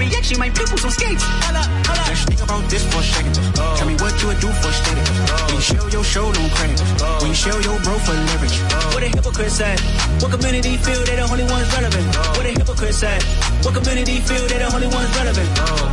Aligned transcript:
reaction, 0.00 0.38
my 0.40 0.48
people 0.48 0.80
on 0.80 0.90
skates. 0.90 1.24
Hold 1.44 1.60
up, 1.60 1.68
hold 1.84 2.00
up. 2.00 2.08
Let's 2.08 2.24
think 2.24 2.40
about 2.40 2.64
this 2.72 2.84
for 2.88 3.00
a 3.00 3.04
second. 3.04 3.36
Oh. 3.60 3.76
Tell 3.76 3.88
me 3.88 3.96
what 4.00 4.16
you 4.20 4.26
would 4.32 4.40
do 4.40 4.48
for 4.48 4.72
status. 4.72 5.08
Oh. 5.28 5.44
When 5.44 5.54
you 5.54 5.60
show 5.60 5.84
your 5.92 6.04
show 6.04 6.26
no 6.32 6.42
credit. 6.56 6.80
Oh. 7.04 7.20
When 7.20 7.28
you 7.28 7.36
show 7.36 7.58
your 7.60 7.76
bro 7.84 7.94
for 8.00 8.16
leverage. 8.16 8.56
Oh. 8.72 8.96
What 8.96 9.02
a 9.04 9.08
hypocrite 9.12 9.52
said. 9.52 9.78
What 10.24 10.30
community 10.32 10.76
feel 10.80 11.00
they 11.04 11.16
the 11.20 11.26
only 11.28 11.44
ones 11.44 11.68
relevant? 11.76 12.06
Oh. 12.16 12.32
What 12.36 12.46
a 12.48 12.52
hypocrite 12.56 12.96
said. 12.96 13.22
What 13.62 13.74
community 13.76 14.16
feel 14.24 14.44
they 14.48 14.58
the 14.58 14.68
only 14.72 14.88
ones 14.88 15.10
relevant? 15.20 15.48
Oh. 15.60 15.84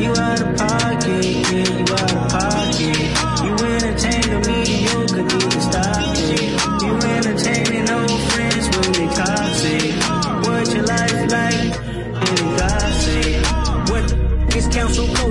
you 0.00 0.10
out 0.16 0.40
of 0.40 0.50
pocket, 0.56 1.24
yeah, 1.52 1.68
you 1.76 1.84
out 1.84 2.12
of 2.16 2.24
pocket. 2.32 2.96
You 3.44 3.52
entertain 3.68 4.24
the 4.32 4.38
mediocre, 4.48 5.22
need 5.28 5.50
to 5.52 5.60
stop. 5.60 5.87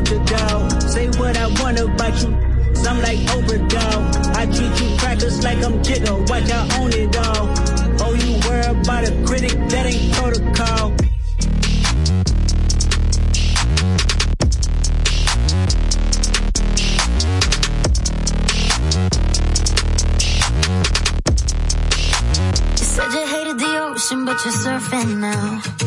Say 0.07 1.07
what 1.19 1.35
I 1.35 1.47
want 1.61 1.77
about 1.81 2.21
you. 2.23 2.29
I'm 2.87 3.01
like 3.01 3.19
overdog. 3.35 4.35
I 4.37 4.45
treat 4.45 4.81
you 4.81 4.97
crackers 4.97 5.43
like 5.43 5.61
I'm 5.61 5.83
jigger. 5.83 6.15
Watch 6.15 6.49
I 6.49 6.79
own 6.79 6.93
it 6.93 7.17
all. 7.17 7.49
Oh, 7.99 8.13
you 8.13 8.39
worry 8.47 8.65
about 8.67 9.03
a 9.03 9.11
critic 9.25 9.51
that 9.67 9.85
ain't 9.85 10.13
protocol. 10.13 10.91
You 22.71 22.85
said 22.85 23.11
you 23.11 23.27
hated 23.27 23.59
the 23.59 23.79
ocean, 23.81 24.23
but 24.23 24.45
you're 24.45 24.53
surfing 24.53 25.17
now. 25.17 25.86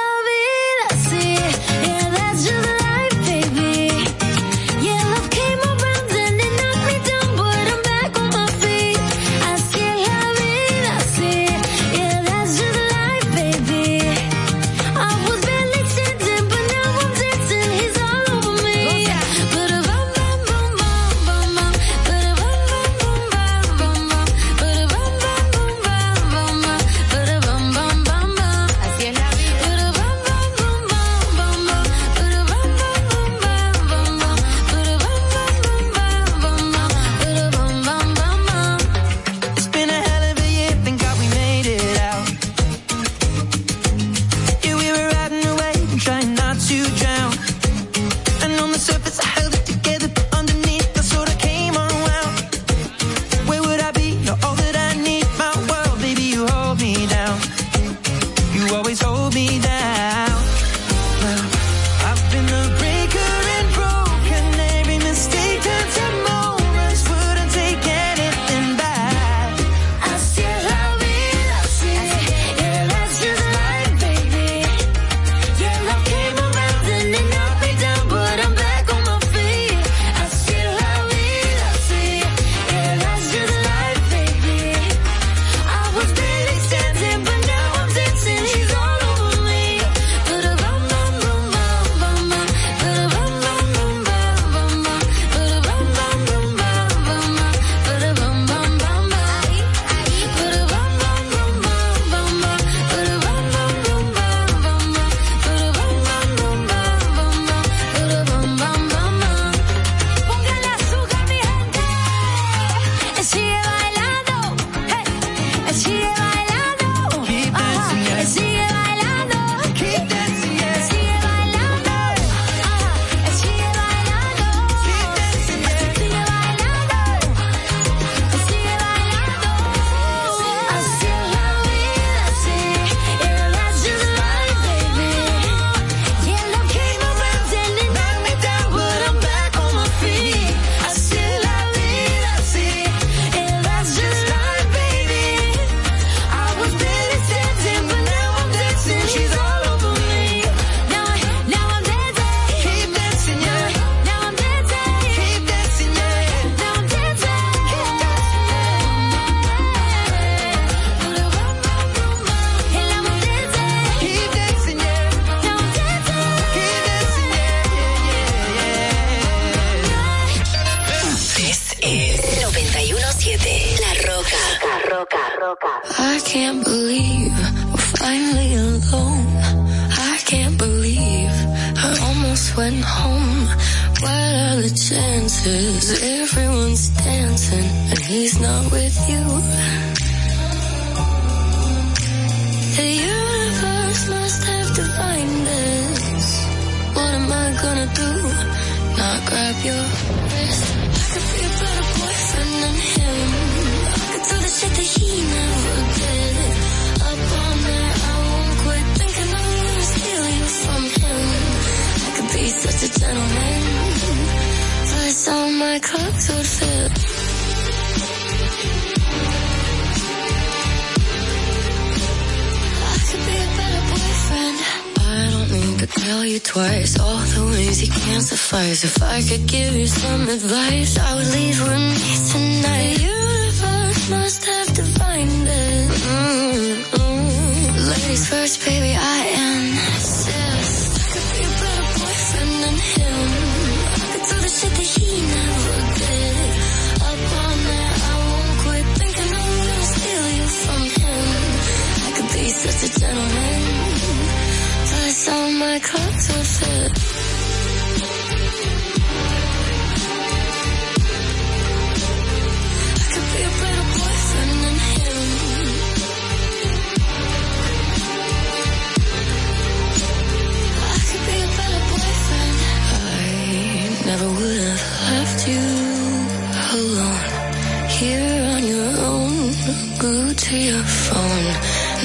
to 280.51 280.57
your 280.57 280.83
phone. 280.83 281.47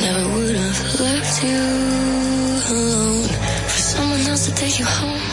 Never 0.02 0.24
would 0.34 0.54
have 0.54 1.00
left 1.00 1.34
you 1.42 1.62
alone 2.70 3.28
for 3.70 3.80
someone 3.92 4.22
else 4.30 4.44
to 4.46 4.52
take 4.54 4.78
you 4.78 4.86
home. 4.98 5.26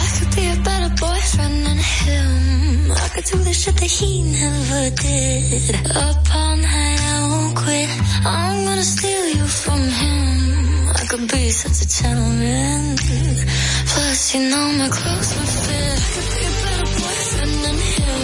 I 0.00 0.06
could 0.16 0.32
be 0.38 0.44
a 0.56 0.58
better 0.68 0.90
boyfriend 1.04 1.58
than 1.66 1.80
him. 2.00 2.92
I 3.04 3.08
could 3.12 3.26
do 3.32 3.36
the 3.48 3.52
shit 3.52 3.76
that 3.82 3.92
he 3.98 4.10
never 4.40 4.82
did. 5.06 5.76
Up 6.06 6.20
all 6.34 6.56
night, 6.56 7.00
I 7.14 7.20
won't 7.32 7.54
quit. 7.62 7.90
I'm 8.24 8.64
gonna 8.68 8.88
steal 8.96 9.24
you 9.36 9.46
from 9.62 9.82
him. 10.02 10.28
I 11.00 11.04
could 11.10 11.26
be 11.32 11.50
such 11.50 11.78
a 11.84 11.88
gentleman. 11.98 12.96
Plus, 13.92 14.34
you 14.34 14.40
know 14.50 14.66
my 14.80 14.88
clothes 14.96 15.30
would 15.36 15.52
fit. 15.64 15.98
I 16.04 16.08
could 16.14 16.28
be 16.34 16.42
a 16.48 16.54
better 16.64 16.88
boyfriend 17.00 17.56
than 17.64 17.78
him. 17.96 18.20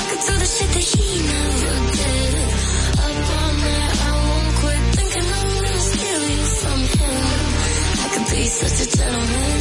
I 0.00 0.04
could 0.08 0.22
do 0.28 0.34
the 0.42 0.48
shit 0.54 0.70
that 0.76 0.86
he 0.92 1.06
never 1.28 1.76
did. 1.82 1.87
such 8.58 8.86
a 8.86 8.96
gentleman. 8.96 9.60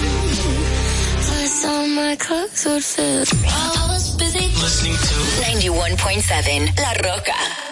Plus 1.22 1.66
all 1.66 1.88
my 1.88 2.16
clothes 2.16 2.66
would 2.66 2.84
fit. 2.84 3.34
I 3.46 3.88
was 3.90 4.16
busy 4.18 4.48
listening 4.58 4.94
to 4.94 5.16
91.7 5.46 6.80
La 6.80 7.10
Roca. 7.10 7.67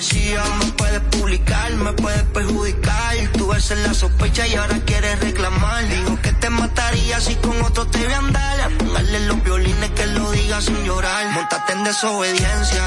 vacía. 0.00 0.42
Me 0.58 0.72
puedes 0.72 1.00
publicar, 1.14 1.70
me 1.72 1.92
puedes 1.92 2.22
perjudicar. 2.34 3.14
Tú 3.36 3.52
eres 3.52 3.70
la 3.86 3.94
sospecha 3.94 4.46
y 4.46 4.54
ahora 4.54 4.78
quieres 4.86 5.20
reclamar. 5.20 5.86
Dijo 5.88 6.18
que 6.22 6.32
te 6.32 6.48
mataría 6.50 7.20
si 7.20 7.34
con 7.36 7.60
otro 7.62 7.86
te 7.86 7.98
voy 8.04 8.12
a 8.12 8.18
andar. 8.18 8.60
Apuntarle 8.60 9.20
los 9.26 9.42
violines 9.44 9.90
que 9.90 10.06
lo 10.06 10.30
diga 10.30 10.60
sin 10.60 10.82
llorar. 10.84 11.26
Montate 11.34 11.72
en 11.72 11.84
desobediencia. 11.84 12.82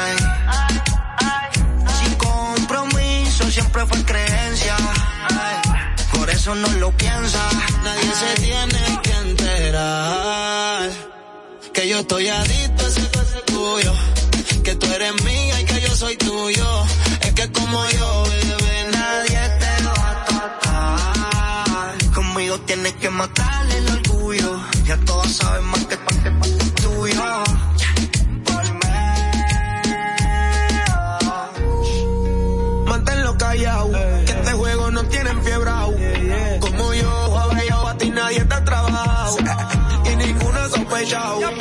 Ay. 0.00 0.16
Sin 1.98 2.14
compromiso 2.16 3.50
siempre 3.50 3.86
fue 3.86 4.04
creencia. 4.04 4.76
Por 6.12 6.28
eso 6.30 6.54
no 6.54 6.68
lo 6.82 6.90
piensa. 6.92 7.40
Nadie 7.84 8.12
se 8.22 8.42
tiene 8.42 9.00
que 9.02 9.12
enterar. 9.28 10.90
Que 11.72 11.88
yo 11.88 12.00
estoy 12.00 12.28
adicto 12.28 12.84
a 12.84 12.88
ese 12.88 13.40
tuyo. 13.46 13.92
Que 14.62 14.74
tú 14.76 14.86
eres 14.94 15.12
mío 15.24 15.33
soy 15.94 16.16
tuyo. 16.16 16.84
Es 17.20 17.32
que 17.34 17.52
como 17.52 17.84
yo, 17.90 18.24
bebé, 18.24 18.88
nadie 18.92 19.40
te 19.60 19.82
lo 19.84 19.90
va 19.90 20.10
a 20.10 20.24
tocar. 20.24 22.12
Conmigo 22.14 22.58
tienes 22.60 22.92
que 22.94 23.10
matar 23.10 23.66
el 23.70 23.88
orgullo. 23.90 24.60
Ya 24.84 24.96
todos 24.98 25.30
saben 25.32 25.64
más 25.64 25.84
que 25.86 25.96
parte 25.96 26.30
tuyo. 26.82 27.44
Por 28.44 28.64
mí. 28.80 28.94
Manténlo 32.86 33.38
callado. 33.38 33.90
Eh. 33.94 34.24
Que 34.26 34.32
este 34.32 34.52
juego 34.52 34.90
no 34.90 35.04
tienen 35.04 35.42
fiebre. 35.42 35.70
Como 36.60 36.94
yo, 36.94 37.10
ahora 37.38 37.64
yo 37.68 37.88
a 37.88 37.96
ti 37.96 38.10
nadie 38.10 38.44
te 38.44 38.54
ha 38.54 38.64
trabajado. 38.64 39.36
Y 40.10 40.16
ninguna 40.16 40.68
sospechado. 40.68 41.53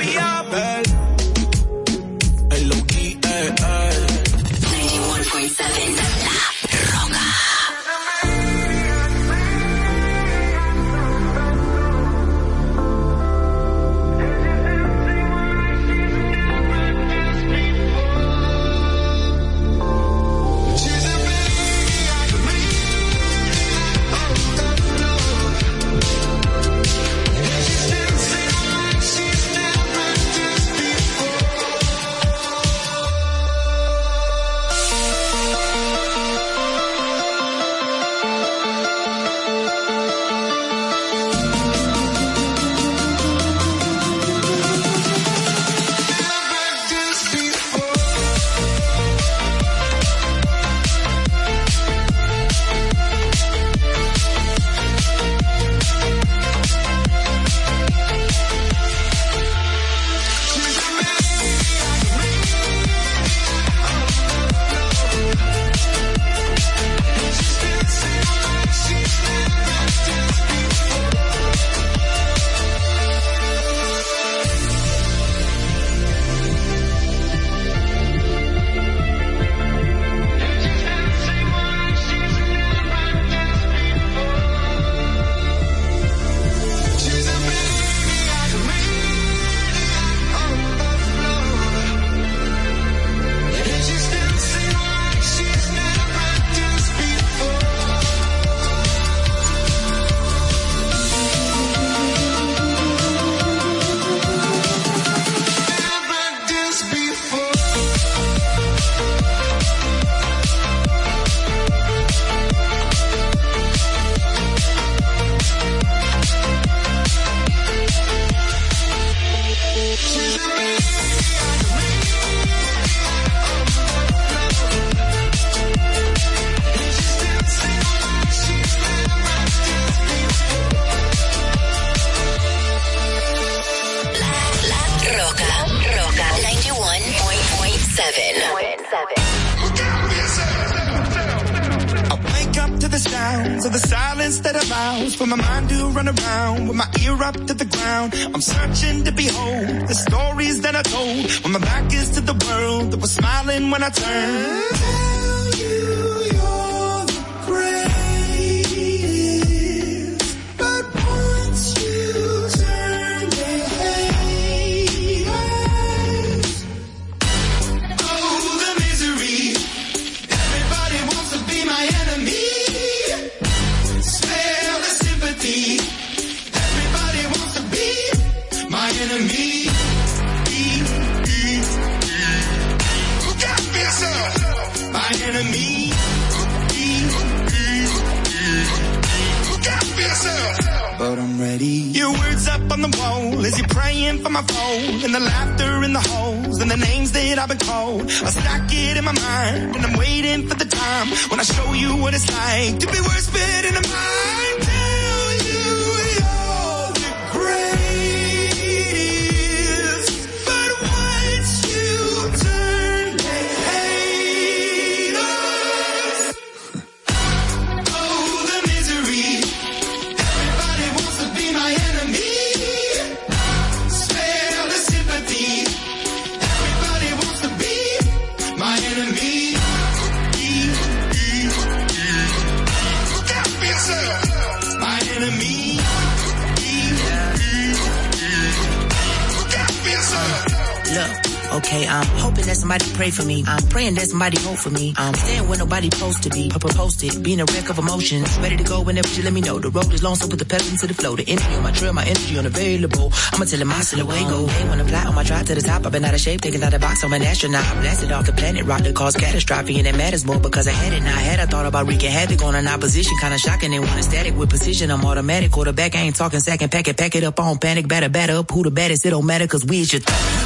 for 244.64 244.70
me. 244.72 244.94
I'm 244.98 245.14
staying 245.14 245.48
where 245.50 245.60
nobody 245.60 245.90
supposed 245.92 246.24
to 246.24 246.30
be. 246.30 246.50
I 246.56 246.58
proposed 246.58 247.04
it, 247.04 247.22
being 247.22 247.42
a 247.42 247.46
wreck 247.46 247.70
of 247.70 247.78
emotions. 247.78 248.28
Ready 248.40 248.58
to 248.58 248.64
go 248.64 248.82
whenever 248.82 249.08
you 249.10 249.24
let 249.24 249.34
me 249.34 249.42
know. 249.42 249.60
The 249.60 249.70
road 249.70 249.92
is 249.94 250.02
long, 250.02 250.16
so 250.16 250.28
put 250.28 250.40
the 250.40 250.46
pedal 250.46 250.66
to 250.78 250.88
the 250.88 250.94
floor. 250.94 251.18
The 251.18 251.26
energy 251.28 251.54
on 251.56 251.64
my 251.64 251.72
trail, 251.72 251.94
my 251.94 252.06
energy 252.06 252.38
unavailable. 252.38 253.12
I'ma 253.34 253.46
tell 253.46 253.60
him 253.60 253.72
I 253.72 253.82
still 253.82 254.02
away 254.02 254.24
go. 254.24 254.48
Hey, 254.48 254.70
when 254.70 254.80
I 254.80 254.84
fly 254.88 255.04
on 255.04 255.16
my 255.16 255.24
drive 255.24 255.46
to 255.48 255.56
the 255.56 255.62
top, 255.62 255.86
I've 255.86 255.92
been 255.92 256.06
out 256.06 256.14
of 256.14 256.20
shape, 256.22 256.42
taking 256.42 256.64
out 256.64 256.74
of 256.74 256.82
box. 256.82 257.04
I'm 257.04 257.12
an 257.14 257.22
astronaut. 257.24 257.66
I 257.66 257.74
blasted 257.82 258.12
off 258.12 258.26
the 258.26 258.34
planet, 258.34 258.66
rock 258.66 258.82
that 258.82 258.96
caused 258.96 259.20
catastrophe, 259.20 259.78
and 259.80 259.88
it 259.88 259.96
matters 259.98 260.26
more 260.26 260.40
because 260.40 260.68
I 260.68 260.72
had 260.72 260.94
it. 260.94 261.02
Now 261.04 261.16
I 261.16 261.24
had 261.30 261.40
I 261.42 261.46
thought 261.46 261.66
about 261.66 261.88
wreaking 261.88 262.12
havoc 262.12 262.42
on 262.44 262.56
an 262.56 262.68
opposition. 262.68 263.14
Kinda 263.20 263.38
shocking, 263.38 263.72
they 263.72 263.80
want 263.80 264.04
static 264.04 264.36
with 264.38 264.50
precision. 264.50 264.92
I'm 264.92 265.04
automatic. 265.06 265.52
Quarterback, 265.52 265.96
I 265.96 266.00
ain't 266.00 266.16
talking 266.16 266.40
second 266.40 266.72
pack 266.72 266.88
it, 266.88 266.98
Pack 266.98 267.16
it 267.16 267.24
up 267.24 267.40
on 267.40 267.58
panic, 267.58 267.88
batter, 267.88 268.08
batter 268.10 268.38
up. 268.38 268.50
Who 268.52 268.64
the 268.64 268.72
baddest? 268.72 269.06
It 269.06 269.10
don't 269.10 269.26
matter, 269.26 269.46
cause 269.48 269.66
we 269.66 269.82
is 269.82 269.92
your 269.92 270.00
th- 270.02 270.43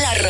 la 0.00 0.27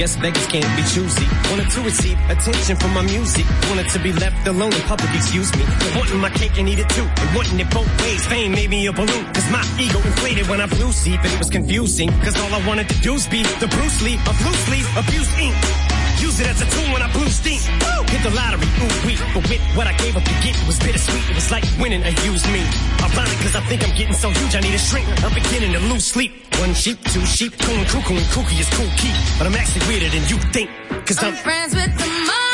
guess 0.00 0.16
beggars 0.16 0.46
can't 0.46 0.64
be 0.80 0.82
choosy. 0.88 1.28
Wanted 1.52 1.68
to 1.76 1.80
receive 1.82 2.16
attention 2.32 2.74
from 2.80 2.94
my 2.94 3.02
music. 3.02 3.44
Wanted 3.68 3.86
to 3.92 3.98
be 3.98 4.12
left 4.16 4.48
alone 4.48 4.72
in 4.72 4.80
public, 4.88 5.12
excuse 5.12 5.52
me. 5.52 5.64
Wanting 5.94 6.16
my 6.16 6.30
cake 6.30 6.56
and 6.56 6.66
eat 6.72 6.78
it 6.78 6.88
too. 6.88 7.04
And 7.04 7.28
wanting 7.36 7.60
it 7.60 7.68
both 7.68 7.90
ways. 8.00 8.24
Fame 8.24 8.52
made 8.52 8.70
me 8.70 8.86
a 8.86 8.92
balloon. 8.92 9.24
Cause 9.36 9.44
my 9.52 9.60
ego 9.76 10.00
inflated 10.00 10.48
when 10.48 10.58
I 10.58 10.66
blew 10.72 10.90
sleep 10.90 11.20
and 11.20 11.30
it 11.30 11.38
was 11.38 11.50
confusing. 11.50 12.08
Cause 12.24 12.32
all 12.40 12.48
I 12.48 12.66
wanted 12.66 12.88
to 12.88 12.96
do 13.04 13.12
was 13.12 13.28
be 13.28 13.42
the 13.60 13.68
Bruce 13.76 14.00
Lee 14.00 14.16
of 14.24 14.34
blue 14.40 14.56
sleeve, 14.64 14.88
abuse 14.96 15.32
ink. 15.36 15.54
Use 16.16 16.40
it 16.40 16.48
as 16.48 16.60
a 16.64 16.68
tool 16.72 16.88
when 16.96 17.02
I 17.02 17.12
blew 17.12 17.28
steam. 17.28 17.60
Woo! 17.84 18.00
Hit 18.08 18.22
the 18.24 18.32
lottery, 18.32 18.68
ooh 18.80 18.96
wee. 19.04 19.20
But 19.36 19.44
with 19.52 19.60
what 19.76 19.86
I 19.86 19.92
gave 20.00 20.16
up 20.16 20.24
to 20.24 20.36
get, 20.40 20.56
it 20.56 20.66
was 20.66 20.78
bittersweet. 20.80 21.28
It 21.28 21.36
was 21.36 21.50
like 21.50 21.64
winning 21.76 22.00
a 22.08 22.12
used 22.24 22.48
me. 22.48 22.64
I'm 23.04 23.12
Ironic 23.12 23.36
cause 23.44 23.54
I 23.54 23.60
think 23.68 23.84
I'm 23.84 23.94
getting 24.00 24.16
so 24.16 24.30
huge 24.30 24.56
I 24.56 24.60
need 24.60 24.72
a 24.72 24.80
shrink. 24.80 25.04
I'm 25.20 25.34
beginning 25.34 25.72
to 25.76 25.80
lose 25.92 26.06
sleep. 26.06 26.49
One 26.60 26.74
sheep, 26.74 27.02
two 27.04 27.24
sheep, 27.24 27.56
going 27.56 27.86
cuckoo 27.86 28.12
and 28.12 28.26
kooky 28.34 28.60
is 28.60 28.68
cool 28.76 28.84
key. 28.98 29.14
But 29.38 29.46
I'm 29.46 29.54
actually 29.54 29.88
weirder 29.88 30.10
than 30.10 30.28
you 30.28 30.36
think. 30.52 30.68
Cause 31.06 31.16
I'm, 31.22 31.28
I'm 31.28 31.34
friends 31.36 31.74
with 31.74 31.96
the 31.96 32.06
monster 32.06 32.49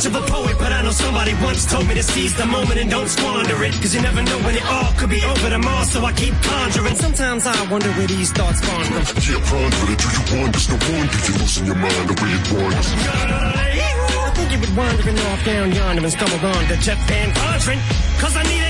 much 0.00 0.06
of 0.06 0.16
a 0.16 0.32
poet, 0.32 0.56
but 0.58 0.72
I 0.72 0.80
know 0.82 0.92
somebody 0.92 1.34
once 1.42 1.66
told 1.66 1.86
me 1.86 1.94
to 1.94 2.02
seize 2.02 2.34
the 2.34 2.46
moment 2.46 2.80
and 2.80 2.90
don't 2.90 3.08
squander 3.08 3.62
it. 3.64 3.72
Cause 3.82 3.94
you 3.94 4.00
never 4.00 4.22
know 4.22 4.38
when 4.38 4.54
it 4.54 4.64
all 4.64 4.92
could 4.94 5.10
be 5.10 5.22
over 5.24 5.50
tomorrow, 5.50 5.84
so 5.84 6.02
I 6.04 6.12
keep 6.12 6.32
conjuring. 6.40 6.94
Sometimes 6.96 7.44
I 7.46 7.70
wonder 7.70 7.90
where 7.92 8.06
these 8.06 8.32
thoughts 8.32 8.60
spawn 8.60 8.84
from. 8.84 9.04
Yeah, 9.20 9.40
ponder 9.44 9.92
it. 9.92 9.98
Do 10.00 10.08
you 10.08 10.22
wonder? 10.40 10.60
No 10.70 10.76
wonder 10.88 11.18
you're 11.26 11.38
losing 11.40 11.66
your 11.66 11.74
mind 11.76 12.04
the 12.08 12.16
way 12.16 12.30
it 12.32 12.44
wanders. 12.48 12.88
I 12.96 14.32
think 14.36 14.48
you 14.52 14.58
were 14.64 14.74
wandering 14.78 15.18
off 15.18 15.44
down 15.44 15.72
yonder 15.72 16.02
and 16.02 16.12
stumbled 16.12 16.44
on 16.44 16.64
to 16.70 16.76
Jeff 16.80 17.00
Van 17.08 17.28
Vondren. 17.36 17.78
Cause 18.20 18.36
I 18.36 18.42
need 18.44 18.69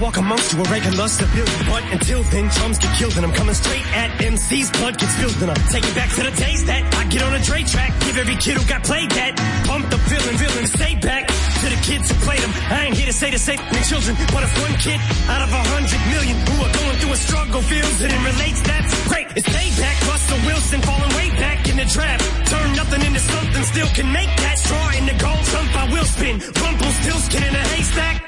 walk 0.00 0.16
amongst 0.16 0.52
you 0.52 0.60
a 0.60 0.66
regular 0.70 1.08
civilian. 1.08 1.66
But 1.66 1.82
until 1.92 2.22
then, 2.30 2.48
drums 2.48 2.78
get 2.78 2.92
killed 2.98 3.16
and 3.16 3.24
I'm 3.26 3.32
coming 3.32 3.54
straight 3.54 3.86
at 3.94 4.10
MC's 4.20 4.70
blood 4.70 4.98
gets 4.98 5.14
spilled 5.14 5.38
and 5.42 5.50
I'm 5.50 5.64
taking 5.70 5.94
back 5.94 6.10
to 6.14 6.22
the 6.22 6.34
days 6.34 6.64
that 6.66 6.82
I 6.94 7.04
get 7.06 7.22
on 7.22 7.34
a 7.34 7.40
Dre 7.40 7.62
track. 7.62 7.90
Give 8.06 8.16
every 8.18 8.36
kid 8.36 8.56
who 8.58 8.64
got 8.68 8.82
played 8.84 9.10
that. 9.10 9.32
Bump 9.66 9.90
the 9.90 9.96
villain, 9.96 10.36
villain, 10.36 10.66
stay 10.66 10.94
back. 10.96 11.26
To 11.28 11.66
the 11.66 11.80
kids 11.82 12.06
who 12.10 12.14
played 12.22 12.38
them. 12.38 12.52
I 12.70 12.86
ain't 12.86 12.96
here 12.96 13.06
to 13.06 13.12
say 13.12 13.30
to 13.30 13.38
save 13.38 13.58
the 13.58 13.82
children, 13.90 14.14
but 14.30 14.42
if 14.46 14.52
one 14.62 14.74
kid 14.78 15.00
out 15.26 15.42
of 15.42 15.50
a 15.50 15.62
hundred 15.74 16.02
million 16.14 16.36
who 16.46 16.54
are 16.62 16.72
going 16.72 16.96
through 17.02 17.12
a 17.12 17.20
struggle 17.20 17.62
feels 17.62 17.96
it 18.00 18.12
and 18.12 18.22
relates, 18.22 18.60
that's 18.62 18.92
great. 19.08 19.26
It's 19.34 19.48
payback. 19.48 19.96
Russell 20.06 20.40
Wilson 20.46 20.80
falling 20.82 21.12
way 21.18 21.28
back 21.42 21.68
in 21.68 21.76
the 21.76 21.88
draft. 21.90 22.22
Turn 22.46 22.68
nothing 22.78 23.02
into 23.02 23.20
something, 23.20 23.62
still 23.74 23.90
can 23.98 24.12
make 24.12 24.30
that 24.46 24.56
straw 24.58 24.86
in 24.94 25.06
the 25.06 25.16
gold 25.18 25.42
jump. 25.50 25.70
I 25.74 25.84
will 25.90 26.06
spin. 26.06 26.38
Rumple 26.38 26.92
still 27.02 27.20
skin 27.26 27.42
in 27.42 27.54
a 27.54 27.64
haystack. 27.74 28.27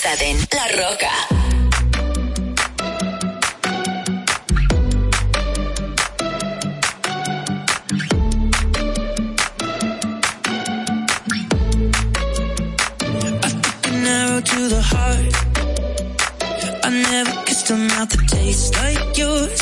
91.7 0.00 0.48
La 0.54 0.64
Roca. 0.82 1.08
to 14.42 14.68
the 14.68 14.80
heart. 14.80 15.34
I 16.82 16.90
never 16.90 17.44
kissed 17.44 17.68
a 17.70 17.76
mouth 17.76 18.08
that 18.08 18.26
tastes 18.26 18.74
like 18.78 19.18
yours. 19.18 19.60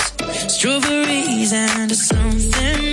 Strawberries 0.52 1.52
and 1.52 1.90
something 1.90 2.87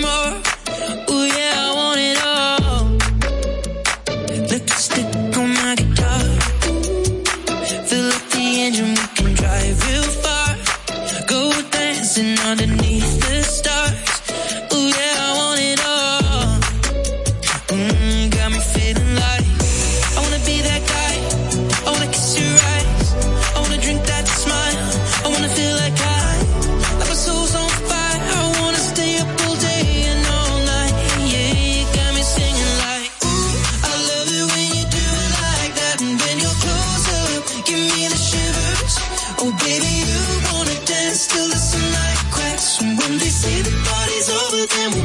when 43.09 43.19
they 43.19 43.29
say 43.29 43.61
the 43.61 43.71
party's 43.85 44.29
over, 44.29 44.65
then 44.65 44.89
we'll 44.93 45.04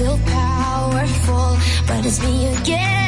Feel 0.00 0.18
powerful, 0.24 1.58
but 1.86 2.06
it's 2.06 2.22
me 2.22 2.46
again. 2.54 2.99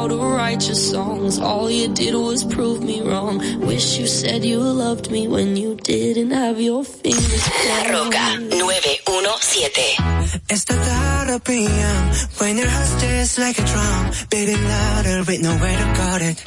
How 0.00 0.08
to 0.08 0.16
write 0.16 0.66
your 0.66 0.80
songs. 0.92 1.38
All 1.38 1.70
you 1.70 1.88
did 1.92 2.14
was 2.14 2.42
prove 2.42 2.82
me 2.82 3.02
wrong. 3.02 3.36
Wish 3.60 3.98
you 3.98 4.06
said 4.06 4.42
you 4.44 4.58
loved 4.58 5.10
me 5.10 5.28
when 5.28 5.56
you 5.56 5.74
didn't 5.74 6.30
have 6.30 6.58
your 6.58 6.84
fingers. 6.84 7.44
La 7.68 7.78
Roca 7.92 8.26
917. 8.48 10.40
It's 10.48 10.64
the 10.64 10.78
thought 10.86 11.28
of 11.34 11.44
PM 11.44 12.02
when 12.40 12.56
your 12.56 12.68
heart's 12.68 12.94
just 13.02 13.38
like 13.38 13.58
a 13.58 13.64
drum, 13.72 14.10
beating 14.30 14.64
louder 14.74 15.18
with 15.28 15.42
nowhere 15.42 15.78
to 15.82 15.88
guard 15.98 16.22
it. 16.30 16.38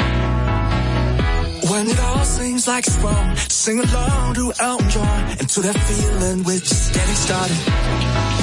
When 1.69 1.87
it 1.93 1.99
all 1.99 2.25
seems 2.25 2.67
like 2.67 2.87
it's 2.87 2.97
wrong, 3.03 3.35
sing 3.35 3.79
along 3.79 4.33
to 4.33 4.53
Elton 4.59 4.89
John 4.89 5.23
and 5.39 5.47
to 5.53 5.59
that 5.61 5.77
feeling 5.89 6.43
we're 6.43 6.57
just 6.57 6.93
getting 6.95 7.19
started. 7.25 8.42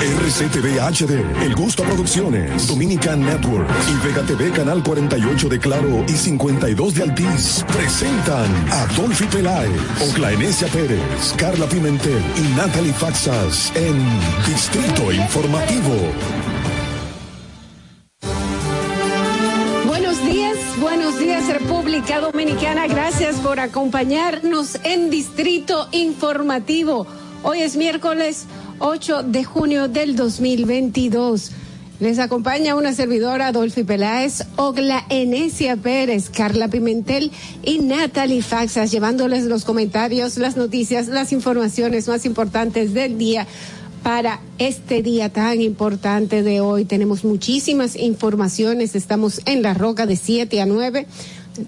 RCTV 0.00 0.80
HD, 0.80 1.44
El 1.44 1.54
Gusto 1.54 1.82
Producciones, 1.82 2.66
Dominican 2.66 3.20
Network 3.20 3.68
y 3.86 4.06
Vega 4.06 4.22
TV 4.22 4.50
Canal 4.50 4.82
48 4.82 5.48
de 5.50 5.58
Claro 5.58 6.04
y 6.08 6.12
52 6.12 6.94
de 6.94 7.02
Altiz 7.02 7.64
presentan 7.70 8.46
a 8.70 8.86
Dolphy 8.96 9.26
Peláez, 9.26 9.70
Oclaenecia 10.10 10.68
Pérez, 10.68 11.34
Carla 11.36 11.66
Pimentel 11.66 12.22
y 12.34 12.56
Natalie 12.56 12.94
Faxas 12.94 13.70
en 13.76 14.02
Distrito 14.46 15.12
Informativo. 15.12 15.94
Buenos 19.86 20.24
días, 20.24 20.56
buenos 20.80 21.18
días 21.18 21.46
República 21.46 22.20
Dominicana. 22.20 22.86
Gracias 22.86 23.36
por 23.36 23.60
acompañarnos 23.60 24.78
en 24.82 25.10
Distrito 25.10 25.88
Informativo. 25.92 27.06
Hoy 27.42 27.60
es 27.60 27.76
miércoles 27.76 28.46
8 28.80 29.24
de 29.24 29.44
junio 29.44 29.88
del 29.88 30.16
2022. 30.16 31.52
Les 32.00 32.18
acompaña 32.18 32.76
una 32.76 32.94
servidora, 32.94 33.48
Adolfi 33.48 33.84
Peláez, 33.84 34.46
Ogla 34.56 35.04
Enesia 35.10 35.76
Pérez, 35.76 36.30
Carla 36.30 36.68
Pimentel 36.68 37.30
y 37.62 37.80
Natalie 37.80 38.40
Faxas, 38.40 38.90
llevándoles 38.90 39.44
los 39.44 39.66
comentarios, 39.66 40.38
las 40.38 40.56
noticias, 40.56 41.08
las 41.08 41.32
informaciones 41.32 42.08
más 42.08 42.24
importantes 42.24 42.94
del 42.94 43.18
día 43.18 43.46
para 44.02 44.40
este 44.56 45.02
día 45.02 45.28
tan 45.28 45.60
importante 45.60 46.42
de 46.42 46.62
hoy. 46.62 46.86
Tenemos 46.86 47.22
muchísimas 47.22 47.96
informaciones. 47.96 48.94
Estamos 48.94 49.42
en 49.44 49.60
La 49.60 49.74
Roca 49.74 50.06
de 50.06 50.16
7 50.16 50.58
a 50.58 50.64
9, 50.64 51.06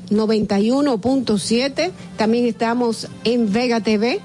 91.7. 0.09 1.91
También 2.17 2.47
estamos 2.47 3.09
en 3.25 3.53
Vega 3.53 3.83
TV. 3.83 4.23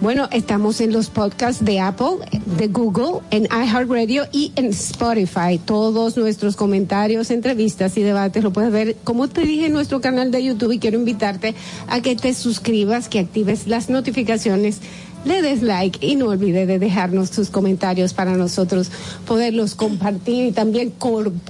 Bueno, 0.00 0.30
estamos 0.32 0.80
en 0.80 0.94
los 0.94 1.10
podcasts 1.10 1.62
de 1.62 1.78
Apple, 1.78 2.24
de 2.56 2.68
Google, 2.68 3.20
en 3.30 3.44
iHeartRadio 3.44 4.24
y 4.32 4.50
en 4.56 4.66
Spotify. 4.68 5.60
Todos 5.62 6.16
nuestros 6.16 6.56
comentarios, 6.56 7.30
entrevistas 7.30 7.98
y 7.98 8.02
debates 8.02 8.42
lo 8.42 8.50
puedes 8.50 8.72
ver, 8.72 8.96
como 9.04 9.28
te 9.28 9.42
dije, 9.42 9.66
en 9.66 9.74
nuestro 9.74 10.00
canal 10.00 10.30
de 10.30 10.42
YouTube 10.42 10.72
y 10.72 10.78
quiero 10.78 10.98
invitarte 10.98 11.54
a 11.86 12.00
que 12.00 12.16
te 12.16 12.32
suscribas, 12.32 13.10
que 13.10 13.18
actives 13.18 13.66
las 13.66 13.90
notificaciones 13.90 14.78
le 15.26 15.42
des 15.42 15.60
like 15.60 15.98
y 16.00 16.16
no 16.16 16.28
olvide 16.28 16.64
de 16.64 16.78
dejarnos 16.78 17.30
tus 17.30 17.50
comentarios 17.50 18.14
para 18.14 18.38
nosotros 18.38 18.90
poderlos 19.26 19.74
compartir 19.74 20.46
y 20.46 20.52
también 20.52 20.94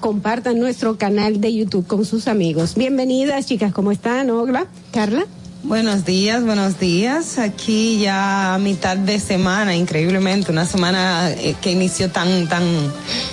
compartan 0.01 0.59
nuestro 0.59 0.99
canal 0.99 1.41
de 1.41 1.55
YouTube 1.55 1.87
con 1.87 2.05
sus 2.05 2.27
amigos. 2.27 2.75
Bienvenidas, 2.75 3.47
chicas, 3.47 3.73
¿cómo 3.73 3.93
están? 3.93 4.29
Ogla, 4.31 4.67
Carla. 4.91 5.25
Buenos 5.63 6.07
días, 6.07 6.43
buenos 6.43 6.81
días. 6.81 7.39
Aquí 7.39 7.99
ya 7.99 8.55
a 8.55 8.59
mitad 8.59 8.97
de 8.97 9.21
semana, 9.21 9.77
increíblemente, 9.77 10.51
una 10.51 10.65
semana 10.65 11.31
eh, 11.33 11.55
que 11.61 11.73
inició 11.73 12.11
tan, 12.11 12.49
tan, 12.49 12.65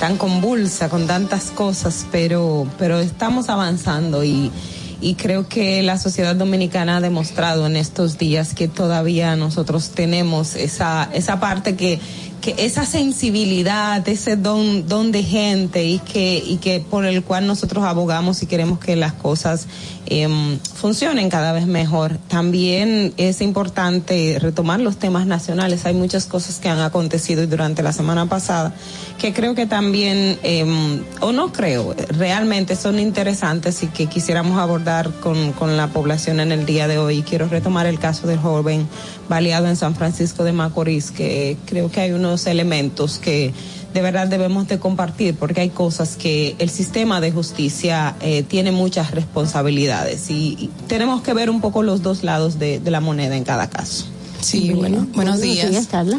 tan 0.02 0.18
convulsa 0.18 0.90
con 0.90 1.08
tantas 1.08 1.52
cosas, 1.52 2.06
pero, 2.12 2.68
pero 2.78 3.00
estamos 3.00 3.48
avanzando 3.48 4.26
y, 4.26 4.52
y 5.00 5.16
creo 5.16 5.48
que 5.48 5.82
la 5.84 5.98
sociedad 5.98 6.36
dominicana 6.36 6.98
ha 6.98 7.02
demostrado 7.02 7.66
en 7.66 7.78
estos 7.78 8.18
días 8.18 8.54
que 8.54 8.68
todavía 8.68 9.38
nosotros 9.38 9.92
tenemos 9.92 10.56
esa, 10.56 11.10
esa 11.14 11.40
parte 11.40 11.78
que, 11.78 12.00
que 12.42 12.56
esa 12.58 12.86
sensibilidad, 12.86 14.08
ese 14.08 14.36
don, 14.36 14.88
don 14.88 15.12
de 15.12 15.24
gente 15.24 15.86
y 15.86 16.00
que, 16.00 16.44
y 16.46 16.58
que 16.58 16.80
por 16.80 17.06
el 17.06 17.24
cual 17.24 17.48
nosotros 17.48 17.84
abogamos 17.84 18.42
y 18.42 18.48
queremos 18.48 18.80
que 18.80 18.96
las 18.96 19.14
cosas 19.14 19.68
em, 20.10 20.60
funcionen 20.60 21.30
cada 21.30 21.52
vez 21.52 21.68
mejor. 21.68 22.18
También 22.28 23.14
es 23.18 23.42
importante 23.42 24.38
retomar 24.40 24.80
los 24.80 24.98
temas 24.98 25.26
nacionales. 25.26 25.86
Hay 25.86 25.94
muchas 25.94 26.26
cosas 26.26 26.60
que 26.60 26.70
han 26.70 26.80
acontecido 26.80 27.46
durante 27.48 27.84
la 27.84 27.94
semana 27.94 28.28
pasada 28.28 28.74
que 29.18 29.34
creo 29.34 29.56
que 29.56 29.66
también, 29.66 30.38
em, 30.44 31.02
o 31.22 31.32
no 31.32 31.52
creo, 31.52 31.96
realmente 32.10 32.76
son 32.76 33.00
interesantes 33.00 33.82
y 33.84 33.88
que 33.88 34.06
quisiéramos 34.08 34.60
abordar 34.60 35.12
con, 35.20 35.54
con 35.54 35.76
la 35.76 35.88
población 35.88 36.40
en 36.40 36.52
el 36.52 36.66
día 36.66 36.88
de 36.88 37.00
hoy. 37.00 37.24
Quiero 37.24 37.48
retomar 37.48 37.88
el 37.88 38.00
caso 38.00 38.28
del 38.28 38.38
joven 38.38 38.88
baleado 39.28 39.68
en 39.68 39.76
San 39.76 39.96
Francisco 39.96 40.44
de 40.44 40.52
Macorís, 40.52 41.12
que 41.12 41.58
creo 41.66 41.90
que 41.90 42.02
hay 42.02 42.12
unos 42.12 42.46
elementos 42.46 43.18
que 43.18 43.54
de 43.98 44.04
verdad 44.04 44.28
debemos 44.28 44.68
de 44.68 44.78
compartir 44.78 45.34
porque 45.34 45.62
hay 45.62 45.72
cosas 45.72 46.18
que 46.18 46.56
el 46.60 46.70
sistema 46.70 47.20
de 47.20 47.32
justicia 47.32 48.16
eh, 48.22 48.44
tiene 48.44 48.72
muchas 48.72 49.10
responsabilidades 49.10 50.30
y, 50.30 50.70
tenemos 50.88 51.24
que 51.24 51.34
ver 51.34 51.50
un 51.50 51.62
poco 51.62 51.82
los 51.82 52.04
dos 52.04 52.24
lados 52.24 52.60
de 52.60 52.80
la 52.86 53.02
moneda 53.02 53.36
en 53.36 53.44
cada 53.44 53.72
caso. 53.72 54.06
Sí, 54.48 54.72
bueno, 54.72 55.06
buenos 55.14 55.42
días. 55.42 55.88
Carla. 55.88 56.18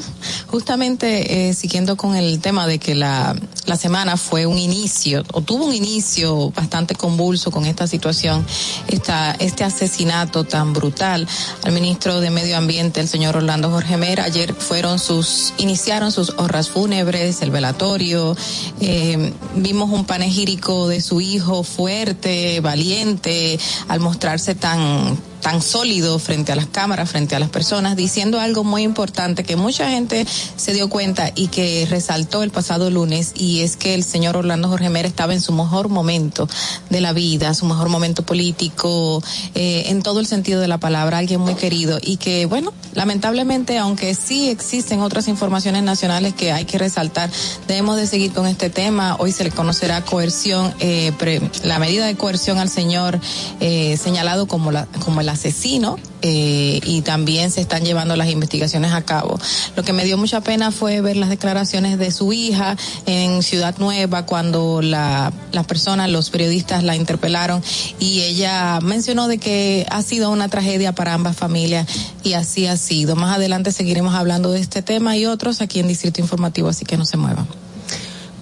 Justamente 0.48 1.48
eh, 1.48 1.54
siguiendo 1.54 1.96
con 1.96 2.14
el 2.14 2.40
tema 2.40 2.66
de 2.66 2.78
que 2.78 2.94
la, 2.94 3.34
la 3.64 3.76
semana 3.78 4.18
fue 4.18 4.44
un 4.44 4.58
inicio, 4.58 5.24
o 5.32 5.40
tuvo 5.40 5.64
un 5.64 5.74
inicio 5.74 6.50
bastante 6.50 6.94
convulso 6.94 7.50
con 7.50 7.64
esta 7.64 7.86
situación, 7.86 8.44
esta, 8.86 9.32
este 9.38 9.64
asesinato 9.64 10.44
tan 10.44 10.74
brutal 10.74 11.26
al 11.62 11.72
ministro 11.72 12.20
de 12.20 12.28
Medio 12.28 12.58
Ambiente, 12.58 13.00
el 13.00 13.08
señor 13.08 13.34
Orlando 13.34 13.70
Jorge 13.70 13.96
Mera. 13.96 14.24
Ayer 14.24 14.52
fueron 14.52 14.98
sus, 14.98 15.54
iniciaron 15.56 16.12
sus 16.12 16.34
honras 16.36 16.68
fúnebres, 16.68 17.40
el 17.40 17.50
velatorio, 17.50 18.36
eh, 18.82 19.32
vimos 19.54 19.88
un 19.88 20.04
panegírico 20.04 20.86
de 20.86 21.00
su 21.00 21.22
hijo 21.22 21.62
fuerte, 21.62 22.60
valiente, 22.60 23.58
al 23.88 24.00
mostrarse 24.00 24.54
tan 24.54 25.16
tan 25.40 25.62
sólido 25.62 26.18
frente 26.18 26.52
a 26.52 26.56
las 26.56 26.66
cámaras, 26.66 27.10
frente 27.10 27.36
a 27.36 27.38
las 27.38 27.50
personas, 27.50 27.96
diciendo 27.96 28.40
algo 28.40 28.64
muy 28.64 28.82
importante 28.82 29.44
que 29.44 29.56
mucha 29.56 29.88
gente 29.90 30.26
se 30.56 30.72
dio 30.72 30.88
cuenta 30.88 31.32
y 31.34 31.48
que 31.48 31.86
resaltó 31.88 32.42
el 32.42 32.50
pasado 32.50 32.90
lunes, 32.90 33.32
y 33.34 33.60
es 33.60 33.76
que 33.76 33.94
el 33.94 34.04
señor 34.04 34.36
Orlando 34.36 34.68
Jorge 34.68 34.90
Mera 34.90 35.08
estaba 35.08 35.34
en 35.34 35.40
su 35.40 35.52
mejor 35.52 35.88
momento 35.88 36.48
de 36.90 37.00
la 37.00 37.12
vida, 37.12 37.54
su 37.54 37.66
mejor 37.66 37.88
momento 37.88 38.22
político, 38.22 39.22
eh, 39.54 39.84
en 39.86 40.02
todo 40.02 40.20
el 40.20 40.26
sentido 40.26 40.60
de 40.60 40.68
la 40.68 40.78
palabra, 40.78 41.18
alguien 41.18 41.40
muy 41.40 41.54
querido, 41.54 41.98
y 42.02 42.16
que, 42.16 42.46
bueno, 42.46 42.72
lamentablemente, 42.94 43.78
aunque 43.78 44.14
sí 44.14 44.48
existen 44.50 45.00
otras 45.00 45.28
informaciones 45.28 45.82
nacionales 45.82 46.34
que 46.34 46.52
hay 46.52 46.64
que 46.64 46.78
resaltar, 46.78 47.30
debemos 47.66 47.96
de 47.96 48.06
seguir 48.06 48.32
con 48.32 48.46
este 48.46 48.70
tema. 48.70 49.16
Hoy 49.18 49.32
se 49.32 49.44
le 49.44 49.50
conocerá 49.50 50.04
coerción, 50.04 50.74
eh, 50.80 51.12
pre- 51.18 51.40
la 51.62 51.78
medida 51.78 52.06
de 52.06 52.16
coerción 52.16 52.58
al 52.58 52.68
señor 52.68 53.20
eh, 53.60 53.96
señalado 53.96 54.46
como, 54.46 54.72
la, 54.72 54.86
como 55.04 55.20
el 55.20 55.27
asesino 55.28 55.98
eh, 56.22 56.80
y 56.84 57.02
también 57.02 57.50
se 57.50 57.60
están 57.60 57.84
llevando 57.84 58.16
las 58.16 58.28
investigaciones 58.28 58.92
a 58.92 59.02
cabo. 59.02 59.38
Lo 59.76 59.82
que 59.82 59.92
me 59.92 60.04
dio 60.04 60.18
mucha 60.18 60.40
pena 60.40 60.70
fue 60.70 61.00
ver 61.00 61.16
las 61.16 61.28
declaraciones 61.28 61.98
de 61.98 62.10
su 62.10 62.32
hija 62.32 62.76
en 63.06 63.42
Ciudad 63.42 63.76
Nueva 63.78 64.26
cuando 64.26 64.82
la, 64.82 65.32
las 65.52 65.66
personas, 65.66 66.10
los 66.10 66.30
periodistas 66.30 66.82
la 66.82 66.96
interpelaron 66.96 67.62
y 67.98 68.20
ella 68.22 68.80
mencionó 68.82 69.28
de 69.28 69.38
que 69.38 69.86
ha 69.90 70.02
sido 70.02 70.30
una 70.30 70.48
tragedia 70.48 70.92
para 70.92 71.14
ambas 71.14 71.36
familias 71.36 71.86
y 72.22 72.34
así 72.34 72.66
ha 72.66 72.76
sido. 72.76 73.16
Más 73.16 73.36
adelante 73.36 73.72
seguiremos 73.72 74.14
hablando 74.14 74.52
de 74.52 74.60
este 74.60 74.82
tema 74.82 75.16
y 75.16 75.26
otros 75.26 75.60
aquí 75.60 75.80
en 75.80 75.88
Distrito 75.88 76.20
Informativo, 76.20 76.68
así 76.68 76.84
que 76.84 76.96
no 76.96 77.04
se 77.04 77.16
muevan. 77.16 77.46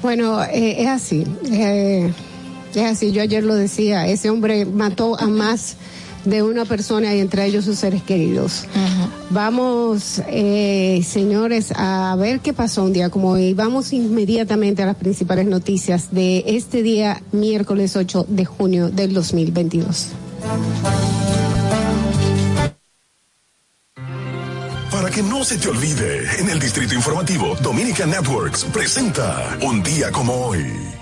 Bueno, 0.03 0.43
eh, 0.45 0.82
es 0.82 0.89
así. 0.89 1.24
eh, 1.51 2.12
es 2.76 2.84
así. 2.84 3.12
Yo 3.12 3.22
ayer 3.22 3.43
lo 3.43 3.55
decía. 3.55 4.07
Ese 4.07 4.30
hombre 4.30 4.66
mató 4.66 5.18
a 5.18 5.26
más 5.26 5.76
de 6.27 6.43
una 6.43 6.64
persona 6.64 7.14
y 7.14 7.20
entre 7.20 7.47
ellos 7.47 7.64
sus 7.64 7.79
seres 7.79 8.03
queridos. 8.03 8.66
Vamos, 9.31 10.20
eh, 10.29 11.03
señores, 11.07 11.72
a 11.74 12.14
ver 12.16 12.41
qué 12.41 12.53
pasó 12.53 12.85
un 12.85 12.93
día 12.93 13.09
como 13.09 13.31
hoy. 13.31 13.55
Vamos 13.55 13.93
inmediatamente 13.93 14.83
a 14.83 14.87
las 14.87 14.97
principales 14.97 15.47
noticias 15.47 16.12
de 16.12 16.45
este 16.47 16.83
día, 16.83 17.22
miércoles 17.33 17.97
8 17.97 18.27
de 18.29 18.45
junio 18.45 18.91
del 18.91 19.14
2022. 19.14 20.09
Para 24.91 25.11
que 25.11 25.22
no 25.22 25.45
se 25.45 25.59
te 25.59 25.68
olvide, 25.68 26.41
en 26.41 26.49
el 26.51 26.59
Distrito 26.59 26.95
Informativo, 26.95 27.55
Dominica 27.62 28.07
Networks 28.07 28.64
presenta 28.64 29.57
Un 29.62 29.83
día 29.83 30.11
como 30.11 30.33
hoy. 30.47 30.96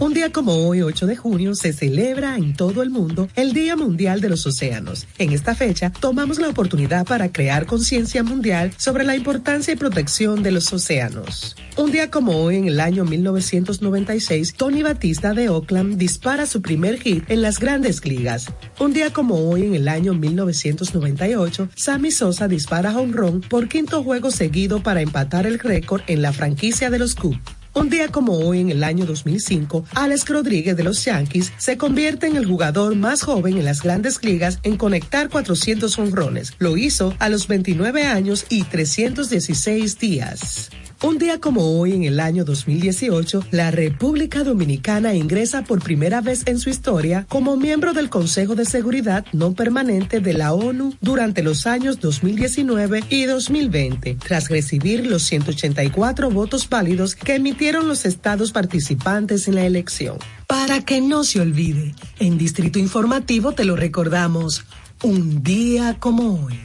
Un 0.00 0.14
día 0.14 0.30
como 0.30 0.68
hoy, 0.68 0.80
8 0.82 1.08
de 1.08 1.16
junio, 1.16 1.56
se 1.56 1.72
celebra 1.72 2.36
en 2.36 2.54
todo 2.54 2.84
el 2.84 2.90
mundo 2.90 3.28
el 3.34 3.52
Día 3.52 3.74
Mundial 3.74 4.20
de 4.20 4.28
los 4.28 4.46
Océanos. 4.46 5.08
En 5.18 5.32
esta 5.32 5.56
fecha, 5.56 5.90
tomamos 5.90 6.38
la 6.38 6.48
oportunidad 6.48 7.04
para 7.04 7.32
crear 7.32 7.66
conciencia 7.66 8.22
mundial 8.22 8.70
sobre 8.76 9.02
la 9.02 9.16
importancia 9.16 9.74
y 9.74 9.76
protección 9.76 10.44
de 10.44 10.52
los 10.52 10.72
océanos. 10.72 11.56
Un 11.76 11.90
día 11.90 12.12
como 12.12 12.36
hoy, 12.36 12.56
en 12.56 12.66
el 12.66 12.78
año 12.78 13.04
1996, 13.04 14.54
Tony 14.54 14.84
Batista 14.84 15.34
de 15.34 15.48
Oakland 15.48 15.96
dispara 15.96 16.46
su 16.46 16.62
primer 16.62 17.00
hit 17.00 17.28
en 17.28 17.42
las 17.42 17.58
grandes 17.58 18.04
ligas. 18.04 18.52
Un 18.78 18.92
día 18.92 19.12
como 19.12 19.50
hoy, 19.50 19.64
en 19.64 19.74
el 19.74 19.88
año 19.88 20.14
1998, 20.14 21.70
Sammy 21.74 22.12
Sosa 22.12 22.46
dispara 22.46 22.96
home 22.96 23.14
run 23.14 23.40
por 23.40 23.66
quinto 23.66 24.04
juego 24.04 24.30
seguido 24.30 24.80
para 24.80 25.02
empatar 25.02 25.44
el 25.44 25.58
récord 25.58 26.02
en 26.06 26.22
la 26.22 26.32
franquicia 26.32 26.88
de 26.88 27.00
los 27.00 27.16
Cubs. 27.16 27.57
Un 27.78 27.90
día 27.90 28.08
como 28.08 28.32
hoy, 28.32 28.58
en 28.58 28.70
el 28.70 28.82
año 28.82 29.06
2005, 29.06 29.84
Alex 29.94 30.28
Rodríguez 30.28 30.76
de 30.76 30.82
los 30.82 31.04
Yankees 31.04 31.52
se 31.58 31.76
convierte 31.76 32.26
en 32.26 32.34
el 32.34 32.44
jugador 32.44 32.96
más 32.96 33.22
joven 33.22 33.56
en 33.56 33.64
las 33.64 33.82
grandes 33.82 34.24
ligas 34.24 34.58
en 34.64 34.76
conectar 34.76 35.28
400 35.28 35.96
honrones. 36.00 36.54
Lo 36.58 36.76
hizo 36.76 37.14
a 37.20 37.28
los 37.28 37.46
29 37.46 38.02
años 38.02 38.46
y 38.48 38.64
316 38.64 39.96
días. 40.00 40.70
Un 41.00 41.16
día 41.18 41.38
como 41.38 41.78
hoy, 41.78 41.92
en 41.92 42.02
el 42.02 42.18
año 42.18 42.44
2018, 42.44 43.44
la 43.52 43.70
República 43.70 44.42
Dominicana 44.42 45.14
ingresa 45.14 45.62
por 45.62 45.80
primera 45.80 46.20
vez 46.20 46.42
en 46.46 46.58
su 46.58 46.70
historia 46.70 47.24
como 47.28 47.56
miembro 47.56 47.92
del 47.92 48.10
Consejo 48.10 48.56
de 48.56 48.64
Seguridad 48.64 49.24
No 49.32 49.54
Permanente 49.54 50.18
de 50.18 50.32
la 50.32 50.52
ONU 50.52 50.94
durante 51.00 51.44
los 51.44 51.68
años 51.68 52.00
2019 52.00 53.04
y 53.10 53.26
2020, 53.26 54.16
tras 54.16 54.48
recibir 54.48 55.06
los 55.06 55.22
184 55.22 56.30
votos 56.30 56.68
válidos 56.68 57.14
que 57.14 57.36
emitieron 57.36 57.86
los 57.86 58.04
estados 58.04 58.50
participantes 58.50 59.46
en 59.46 59.54
la 59.54 59.66
elección. 59.66 60.18
Para 60.48 60.80
que 60.84 61.00
no 61.00 61.22
se 61.22 61.40
olvide, 61.40 61.94
en 62.18 62.38
Distrito 62.38 62.80
Informativo 62.80 63.52
te 63.52 63.64
lo 63.64 63.76
recordamos, 63.76 64.64
un 65.04 65.44
día 65.44 65.96
como 66.00 66.44
hoy. 66.44 66.58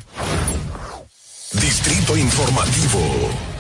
Distrito 1.53 2.17
Informativo. 2.17 3.52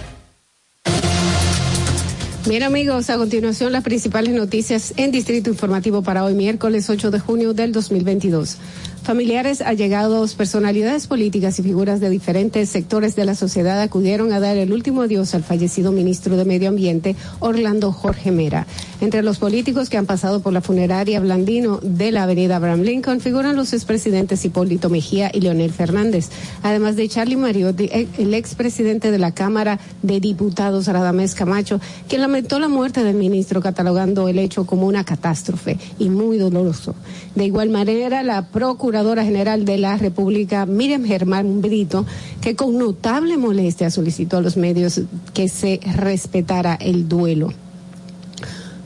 Bien 2.45 2.61
amigos, 2.63 3.09
a 3.09 3.17
continuación 3.17 3.71
las 3.71 3.83
principales 3.83 4.33
noticias 4.33 4.93
en 4.97 5.11
Distrito 5.11 5.49
Informativo 5.49 6.01
para 6.01 6.25
hoy 6.25 6.33
miércoles 6.33 6.89
8 6.89 7.09
de 7.09 7.19
junio 7.19 7.53
del 7.53 7.71
2022. 7.71 8.57
Familiares, 9.03 9.59
allegados, 9.59 10.33
personalidades 10.33 11.07
políticas 11.07 11.59
y 11.59 11.63
figuras 11.63 11.99
de 11.99 12.09
diferentes 12.09 12.69
sectores 12.69 13.17
de 13.17 13.25
la 13.25 13.35
sociedad 13.35 13.81
acudieron 13.81 14.31
a 14.31 14.39
dar 14.39 14.55
el 14.55 14.71
último 14.71 15.01
adiós 15.01 15.35
al 15.35 15.43
fallecido 15.43 15.91
ministro 15.91 16.37
de 16.37 16.45
Medio 16.45 16.69
Ambiente, 16.69 17.17
Orlando 17.41 17.91
Jorge 17.91 18.31
Mera. 18.31 18.65
Entre 19.01 19.21
los 19.21 19.39
políticos 19.39 19.89
que 19.89 19.97
han 19.97 20.05
pasado 20.05 20.39
por 20.39 20.53
la 20.53 20.61
funeraria 20.61 21.19
Blandino 21.19 21.81
de 21.83 22.13
la 22.13 22.23
avenida 22.23 22.55
Abraham 22.55 22.83
Lincoln 22.83 23.19
figuran 23.19 23.57
los 23.57 23.73
expresidentes 23.73 24.45
Hipólito 24.45 24.89
Mejía 24.89 25.29
y 25.33 25.41
Leonel 25.41 25.73
Fernández, 25.73 26.29
además 26.61 26.95
de 26.95 27.09
Charlie 27.09 27.35
Mariotti, 27.35 27.89
el 28.17 28.33
expresidente 28.33 29.11
de 29.11 29.19
la 29.19 29.33
Cámara 29.33 29.81
de 30.01 30.21
Diputados, 30.21 30.87
Radamés 30.87 31.35
Camacho, 31.35 31.81
quien 32.07 32.21
lamentó 32.21 32.57
la 32.57 32.69
muerte 32.69 33.03
del 33.03 33.17
ministro 33.17 33.61
catalogando 33.61 34.29
el 34.29 34.39
hecho 34.39 34.65
como 34.65 34.87
una 34.87 35.03
catástrofe 35.03 35.77
y 35.99 36.07
muy 36.07 36.37
doloroso. 36.37 36.95
De 37.35 37.43
igual 37.43 37.69
manera, 37.69 38.23
la 38.23 38.47
Procuradora 38.93 39.25
General 39.25 39.65
de 39.65 39.79
la 39.79 39.97
República, 39.97 40.67
Miriam 40.67 41.03
Germán 41.03 41.63
Brito, 41.63 42.05
que 42.41 42.55
con 42.55 42.77
notable 42.77 43.37
molestia 43.37 43.89
solicitó 43.89 44.37
a 44.37 44.41
los 44.41 44.55
medios 44.55 45.01
que 45.33 45.49
se 45.49 45.79
respetara 45.95 46.75
el 46.75 47.09
duelo. 47.09 47.51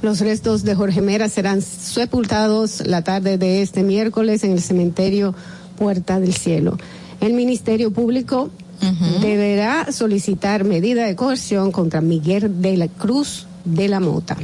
Los 0.01 0.21
restos 0.21 0.63
de 0.63 0.75
Jorge 0.75 1.01
Mera 1.01 1.27
serán 1.27 1.61
sepultados 1.61 2.87
la 2.87 3.01
tarde 3.01 3.37
de 3.37 3.61
este 3.61 3.83
miércoles 3.83 4.45
en 4.45 4.53
el 4.53 4.61
cementerio 4.61 5.35
Puerta 5.77 6.21
del 6.21 6.33
Cielo. 6.33 6.77
El 7.19 7.33
Ministerio 7.33 7.91
Público 7.91 8.49
deberá 9.21 9.91
solicitar 9.91 10.63
medida 10.63 11.05
de 11.05 11.17
coerción 11.17 11.73
contra 11.73 11.99
Miguel 11.99 12.61
de 12.61 12.77
la 12.77 12.87
Cruz 12.87 13.45
de 13.65 13.89
la 13.89 13.99
Mota. 13.99 14.37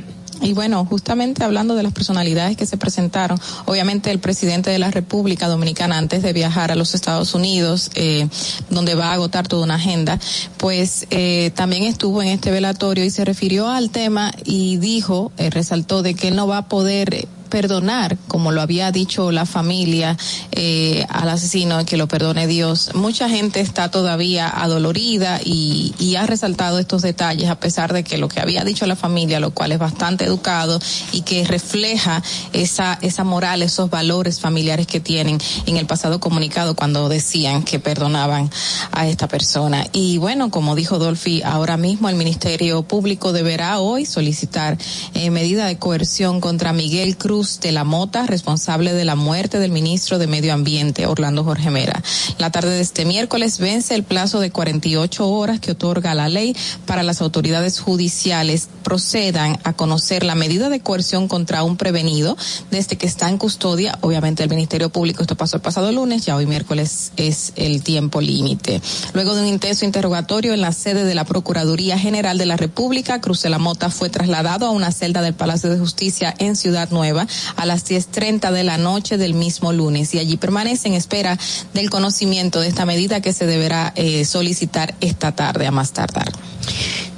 Y 0.44 0.52
bueno, 0.52 0.86
justamente 0.86 1.44
hablando 1.44 1.74
de 1.76 1.84
las 1.84 1.94
personalidades 1.94 2.58
que 2.58 2.66
se 2.66 2.76
presentaron, 2.76 3.40
obviamente 3.65 4.11
el 4.11 4.20
presidente 4.20 4.70
de 4.70 4.78
la 4.78 4.91
República 4.91 5.48
Dominicana 5.48 5.98
antes 5.98 6.22
de 6.22 6.34
viajar 6.34 6.70
a 6.72 6.76
los 6.76 6.94
Estados 6.95 7.34
Unidos, 7.34 7.90
eh, 7.95 8.28
donde 8.70 8.94
va 8.95 9.11
a 9.11 9.14
agotar 9.14 9.48
toda 9.48 9.64
una 9.64 9.76
agenda, 9.76 10.20
pues 10.57 11.07
eh, 11.11 11.52
también 11.56 11.84
estuvo 11.84 12.22
en 12.22 12.28
este 12.28 12.52
velatorio 12.52 13.06
y 13.06 13.10
se 13.10 13.24
refirió 13.24 13.70
al 13.70 13.90
tema 13.90 14.34
y 14.44 14.78
dijo, 14.78 15.32
eh, 15.38 15.49
resaltó 15.49 16.02
de 16.02 16.14
que 16.14 16.28
él 16.28 16.36
no 16.36 16.45
va 16.45 16.57
a 16.57 16.68
poder 16.68 17.28
perdonar, 17.54 18.18
como 18.28 18.52
lo 18.52 18.64
había 18.64 18.92
dicho 18.92 19.32
la 19.32 19.46
familia 19.46 20.18
eh, 20.54 21.06
al 21.08 21.30
asesino, 21.30 21.86
que 21.86 21.98
lo 21.98 22.08
perdone 22.08 22.48
Dios. 22.48 22.96
Mucha 22.96 23.30
gente 23.30 23.60
está 23.60 23.92
todavía 23.92 24.50
adolorida 24.50 25.40
y, 25.46 25.94
y 26.00 26.16
ha 26.16 26.26
resaltado 26.26 26.80
estos 26.80 27.04
detalles 27.04 27.52
a 27.52 27.60
pesar 27.60 27.94
de 27.94 28.04
que 28.04 28.18
lo 28.18 28.28
que 28.28 28.40
había 28.40 28.64
dicho 28.64 28.88
la 28.88 28.96
familia, 28.96 29.40
lo 29.40 29.52
cual 29.52 29.72
es 29.72 29.78
bastante 29.78 30.26
educado 30.26 30.80
y 31.12 31.22
que 31.22 31.46
refleja 31.46 32.24
esa, 32.54 32.98
esa 33.04 33.24
moral, 33.24 33.62
esos 33.62 33.92
valores 33.92 34.40
familiares 34.40 34.88
que 34.88 35.00
tienen 35.00 35.38
en 35.68 35.78
el 35.78 35.86
pasado 35.86 36.20
comunicado 36.20 36.76
cuando 36.76 37.08
decían 37.08 37.62
que 37.62 37.78
perdonaban 37.78 38.50
a 38.94 39.08
esta 39.08 39.28
persona. 39.28 39.86
Y 39.94 40.18
bueno, 40.18 40.50
como 40.50 40.74
dijo 40.74 40.98
Dolphy, 40.98 41.44
ahora 41.44 41.78
mismo 41.78 42.10
el 42.10 42.16
Ministerio 42.16 42.82
Público 42.82 43.32
deberá 43.32 43.78
hoy 43.78 44.08
solicitar 44.08 44.76
eh, 45.14 45.30
medida 45.30 45.68
de 45.68 45.78
coerción 45.78 46.42
contra 46.42 46.74
Miguel 46.74 47.16
Cruz 47.16 47.43
de 47.44 47.74
la 47.74 47.84
Mota, 47.84 48.26
responsable 48.26 48.94
de 48.94 49.03
la 49.03 49.15
muerte 49.15 49.60
del 49.60 49.72
ministro 49.72 50.18
de 50.18 50.28
Medio 50.28 50.53
Ambiente, 50.53 51.07
Orlando 51.07 51.44
Jorge 51.44 51.70
Mera. 51.70 52.02
La 52.38 52.52
tarde 52.52 52.70
de 52.70 52.80
este 52.82 53.03
miércoles 53.03 53.60
vence 53.60 53.95
el 53.95 54.03
plazo 54.03 54.40
de 54.40 54.49
48 54.49 55.28
horas 55.28 55.60
que 55.60 55.72
otorga 55.72 56.15
la 56.15 56.30
ley 56.30 56.56
para 56.86 57.03
las 57.03 57.22
autoridades 57.22 57.82
judiciales 57.82 58.70
procedan 58.84 59.60
a 59.64 59.74
conocer 59.74 60.24
la 60.24 60.36
medida 60.36 60.70
de 60.70 60.80
coerción 60.80 61.28
contra 61.28 61.64
un 61.64 61.76
prevenido 61.76 62.38
desde 62.72 62.98
que 62.98 63.07
está 63.07 63.28
en 63.28 63.38
custodia. 63.38 63.98
Obviamente 64.02 64.44
el 64.44 64.49
Ministerio 64.49 64.90
Público, 64.90 65.24
esto 65.24 65.36
pasó 65.36 65.57
el 65.57 65.61
pasado 65.61 65.91
lunes, 65.91 66.26
ya 66.26 66.36
hoy 66.38 66.45
miércoles 66.45 67.11
es 67.18 67.52
el 67.57 67.84
tiempo 67.84 68.22
límite. 68.22 68.82
Luego 69.14 69.36
de 69.36 69.41
un 69.41 69.48
intenso 69.48 69.84
interrogatorio 69.84 70.53
en 70.53 70.61
la 70.61 70.72
sede 70.72 71.03
de 71.03 71.15
la 71.15 71.26
Procuraduría 71.26 71.99
General 71.99 72.38
de 72.38 72.45
la 72.45 72.56
República, 72.56 73.20
Cruz 73.20 73.41
de 73.44 73.49
la 73.49 73.60
Mota 73.60 73.90
fue 73.90 74.10
trasladado 74.10 74.65
a 74.65 74.72
una 74.72 74.91
celda 74.91 75.22
del 75.22 75.34
Palacio 75.34 75.70
de 75.70 75.80
Justicia 75.80 76.34
en 76.38 76.56
Ciudad 76.56 76.90
Nueva 76.90 77.28
a 77.55 77.65
las 77.65 77.85
10.30 77.85 78.51
de 78.51 78.64
la 78.64 78.77
noche 78.77 79.18
del 79.18 79.34
mismo 79.34 79.73
lunes 79.73 80.14
y 80.14 80.19
allí 80.19 80.38
permanece 80.38 80.88
en 80.88 80.93
espera 80.93 81.38
del 81.73 81.89
conocimiento 81.89 82.60
de 82.60 82.68
esta 82.68 82.85
medida 82.85 83.22
que 83.22 83.34
se 83.34 83.45
deberá 83.45 83.93
eh, 83.95 84.26
solicitar 84.26 84.95
esta 85.01 85.34
tarde 85.34 85.68
a 85.68 85.72
más 85.72 85.91
tardar. 85.91 86.31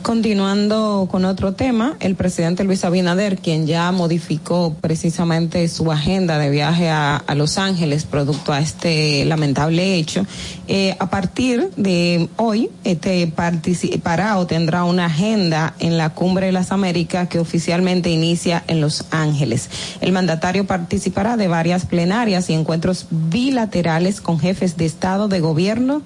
Continuando 0.06 1.08
con 1.10 1.26
otro 1.26 1.54
tema, 1.54 1.98
el 2.00 2.14
presidente 2.14 2.64
Luis 2.64 2.86
Abinader, 2.86 3.40
quien 3.40 3.66
ya 3.66 3.92
modificó 3.92 4.76
precisamente 4.80 5.68
su 5.68 5.92
agenda 5.92 6.38
de 6.38 6.52
viaje 6.52 6.92
a, 6.92 7.24
Los 7.36 7.58
Ángeles 7.58 8.04
producto 8.04 8.54
a 8.54 8.60
este 8.60 9.26
lamentable 9.26 9.96
hecho, 9.96 10.24
eh, 10.68 10.96
a 11.00 11.10
partir 11.10 11.72
de 11.76 12.30
hoy 12.38 12.70
este, 12.84 13.26
participará 13.26 14.38
o 14.38 14.46
tendrá 14.46 14.84
una 14.84 15.08
agenda 15.08 15.74
en 15.80 15.98
la 15.98 16.12
Cumbre 16.12 16.46
de 16.46 16.52
las 16.52 16.72
Américas 16.72 17.28
que 17.28 17.40
oficialmente 17.40 18.12
inicia 18.12 18.64
en 18.68 18.82
Los 18.82 19.06
Ángeles. 19.10 19.72
El 20.02 20.12
mandatario 20.12 20.68
participará 20.68 21.36
de 21.36 21.48
varias 21.48 21.88
plenarias 21.88 22.52
y 22.52 22.54
encuentros 22.54 23.08
bilaterales 23.10 24.22
con 24.22 24.38
jefes 24.40 24.78
de 24.78 24.86
Estado, 24.86 25.28
de 25.28 25.40
Gobierno, 25.40 26.04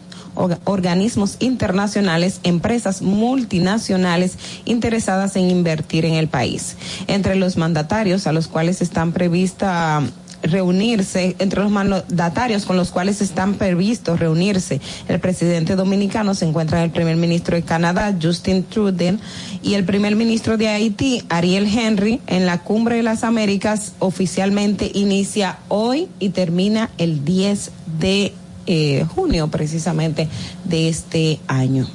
organismos 0.63 1.35
internacionales, 1.39 2.39
empresas 2.43 3.01
multinacionales 3.01 4.37
interesadas 4.65 5.35
en 5.35 5.49
invertir 5.49 6.05
en 6.05 6.13
el 6.13 6.27
país. 6.27 6.77
Entre 7.07 7.35
los 7.35 7.57
mandatarios 7.57 8.27
a 8.27 8.31
los 8.31 8.47
cuales 8.47 8.81
están 8.81 9.11
previstas 9.11 10.03
reunirse 10.41 11.35
entre 11.39 11.61
los 11.61 11.71
mandatarios 11.71 12.65
con 12.65 12.77
los 12.77 12.91
cuales 12.91 13.21
están 13.21 13.55
previstos 13.55 14.19
reunirse 14.19 14.79
el 15.07 15.19
presidente 15.19 15.75
dominicano 15.75 16.33
se 16.33 16.45
encuentra 16.45 16.83
el 16.83 16.91
primer 16.91 17.17
ministro 17.17 17.55
de 17.55 17.63
Canadá 17.63 18.15
Justin 18.21 18.63
Trudeau 18.63 19.17
y 19.61 19.73
el 19.73 19.83
primer 19.83 20.15
ministro 20.15 20.57
de 20.57 20.69
Haití 20.69 21.23
Ariel 21.29 21.67
Henry 21.67 22.21
en 22.27 22.45
la 22.45 22.59
cumbre 22.59 22.97
de 22.97 23.03
las 23.03 23.23
Américas 23.23 23.93
oficialmente 23.99 24.89
inicia 24.93 25.59
hoy 25.67 26.07
y 26.19 26.29
termina 26.29 26.89
el 26.97 27.25
10 27.25 27.71
de 27.99 28.33
eh, 28.71 29.03
junio 29.15 29.47
precisamente 29.47 30.27
de 30.63 30.89
este 30.89 31.39
año. 31.47 31.87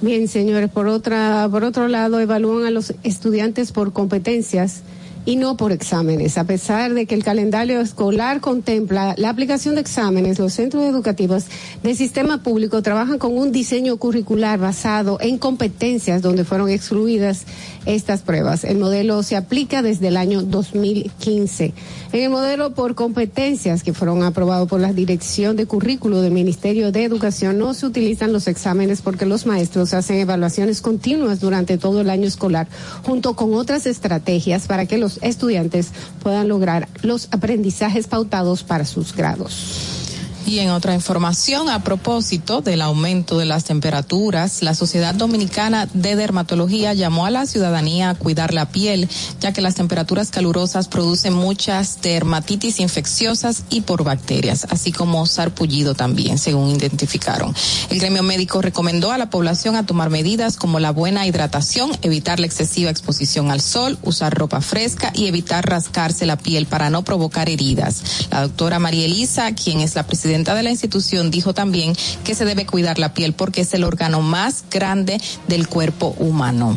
Bien, 0.00 0.28
señores, 0.28 0.70
por 0.70 0.86
otra, 0.86 1.48
por 1.50 1.64
otro 1.64 1.88
lado, 1.88 2.20
evalúan 2.20 2.66
a 2.66 2.70
los 2.70 2.94
estudiantes 3.02 3.72
por 3.72 3.92
competencias 3.92 4.84
y 5.24 5.36
no 5.36 5.56
por 5.56 5.72
exámenes. 5.72 6.38
A 6.38 6.44
pesar 6.44 6.94
de 6.94 7.06
que 7.06 7.14
el 7.14 7.24
calendario 7.24 7.80
escolar 7.80 8.40
contempla 8.40 9.14
la 9.18 9.28
aplicación 9.28 9.74
de 9.74 9.80
exámenes, 9.80 10.38
los 10.38 10.54
centros 10.54 10.84
educativos 10.84 11.46
del 11.82 11.96
sistema 11.96 12.42
público 12.42 12.80
trabajan 12.80 13.18
con 13.18 13.36
un 13.36 13.52
diseño 13.52 13.96
curricular 13.96 14.58
basado 14.58 15.18
en 15.20 15.36
competencias 15.36 16.22
donde 16.22 16.44
fueron 16.44 16.70
excluidas 16.70 17.44
estas 17.86 18.22
pruebas. 18.22 18.64
El 18.64 18.78
modelo 18.78 19.22
se 19.22 19.36
aplica 19.36 19.82
desde 19.82 20.08
el 20.08 20.16
año 20.16 20.42
2015. 20.42 21.72
En 22.12 22.22
el 22.22 22.30
modelo 22.30 22.74
por 22.74 22.94
competencias 22.94 23.82
que 23.82 23.92
fueron 23.92 24.22
aprobados 24.22 24.68
por 24.68 24.80
la 24.80 24.92
Dirección 24.92 25.56
de 25.56 25.66
Currículo 25.66 26.22
del 26.22 26.32
Ministerio 26.32 26.92
de 26.92 27.04
Educación 27.04 27.58
no 27.58 27.74
se 27.74 27.86
utilizan 27.86 28.32
los 28.32 28.48
exámenes 28.48 29.02
porque 29.02 29.26
los 29.26 29.46
maestros 29.46 29.94
hacen 29.94 30.16
evaluaciones 30.16 30.80
continuas 30.80 31.40
durante 31.40 31.78
todo 31.78 32.00
el 32.00 32.10
año 32.10 32.26
escolar 32.26 32.68
junto 33.02 33.34
con 33.34 33.54
otras 33.54 33.86
estrategias 33.86 34.66
para 34.66 34.86
que 34.86 34.98
los 34.98 35.18
estudiantes 35.22 35.90
puedan 36.22 36.48
lograr 36.48 36.88
los 37.02 37.28
aprendizajes 37.30 38.06
pautados 38.06 38.62
para 38.62 38.84
sus 38.84 39.14
grados. 39.14 40.09
Y 40.46 40.58
en 40.60 40.70
otra 40.70 40.94
información, 40.94 41.68
a 41.68 41.84
propósito 41.84 42.60
del 42.62 42.80
aumento 42.82 43.38
de 43.38 43.44
las 43.44 43.64
temperaturas, 43.64 44.62
la 44.62 44.74
Sociedad 44.74 45.14
Dominicana 45.14 45.86
de 45.92 46.16
Dermatología 46.16 46.94
llamó 46.94 47.26
a 47.26 47.30
la 47.30 47.46
ciudadanía 47.46 48.10
a 48.10 48.14
cuidar 48.14 48.54
la 48.54 48.70
piel, 48.70 49.08
ya 49.40 49.52
que 49.52 49.60
las 49.60 49.74
temperaturas 49.74 50.30
calurosas 50.30 50.88
producen 50.88 51.34
muchas 51.34 52.00
dermatitis 52.00 52.80
infecciosas 52.80 53.64
y 53.70 53.82
por 53.82 54.02
bacterias, 54.02 54.66
así 54.70 54.92
como 54.92 55.26
sarpullido 55.26 55.94
también, 55.94 56.38
según 56.38 56.70
identificaron. 56.70 57.54
El 57.90 58.00
gremio 58.00 58.22
médico 58.22 58.62
recomendó 58.62 59.12
a 59.12 59.18
la 59.18 59.30
población 59.30 59.76
a 59.76 59.86
tomar 59.86 60.10
medidas 60.10 60.56
como 60.56 60.80
la 60.80 60.90
buena 60.90 61.26
hidratación, 61.26 61.92
evitar 62.02 62.40
la 62.40 62.46
excesiva 62.46 62.90
exposición 62.90 63.50
al 63.50 63.60
sol, 63.60 63.98
usar 64.02 64.34
ropa 64.34 64.60
fresca 64.62 65.12
y 65.14 65.26
evitar 65.26 65.68
rascarse 65.68 66.26
la 66.26 66.36
piel 66.36 66.66
para 66.66 66.88
no 66.90 67.04
provocar 67.04 67.48
heridas. 67.48 68.26
La 68.30 68.42
doctora 68.42 68.78
María 68.78 69.04
Elisa, 69.04 69.54
quien 69.54 69.80
es 69.80 69.94
la 69.94 70.06
presidenta 70.06 70.29
de 70.30 70.62
la 70.62 70.70
institución, 70.70 71.30
dijo 71.30 71.54
también 71.54 71.92
que 72.24 72.34
se 72.34 72.44
debe 72.44 72.64
cuidar 72.64 72.98
la 72.98 73.14
piel 73.14 73.32
porque 73.32 73.62
es 73.62 73.74
el 73.74 73.84
órgano 73.84 74.20
más 74.20 74.64
grande 74.70 75.20
del 75.48 75.66
cuerpo 75.66 76.14
humano. 76.18 76.76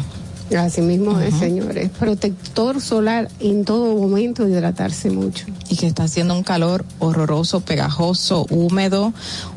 Así 0.58 0.82
mismo 0.82 1.20
es, 1.20 1.36
señores. 1.36 1.90
Protector 2.00 2.82
solar 2.82 3.30
en 3.40 3.64
todo 3.64 3.96
momento, 3.96 4.48
hidratarse 4.48 5.10
mucho. 5.10 5.46
Y 5.70 5.78
que 5.78 5.88
está 5.88 6.04
haciendo 6.04 6.36
un 6.36 6.44
calor 6.44 6.86
horroroso, 7.00 7.62
pegajoso, 7.62 8.46
húmedo, 8.50 9.14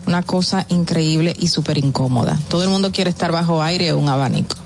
una 0.06 0.22
cosa 0.22 0.64
increíble 0.68 1.34
y 1.38 1.48
súper 1.48 1.78
incómoda. 1.78 2.38
Todo 2.48 2.62
el 2.62 2.70
mundo 2.70 2.92
quiere 2.92 3.10
estar 3.10 3.32
bajo 3.32 3.62
aire 3.62 3.92
o 3.92 3.98
un 3.98 4.08
abanico. 4.08 4.56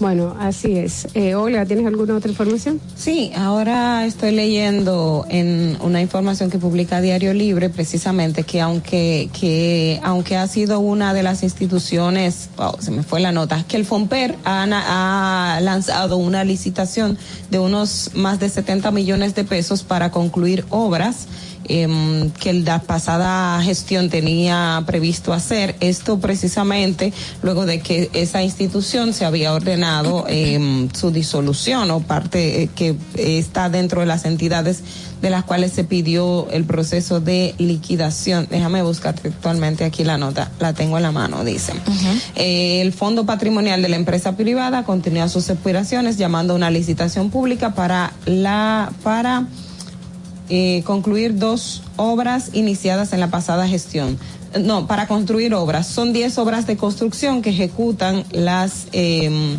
Bueno, 0.00 0.36
así 0.38 0.76
es. 0.76 1.08
Eh, 1.14 1.34
Olga, 1.34 1.66
¿tienes 1.66 1.86
alguna 1.86 2.16
otra 2.16 2.30
información? 2.30 2.80
Sí, 2.94 3.32
ahora 3.36 4.06
estoy 4.06 4.30
leyendo 4.30 5.26
en 5.28 5.76
una 5.80 6.00
información 6.00 6.50
que 6.50 6.58
publica 6.58 7.00
Diario 7.00 7.34
Libre 7.34 7.68
precisamente 7.68 8.44
que 8.44 8.60
aunque 8.60 9.28
que 9.38 10.00
aunque 10.04 10.36
ha 10.36 10.46
sido 10.46 10.78
una 10.78 11.14
de 11.14 11.22
las 11.22 11.42
instituciones, 11.42 12.48
wow, 12.56 12.76
se 12.78 12.92
me 12.92 13.02
fue 13.02 13.18
la 13.20 13.32
nota, 13.32 13.64
que 13.66 13.76
el 13.76 13.84
Fomper 13.84 14.36
ha 14.44 15.58
lanzado 15.62 16.16
una 16.16 16.44
licitación 16.44 17.18
de 17.50 17.58
unos 17.58 18.12
más 18.14 18.38
de 18.38 18.48
70 18.48 18.90
millones 18.92 19.34
de 19.34 19.44
pesos 19.44 19.82
para 19.82 20.10
concluir 20.12 20.64
obras 20.70 21.26
em, 21.64 22.30
que 22.30 22.52
la 22.52 22.80
pasada 22.80 23.60
gestión 23.62 24.10
tenía 24.10 24.82
previsto 24.86 25.32
hacer. 25.32 25.76
Esto 25.80 26.18
precisamente 26.18 27.12
luego 27.42 27.66
de 27.66 27.80
que 27.80 28.10
esa 28.12 28.42
institución 28.42 29.12
se 29.12 29.24
había 29.24 29.52
ordenado 29.52 30.24
em, 30.28 30.88
su 30.92 31.10
disolución 31.10 31.90
o 31.90 32.00
parte 32.00 32.62
eh, 32.62 32.70
que 32.74 32.96
está 33.16 33.68
dentro 33.68 34.00
de 34.00 34.06
las 34.06 34.24
entidades 34.24 34.82
de 35.20 35.30
las 35.30 35.44
cuales 35.44 35.72
se 35.72 35.84
pidió 35.84 36.48
el 36.50 36.64
proceso 36.64 37.20
de 37.20 37.54
liquidación. 37.58 38.46
Déjame 38.50 38.82
buscar 38.82 39.14
actualmente 39.24 39.84
aquí 39.84 40.04
la 40.04 40.16
nota, 40.16 40.50
la 40.60 40.72
tengo 40.72 40.96
en 40.96 41.02
la 41.02 41.12
mano, 41.12 41.44
dice. 41.44 41.72
Eh, 42.36 42.80
el 42.80 42.92
Fondo 42.92 43.26
Patrimonial 43.26 43.82
de 43.82 43.88
la 43.88 43.96
empresa 43.96 44.36
privada 44.36 44.84
continúa 44.84 45.28
sus 45.28 45.50
aspiraciones 45.50 46.18
llamando 46.18 46.52
a 46.52 46.56
una 46.56 46.70
licitación 46.70 47.30
pública 47.30 47.74
para 47.74 48.12
la 48.26 48.92
para 49.02 49.46
eh, 50.50 50.82
concluir 50.84 51.36
dos 51.38 51.82
obras 51.96 52.50
iniciadas 52.54 53.12
en 53.12 53.20
la 53.20 53.28
pasada 53.30 53.66
gestión. 53.68 54.18
No, 54.58 54.86
para 54.86 55.06
construir 55.06 55.52
obras. 55.54 55.86
Son 55.86 56.12
10 56.14 56.38
obras 56.38 56.66
de 56.66 56.76
construcción 56.78 57.42
que 57.42 57.50
ejecutan 57.50 58.24
las 58.32 58.86
eh, 58.92 59.56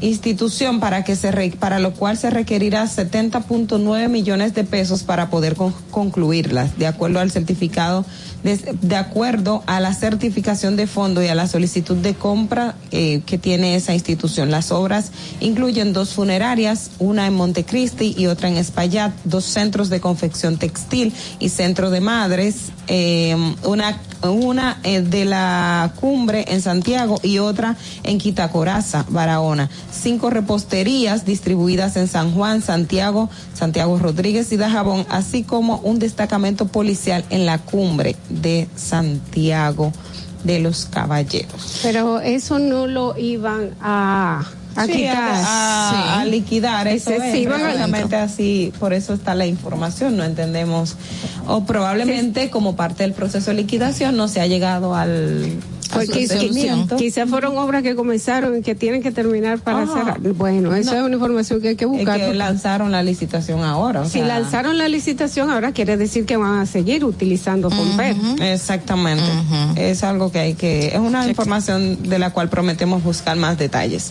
institución 0.00 0.80
para 0.80 1.04
que 1.04 1.14
se 1.16 1.30
re- 1.30 1.54
para 1.58 1.78
lo 1.78 1.92
cual 1.94 2.16
se 2.16 2.30
requerirá 2.30 2.84
70.9 2.84 4.08
millones 4.08 4.54
de 4.54 4.64
pesos 4.64 5.02
para 5.04 5.30
poder 5.30 5.54
con- 5.54 5.74
concluirlas, 5.90 6.76
de 6.78 6.86
acuerdo 6.86 7.20
al 7.20 7.30
certificado 7.30 8.04
de, 8.42 8.96
acuerdo 8.96 9.62
a 9.66 9.80
la 9.80 9.94
certificación 9.94 10.76
de 10.76 10.86
fondo 10.86 11.22
y 11.22 11.28
a 11.28 11.34
la 11.34 11.46
solicitud 11.46 11.96
de 11.96 12.14
compra 12.14 12.74
eh, 12.90 13.22
que 13.24 13.38
tiene 13.38 13.76
esa 13.76 13.94
institución. 13.94 14.50
Las 14.50 14.72
obras 14.72 15.12
incluyen 15.40 15.92
dos 15.92 16.14
funerarias, 16.14 16.90
una 16.98 17.26
en 17.26 17.34
Montecristi 17.34 18.14
y 18.16 18.26
otra 18.26 18.48
en 18.48 18.56
Espaillat, 18.56 19.12
dos 19.24 19.44
centros 19.44 19.90
de 19.90 20.00
confección 20.00 20.58
textil 20.58 21.12
y 21.38 21.50
centro 21.50 21.90
de 21.90 22.00
madres, 22.00 22.72
eh, 22.88 23.36
una 23.64 23.98
una 24.30 24.78
eh, 24.84 25.00
de 25.00 25.24
la 25.24 25.92
cumbre 26.00 26.44
en 26.48 26.62
Santiago 26.62 27.18
y 27.22 27.38
otra 27.38 27.76
en 28.04 28.18
Quitacoraza, 28.18 29.04
Barahona. 29.08 29.68
Cinco 29.90 30.30
reposterías 30.30 31.24
distribuidas 31.24 31.96
en 31.96 32.08
San 32.08 32.32
Juan, 32.32 32.62
Santiago, 32.62 33.30
Santiago 33.54 33.98
Rodríguez 33.98 34.52
y 34.52 34.56
Dajabón, 34.56 35.06
así 35.08 35.42
como 35.42 35.78
un 35.78 35.98
destacamento 35.98 36.66
policial 36.66 37.24
en 37.30 37.46
la 37.46 37.58
cumbre 37.58 38.16
de 38.40 38.68
Santiago 38.76 39.92
de 40.44 40.58
los 40.60 40.86
Caballeros. 40.86 41.80
Pero 41.82 42.20
eso 42.20 42.58
no 42.58 42.86
lo 42.86 43.16
iban 43.18 43.70
a, 43.80 44.42
a 44.74 44.86
Sí, 44.86 44.92
quitar. 44.92 45.16
a, 45.18 45.90
a- 45.90 46.20
a 46.20 46.24
liquidar 46.24 46.88
eso 46.88 47.10
es, 47.10 47.32
sí 47.32 47.46
precisamente 47.46 48.16
así 48.16 48.72
por 48.80 48.92
eso 48.92 49.14
está 49.14 49.34
la 49.34 49.46
información 49.46 50.16
no 50.16 50.24
entendemos. 50.24 50.96
O 51.46 51.64
probablemente 51.64 52.50
como 52.50 52.74
parte 52.76 53.02
del 53.04 53.12
proceso 53.12 53.50
de 53.50 53.56
liquidación 53.58 54.16
no 54.16 54.28
se 54.28 54.40
ha 54.40 54.46
llegado 54.46 54.94
al 54.94 55.52
Pues 55.92 56.06
su 56.08 56.12
quizá, 56.12 56.34
entendimiento. 56.34 56.96
quizá 56.96 57.26
fueron 57.26 57.56
obras 57.58 57.82
que 57.82 57.94
comenzaron 57.94 58.58
y 58.58 58.62
que 58.62 58.74
tienen 58.74 59.02
que 59.02 59.10
terminar 59.12 59.58
para 59.60 59.82
Ajá. 59.82 59.92
cerrar. 59.94 60.20
Bueno, 60.20 60.74
eso 60.74 60.92
No. 60.92 60.98
es 60.98 61.04
una 61.04 61.14
información 61.16 61.60
que 61.60 61.68
hay 61.68 61.76
que 61.76 61.84
Es 61.84 61.90
buscar. 61.90 62.18
que 62.20 62.34
lanzaron 62.34 62.92
la 62.92 63.02
licitación 63.02 63.62
ahora 63.62 64.00
o 64.02 64.04
si 64.04 64.12
sea, 64.18 64.26
lanzaron 64.26 64.78
la 64.78 64.88
licitación 64.88 65.50
ahora 65.50 65.72
quiere 65.72 65.96
decir 65.96 66.24
que 66.26 66.36
van 66.36 66.58
a 66.60 66.66
seguir 66.66 67.04
utilizando 67.04 67.70
Fomper. 67.70 68.16
exactamente 68.40 69.22
es 69.76 70.02
algo 70.04 70.30
que 70.32 70.38
hay 70.38 70.54
que 70.54 70.88
es 70.88 70.98
una 70.98 71.26
información 71.28 72.02
de 72.02 72.18
la 72.18 72.30
cual 72.30 72.48
prometemos 72.48 73.02
buscar 73.02 73.36
más 73.36 73.58
detalles 73.58 74.10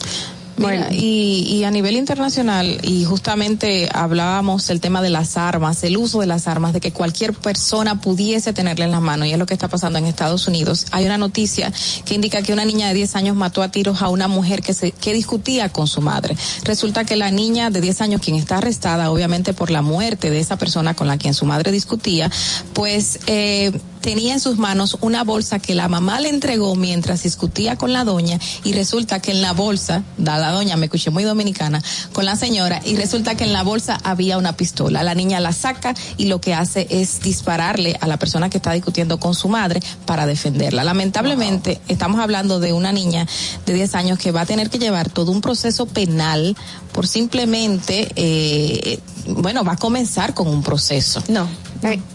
Mira, 0.58 0.90
y, 0.92 1.44
y 1.48 1.64
a 1.64 1.72
nivel 1.72 1.96
internacional, 1.96 2.80
y 2.84 3.04
justamente 3.06 3.90
hablábamos 3.94 4.68
del 4.68 4.80
tema 4.80 5.02
de 5.02 5.10
las 5.10 5.38
armas, 5.38 5.84
el 5.84 5.98
uso 5.98 6.20
de 6.20 6.28
las 6.28 6.48
armas, 6.48 6.74
de 6.74 6.80
que 6.80 6.92
cualquier 6.92 7.34
persona 7.34 8.00
pudiese 8.02 8.54
tenerla 8.54 8.86
en 8.86 8.92
las 8.92 9.02
manos, 9.02 9.28
y 9.28 9.32
es 9.32 9.40
lo 9.40 9.46
que 9.46 9.54
está 9.54 9.68
pasando 9.68 10.00
en 10.00 10.06
Estados 10.06 10.48
Unidos. 10.48 10.88
Hay 10.92 11.06
una 11.06 11.18
noticia 11.18 11.72
que 12.06 12.14
indica 12.14 12.42
que 12.42 12.54
una 12.54 12.66
niña 12.66 12.88
de 12.90 12.94
10 12.94 13.16
años 13.16 13.36
mató 13.36 13.62
a 13.64 13.70
tiros 13.70 14.02
a 14.02 14.10
una 14.10 14.28
mujer 14.28 14.62
que, 14.62 14.74
se, 14.74 14.92
que 14.92 15.14
discutía 15.14 15.70
con 15.70 15.88
su 15.88 16.02
madre. 16.02 16.36
Resulta 16.64 17.06
que 17.06 17.16
la 17.16 17.32
niña 17.32 17.70
de 17.70 17.82
10 17.82 18.02
años, 18.02 18.22
quien 18.22 18.36
está 18.36 18.58
arrestada, 18.58 19.12
obviamente 19.12 19.54
por 19.54 19.72
la 19.72 19.82
muerte 19.82 20.30
de 20.30 20.40
esa 20.40 20.58
persona 20.58 20.94
con 20.94 21.08
la 21.08 21.18
quien 21.18 21.34
su 21.34 21.46
madre 21.46 21.72
discutía, 21.72 22.30
pues 22.74 23.20
eh, 23.28 23.72
tenía 24.02 24.34
en 24.34 24.40
sus 24.40 24.58
manos 24.58 24.98
una 25.02 25.24
bolsa 25.24 25.60
que 25.60 25.76
la 25.76 25.88
mamá 25.88 26.20
le 26.20 26.30
entregó 26.30 26.76
mientras 26.76 27.24
discutía 27.24 27.76
con 27.78 27.94
la 27.94 28.04
doña 28.04 28.40
y 28.64 28.74
resulta 28.74 29.22
que 29.22 29.32
en 29.32 29.42
la 29.42 29.54
bolsa, 29.54 30.04
da 30.18 30.38
la 30.38 30.52
doña, 30.52 30.76
me 30.78 30.88
escuché 30.88 31.12
muy 31.12 31.24
dominicana, 31.24 31.82
con 32.12 32.26
la 32.26 32.36
señora 32.36 32.82
y 32.84 32.96
resulta 32.96 33.36
que 33.36 33.44
en 33.44 33.54
la 33.54 33.64
bolsa 33.64 34.00
había 34.04 34.38
una 34.38 34.58
pistola. 34.58 35.04
La 35.04 35.16
niña 35.16 35.40
la 35.40 35.54
saca 35.54 35.94
y 36.18 36.26
lo 36.26 36.42
que 36.42 36.54
hace 36.54 36.88
es 36.90 37.22
dispararle 37.22 37.98
a 38.02 38.08
la 38.08 38.18
persona 38.18 38.50
que 38.50 38.58
está 38.58 38.74
discutiendo 38.74 39.20
con 39.20 39.36
su 39.36 39.48
madre 39.48 39.82
para 40.06 40.26
defenderla. 40.26 40.84
Lamentablemente, 40.84 41.80
estamos 41.88 42.20
hablando 42.20 42.60
de 42.60 42.74
una 42.74 42.92
niña 42.92 43.28
de 43.66 43.74
10 43.74 43.96
años 43.96 44.20
que 44.20 44.32
va 44.32 44.42
a 44.42 44.46
tener 44.46 44.70
que 44.70 44.80
llevar 44.80 45.10
todo 45.10 45.32
un 45.32 45.42
proceso 45.42 45.86
penal 45.86 46.56
por 46.92 47.08
simplemente, 47.08 48.12
eh, 48.16 49.00
bueno, 49.28 49.64
va 49.64 49.74
a 49.74 49.78
comenzar 49.78 50.34
con 50.34 50.48
un 50.48 50.64
proceso. 50.64 51.24
No. 51.28 51.48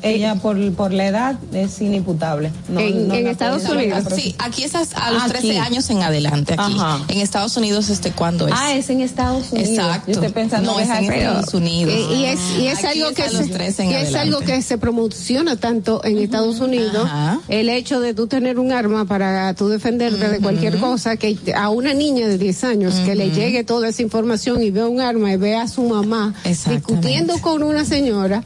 Ella 0.03 0.35
por, 0.37 0.73
por 0.75 0.93
la 0.93 1.07
edad 1.07 1.39
es 1.53 1.81
inimputable. 1.81 2.53
No- 2.69 2.81
En- 2.81 3.09
no 3.09 3.15
en 3.15 3.25
la 3.25 3.31
Estados 3.31 3.65
Unidos. 3.69 4.05
Sí, 4.15 4.35
aquí 4.39 4.65
es 4.65 4.75
a, 4.75 5.11
los 5.11 5.23
Aquí. 5.23 5.31
13 5.33 5.59
años 5.59 5.91
en 5.91 6.03
adelante. 6.03 6.55
Aquí. 6.59 6.75
Ajá. 6.79 7.01
En 7.09 7.21
Estados 7.21 7.57
Unidos, 7.57 7.89
este, 7.89 8.13
¿cuándo 8.13 8.47
es? 8.49 8.55
Ah, 8.57 8.75
es 8.75 8.89
en 8.91 9.01
Estados 9.01 9.53
Unidos. 9.53 9.71
Exacto. 9.71 10.07
Yo 10.07 10.13
estoy 10.15 10.29
pensando 10.33 10.71
no, 10.73 10.77
que 10.77 10.83
es 10.85 10.91
en. 10.91 11.05
Estados 11.13 11.55
Unidos. 11.55 11.95
Eh, 11.95 12.15
y 12.17 12.25
es, 12.27 12.41
y 12.59 12.67
es 12.69 12.85
algo 12.85 13.09
es 13.11 13.15
que 13.17 13.29
se, 13.29 13.45
13 13.49 13.83
en 13.85 13.91
y 13.91 13.95
es 13.95 14.15
algo 14.15 14.41
que 14.41 14.63
se 14.63 14.79
promociona 14.79 15.57
tanto 15.57 16.05
en 16.05 16.19
Estados 16.19 16.61
Unidos 16.61 17.05
Ajá. 17.07 17.41
el 17.49 17.69
hecho 17.69 18.01
de 18.01 18.15
tú 18.15 18.27
tener 18.27 18.59
un 18.59 18.73
arma 18.73 19.05
para 19.05 19.53
tú 19.55 19.69
defenderte 19.69 20.29
de 20.29 20.41
cualquier 20.41 20.79
cosa 20.79 21.17
que 21.17 21.37
a 21.57 21.69
una 21.71 21.95
niña 21.95 22.27
de 22.29 22.39
10 22.39 22.65
años 22.65 22.95
que 23.05 23.15
le 23.15 23.31
llegue 23.31 23.65
toda 23.65 23.89
esa 23.89 24.03
información 24.03 24.63
y 24.63 24.71
vea 24.71 24.87
un 24.87 25.01
arma 25.01 25.33
y 25.33 25.37
vea 25.37 25.63
a 25.63 25.69
su 25.69 25.83
mamá 25.83 26.35
discutiendo 26.45 27.39
con 27.41 27.63
una 27.63 27.85
señora 27.85 28.43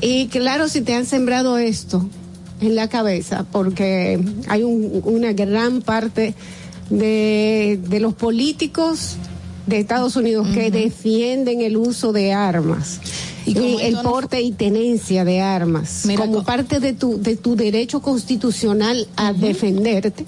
y 0.00 0.26
claro 0.28 0.68
si 0.68 0.80
te 0.82 0.94
han 0.94 1.06
sembrado 1.06 1.58
esto 1.58 2.08
en 2.60 2.74
la 2.74 2.88
cabeza 2.88 3.44
porque 3.52 4.18
hay 4.48 4.62
un- 4.62 5.00
una 5.04 5.32
gran 5.32 5.82
parte 5.82 6.34
de, 6.90 7.78
de 7.88 8.00
los 8.00 8.14
políticos 8.14 9.16
de 9.66 9.78
Estados 9.78 10.14
Unidos 10.16 10.46
que 10.54 10.70
defienden 10.70 11.60
el 11.60 11.76
uso 11.76 12.12
de 12.12 12.32
armas 12.32 13.00
y, 13.44 13.56
el 13.82 13.96
porte 13.98 14.40
y 14.40 14.52
tenencia 14.52 15.24
de 15.24 15.40
armas 15.40 16.04
como 16.16 16.44
parte 16.44 16.78
de 16.80 16.92
tu 16.92 17.20
de 17.20 17.36
tu 17.36 17.56
derecho 17.56 18.00
constitucional 18.00 19.08
a 19.16 19.32
defenderte 19.32 20.24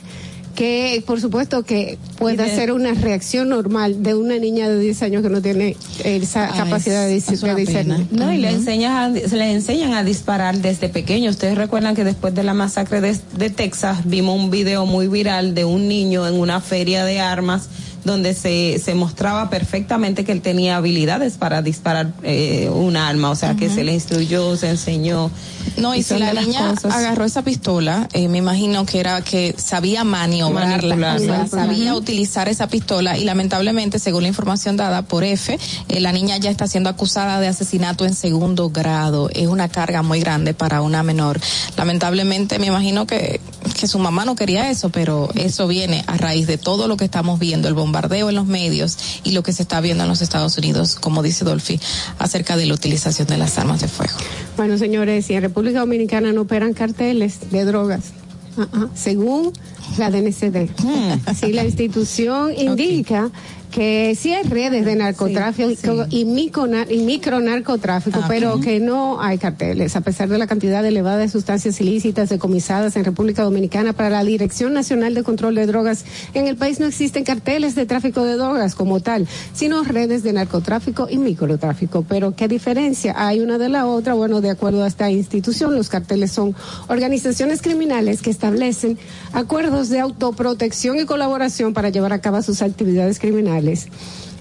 que 0.59 1.05
por 1.07 1.21
supuesto 1.21 1.63
que 1.63 1.99
pueda 2.19 2.45
Y 2.49 2.51
de- 2.51 2.57
ser 2.57 2.73
una 2.73 2.93
reacción 2.93 3.49
normal 3.51 4.03
de 4.03 4.15
una 4.17 4.39
niña 4.39 4.69
de 4.69 4.81
10 4.81 5.03
años 5.03 5.23
que 5.23 5.29
no 5.29 5.41
tiene 5.41 5.77
esa 6.03 6.47
Ay, 6.53 6.59
capacidad 6.59 7.07
de, 7.07 7.15
es 7.15 7.29
discernir. 7.55 8.09
No, 8.11 8.33
y 8.33 8.39
le 8.39 8.51
enseñan, 8.51 9.17
a, 9.17 9.29
se 9.29 9.37
le 9.37 9.53
enseñan 9.53 9.93
a 9.95 10.03
disparar 10.03 10.59
desde 10.59 10.89
pequeño. 10.89 11.31
Ustedes 11.31 11.57
recuerdan 11.57 11.95
que 11.95 12.03
después 12.03 12.35
de 12.35 12.43
la 12.43 12.55
masacre 12.55 13.01
de, 13.01 13.17
de 13.37 13.51
Texas 13.51 13.99
vimos 14.05 14.35
un 14.37 14.51
video 14.51 14.85
muy 14.85 15.07
viral 15.07 15.55
de 15.55 15.65
un 15.65 15.87
niño 15.87 16.27
en 16.27 16.35
una 16.35 16.61
feria 16.61 17.05
de 17.05 17.21
armas 17.21 17.69
donde 18.05 18.35
se, 18.35 18.81
se 18.83 18.95
mostraba 18.95 19.51
perfectamente 19.51 20.25
que 20.25 20.33
él 20.33 20.41
tenía 20.41 20.77
habilidades 20.77 21.37
para 21.37 21.63
disparar 21.63 22.13
eh, 22.23 22.71
un 22.73 22.97
arma, 22.97 23.31
o 23.31 23.35
sea, 23.37 23.55
que 23.55 23.69
se 23.69 23.85
le 23.85 23.93
instruyó, 23.93 24.57
se 24.57 24.71
enseñó. 24.71 25.31
No, 25.77 25.95
y 25.95 26.03
si 26.03 26.19
la 26.19 26.33
niña 26.33 26.75
cosas- 26.75 26.95
agarró 26.95 27.25
esa 27.25 27.43
pistola, 27.43 28.09
eh, 28.13 28.29
me 28.29 28.39
imagino 28.39 28.87
que 28.87 29.01
era 29.01 29.21
que 29.23 29.55
sabía 29.59 30.05
maniobrarla, 30.05 30.97
Manipularla. 30.97 31.15
o 31.17 31.19
sea, 31.19 31.47
sabía 31.47 31.95
utilizar 31.95 32.49
esa 32.49 32.69
pistola 32.69 33.19
y 33.19 33.25
lamentablemente, 33.25 33.99
según 33.99 34.23
la 34.23 34.29
información 34.29 34.77
dada 34.77 35.03
por 35.03 35.25
F, 35.25 35.59
eh, 35.89 36.01
la 36.01 36.13
niña 36.13 36.39
ya 36.39 36.51
está 36.51 36.67
siendo 36.67 36.89
acusada 36.89 37.39
de 37.41 37.49
asesinato 37.49 38.07
en 38.07 38.15
segundo 38.15 38.71
grado. 38.71 39.29
Es 39.35 39.47
una 39.49 39.69
carga 39.69 40.03
muy 40.03 40.21
grande 40.21 40.55
para 40.55 40.81
una 40.81 41.03
menor. 41.03 41.39
Lamentablemente, 41.77 42.59
me 42.59 42.67
imagino 42.67 43.07
que, 43.07 43.41
que 43.79 43.87
su 43.87 43.99
mamá 43.99 44.25
no 44.25 44.35
quería 44.37 44.71
eso, 44.71 44.89
pero 44.91 45.29
eso 45.35 45.67
viene 45.69 46.05
a 46.07 46.17
raíz 46.17 46.47
de 46.47 46.59
todo 46.59 46.89
lo 46.89 46.97
que 46.97 47.05
estamos 47.05 47.39
viendo, 47.39 47.69
el 47.69 47.75
bombardeo 47.75 47.88
en 47.95 48.35
los 48.35 48.47
medios 48.47 48.99
y 49.25 49.33
lo 49.33 49.43
que 49.43 49.53
se 49.53 49.63
está 49.63 49.81
viendo 49.81 50.05
en 50.05 50.09
los 50.09 50.23
Estados 50.23 50.57
Unidos, 50.59 50.97
como 50.97 51.23
dice 51.23 51.45
Dolphy, 51.45 51.81
acerca 52.19 52.57
de 52.57 52.67
la 52.67 52.75
utilización 52.75 53.29
de 53.29 53.39
las 53.39 53.59
armas 53.59 53.81
de 53.81 53.89
fuego. 53.89 54.15
Bueno, 54.57 54.79
señores, 54.79 55.27
si 55.27 55.35
en 55.35 55.43
República 55.43 55.81
Dominicana 55.81 56.33
no 56.33 56.43
operan 56.43 56.75
carteles 56.75 57.51
de 57.51 57.65
drogas, 57.65 58.13
ah, 58.59 58.69
ah, 58.73 58.87
según 58.95 59.53
la 59.97 60.11
DNCD, 60.11 60.71
si 61.35 61.53
la 61.53 61.65
institución 61.65 62.53
indica 62.59 63.31
que 63.71 64.17
sí 64.19 64.33
hay 64.33 64.45
redes 64.45 64.85
de 64.85 64.97
narcotráfico 64.97 66.07
y, 66.11 66.25
micronar- 66.25 66.91
y 66.91 66.99
micronarcotráfico, 66.99 68.21
pero 68.29 68.61
que 68.61 68.81
no 68.81 69.21
hay 69.21 69.39
carteles, 69.39 69.97
a 69.97 70.01
pesar 70.01 70.29
de 70.29 70.39
la 70.39 70.47
cantidad 70.47 70.85
elevada 70.85 71.19
de 71.19 71.29
sustancias 71.29 71.81
ilícitas 71.81 72.29
decomisadas 72.29 72.97
en 72.97 73.05
República 73.05 73.43
Dominicana 73.43 73.93
para 73.93 74.11
la 74.11 74.25
Dirección 74.25 74.73
Nacional 74.73 75.15
de 75.15 75.23
Control 75.23 75.55
de 75.55 75.67
Drogas. 75.67 76.05
En 76.35 76.47
el 76.47 76.57
país 76.57 76.81
no 76.81 76.87
existen 76.87 77.25
carteles 77.25 77.75
de 77.75 77.85
tráfico 77.87 78.25
de 78.25 78.35
drogas 78.37 78.75
como 78.75 79.01
tal, 79.01 79.27
sino 79.53 79.83
redes 79.85 80.23
de 80.23 80.33
narcotráfico 80.33 81.09
y 81.11 81.19
microtráfico. 81.19 82.05
Pero 82.09 82.35
¿qué 82.35 82.49
diferencia 82.49 83.15
hay 83.17 83.41
una 83.41 83.59
de 83.59 83.69
la 83.69 83.87
otra? 83.87 84.15
Bueno, 84.15 84.41
de 84.41 84.51
acuerdo 84.51 84.85
a 84.85 84.87
esta 84.87 85.11
institución, 85.11 85.75
los 85.75 85.89
carteles 85.89 86.33
son 86.33 86.55
organizaciones 86.89 87.61
criminales 87.61 88.23
que 88.23 88.31
establecen 88.31 88.99
acuerdos 89.33 89.89
de 89.89 90.01
autoprotección 90.01 90.99
y 90.99 91.05
colaboración 91.05 91.75
para 91.75 91.91
llevar 91.91 92.13
a 92.13 92.21
cabo 92.21 92.41
sus 92.43 92.63
actividades 92.63 93.19
criminales 93.19 93.58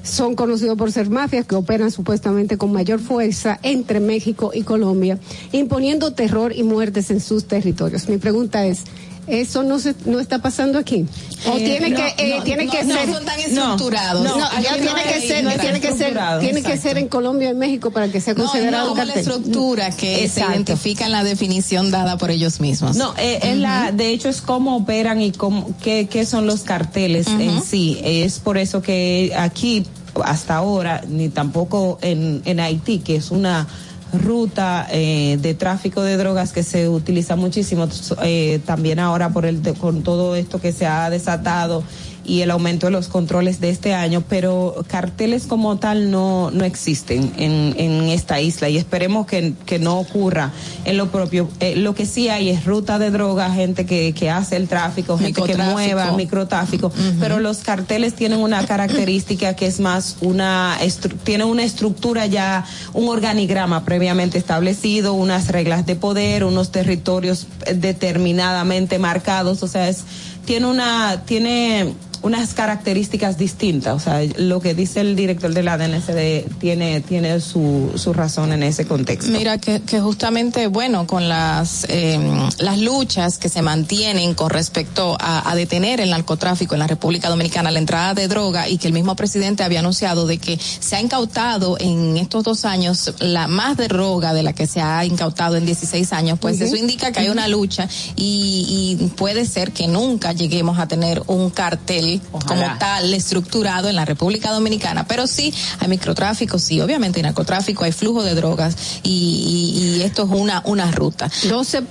son 0.03 0.35
conocidos 0.35 0.77
por 0.77 0.91
ser 0.91 1.09
mafias 1.09 1.45
que 1.45 1.55
operan 1.55 1.91
supuestamente 1.91 2.57
con 2.57 2.71
mayor 2.71 2.99
fuerza 2.99 3.59
entre 3.61 3.99
México 3.99 4.51
y 4.53 4.63
Colombia, 4.63 5.19
imponiendo 5.51 6.13
terror 6.13 6.53
y 6.55 6.63
muertes 6.63 7.11
en 7.11 7.19
sus 7.19 7.45
territorios. 7.45 8.07
Mi 8.07 8.17
pregunta 8.17 8.65
es, 8.65 8.83
Eso 9.27 9.63
no 9.63 9.77
se, 9.79 9.93
no 10.05 10.19
está 10.21 10.39
pasando 10.39 10.79
aquí. 10.79 11.05
O 11.45 11.57
Eh, 11.57 11.59
tiene 11.79 11.89
no, 11.89 11.97
que 11.97 12.13
eh, 12.17 12.35
no, 12.37 12.43
tiene 12.43 12.65
no, 12.65 12.71
que 12.71 12.83
no 12.85 12.95
ser 12.95 13.11
son 13.13 13.25
tan 13.25 13.39
estructurados. 13.39 14.23
No, 14.23 14.37
No, 14.37 14.61
ya 14.61 14.73
tiene 14.75 15.03
que 15.03 15.21
ser 15.27 15.43
no 15.43 15.51
tiene 15.51 15.79
que 15.81 15.93
ser 15.93 16.17
tiene 16.39 16.63
que 16.63 16.77
ser 16.77 16.97
en 16.97 17.07
Colombia 17.09 17.49
y 17.49 17.53
México 17.53 17.91
para 17.91 18.07
que 18.09 18.21
sea 18.21 18.35
considerado 18.35 18.85
no, 18.87 18.91
un 18.93 18.97
como 18.97 19.05
la 19.07 19.13
cartel. 19.13 19.33
estructura 19.33 19.91
que 19.91 20.23
Exacto. 20.23 20.49
se 20.49 20.55
identifica 20.55 21.05
en 21.05 21.11
la 21.11 21.23
definición 21.25 21.91
dada 21.91 22.17
por 22.17 22.31
ellos 22.31 22.59
mismos. 22.61 22.95
No, 22.95 23.13
eh, 23.17 23.39
es 23.43 23.57
la, 23.57 23.91
de 23.91 24.09
hecho 24.11 24.29
es 24.29 24.41
cómo 24.41 24.77
operan 24.77 25.21
y 25.21 25.31
cómo, 25.33 25.75
qué, 25.83 26.07
qué 26.09 26.25
son 26.25 26.47
los 26.47 26.61
carteles 26.61 27.27
en 27.27 27.61
sí. 27.61 27.99
Es 28.03 28.39
por 28.39 28.57
eso 28.57 28.81
que 28.81 29.33
aquí, 29.37 29.85
hasta 30.23 30.55
ahora, 30.55 31.03
ni 31.07 31.27
tampoco 31.29 31.99
en, 32.01 32.41
en 32.45 32.59
Haití, 32.61 32.99
que 32.99 33.17
es 33.17 33.29
una 33.31 33.67
ruta 34.13 34.87
eh, 34.91 35.37
de 35.41 35.53
tráfico 35.53 36.01
de 36.01 36.17
drogas 36.17 36.53
que 36.53 36.63
se 36.63 36.87
utiliza 36.89 37.35
muchísimo, 37.35 37.87
eh, 38.23 38.59
también 38.65 38.99
ahora 38.99 39.29
por 39.29 39.45
el, 39.45 39.61
con 39.79 40.03
todo 40.03 40.35
esto 40.35 40.59
que 40.59 40.71
se 40.71 40.85
ha 40.85 41.09
desatado 41.09 41.83
y 42.27 42.41
el 42.41 42.51
aumento 42.51 42.87
de 42.87 42.91
los 42.91 43.07
controles 43.07 43.59
de 43.61 43.69
este 43.69 43.93
año, 43.93 44.23
pero 44.27 44.75
carteles 44.87 45.47
como 45.47 45.77
tal 45.77 46.11
no, 46.11 46.51
no 46.51 46.65
existen 46.65 47.31
en, 47.37 47.73
en 47.77 48.09
esta 48.09 48.41
isla 48.41 48.69
y 48.69 48.77
esperemos 48.77 49.25
que, 49.25 49.53
que 49.65 49.79
no 49.79 49.99
ocurra 49.99 50.51
en 50.85 50.97
lo 50.97 51.09
propio. 51.09 51.49
Eh, 51.59 51.75
lo 51.77 51.95
que 51.95 52.05
sí 52.05 52.29
hay 52.29 52.49
es 52.49 52.65
ruta 52.65 52.99
de 52.99 53.11
droga, 53.11 53.49
gente 53.51 53.85
que, 53.85 54.13
que 54.13 54.29
hace 54.29 54.57
el 54.57 54.67
tráfico, 54.67 55.17
gente 55.17 55.41
que 55.41 55.41
Microtráfico. 55.41 55.73
mueva, 55.73 56.11
microtráfico, 56.11 56.91
pero 57.19 57.39
los 57.39 57.59
carteles 57.59 58.13
tienen 58.13 58.39
una 58.39 58.65
característica 58.65 59.55
que 59.55 59.67
es 59.67 59.79
más 59.79 60.17
una, 60.21 60.77
tiene 61.23 61.45
una 61.45 61.63
estructura 61.63 62.25
ya, 62.25 62.65
un 62.93 63.07
organigrama 63.07 63.85
previamente 63.85 64.37
establecido, 64.37 65.13
unas 65.13 65.47
reglas 65.47 65.85
de 65.85 65.95
poder, 65.95 66.43
unos 66.43 66.71
territorios 66.71 67.47
eh, 67.65 67.73
determinadamente 67.73 68.99
marcados, 68.99 69.63
o 69.63 69.67
sea, 69.67 69.87
es, 69.87 70.03
tiene 70.45 70.67
una, 70.67 71.23
tiene 71.25 71.93
unas 72.21 72.53
características 72.53 73.37
distintas, 73.37 73.95
o 73.95 73.99
sea, 73.99 74.21
lo 74.37 74.59
que 74.59 74.73
dice 74.73 75.01
el 75.01 75.15
director 75.15 75.53
de 75.53 75.63
la 75.63 75.77
DNCD 75.77 76.57
tiene, 76.59 77.01
tiene 77.01 77.39
su, 77.39 77.91
su 77.95 78.13
razón 78.13 78.51
en 78.53 78.63
ese 78.63 78.85
contexto. 78.85 79.31
Mira 79.31 79.57
que, 79.57 79.81
que 79.81 79.99
justamente, 79.99 80.67
bueno, 80.67 81.07
con 81.07 81.29
las 81.29 81.85
eh, 81.89 82.19
las 82.59 82.79
luchas 82.79 83.37
que 83.37 83.49
se 83.49 83.61
mantienen 83.61 84.33
con 84.33 84.49
respecto 84.49 85.17
a, 85.19 85.49
a 85.49 85.55
detener 85.55 85.99
el 85.99 86.09
narcotráfico 86.09 86.75
en 86.75 86.79
la 86.79 86.87
República 86.87 87.29
Dominicana, 87.29 87.71
la 87.71 87.79
entrada 87.79 88.13
de 88.13 88.27
droga 88.27 88.67
y 88.67 88.77
que 88.77 88.87
el 88.87 88.93
mismo 88.93 89.15
presidente 89.15 89.63
había 89.63 89.79
anunciado 89.79 90.27
de 90.27 90.37
que 90.37 90.57
se 90.57 90.95
ha 90.95 91.01
incautado 91.01 91.77
en 91.79 92.17
estos 92.17 92.43
dos 92.43 92.65
años 92.65 93.13
la 93.19 93.47
más 93.47 93.77
de 93.77 93.87
droga 93.87 94.33
de 94.33 94.43
la 94.43 94.53
que 94.53 94.67
se 94.67 94.81
ha 94.81 95.05
incautado 95.05 95.55
en 95.55 95.65
16 95.65 96.13
años, 96.13 96.39
pues 96.39 96.59
eso 96.61 96.75
indica 96.75 97.11
que 97.11 97.19
hay 97.21 97.29
una 97.29 97.47
lucha 97.47 97.87
y, 98.15 98.97
y 98.99 99.07
puede 99.09 99.45
ser 99.45 99.71
que 99.71 99.87
nunca 99.87 100.33
lleguemos 100.33 100.79
a 100.79 100.87
tener 100.87 101.23
un 101.27 101.49
cartel 101.49 102.06
como 102.31 102.61
tal 102.79 103.13
estructurado 103.13 103.89
en 103.89 103.95
la 103.95 104.05
República 104.05 104.51
Dominicana, 104.51 105.05
pero 105.07 105.27
sí 105.27 105.53
hay 105.79 105.87
microtráfico, 105.87 106.59
sí, 106.59 106.79
obviamente 106.81 107.19
hay 107.19 107.23
narcotráfico, 107.23 107.83
hay 107.83 107.91
flujo 107.91 108.23
de 108.23 108.35
drogas 108.35 108.75
y, 109.03 109.09
y- 109.11 109.97
y 109.97 110.01
esto 110.03 110.23
es 110.23 110.29
una, 110.29 110.61
una 110.65 110.91
ruta. 110.91 111.29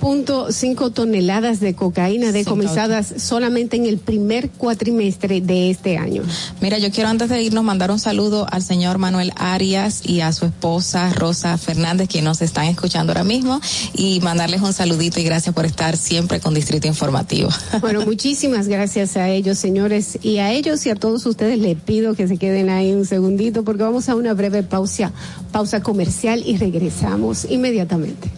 12.5 0.01 0.93
toneladas 0.93 1.59
de 1.59 1.73
cocaína 1.75 2.31
decomisadas 2.31 3.13
solamente 3.17 3.75
en 3.77 3.85
el 3.85 3.97
primer 3.97 4.49
cuatrimestre 4.51 5.41
de 5.41 5.69
este 5.69 5.97
año. 5.97 6.23
Mira, 6.61 6.77
yo 6.77 6.91
quiero 6.91 7.09
antes 7.09 7.29
de 7.29 7.41
irnos 7.41 7.63
mandar 7.63 7.91
un 7.91 7.99
saludo 7.99 8.47
al 8.51 8.63
señor 8.63 8.97
Manuel 8.97 9.31
Arias 9.35 10.01
y 10.05 10.21
a 10.21 10.31
su 10.33 10.45
esposa 10.45 11.11
Rosa 11.13 11.57
Fernández, 11.57 12.07
quienes 12.09 12.27
nos 12.27 12.41
están 12.41 12.65
escuchando 12.65 13.11
ahora 13.11 13.23
mismo, 13.23 13.59
y 13.93 14.19
mandarles 14.21 14.61
un 14.61 14.73
saludito 14.73 15.19
y 15.19 15.23
gracias 15.23 15.53
por 15.53 15.65
estar 15.65 15.97
siempre 15.97 16.39
con 16.39 16.53
Distrito 16.53 16.87
Informativo. 16.87 17.49
Bueno, 17.81 18.01
muchísimas 18.05 18.67
gracias 18.67 19.17
a 19.17 19.29
ellos, 19.29 19.57
señores, 19.57 20.06
y 20.21 20.37
a 20.37 20.51
ellos 20.51 20.85
y 20.85 20.89
a 20.89 20.95
todos 20.95 21.25
ustedes 21.25 21.59
les 21.59 21.79
pido 21.79 22.15
que 22.15 22.27
se 22.27 22.37
queden 22.37 22.69
ahí 22.69 22.93
un 22.93 23.05
segundito 23.05 23.63
porque 23.63 23.83
vamos 23.83 24.09
a 24.09 24.15
una 24.15 24.33
breve 24.33 24.63
pausa, 24.63 25.11
pausa 25.51 25.81
comercial 25.81 26.41
y 26.45 26.57
regresamos 26.57 27.45
inmediatamente. 27.49 28.29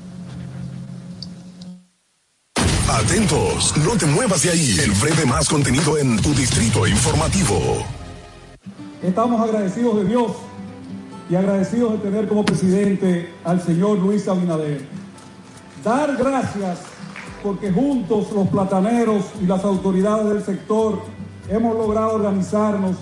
Atentos, 2.90 3.74
no 3.78 3.96
te 3.98 4.06
muevas 4.06 4.42
de 4.44 4.50
ahí. 4.50 4.78
El 4.84 4.92
breve 4.92 5.26
más 5.26 5.48
contenido 5.48 5.98
en 5.98 6.18
tu 6.22 6.34
distrito 6.34 6.88
informativo. 6.88 7.86
Estamos 9.02 9.40
agradecidos 9.42 9.98
de 9.98 10.06
Dios 10.06 10.32
y 11.30 11.36
agradecidos 11.36 11.94
de 11.94 11.98
tener 12.00 12.28
como 12.28 12.44
presidente 12.44 13.32
al 13.44 13.62
señor 13.64 14.00
Luis 14.00 14.28
Abinader. 14.28 14.82
Dar 15.84 16.18
gracias 16.18 16.80
porque 17.44 17.72
juntos 17.72 18.32
los 18.34 18.48
plataneros 18.50 19.26
y 19.42 19.46
las 19.46 19.64
autoridades 19.64 20.28
del 20.28 20.44
sector 20.44 21.02
hemos 21.50 21.76
logrado 21.76 22.14
organizarnos 22.14 22.96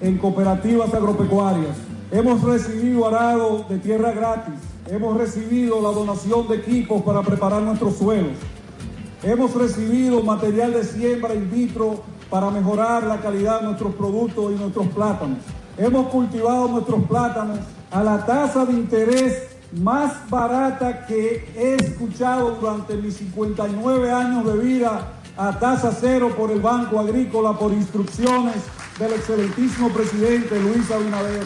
en 0.00 0.18
cooperativas 0.18 0.92
agropecuarias. 0.92 1.76
Hemos 2.10 2.42
recibido 2.42 3.06
arado 3.06 3.64
de 3.68 3.78
tierra 3.78 4.12
gratis. 4.12 4.54
Hemos 4.88 5.16
recibido 5.16 5.80
la 5.80 5.90
donación 5.90 6.48
de 6.48 6.56
equipos 6.56 7.02
para 7.02 7.22
preparar 7.22 7.62
nuestros 7.62 7.96
suelos. 7.96 8.32
Hemos 9.22 9.54
recibido 9.54 10.22
material 10.22 10.72
de 10.72 10.84
siembra 10.84 11.34
in 11.34 11.48
vitro 11.50 12.02
para 12.28 12.50
mejorar 12.50 13.04
la 13.04 13.20
calidad 13.20 13.60
de 13.60 13.66
nuestros 13.66 13.94
productos 13.94 14.52
y 14.52 14.58
nuestros 14.58 14.88
plátanos. 14.88 15.38
Hemos 15.78 16.08
cultivado 16.08 16.68
nuestros 16.68 17.04
plátanos 17.04 17.60
a 17.90 18.02
la 18.02 18.26
tasa 18.26 18.66
de 18.66 18.72
interés 18.72 19.48
más 19.80 20.28
barata 20.28 21.06
que 21.06 21.48
he 21.56 21.76
escuchado 21.76 22.56
durante 22.60 22.94
mis 22.96 23.14
59 23.16 24.10
años 24.10 24.44
de 24.44 24.58
vida 24.58 25.21
a 25.48 25.58
tasa 25.58 25.90
cero 25.90 26.30
por 26.36 26.52
el 26.52 26.60
Banco 26.60 27.00
Agrícola 27.00 27.58
por 27.58 27.72
instrucciones 27.72 28.54
del 28.96 29.12
excelentísimo 29.14 29.88
presidente 29.88 30.60
Luis 30.60 30.88
Abinader. 30.88 31.42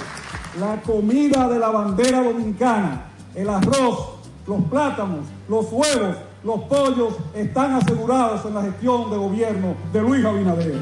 La 0.60 0.82
comida 0.82 1.48
de 1.48 1.59
la 1.59 1.70
bandera 1.70 2.23
dominicana, 2.23 3.06
el 3.35 3.48
arroz, 3.48 4.16
los 4.47 4.62
plátanos, 4.64 5.20
los 5.48 5.73
huevos, 5.73 6.16
los 6.44 6.60
pollos 6.64 7.14
están 7.35 7.73
asegurados 7.73 8.44
en 8.44 8.55
la 8.55 8.62
gestión 8.64 9.10
de 9.10 9.16
gobierno 9.16 9.74
de 9.94 10.02
Luis 10.02 10.24
Abinader. 10.27 10.78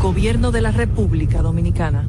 Gobierno 0.00 0.52
de 0.52 0.60
la 0.60 0.70
República 0.70 1.42
Dominicana. 1.42 2.08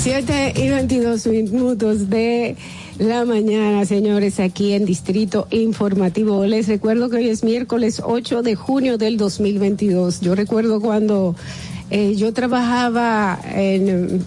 7 0.00 0.52
y 0.56 0.68
22 0.68 1.26
minutos 1.26 2.08
de 2.08 2.56
la 2.98 3.24
mañana, 3.24 3.84
señores, 3.84 4.38
aquí 4.38 4.72
en 4.72 4.84
Distrito 4.84 5.48
Informativo. 5.50 6.44
Les 6.46 6.68
recuerdo 6.68 7.10
que 7.10 7.16
hoy 7.16 7.28
es 7.28 7.42
miércoles 7.42 8.00
8 8.04 8.42
de 8.42 8.54
junio 8.54 8.96
del 8.96 9.16
2022. 9.16 10.20
Yo 10.20 10.36
recuerdo 10.36 10.80
cuando 10.80 11.34
eh, 11.90 12.14
yo 12.14 12.32
trabajaba 12.32 13.40
en, 13.52 14.24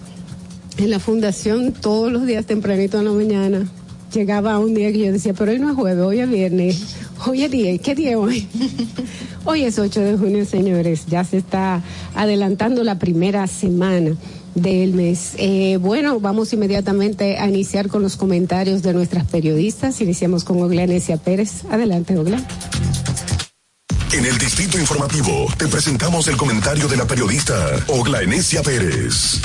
la 0.76 0.98
fundación 0.98 1.72
todos 1.72 2.12
los 2.12 2.26
días 2.26 2.44
tempranito 2.44 2.98
en 2.98 3.04
la 3.06 3.12
mañana. 3.12 3.66
Llegaba 4.12 4.58
un 4.58 4.74
día 4.74 4.92
que 4.92 4.98
yo 4.98 5.12
decía, 5.12 5.32
pero 5.32 5.52
hoy 5.52 5.58
no 5.58 5.70
es 5.70 5.76
jueves, 5.76 6.04
hoy 6.04 6.20
es 6.20 6.28
viernes, 6.28 6.96
hoy 7.26 7.44
es 7.44 7.50
día, 7.50 7.78
¿qué 7.78 7.94
día 7.94 8.18
hoy? 8.18 8.46
hoy 9.46 9.62
es 9.62 9.78
8 9.78 10.00
de 10.00 10.18
junio, 10.18 10.44
señores, 10.44 11.06
ya 11.06 11.24
se 11.24 11.38
está 11.38 11.82
adelantando 12.14 12.84
la 12.84 12.98
primera 12.98 13.46
semana 13.46 14.14
del 14.54 14.94
mes. 14.94 15.32
Eh, 15.36 15.78
bueno, 15.80 16.20
vamos 16.20 16.52
inmediatamente 16.52 17.38
a 17.38 17.48
iniciar 17.48 17.88
con 17.88 18.02
los 18.02 18.16
comentarios 18.16 18.82
de 18.82 18.92
nuestras 18.92 19.26
periodistas. 19.26 20.00
Iniciamos 20.00 20.44
con 20.44 20.60
Oglanesia 20.62 21.16
Pérez. 21.16 21.64
Adelante, 21.70 22.16
Ogla. 22.18 22.42
En 24.12 24.26
el 24.26 24.36
distrito 24.38 24.78
informativo 24.78 25.46
te 25.56 25.68
presentamos 25.68 26.28
el 26.28 26.36
comentario 26.36 26.86
de 26.86 26.98
la 26.98 27.06
periodista 27.06 27.54
Ogla 27.88 28.22
Enesia 28.22 28.62
Pérez. 28.62 29.40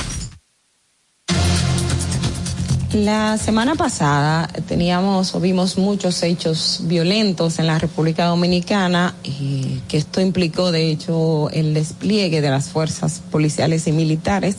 La 2.92 3.36
semana 3.36 3.74
pasada 3.74 4.48
teníamos 4.66 5.34
o 5.34 5.40
vimos 5.40 5.76
muchos 5.76 6.22
hechos 6.22 6.80
violentos 6.84 7.58
en 7.58 7.66
la 7.66 7.78
República 7.78 8.24
Dominicana, 8.24 9.14
y 9.24 9.80
que 9.88 9.98
esto 9.98 10.22
implicó 10.22 10.72
de 10.72 10.90
hecho 10.90 11.50
el 11.50 11.74
despliegue 11.74 12.40
de 12.40 12.48
las 12.48 12.70
fuerzas 12.70 13.20
policiales 13.30 13.86
y 13.88 13.92
militares. 13.92 14.56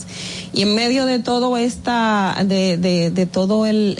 Y 0.53 0.61
en 0.61 0.75
medio 0.75 1.07
de 1.07 1.17
todo 1.17 1.57
esta, 1.57 2.37
de, 2.45 2.77
de, 2.77 3.25
todo 3.25 3.65
el, 3.65 3.95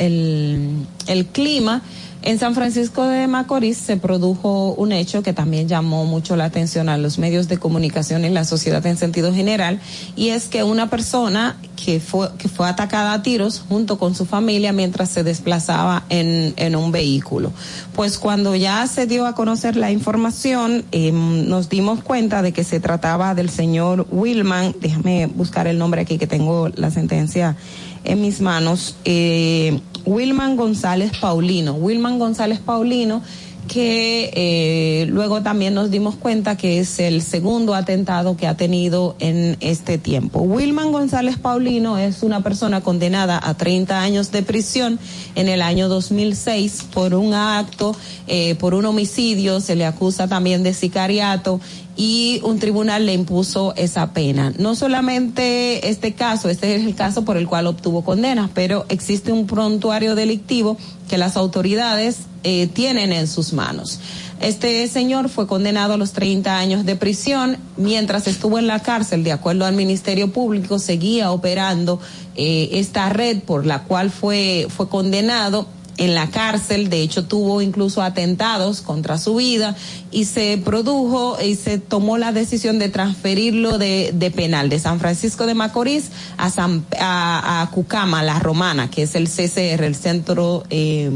el 1.08 1.26
clima, 1.26 1.82
en 2.22 2.38
San 2.38 2.54
Francisco 2.54 3.08
de 3.08 3.28
Macorís 3.28 3.78
se 3.78 3.98
produjo 3.98 4.74
un 4.74 4.92
hecho 4.92 5.24
que 5.24 5.34
también 5.34 5.68
llamó 5.68 6.06
mucho 6.06 6.36
la 6.36 6.46
atención 6.46 6.90
a 6.90 6.98
los 6.98 7.18
medios 7.18 7.48
de 7.48 7.58
comunicación 7.58 8.26
y 8.26 8.30
la 8.30 8.46
sociedad 8.46 8.86
en 8.86 8.98
sentido 8.98 9.34
general, 9.34 9.80
y 10.16 10.30
es 10.30 10.48
que 10.48 10.64
una 10.64 10.90
persona 10.90 11.58
que 11.76 12.00
fue, 12.00 12.30
que 12.38 12.50
fue 12.50 12.68
atacada 12.68 13.14
a 13.14 13.24
tiros 13.24 13.64
junto 13.68 13.98
con 13.98 14.16
su 14.16 14.26
familia 14.26 14.74
mientras 14.74 15.10
se 15.10 15.24
desplazaba 15.24 16.04
en, 16.10 16.54
en 16.58 16.76
un 16.76 16.92
vehículo. 16.92 17.54
Pues 17.96 18.18
cuando 18.18 18.56
ya 18.56 18.86
se 18.88 19.08
dio 19.08 19.26
a 19.26 19.34
conocer 19.34 19.76
la 19.78 19.92
información, 19.92 20.84
eh, 20.92 21.12
nos 21.12 21.70
dimos 21.70 22.04
cuenta 22.04 22.42
de 22.42 22.52
que 22.52 22.64
se 22.64 22.80
trataba 22.80 23.34
del 23.34 23.50
señor 23.50 24.08
Wilman, 24.12 24.76
déjame 24.82 25.28
buscar 25.28 25.68
el 25.68 25.78
nombre 25.78 26.02
aquí 26.02 26.18
que 26.18 26.28
tengo 26.28 26.70
la 26.76 26.92
sentencia 26.92 27.56
en 28.04 28.22
mis 28.22 28.42
manos, 28.42 28.96
eh, 29.06 29.80
Wilman 30.06 30.56
González 30.56 31.12
Paulino. 31.20 31.74
Wilman 31.74 32.20
González 32.20 32.60
Paulino 32.60 33.22
que 33.70 34.32
eh, 34.34 35.06
luego 35.06 35.44
también 35.44 35.76
nos 35.76 35.92
dimos 35.92 36.16
cuenta 36.16 36.58
que 36.58 36.80
es 36.80 37.00
el 37.00 37.22
segundo 37.22 37.76
atentado 37.76 38.36
que 38.36 38.48
ha 38.48 38.58
tenido 38.58 39.16
en 39.20 39.58
este 39.62 39.98
tiempo. 39.98 40.40
Wilman 40.42 40.92
González 40.92 41.38
Paulino 41.38 41.98
es 41.98 42.24
una 42.24 42.42
persona 42.42 42.82
condenada 42.82 43.40
a 43.42 43.54
30 43.54 44.02
años 44.02 44.32
de 44.32 44.42
prisión 44.42 45.00
en 45.36 45.48
el 45.48 45.62
año 45.62 45.88
2006 45.88 46.88
por 46.92 47.14
un 47.14 47.34
acto, 47.34 47.96
eh, 48.28 48.56
por 48.56 48.74
un 48.74 48.86
homicidio, 48.86 49.62
se 49.62 49.76
le 49.76 49.86
acusa 49.86 50.28
también 50.28 50.64
de 50.64 50.74
sicariato 50.74 51.62
y 52.00 52.40
un 52.46 52.60
tribunal 52.60 53.06
le 53.06 53.14
impuso 53.14 53.74
esa 53.76 54.14
pena. 54.14 54.54
No 54.58 54.74
solamente 54.74 55.90
este 55.90 56.14
caso, 56.14 56.48
este 56.48 56.78
es 56.78 56.86
el 56.86 56.96
caso 56.96 57.26
por 57.26 57.36
el 57.36 57.46
cual 57.46 57.68
obtuvo 57.68 58.06
condenas, 58.06 58.50
pero 58.54 58.86
existe 58.88 59.34
un 59.34 59.46
prontuario 59.48 60.16
delictivo 60.16 60.78
que 61.10 61.18
las 61.18 61.36
autoridades 61.36 62.20
eh, 62.46 62.68
tienen 62.68 63.12
en 63.12 63.28
sus 63.28 63.52
manos. 63.52 64.00
Este 64.40 64.88
señor 64.88 65.28
fue 65.28 65.46
condenado 65.46 65.96
a 65.96 65.98
los 65.98 66.14
30 66.14 66.58
años 66.58 66.86
de 66.86 66.96
prisión. 66.96 67.58
Mientras 67.76 68.28
estuvo 68.28 68.58
en 68.58 68.68
la 68.68 68.80
cárcel, 68.80 69.26
de 69.26 69.34
acuerdo 69.34 69.66
al 69.66 69.76
Ministerio 69.76 70.32
Público, 70.32 70.80
seguía 70.80 71.34
operando 71.34 72.00
eh, 72.38 72.70
esta 72.72 73.10
red 73.10 73.42
por 73.42 73.66
la 73.66 73.84
cual 73.84 74.10
fue, 74.10 74.68
fue 74.70 74.88
condenado 74.88 75.68
en 76.00 76.16
la 76.16 76.28
cárcel, 76.28 76.90
de 76.90 77.02
hecho 77.02 77.26
tuvo 77.26 77.62
incluso 77.62 78.02
atentados 78.02 78.82
contra 78.82 79.18
su 79.18 79.36
vida 79.36 79.76
y 80.12 80.26
se 80.26 80.58
produjo 80.58 81.38
y 81.44 81.56
se 81.56 81.78
tomó 81.78 82.18
la 82.18 82.32
decisión 82.32 82.80
de 82.80 82.88
transferirlo 82.88 83.78
de, 83.78 84.12
de 84.14 84.32
penal 84.32 84.70
de 84.70 84.80
San 84.80 85.00
Francisco 85.00 85.46
de 85.46 85.54
Macorís 85.54 86.10
a, 86.38 86.50
San, 86.50 86.86
a, 87.00 87.62
a 87.62 87.70
Cucama, 87.70 88.24
la 88.24 88.40
Romana, 88.40 88.90
que 88.90 89.04
es 89.04 89.16
el 89.16 89.28
CCR, 89.28 89.84
el 89.84 89.96
Centro 89.96 90.64
eh, 90.70 91.12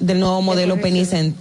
del 0.00 0.20
Nuevo 0.20 0.42
Modelo 0.42 0.78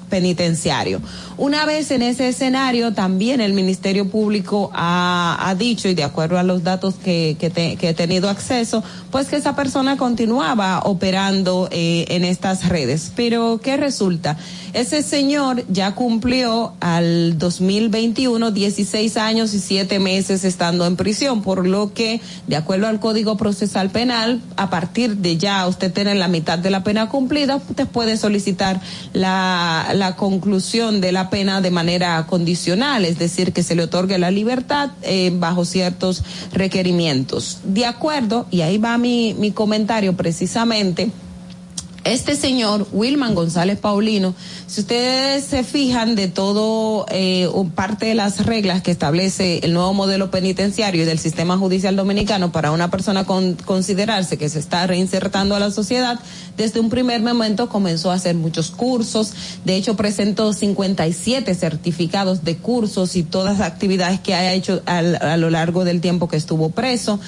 Penitenciario. 0.09 1.01
Una 1.37 1.65
vez 1.65 1.91
en 1.91 2.01
ese 2.01 2.29
escenario, 2.29 2.93
también 2.93 3.41
el 3.41 3.51
Ministerio 3.51 4.09
Público 4.09 4.71
ha, 4.73 5.37
ha 5.49 5.55
dicho, 5.55 5.89
y 5.89 5.93
de 5.93 6.05
acuerdo 6.05 6.39
a 6.39 6.43
los 6.43 6.63
datos 6.63 6.95
que, 6.95 7.35
que, 7.37 7.77
he 7.81 7.93
tenido 7.93 8.29
acceso, 8.29 8.83
pues 9.11 9.27
que 9.27 9.35
esa 9.35 9.53
persona 9.53 9.97
continuaba 9.97 10.79
operando 10.85 11.67
eh, 11.71 12.05
en 12.09 12.23
estas 12.23 12.69
redes. 12.69 13.11
Pero, 13.17 13.59
¿qué 13.61 13.75
resulta? 13.75 14.37
Ese 14.71 15.03
señor 15.03 15.65
ya 15.69 15.93
cumplió 15.93 16.73
al 16.79 17.37
2021 17.37 18.51
16 18.51 19.17
años 19.17 19.53
y 19.53 19.59
7 19.59 19.99
meses 19.99 20.45
estando 20.45 20.85
en 20.85 20.95
prisión, 20.95 21.41
por 21.41 21.67
lo 21.67 21.93
que, 21.93 22.21
de 22.47 22.55
acuerdo 22.55 22.87
al 22.87 23.01
Código 23.01 23.35
Procesal 23.35 23.89
Penal, 23.89 24.41
a 24.55 24.69
partir 24.69 25.17
de 25.17 25.37
ya 25.37 25.67
usted 25.67 25.91
tener 25.91 26.15
la 26.15 26.29
mitad 26.29 26.59
de 26.59 26.69
la 26.69 26.83
pena 26.83 27.09
cumplida, 27.09 27.57
usted 27.57 27.87
puede 27.87 28.15
solicitar 28.15 28.79
la, 29.11 29.91
la 29.93 30.15
conclusión 30.15 31.01
de 31.01 31.11
la 31.11 31.24
pena 31.29 31.61
de 31.61 31.71
manera 31.71 32.25
condicional, 32.27 33.05
es 33.05 33.17
decir, 33.19 33.53
que 33.53 33.63
se 33.63 33.75
le 33.75 33.83
otorgue 33.83 34.17
la 34.17 34.31
libertad 34.31 34.91
eh, 35.01 35.31
bajo 35.33 35.65
ciertos 35.65 36.23
requerimientos. 36.53 37.59
De 37.63 37.85
acuerdo, 37.85 38.47
y 38.51 38.61
ahí 38.61 38.77
va 38.77 38.97
mi, 38.97 39.33
mi 39.33 39.51
comentario 39.51 40.15
precisamente, 40.15 41.11
este 42.05 42.35
señor, 42.35 42.87
Wilman 42.93 43.33
González 43.33 43.79
Paulino, 43.79 44.35
si 44.67 44.81
ustedes 44.81 45.43
se 45.43 45.63
fijan 45.63 46.15
de 46.15 46.27
todo, 46.27 47.05
eh, 47.09 47.49
parte 47.73 48.05
de 48.05 48.13
las 48.15 48.45
reglas 48.45 48.83
que 48.83 48.91
establece 48.91 49.59
el 49.63 49.73
nuevo 49.73 49.91
modelo 49.93 50.29
penitenciario 50.29 51.01
y 51.01 51.05
del 51.05 51.17
sistema 51.17 51.57
judicial 51.57 51.95
dominicano 51.95 52.51
para 52.51 52.71
una 52.71 52.91
persona 52.91 53.25
con, 53.25 53.55
considerarse 53.55 54.37
que 54.37 54.49
se 54.49 54.59
está 54.59 54.85
reinsertando 54.85 55.55
a 55.55 55.59
la 55.59 55.71
sociedad, 55.71 56.19
desde 56.57 56.79
un 56.79 56.89
primer 56.91 57.21
momento 57.23 57.69
comenzó 57.69 58.11
a 58.11 58.15
hacer 58.15 58.35
muchos 58.35 58.69
cursos, 58.69 59.33
de 59.65 59.75
hecho 59.75 59.95
presentó 59.95 60.53
57 60.53 61.55
certificados 61.55 62.43
de 62.43 62.57
cursos 62.57 63.15
y 63.15 63.23
todas 63.23 63.57
las 63.57 63.67
actividades 63.67 64.19
que 64.19 64.35
haya 64.35 64.53
hecho 64.53 64.81
al- 64.85 65.15
a 65.15 65.37
lo 65.37 65.49
largo 65.49 65.83
del 65.83 66.01
tiempo 66.01 66.27
que 66.27 66.37
estuvo 66.37 66.69
preso 66.69 67.19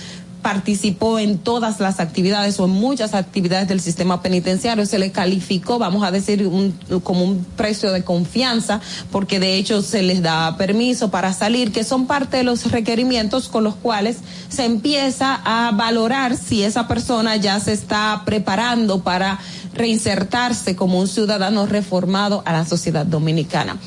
participó 0.42 1.20
en 1.20 1.38
todas 1.38 1.80
las 1.80 2.00
actividades 2.00 2.60
o 2.60 2.66
en 2.66 2.72
muchas 2.72 3.14
actividades 3.14 3.68
del 3.68 3.80
sistema 3.80 4.22
penitenciario, 4.22 4.86
se 4.86 5.00
le 5.00 5.12
calificó, 5.12 5.80
vamos 5.80 6.04
a 6.04 6.12
decir, 6.12 6.46
un, 6.48 6.72
como 7.04 7.24
un 7.24 7.46
precio 7.56 7.92
de 7.92 8.04
confianza, 8.04 8.82
porque 9.12 9.40
de 9.40 9.56
hecho 9.56 9.82
se 9.82 10.02
les 10.02 10.22
da 10.22 10.56
permiso 10.58 11.10
para 11.10 11.34
salir, 11.34 11.72
que 11.72 11.84
son 11.84 12.08
parte 12.08 12.38
de 12.38 12.44
los 12.44 12.72
requerimientos 12.72 13.50
con 13.50 13.64
los 13.64 13.76
cuales 13.76 14.18
se 14.50 14.66
empieza 14.66 15.42
a 15.44 15.72
valorar 15.72 16.38
si 16.38 16.64
esa 16.64 16.88
persona 16.88 17.36
ya 17.36 17.60
se 17.60 17.74
está 17.74 18.24
preparando 18.26 19.02
para 19.04 19.40
reinsertarse 19.78 20.76
como 20.76 21.00
un 21.00 21.08
ciudadano 21.08 21.66
reformado 21.66 22.44
a 22.46 22.54
la 22.54 22.66
sociedad 22.66 23.06
dominicana. 23.06 23.78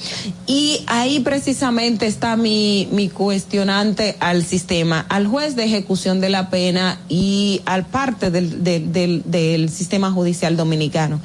Y 0.46 0.84
ahí 0.86 1.20
precisamente 1.20 2.06
está 2.06 2.36
mi, 2.36 2.88
mi 2.92 3.08
cuestionante 3.08 4.16
al 4.20 4.44
sistema, 4.44 5.04
al 5.08 5.26
juez 5.26 5.56
de 5.56 5.64
ejecución 5.64 6.20
de 6.20 6.30
la 6.30 6.50
pena 6.50 7.00
y 7.08 7.62
al 7.66 7.86
parte 7.86 8.30
del, 8.30 8.64
del, 8.64 8.92
del, 8.92 9.22
del 9.26 9.68
sistema 9.68 10.10
judicial 10.10 10.56
dominicano. 10.56 11.20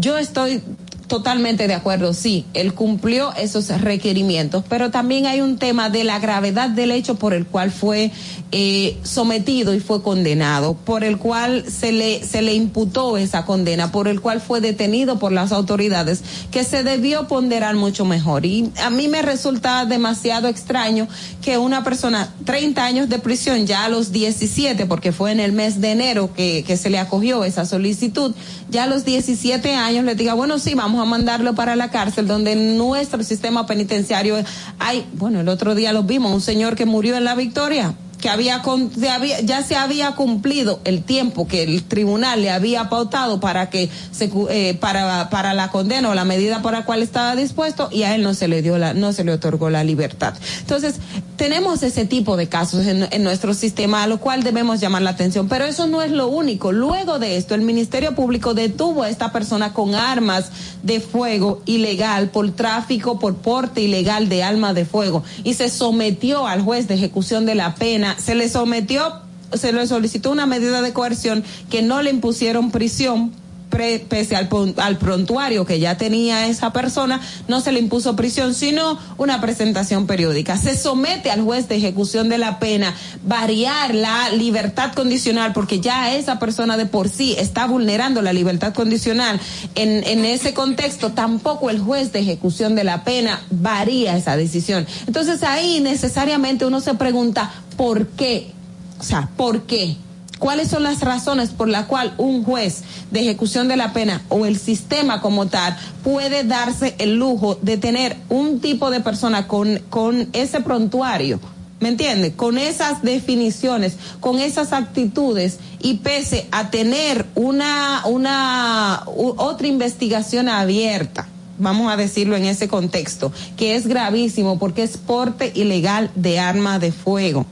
Yo 0.00 0.16
estoy 0.16 0.62
totalmente 1.06 1.68
de 1.68 1.74
acuerdo, 1.74 2.14
sí, 2.14 2.44
él 2.54 2.74
cumplió 2.74 3.32
esos 3.34 3.68
requerimientos, 3.80 4.64
pero 4.68 4.90
también 4.90 5.26
hay 5.26 5.40
un 5.40 5.58
tema 5.58 5.90
de 5.90 6.04
la 6.04 6.18
gravedad 6.18 6.68
del 6.70 6.90
hecho 6.90 7.16
por 7.16 7.34
el 7.34 7.46
cual 7.46 7.70
fue 7.70 8.10
eh, 8.52 8.98
sometido 9.02 9.74
y 9.74 9.80
fue 9.80 10.02
condenado, 10.02 10.74
por 10.74 11.04
el 11.04 11.18
cual 11.18 11.64
se 11.70 11.92
le, 11.92 12.24
se 12.24 12.42
le 12.42 12.54
imputó 12.54 13.16
esa 13.16 13.44
condena, 13.44 13.92
por 13.92 14.08
el 14.08 14.20
cual 14.20 14.40
fue 14.40 14.60
detenido 14.60 15.18
por 15.18 15.32
las 15.32 15.52
autoridades, 15.52 16.22
que 16.50 16.64
se 16.64 16.82
debió 16.82 17.28
ponderar 17.28 17.74
mucho 17.74 18.04
mejor. 18.04 18.46
Y 18.46 18.70
a 18.82 18.90
mí 18.90 19.08
me 19.08 19.22
resulta 19.22 19.84
demasiado 19.84 20.48
extraño 20.48 21.08
que 21.42 21.58
una 21.58 21.84
persona, 21.84 22.32
30 22.44 22.84
años 22.84 23.08
de 23.08 23.18
prisión, 23.18 23.66
ya 23.66 23.84
a 23.84 23.88
los 23.88 24.12
17, 24.12 24.86
porque 24.86 25.12
fue 25.12 25.32
en 25.32 25.40
el 25.40 25.52
mes 25.52 25.80
de 25.80 25.90
enero 25.90 26.32
que, 26.34 26.64
que 26.66 26.76
se 26.76 26.90
le 26.90 26.98
acogió 26.98 27.44
esa 27.44 27.66
solicitud, 27.66 28.34
ya 28.70 28.84
a 28.84 28.86
los 28.86 29.04
17 29.04 29.74
años 29.74 30.04
le 30.04 30.14
diga, 30.14 30.34
bueno, 30.34 30.58
sí, 30.58 30.74
vamos 30.74 30.93
a 31.02 31.06
mandarlo 31.06 31.54
para 31.54 31.76
la 31.76 31.90
cárcel, 31.90 32.26
donde 32.26 32.54
nuestro 32.56 33.22
sistema 33.22 33.66
penitenciario 33.66 34.36
hay, 34.78 35.06
bueno, 35.14 35.40
el 35.40 35.48
otro 35.48 35.74
día 35.74 35.92
lo 35.92 36.02
vimos, 36.02 36.32
un 36.32 36.40
señor 36.40 36.76
que 36.76 36.86
murió 36.86 37.16
en 37.16 37.24
la 37.24 37.34
Victoria 37.34 37.94
que 38.24 38.30
había, 38.30 38.62
se 38.98 39.10
había- 39.10 39.42
ya 39.42 39.62
se 39.62 39.76
había 39.76 40.12
cumplido 40.12 40.80
el 40.84 41.02
tiempo 41.02 41.46
que 41.46 41.62
el 41.62 41.82
tribunal 41.82 42.40
le 42.40 42.50
había 42.50 42.88
pautado 42.88 43.38
para 43.38 43.68
que 43.68 43.90
se 44.12 44.30
eh, 44.48 44.72
para 44.80 45.28
para 45.28 45.52
la 45.52 45.70
condena 45.70 46.08
o 46.08 46.14
la 46.14 46.24
medida 46.24 46.62
por 46.62 46.72
la 46.72 46.86
cual 46.86 47.02
estaba 47.02 47.36
dispuesto 47.36 47.90
y 47.92 48.04
a 48.04 48.14
él 48.14 48.22
no 48.22 48.32
se 48.32 48.48
le 48.48 48.62
dio 48.62 48.78
la 48.78 48.94
no 48.94 49.12
se 49.12 49.24
le 49.24 49.32
otorgó 49.32 49.68
la 49.68 49.84
libertad. 49.84 50.32
Entonces 50.60 50.94
tenemos 51.36 51.82
ese 51.82 52.06
tipo 52.06 52.38
de 52.38 52.48
casos 52.48 52.86
en, 52.86 53.06
en 53.10 53.22
nuestro 53.24 53.52
sistema 53.52 54.02
a 54.04 54.06
lo 54.06 54.18
cual 54.20 54.42
debemos 54.42 54.80
llamar 54.80 55.02
la 55.02 55.10
atención 55.10 55.46
pero 55.50 55.66
eso 55.66 55.86
no 55.86 56.00
es 56.00 56.10
lo 56.10 56.28
único. 56.28 56.72
Luego 56.72 57.18
de 57.18 57.36
esto 57.36 57.54
el 57.54 57.60
ministerio 57.60 58.14
público 58.14 58.54
detuvo 58.54 59.02
a 59.02 59.10
esta 59.10 59.32
persona 59.32 59.74
con 59.74 59.94
armas 59.94 60.46
de 60.82 61.00
fuego 61.00 61.60
ilegal 61.66 62.30
por 62.30 62.50
tráfico 62.52 63.18
por 63.18 63.34
porte 63.34 63.82
ilegal 63.82 64.30
de 64.30 64.42
armas 64.42 64.74
de 64.74 64.86
fuego 64.86 65.22
y 65.42 65.52
se 65.52 65.68
sometió 65.68 66.46
al 66.46 66.62
juez 66.62 66.88
de 66.88 66.94
ejecución 66.94 67.44
de 67.44 67.54
la 67.54 67.74
pena 67.74 68.13
se 68.18 68.34
le 68.34 68.48
sometió 68.48 69.20
se 69.52 69.72
le 69.72 69.86
solicitó 69.86 70.30
una 70.30 70.46
medida 70.46 70.82
de 70.82 70.92
coerción 70.92 71.44
que 71.70 71.82
no 71.82 72.02
le 72.02 72.10
impusieron 72.10 72.70
prisión 72.70 73.32
pese 73.74 74.36
al, 74.36 74.48
al 74.76 74.98
prontuario 74.98 75.64
que 75.64 75.78
ya 75.78 75.96
tenía 75.96 76.46
esa 76.46 76.72
persona, 76.72 77.20
no 77.48 77.60
se 77.60 77.72
le 77.72 77.80
impuso 77.80 78.16
prisión, 78.16 78.54
sino 78.54 78.98
una 79.16 79.40
presentación 79.40 80.06
periódica. 80.06 80.56
Se 80.56 80.76
somete 80.76 81.30
al 81.30 81.42
juez 81.42 81.68
de 81.68 81.76
ejecución 81.76 82.28
de 82.28 82.38
la 82.38 82.58
pena, 82.58 82.94
variar 83.24 83.94
la 83.94 84.30
libertad 84.30 84.92
condicional, 84.94 85.52
porque 85.52 85.80
ya 85.80 86.14
esa 86.14 86.38
persona 86.38 86.76
de 86.76 86.86
por 86.86 87.08
sí 87.08 87.34
está 87.38 87.66
vulnerando 87.66 88.22
la 88.22 88.32
libertad 88.32 88.72
condicional. 88.74 89.40
En, 89.74 90.04
en 90.04 90.24
ese 90.24 90.54
contexto, 90.54 91.12
tampoco 91.12 91.70
el 91.70 91.80
juez 91.80 92.12
de 92.12 92.20
ejecución 92.20 92.74
de 92.74 92.84
la 92.84 93.04
pena 93.04 93.42
varía 93.50 94.16
esa 94.16 94.36
decisión. 94.36 94.86
Entonces 95.06 95.42
ahí 95.42 95.80
necesariamente 95.80 96.66
uno 96.66 96.80
se 96.80 96.94
pregunta, 96.94 97.52
¿por 97.76 98.08
qué? 98.08 98.52
O 98.98 99.04
sea, 99.04 99.28
¿por 99.36 99.62
qué? 99.62 99.96
¿Cuáles 100.44 100.68
son 100.68 100.82
las 100.82 101.00
razones 101.00 101.52
por 101.52 101.68
las 101.68 101.86
cuales 101.86 102.12
un 102.18 102.44
juez 102.44 102.82
de 103.10 103.20
ejecución 103.20 103.66
de 103.66 103.78
la 103.78 103.94
pena 103.94 104.20
o 104.28 104.44
el 104.44 104.58
sistema 104.58 105.22
como 105.22 105.46
tal 105.46 105.74
puede 106.02 106.44
darse 106.44 106.94
el 106.98 107.14
lujo 107.14 107.58
de 107.62 107.78
tener 107.78 108.18
un 108.28 108.60
tipo 108.60 108.90
de 108.90 109.00
persona 109.00 109.48
con, 109.48 109.78
con 109.88 110.28
ese 110.34 110.60
prontuario? 110.60 111.40
¿Me 111.80 111.88
entiende? 111.88 112.34
Con 112.34 112.58
esas 112.58 113.00
definiciones, 113.00 113.96
con 114.20 114.38
esas 114.38 114.74
actitudes 114.74 115.60
y 115.80 115.94
pese 115.94 116.46
a 116.50 116.68
tener 116.68 117.24
una, 117.34 118.02
una, 118.04 119.04
otra 119.06 119.66
investigación 119.66 120.50
abierta 120.50 121.26
vamos 121.56 121.90
a 121.90 121.96
decirlo 121.96 122.36
en 122.36 122.44
ese 122.44 122.68
contexto, 122.68 123.32
que 123.56 123.76
es 123.76 123.86
gravísimo 123.86 124.58
porque 124.58 124.82
es 124.82 124.98
porte 124.98 125.52
ilegal 125.54 126.10
de 126.14 126.38
arma 126.38 126.78
de 126.78 126.92
fuego. 126.92 127.46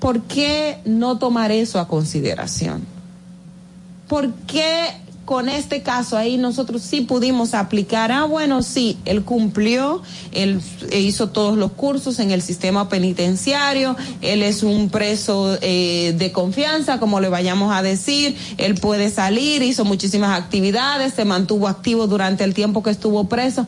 ¿Por 0.00 0.22
qué 0.22 0.78
no 0.86 1.18
tomar 1.18 1.52
eso 1.52 1.78
a 1.78 1.86
consideración? 1.86 2.84
¿Por 4.08 4.32
qué 4.46 4.86
con 5.26 5.48
este 5.48 5.82
caso 5.82 6.16
ahí 6.16 6.38
nosotros 6.38 6.82
sí 6.82 7.02
pudimos 7.02 7.54
aplicar? 7.54 8.10
Ah, 8.10 8.24
bueno, 8.24 8.62
sí, 8.62 8.98
él 9.04 9.22
cumplió, 9.22 10.02
él 10.32 10.60
hizo 10.92 11.28
todos 11.28 11.56
los 11.56 11.72
cursos 11.72 12.18
en 12.18 12.30
el 12.30 12.42
sistema 12.42 12.88
penitenciario, 12.88 13.94
él 14.22 14.42
es 14.42 14.62
un 14.64 14.88
preso 14.88 15.56
eh, 15.60 16.14
de 16.18 16.32
confianza, 16.32 16.98
como 16.98 17.20
le 17.20 17.28
vayamos 17.28 17.72
a 17.72 17.82
decir, 17.82 18.36
él 18.56 18.74
puede 18.76 19.10
salir, 19.10 19.62
hizo 19.62 19.84
muchísimas 19.84 20.36
actividades, 20.36 21.14
se 21.14 21.26
mantuvo 21.26 21.68
activo 21.68 22.06
durante 22.06 22.42
el 22.42 22.54
tiempo 22.54 22.82
que 22.82 22.90
estuvo 22.90 23.28
preso 23.28 23.66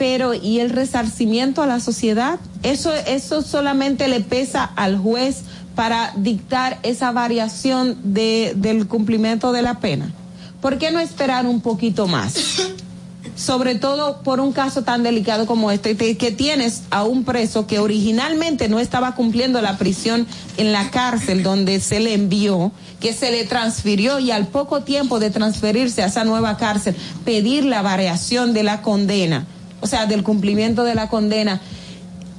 pero 0.00 0.32
¿y 0.32 0.60
el 0.60 0.70
resarcimiento 0.70 1.62
a 1.62 1.66
la 1.66 1.78
sociedad? 1.78 2.40
Eso, 2.62 2.90
eso 3.06 3.42
solamente 3.42 4.08
le 4.08 4.20
pesa 4.22 4.64
al 4.64 4.96
juez 4.96 5.42
para 5.74 6.14
dictar 6.16 6.78
esa 6.82 7.12
variación 7.12 7.98
de, 8.02 8.54
del 8.56 8.86
cumplimiento 8.88 9.52
de 9.52 9.60
la 9.60 9.78
pena. 9.78 10.10
¿Por 10.62 10.78
qué 10.78 10.90
no 10.90 11.00
esperar 11.00 11.44
un 11.44 11.60
poquito 11.60 12.06
más? 12.06 12.32
Sobre 13.36 13.74
todo 13.74 14.22
por 14.22 14.40
un 14.40 14.52
caso 14.52 14.84
tan 14.84 15.02
delicado 15.02 15.44
como 15.44 15.70
este, 15.70 15.94
te- 15.94 16.16
que 16.16 16.30
tienes 16.30 16.84
a 16.90 17.04
un 17.04 17.24
preso 17.24 17.66
que 17.66 17.78
originalmente 17.78 18.70
no 18.70 18.80
estaba 18.80 19.14
cumpliendo 19.14 19.60
la 19.60 19.76
prisión 19.76 20.26
en 20.56 20.72
la 20.72 20.90
cárcel 20.90 21.42
donde 21.42 21.78
se 21.80 22.00
le 22.00 22.14
envió, 22.14 22.72
que 23.00 23.12
se 23.12 23.30
le 23.30 23.44
transfirió 23.44 24.18
y 24.18 24.30
al 24.30 24.46
poco 24.46 24.82
tiempo 24.82 25.18
de 25.20 25.28
transferirse 25.28 26.02
a 26.02 26.06
esa 26.06 26.24
nueva 26.24 26.56
cárcel, 26.56 26.96
pedir 27.26 27.66
la 27.66 27.82
variación 27.82 28.54
de 28.54 28.62
la 28.62 28.80
condena, 28.80 29.46
o 29.80 29.86
sea, 29.86 30.06
del 30.06 30.22
cumplimiento 30.22 30.84
de 30.84 30.94
la 30.94 31.08
condena, 31.08 31.60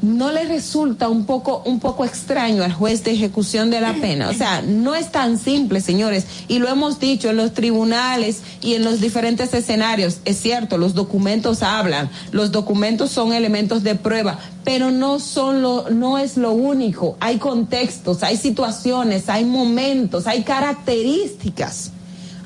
no 0.01 0.31
le 0.31 0.45
resulta 0.45 1.09
un 1.09 1.25
poco, 1.25 1.61
un 1.65 1.79
poco 1.79 2.05
extraño 2.05 2.63
al 2.63 2.73
juez 2.73 3.03
de 3.03 3.11
ejecución 3.11 3.69
de 3.69 3.81
la 3.81 3.93
pena. 3.93 4.29
O 4.29 4.33
sea, 4.33 4.61
no 4.61 4.95
es 4.95 5.11
tan 5.11 5.37
simple, 5.37 5.79
señores. 5.79 6.25
Y 6.47 6.59
lo 6.59 6.69
hemos 6.69 6.99
dicho 6.99 7.29
en 7.29 7.37
los 7.37 7.53
tribunales 7.53 8.41
y 8.61 8.73
en 8.73 8.83
los 8.83 8.99
diferentes 8.99 9.53
escenarios. 9.53 10.17
Es 10.25 10.37
cierto, 10.37 10.77
los 10.77 10.95
documentos 10.95 11.61
hablan, 11.61 12.09
los 12.31 12.51
documentos 12.51 13.11
son 13.11 13.31
elementos 13.31 13.83
de 13.83 13.95
prueba, 13.95 14.39
pero 14.63 14.89
no 14.89 15.19
son 15.19 15.61
lo, 15.61 15.89
no 15.91 16.17
es 16.17 16.35
lo 16.35 16.51
único. 16.51 17.15
Hay 17.19 17.37
contextos, 17.37 18.23
hay 18.23 18.37
situaciones, 18.37 19.29
hay 19.29 19.45
momentos, 19.45 20.25
hay 20.25 20.41
características. 20.43 21.91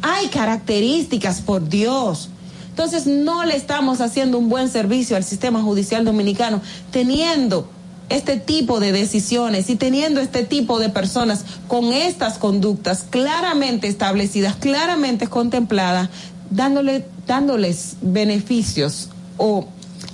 Hay 0.01 0.27
características, 0.27 1.41
por 1.41 1.67
Dios. 1.67 2.29
Entonces 2.75 3.07
no 3.07 3.45
le 3.45 3.55
estamos 3.55 4.01
haciendo 4.01 4.37
un 4.37 4.49
buen 4.49 4.67
servicio 4.67 5.15
al 5.15 5.23
sistema 5.23 5.61
judicial 5.61 6.03
dominicano 6.03 6.61
teniendo 6.91 7.69
este 8.09 8.35
tipo 8.35 8.81
de 8.81 8.91
decisiones 8.91 9.69
y 9.69 9.77
teniendo 9.77 10.19
este 10.19 10.43
tipo 10.43 10.77
de 10.77 10.89
personas 10.89 11.45
con 11.69 11.93
estas 11.93 12.37
conductas 12.37 13.05
claramente 13.09 13.87
establecidas, 13.87 14.57
claramente 14.57 15.27
contempladas, 15.27 16.09
dándole, 16.49 17.05
dándoles 17.25 17.95
beneficios 18.01 19.07
o 19.37 19.69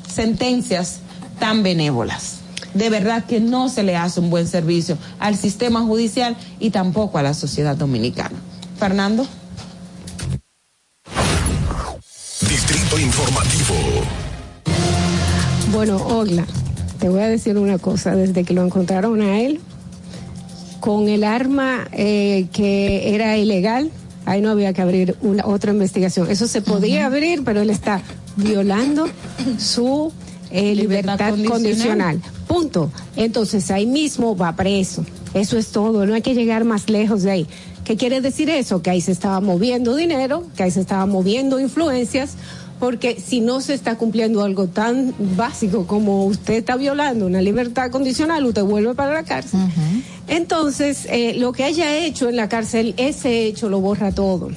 sentencias 0.07 0.99
tan 1.39 1.63
benévolas. 1.63 2.41
De 2.75 2.91
verdad 2.91 3.25
que 3.25 3.39
no 3.39 3.69
se 3.69 3.81
le 3.81 3.97
hace 3.97 4.19
un 4.19 4.29
buen 4.29 4.47
servicio 4.47 4.99
al 5.17 5.35
sistema 5.35 5.81
judicial 5.81 6.37
y 6.59 6.69
tampoco 6.69 7.17
a 7.17 7.23
la 7.23 7.33
sociedad 7.33 7.75
dominicana. 7.75 8.37
Fernando. 8.77 9.25
Distrito 12.91 12.99
Informativo. 12.99 13.75
Bueno, 15.71 15.95
Ogla, 15.95 16.45
te 16.99 17.07
voy 17.07 17.21
a 17.21 17.27
decir 17.27 17.57
una 17.57 17.77
cosa. 17.77 18.15
Desde 18.15 18.43
que 18.43 18.53
lo 18.53 18.65
encontraron 18.65 19.21
a 19.21 19.39
él, 19.39 19.61
con 20.81 21.07
el 21.07 21.23
arma 21.23 21.87
eh, 21.93 22.47
que 22.51 23.15
era 23.15 23.37
ilegal, 23.37 23.91
ahí 24.25 24.41
no 24.41 24.49
había 24.49 24.73
que 24.73 24.81
abrir 24.81 25.15
una 25.21 25.45
otra 25.45 25.71
investigación. 25.71 26.29
Eso 26.29 26.47
se 26.47 26.61
podía 26.61 27.05
abrir, 27.05 27.43
pero 27.45 27.61
él 27.61 27.69
está 27.69 28.01
violando 28.35 29.07
su 29.57 30.11
eh, 30.49 30.75
Libertad 30.75 31.37
libertad, 31.37 31.49
condicional. 31.49 32.19
condicional. 32.19 32.21
Punto. 32.47 32.91
Entonces 33.15 33.71
ahí 33.71 33.85
mismo 33.85 34.35
va 34.35 34.53
preso. 34.55 35.05
Eso 35.33 35.57
es 35.57 35.67
todo. 35.67 36.05
No 36.05 36.13
hay 36.13 36.21
que 36.21 36.33
llegar 36.33 36.65
más 36.65 36.89
lejos 36.89 37.23
de 37.23 37.31
ahí. 37.31 37.47
¿Qué 37.85 37.95
quiere 37.97 38.21
decir 38.21 38.49
eso? 38.49 38.81
Que 38.81 38.89
ahí 38.89 39.01
se 39.01 39.11
estaba 39.11 39.39
moviendo 39.39 39.95
dinero, 39.95 40.45
que 40.55 40.63
ahí 40.63 40.71
se 40.71 40.81
estaba 40.81 41.05
moviendo 41.05 41.59
influencias, 41.59 42.35
porque 42.81 43.21
si 43.23 43.41
no 43.41 43.61
se 43.61 43.75
está 43.75 43.95
cumpliendo 43.95 44.43
algo 44.43 44.65
tan 44.65 45.13
básico 45.37 45.85
como 45.85 46.25
usted 46.25 46.55
está 46.55 46.77
violando 46.77 47.27
una 47.27 47.39
libertad 47.39 47.91
condicional, 47.91 48.43
usted 48.43 48.63
vuelve 48.63 48.95
para 48.95 49.13
la 49.13 49.23
cárcel. 49.23 49.59
Entonces, 50.27 51.05
eh, 51.07 51.35
lo 51.37 51.53
que 51.53 51.63
haya 51.63 51.95
hecho 51.95 52.27
en 52.27 52.35
la 52.35 52.49
cárcel, 52.49 52.95
ese 52.97 53.45
hecho 53.45 53.69
lo 53.69 53.79
borra 53.81 54.11
todo. 54.11 54.49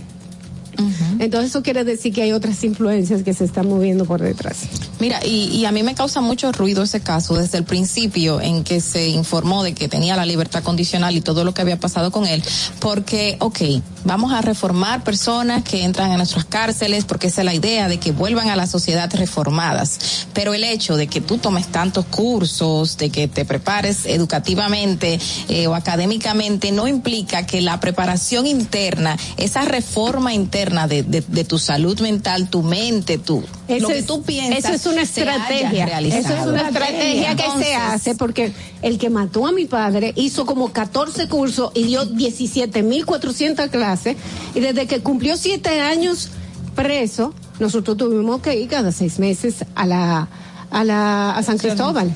Entonces 1.19 1.51
eso 1.51 1.63
quiere 1.63 1.85
decir 1.85 2.15
que 2.15 2.23
hay 2.23 2.33
otras 2.33 2.65
influencias 2.65 3.23
que 3.23 3.35
se 3.35 3.45
están 3.45 3.69
moviendo 3.69 4.07
por 4.07 4.23
detrás. 4.23 4.63
Mira, 5.01 5.21
y, 5.25 5.51
y 5.51 5.67
a 5.67 5.73
mí 5.73 5.83
me 5.83 5.95
causa 5.95 6.23
mucho 6.23 6.51
ruido 6.51 6.83
ese 6.83 7.01
caso 7.01 7.37
desde 7.37 7.59
el 7.59 7.65
principio 7.65 8.41
en 8.41 8.65
que 8.65 8.81
se 8.81 9.09
informó 9.09 9.63
de 9.63 9.75
que 9.75 9.87
tenía 9.87 10.17
la 10.17 10.25
libertad 10.25 10.63
condicional 10.63 11.15
y 11.15 11.21
todo 11.21 11.45
lo 11.45 11.53
que 11.53 11.61
había 11.61 11.79
pasado 11.79 12.11
con 12.11 12.27
él, 12.27 12.43
porque, 12.81 13.37
ok, 13.39 13.61
vamos 14.05 14.33
a 14.33 14.43
reformar 14.43 15.03
personas 15.03 15.63
que 15.63 15.85
entran 15.85 16.13
a 16.13 16.17
nuestras 16.17 16.45
cárceles, 16.45 17.05
porque 17.05 17.29
esa 17.29 17.41
es 17.41 17.45
la 17.47 17.55
idea 17.55 17.89
de 17.89 17.99
que 17.99 18.13
vuelvan 18.13 18.49
a 18.49 18.57
la 18.57 18.67
sociedad 18.67 19.11
reformadas, 19.15 20.27
pero 20.33 20.55
el 20.55 20.65
hecho 20.65 20.97
de 20.97 21.07
que 21.07 21.21
tú 21.21 21.39
tomes 21.39 21.69
tantos 21.69 22.05
cursos, 22.07 22.97
de 22.97 23.11
que 23.11 23.29
te 23.29 23.45
prepares 23.45 24.07
educativamente 24.07 25.19
eh, 25.49 25.67
o 25.67 25.75
académicamente, 25.75 26.73
no 26.73 26.87
implica 26.87 27.47
que 27.47 27.61
la 27.61 27.81
preparación 27.81 28.47
interna, 28.47 29.17
esa 29.37 29.63
reforma 29.63 30.35
interna 30.35 30.87
de, 30.87 31.03
de, 31.03 31.23
de 31.27 31.45
tu 31.45 31.59
salud 31.59 31.99
mental, 32.01 32.49
tu 32.49 32.63
mente, 32.63 33.19
tu, 33.19 33.43
lo 33.69 33.75
Eso 33.77 33.89
que 33.89 33.99
es- 33.99 34.07
tú 34.07 34.23
piensas. 34.23 34.59
Eso 34.65 34.75
es 34.75 34.87
una 34.87 35.03
estrategia. 35.03 35.87
Eso 36.01 36.35
es 36.35 36.47
una 36.47 36.69
estrategia 36.69 37.35
que 37.35 37.65
se 37.65 37.75
hace 37.75 38.15
porque 38.15 38.53
el 38.83 38.99
que 38.99 39.11
mató 39.11 39.47
a 39.47 39.53
mi 39.53 39.65
padre 39.65 40.13
hizo 40.17 40.45
como 40.47 40.73
14 40.73 41.29
cursos 41.29 41.71
y 41.75 41.85
dio 41.85 42.05
17.400 42.05 43.69
clases 43.71 44.17
y 44.55 44.61
desde 44.61 44.87
que 44.87 45.01
cumplió 45.01 45.37
siete 45.37 45.81
años 45.81 46.29
preso, 46.75 47.33
nosotros 47.61 47.97
tuvimos 47.97 48.41
que 48.43 48.57
ir 48.59 48.69
cada 48.69 48.93
seis 48.93 49.19
meses 49.19 49.65
a 49.75 49.87
la 49.87 50.29
a 50.75 50.83
la 50.83 51.31
a 51.31 51.43
San 51.45 51.57
Cristóbal 51.57 52.13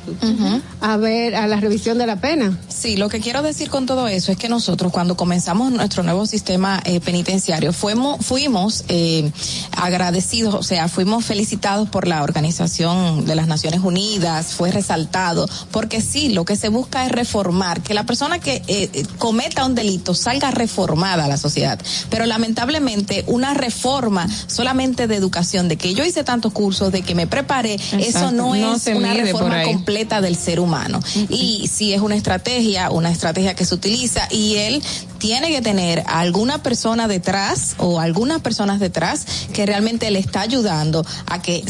a 0.81 0.97
ver 0.97 1.37
a 1.37 1.47
la 1.47 1.61
revisión 1.61 1.97
de 1.97 2.07
la 2.07 2.17
pena. 2.17 2.59
Sí, 2.69 2.97
lo 2.97 3.09
que 3.09 3.21
quiero 3.21 3.43
decir 3.43 3.71
con 3.71 3.87
todo 3.87 4.09
eso 4.09 4.33
es 4.33 4.39
que 4.39 4.49
nosotros 4.49 4.91
cuando 4.93 5.17
comenzamos 5.17 5.71
nuestro 5.71 6.03
nuevo 6.03 6.27
sistema 6.27 6.81
eh, 6.85 7.01
penitenciario 7.01 7.73
fuimos, 7.73 8.25
fuimos 8.25 8.85
eh, 8.89 9.31
agradecidos, 9.77 10.55
o 10.55 10.63
sea, 10.63 10.89
fuimos 10.89 11.25
felicitados 11.25 11.89
por 11.89 12.09
la 12.09 12.23
Organización 12.25 13.25
de 13.27 13.35
las 13.37 13.47
Naciones 13.47 13.81
Unidas, 13.81 14.55
fue 14.55 14.73
resaltado, 14.73 15.49
porque 15.71 16.01
sí, 16.01 16.31
lo 16.31 16.45
que 16.45 16.57
se 16.57 16.69
busca 16.69 17.07
es 17.07 17.13
reformar, 17.13 17.81
que 17.81 17.95
la 17.95 18.07
persona 18.07 18.41
que 18.41 18.57
eh, 18.67 18.91
eh, 18.93 19.07
cometa 19.19 19.65
un 19.65 19.77
delito 19.77 20.15
salga 20.15 20.51
reformada 20.51 21.27
a 21.27 21.29
la 21.29 21.37
sociedad. 21.37 21.79
Pero 22.11 22.27
lamentablemente 22.27 23.25
una 23.29 23.55
reforma 23.55 24.27
solamente 24.49 25.07
de 25.07 25.15
educación, 25.15 25.69
de 25.69 25.77
que 25.77 25.95
yo 25.95 26.05
hice 26.05 26.25
tantos 26.25 26.53
cursos, 26.53 26.91
de 26.91 27.03
que 27.03 27.15
me 27.15 27.29
preparé, 27.29 27.79
eso 27.99 28.33
no, 28.33 28.48
No 28.55 28.75
es 28.75 28.87
una 28.87 29.15
reforma 29.15 29.63
completa 29.63 30.21
del 30.21 30.37
ser 30.37 30.61
humano. 30.61 31.01
Y 31.29 31.69
si 31.73 31.93
es 31.93 32.01
una 32.01 32.17
estrategia, 32.17 32.91
una 32.91 33.11
estrategia 33.11 33.55
que 33.55 33.65
se 33.65 33.75
utiliza 33.75 34.29
y 34.31 34.57
él 34.57 34.83
tiene 35.19 35.51
que 35.51 35.61
tener 35.61 36.01
a 36.07 36.21
alguna 36.21 36.63
persona 36.63 37.09
detrás 37.09 37.75
o 37.79 38.01
algunas 38.01 38.41
personas 38.41 38.81
detrás 38.81 39.27
que 39.53 39.67
realmente 39.67 40.11
le 40.11 40.19
está 40.19 40.41
ayudando 40.41 41.05
a 41.27 41.43
que 41.43 41.65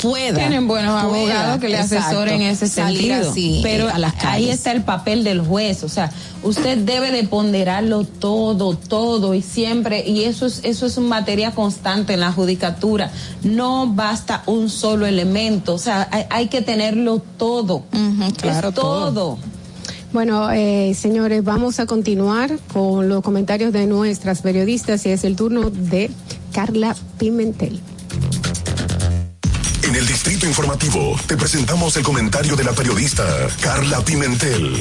pueda. 0.00 0.38
Tienen 0.38 0.68
buenos 0.68 1.04
pueda, 1.04 1.22
abogados 1.22 1.60
que 1.60 1.68
le 1.68 1.80
exacto, 1.80 2.06
asesoren 2.06 2.42
en 2.42 2.48
ese 2.48 2.68
salir 2.68 3.12
sentido. 3.12 3.30
así, 3.30 3.60
Pero 3.62 3.88
eh, 3.88 3.92
a 3.92 3.98
las 3.98 4.14
ahí 4.24 4.50
está 4.50 4.72
el 4.72 4.82
papel 4.82 5.24
del 5.24 5.40
juez. 5.40 5.82
O 5.82 5.88
sea, 5.88 6.10
usted 6.42 6.78
debe 6.78 7.10
de 7.10 7.24
ponderarlo 7.24 8.04
todo, 8.04 8.76
todo 8.76 9.34
y 9.34 9.42
siempre. 9.42 10.06
Y 10.06 10.24
eso 10.24 10.46
es, 10.46 10.60
eso 10.64 10.86
es 10.86 10.96
una 10.96 11.08
materia 11.08 11.52
constante 11.52 12.14
en 12.14 12.20
la 12.20 12.32
judicatura. 12.32 13.10
No 13.42 13.86
basta 13.88 14.42
un 14.46 14.70
solo 14.70 15.06
elemento. 15.06 15.74
O 15.74 15.78
sea, 15.78 16.08
hay, 16.10 16.24
hay 16.30 16.48
que 16.48 16.62
tenerlo 16.62 17.22
todo. 17.36 17.84
claro, 18.36 18.68
Es 18.68 18.74
todo. 18.74 19.38
Bueno, 20.12 20.50
eh, 20.50 20.94
señores, 20.94 21.44
vamos 21.44 21.80
a 21.80 21.86
continuar 21.86 22.58
con 22.72 23.08
los 23.08 23.22
comentarios 23.22 23.72
de 23.72 23.86
nuestras 23.86 24.40
periodistas 24.40 25.04
y 25.04 25.10
es 25.10 25.22
el 25.24 25.36
turno 25.36 25.68
de 25.70 26.10
Carla 26.52 26.96
Pimentel. 27.18 27.80
En 29.82 29.94
el 29.94 30.06
Distrito 30.06 30.46
Informativo 30.46 31.16
te 31.26 31.36
presentamos 31.36 31.96
el 31.96 32.02
comentario 32.02 32.56
de 32.56 32.64
la 32.64 32.72
periodista 32.72 33.24
Carla 33.60 34.00
Pimentel. 34.00 34.72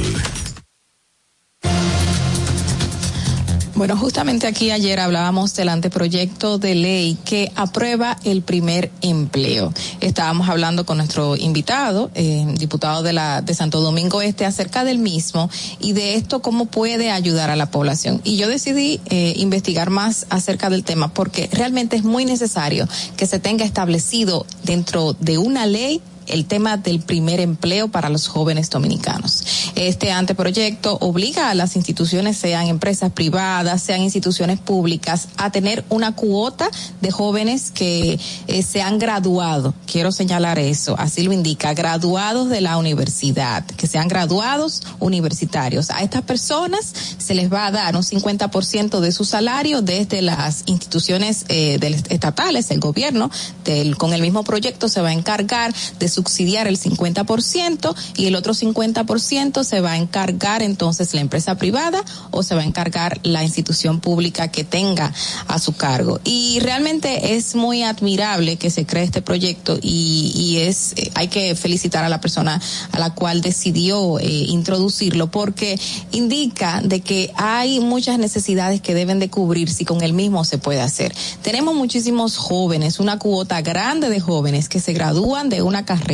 Bueno, 3.77 3.95
justamente 3.95 4.47
aquí 4.47 4.71
ayer 4.71 4.99
hablábamos 4.99 5.53
del 5.53 5.69
anteproyecto 5.69 6.57
de 6.57 6.73
ley 6.73 7.15
que 7.23 7.51
aprueba 7.55 8.17
el 8.23 8.41
primer 8.41 8.89
empleo. 9.03 9.71
Estábamos 10.01 10.49
hablando 10.49 10.83
con 10.83 10.97
nuestro 10.97 11.35
invitado, 11.35 12.09
eh, 12.15 12.43
diputado 12.57 13.03
de 13.03 13.13
la 13.13 13.43
de 13.43 13.53
Santo 13.53 13.79
Domingo 13.81 14.23
Este, 14.23 14.47
acerca 14.47 14.83
del 14.83 14.97
mismo 14.97 15.51
y 15.79 15.93
de 15.93 16.15
esto 16.15 16.41
cómo 16.41 16.65
puede 16.65 17.11
ayudar 17.11 17.51
a 17.51 17.55
la 17.55 17.69
población. 17.69 18.19
Y 18.23 18.37
yo 18.37 18.47
decidí 18.47 18.99
eh, 19.11 19.35
investigar 19.37 19.91
más 19.91 20.25
acerca 20.31 20.71
del 20.71 20.83
tema 20.83 21.13
porque 21.13 21.47
realmente 21.53 21.97
es 21.97 22.03
muy 22.03 22.25
necesario 22.25 22.87
que 23.15 23.27
se 23.27 23.37
tenga 23.37 23.63
establecido 23.63 24.47
dentro 24.63 25.13
de 25.19 25.37
una 25.37 25.67
ley 25.67 26.01
el 26.27 26.45
tema 26.45 26.77
del 26.77 26.99
primer 26.99 27.39
empleo 27.39 27.87
para 27.89 28.09
los 28.09 28.27
jóvenes 28.27 28.69
dominicanos. 28.69 29.43
Este 29.75 30.11
anteproyecto 30.11 30.97
obliga 31.01 31.49
a 31.49 31.55
las 31.55 31.75
instituciones, 31.75 32.37
sean 32.37 32.67
empresas 32.67 33.11
privadas, 33.11 33.81
sean 33.81 34.01
instituciones 34.01 34.59
públicas, 34.59 35.27
a 35.37 35.51
tener 35.51 35.85
una 35.89 36.13
cuota 36.15 36.69
de 37.01 37.11
jóvenes 37.11 37.71
que 37.71 38.19
eh, 38.47 38.63
se 38.63 38.81
han 38.81 38.99
graduado. 38.99 39.73
Quiero 39.85 40.11
señalar 40.11 40.59
eso, 40.59 40.95
así 40.97 41.23
lo 41.23 41.33
indica, 41.33 41.73
graduados 41.73 42.49
de 42.49 42.61
la 42.61 42.77
universidad, 42.77 43.65
que 43.65 43.87
sean 43.87 44.07
graduados 44.07 44.83
universitarios. 44.99 45.89
A 45.89 46.03
estas 46.03 46.21
personas 46.23 46.93
se 47.17 47.33
les 47.35 47.51
va 47.51 47.67
a 47.67 47.71
dar 47.71 47.95
un 47.95 48.03
50% 48.03 48.99
de 48.99 49.11
su 49.11 49.25
salario 49.25 49.81
desde 49.81 50.21
las 50.21 50.63
instituciones 50.65 51.45
eh, 51.49 51.77
del- 51.79 51.95
estatales, 52.09 52.71
el 52.71 52.79
gobierno, 52.79 53.29
del, 53.65 53.97
con 53.97 54.13
el 54.13 54.21
mismo 54.21 54.43
proyecto 54.43 54.89
se 54.89 55.01
va 55.01 55.09
a 55.09 55.13
encargar 55.13 55.73
de 55.99 56.09
subsidiar 56.17 56.67
el 56.67 56.79
50% 56.79 57.95
y 58.15 58.25
el 58.25 58.35
otro 58.35 58.55
50% 58.55 59.63
se 59.63 59.81
va 59.81 59.91
a 59.91 59.97
encargar 59.97 60.63
entonces 60.63 61.13
la 61.13 61.21
empresa 61.21 61.55
privada 61.59 62.03
o 62.31 62.41
se 62.41 62.55
va 62.55 62.61
a 62.61 62.65
encargar 62.65 63.19
la 63.21 63.43
institución 63.43 63.99
pública 63.99 64.47
que 64.47 64.63
tenga 64.63 65.13
a 65.47 65.59
su 65.59 65.73
cargo. 65.73 66.19
Y 66.23 66.59
realmente 66.61 67.35
es 67.35 67.53
muy 67.53 67.83
admirable 67.83 68.55
que 68.55 68.71
se 68.71 68.87
cree 68.87 69.03
este 69.03 69.21
proyecto 69.21 69.77
y, 69.79 70.31
y 70.35 70.57
es, 70.57 70.93
eh, 70.95 71.11
hay 71.13 71.27
que 71.27 71.53
felicitar 71.53 72.03
a 72.03 72.09
la 72.09 72.19
persona 72.19 72.59
a 72.91 72.99
la 72.99 73.13
cual 73.13 73.41
decidió 73.41 74.17
eh, 74.17 74.25
introducirlo 74.25 75.29
porque 75.29 75.79
indica 76.11 76.81
de 76.83 77.01
que 77.01 77.31
hay 77.35 77.79
muchas 77.79 78.17
necesidades 78.17 78.81
que 78.81 78.95
deben 78.95 79.19
de 79.19 79.29
cubrirse 79.29 79.83
y 79.83 79.85
con 79.85 80.01
el 80.01 80.13
mismo 80.13 80.43
se 80.45 80.57
puede 80.57 80.81
hacer. 80.81 81.13
Tenemos 81.43 81.75
muchísimos 81.75 82.37
jóvenes, 82.37 82.99
una 82.99 83.19
cuota 83.19 83.61
grande 83.61 84.09
de 84.09 84.19
jóvenes 84.19 84.67
que 84.67 84.79
se 84.79 84.93
gradúan 84.93 85.49
de 85.49 85.61
una 85.61 85.85
carrera, 85.85 86.06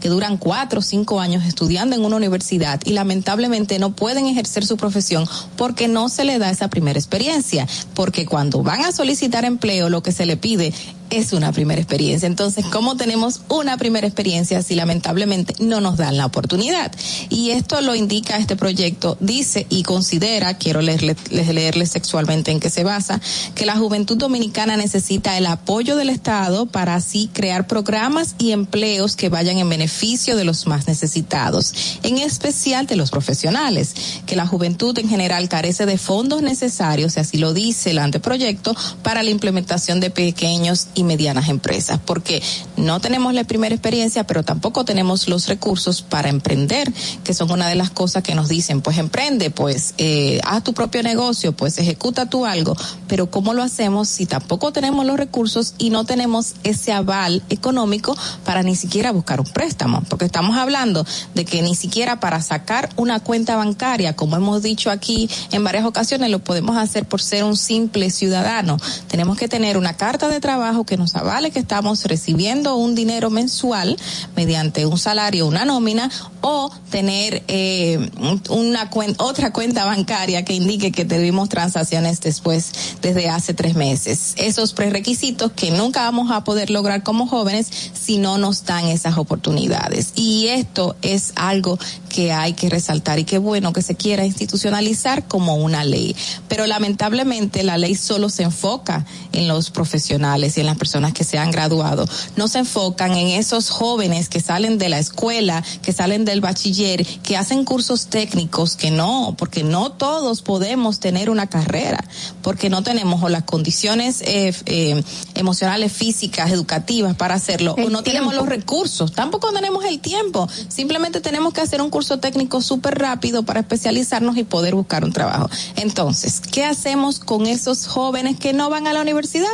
que 0.00 0.08
duran 0.08 0.36
cuatro 0.38 0.80
o 0.80 0.82
cinco 0.82 1.20
años 1.20 1.44
estudiando 1.44 1.94
en 1.94 2.04
una 2.04 2.16
universidad 2.16 2.80
y 2.84 2.92
lamentablemente 2.92 3.78
no 3.78 3.94
pueden 3.94 4.26
ejercer 4.26 4.64
su 4.64 4.76
profesión 4.76 5.26
porque 5.56 5.88
no 5.88 6.08
se 6.08 6.24
le 6.24 6.38
da 6.38 6.50
esa 6.50 6.68
primera 6.68 6.98
experiencia, 6.98 7.66
porque 7.94 8.26
cuando 8.26 8.62
van 8.62 8.84
a 8.84 8.92
solicitar 8.92 9.44
empleo 9.44 9.88
lo 9.88 10.02
que 10.02 10.12
se 10.12 10.26
le 10.26 10.36
pide 10.36 10.72
es 11.10 11.32
una 11.32 11.52
primera 11.52 11.80
experiencia. 11.80 12.26
Entonces, 12.26 12.64
¿cómo 12.66 12.96
tenemos 12.96 13.42
una 13.48 13.76
primera 13.76 14.06
experiencia 14.06 14.62
si 14.62 14.74
lamentablemente 14.74 15.54
no 15.60 15.80
nos 15.80 15.96
dan 15.96 16.16
la 16.16 16.26
oportunidad? 16.26 16.92
Y 17.28 17.50
esto 17.50 17.80
lo 17.80 17.94
indica 17.94 18.38
este 18.38 18.56
proyecto, 18.56 19.16
dice 19.20 19.66
y 19.68 19.82
considera, 19.82 20.58
quiero 20.58 20.82
leerle, 20.82 21.16
leerles 21.30 21.90
sexualmente 21.90 22.50
en 22.50 22.60
qué 22.60 22.70
se 22.70 22.84
basa, 22.84 23.20
que 23.54 23.66
la 23.66 23.76
juventud 23.76 24.16
dominicana 24.16 24.76
necesita 24.76 25.36
el 25.38 25.46
apoyo 25.46 25.96
del 25.96 26.10
Estado 26.10 26.66
para 26.66 26.94
así 26.94 27.30
crear 27.32 27.66
programas 27.66 28.34
y 28.38 28.52
empleos 28.52 29.16
que 29.16 29.28
vayan 29.28 29.58
en 29.58 29.68
beneficio 29.68 30.36
de 30.36 30.44
los 30.44 30.66
más 30.66 30.86
necesitados, 30.86 31.98
en 32.02 32.18
especial 32.18 32.86
de 32.86 32.96
los 32.96 33.10
profesionales, 33.10 33.94
que 34.26 34.36
la 34.36 34.46
juventud 34.46 34.98
en 34.98 35.08
general 35.08 35.48
carece 35.48 35.86
de 35.86 35.98
fondos 35.98 36.42
necesarios, 36.42 37.16
y 37.16 37.20
así 37.20 37.38
lo 37.38 37.52
dice 37.52 37.90
el 37.90 37.98
anteproyecto, 37.98 38.74
para 39.02 39.22
la 39.22 39.30
implementación 39.30 40.00
de 40.00 40.10
pequeños 40.10 40.88
y 40.96 41.04
medianas 41.04 41.48
empresas, 41.48 42.00
porque 42.04 42.42
no 42.76 43.00
tenemos 43.00 43.34
la 43.34 43.44
primera 43.44 43.74
experiencia, 43.74 44.26
pero 44.26 44.42
tampoco 44.42 44.84
tenemos 44.84 45.28
los 45.28 45.46
recursos 45.46 46.02
para 46.02 46.30
emprender, 46.30 46.92
que 47.22 47.34
son 47.34 47.50
una 47.50 47.68
de 47.68 47.76
las 47.76 47.90
cosas 47.90 48.22
que 48.22 48.34
nos 48.34 48.48
dicen, 48.48 48.80
pues 48.80 48.98
emprende, 48.98 49.50
pues 49.50 49.94
eh, 49.98 50.40
haz 50.44 50.64
tu 50.64 50.72
propio 50.72 51.02
negocio, 51.02 51.52
pues 51.52 51.78
ejecuta 51.78 52.26
tú 52.26 52.46
algo, 52.46 52.74
pero 53.06 53.30
¿cómo 53.30 53.52
lo 53.52 53.62
hacemos 53.62 54.08
si 54.08 54.26
tampoco 54.26 54.72
tenemos 54.72 55.04
los 55.04 55.18
recursos 55.18 55.74
y 55.78 55.90
no 55.90 56.04
tenemos 56.04 56.54
ese 56.64 56.92
aval 56.92 57.42
económico 57.50 58.16
para 58.44 58.62
ni 58.62 58.74
siquiera 58.74 59.12
buscar 59.12 59.40
un 59.40 59.46
préstamo? 59.46 60.02
Porque 60.08 60.24
estamos 60.24 60.56
hablando 60.56 61.04
de 61.34 61.44
que 61.44 61.60
ni 61.60 61.74
siquiera 61.74 62.18
para 62.20 62.40
sacar 62.40 62.88
una 62.96 63.20
cuenta 63.20 63.56
bancaria, 63.56 64.16
como 64.16 64.36
hemos 64.36 64.62
dicho 64.62 64.90
aquí 64.90 65.28
en 65.52 65.62
varias 65.62 65.84
ocasiones, 65.84 66.30
lo 66.30 66.38
podemos 66.38 66.78
hacer 66.78 67.04
por 67.04 67.20
ser 67.20 67.44
un 67.44 67.56
simple 67.56 68.10
ciudadano. 68.10 68.78
Tenemos 69.08 69.36
que 69.36 69.48
tener 69.48 69.76
una 69.76 69.94
carta 69.94 70.28
de 70.28 70.40
trabajo 70.40 70.85
que 70.86 70.96
nos 70.96 71.14
avale 71.16 71.50
que 71.50 71.58
estamos 71.58 72.04
recibiendo 72.04 72.76
un 72.76 72.94
dinero 72.94 73.28
mensual 73.30 73.96
mediante 74.34 74.86
un 74.86 74.98
salario, 74.98 75.46
una 75.46 75.64
nómina, 75.64 76.10
o 76.40 76.70
tener 76.90 77.42
eh, 77.48 78.10
una 78.48 78.90
cuen- 78.90 79.16
otra 79.18 79.52
cuenta 79.52 79.84
bancaria 79.84 80.44
que 80.44 80.54
indique 80.54 80.92
que 80.92 81.04
tuvimos 81.04 81.48
transacciones 81.48 82.20
después 82.20 82.70
desde 83.02 83.28
hace 83.28 83.52
tres 83.52 83.74
meses. 83.74 84.34
Esos 84.36 84.72
prerequisitos 84.72 85.52
que 85.52 85.70
nunca 85.72 86.02
vamos 86.02 86.30
a 86.30 86.44
poder 86.44 86.70
lograr 86.70 87.02
como 87.02 87.26
jóvenes 87.26 87.68
si 87.92 88.18
no 88.18 88.38
nos 88.38 88.64
dan 88.64 88.86
esas 88.86 89.18
oportunidades. 89.18 90.12
Y 90.14 90.46
esto 90.48 90.96
es 91.02 91.32
algo 91.34 91.78
que 92.08 92.32
hay 92.32 92.52
que 92.52 92.70
resaltar 92.70 93.18
y 93.18 93.24
qué 93.24 93.38
bueno 93.38 93.72
que 93.72 93.82
se 93.82 93.96
quiera 93.96 94.24
institucionalizar 94.24 95.26
como 95.26 95.56
una 95.56 95.84
ley. 95.84 96.14
Pero 96.48 96.66
lamentablemente 96.66 97.64
la 97.64 97.76
ley 97.76 97.94
solo 97.96 98.28
se 98.30 98.44
enfoca 98.44 99.04
en 99.32 99.48
los 99.48 99.70
profesionales 99.70 100.56
y 100.56 100.60
en 100.60 100.66
las 100.66 100.75
personas 100.76 101.12
que 101.12 101.24
se 101.24 101.38
han 101.38 101.50
graduado. 101.50 102.06
No 102.36 102.48
se 102.48 102.60
enfocan 102.60 103.12
en 103.12 103.28
esos 103.28 103.70
jóvenes 103.70 104.28
que 104.28 104.40
salen 104.40 104.78
de 104.78 104.88
la 104.88 104.98
escuela, 104.98 105.62
que 105.82 105.92
salen 105.92 106.24
del 106.24 106.40
bachiller, 106.40 107.04
que 107.04 107.36
hacen 107.36 107.64
cursos 107.64 108.06
técnicos, 108.06 108.76
que 108.76 108.90
no, 108.90 109.34
porque 109.38 109.64
no 109.64 109.92
todos 109.92 110.42
podemos 110.42 111.00
tener 111.00 111.30
una 111.30 111.46
carrera, 111.46 112.04
porque 112.42 112.70
no 112.70 112.82
tenemos 112.82 113.22
o 113.22 113.28
las 113.28 113.44
condiciones 113.44 114.22
eh, 114.22 114.54
eh, 114.66 115.02
emocionales, 115.34 115.92
físicas, 115.92 116.50
educativas 116.50 117.16
para 117.16 117.34
hacerlo, 117.34 117.74
o 117.74 117.90
no 117.90 118.02
tenemos 118.02 118.34
los 118.34 118.48
recursos, 118.48 119.12
tampoco 119.12 119.52
tenemos 119.52 119.84
el 119.84 120.00
tiempo, 120.00 120.48
simplemente 120.68 121.20
tenemos 121.20 121.52
que 121.52 121.60
hacer 121.60 121.80
un 121.80 121.90
curso 121.90 122.18
técnico 122.18 122.60
súper 122.60 122.98
rápido 122.98 123.42
para 123.42 123.60
especializarnos 123.60 124.36
y 124.36 124.44
poder 124.44 124.74
buscar 124.74 125.04
un 125.04 125.12
trabajo. 125.12 125.48
Entonces, 125.76 126.40
¿qué 126.40 126.64
hacemos 126.64 127.18
con 127.18 127.46
esos 127.46 127.86
jóvenes 127.86 128.38
que 128.38 128.52
no 128.52 128.70
van 128.70 128.86
a 128.86 128.92
la 128.92 129.00
universidad? 129.00 129.46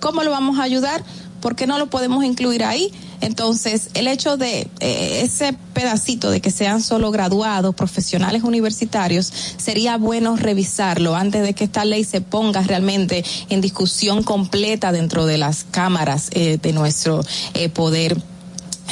¿Cómo 0.00 0.22
lo 0.22 0.30
vamos 0.30 0.58
a 0.58 0.62
ayudar? 0.62 1.02
¿por 1.46 1.54
qué 1.54 1.68
no 1.68 1.78
lo 1.78 1.86
podemos 1.86 2.24
incluir 2.24 2.64
ahí? 2.64 2.92
Entonces, 3.20 3.90
el 3.94 4.08
hecho 4.08 4.36
de 4.36 4.68
eh, 4.80 5.20
ese 5.22 5.54
pedacito 5.74 6.30
de 6.30 6.40
que 6.40 6.50
sean 6.50 6.82
solo 6.82 7.12
graduados, 7.12 7.72
profesionales 7.74 8.42
universitarios, 8.42 9.32
sería 9.56 9.96
bueno 9.96 10.36
revisarlo 10.36 11.14
antes 11.14 11.42
de 11.42 11.54
que 11.54 11.62
esta 11.62 11.84
ley 11.84 12.02
se 12.02 12.20
ponga 12.20 12.62
realmente 12.62 13.24
en 13.48 13.60
discusión 13.60 14.24
completa 14.24 14.90
dentro 14.90 15.24
de 15.24 15.38
las 15.38 15.62
cámaras 15.62 16.30
eh, 16.32 16.58
de 16.60 16.72
nuestro 16.72 17.20
eh, 17.54 17.68
poder 17.68 18.20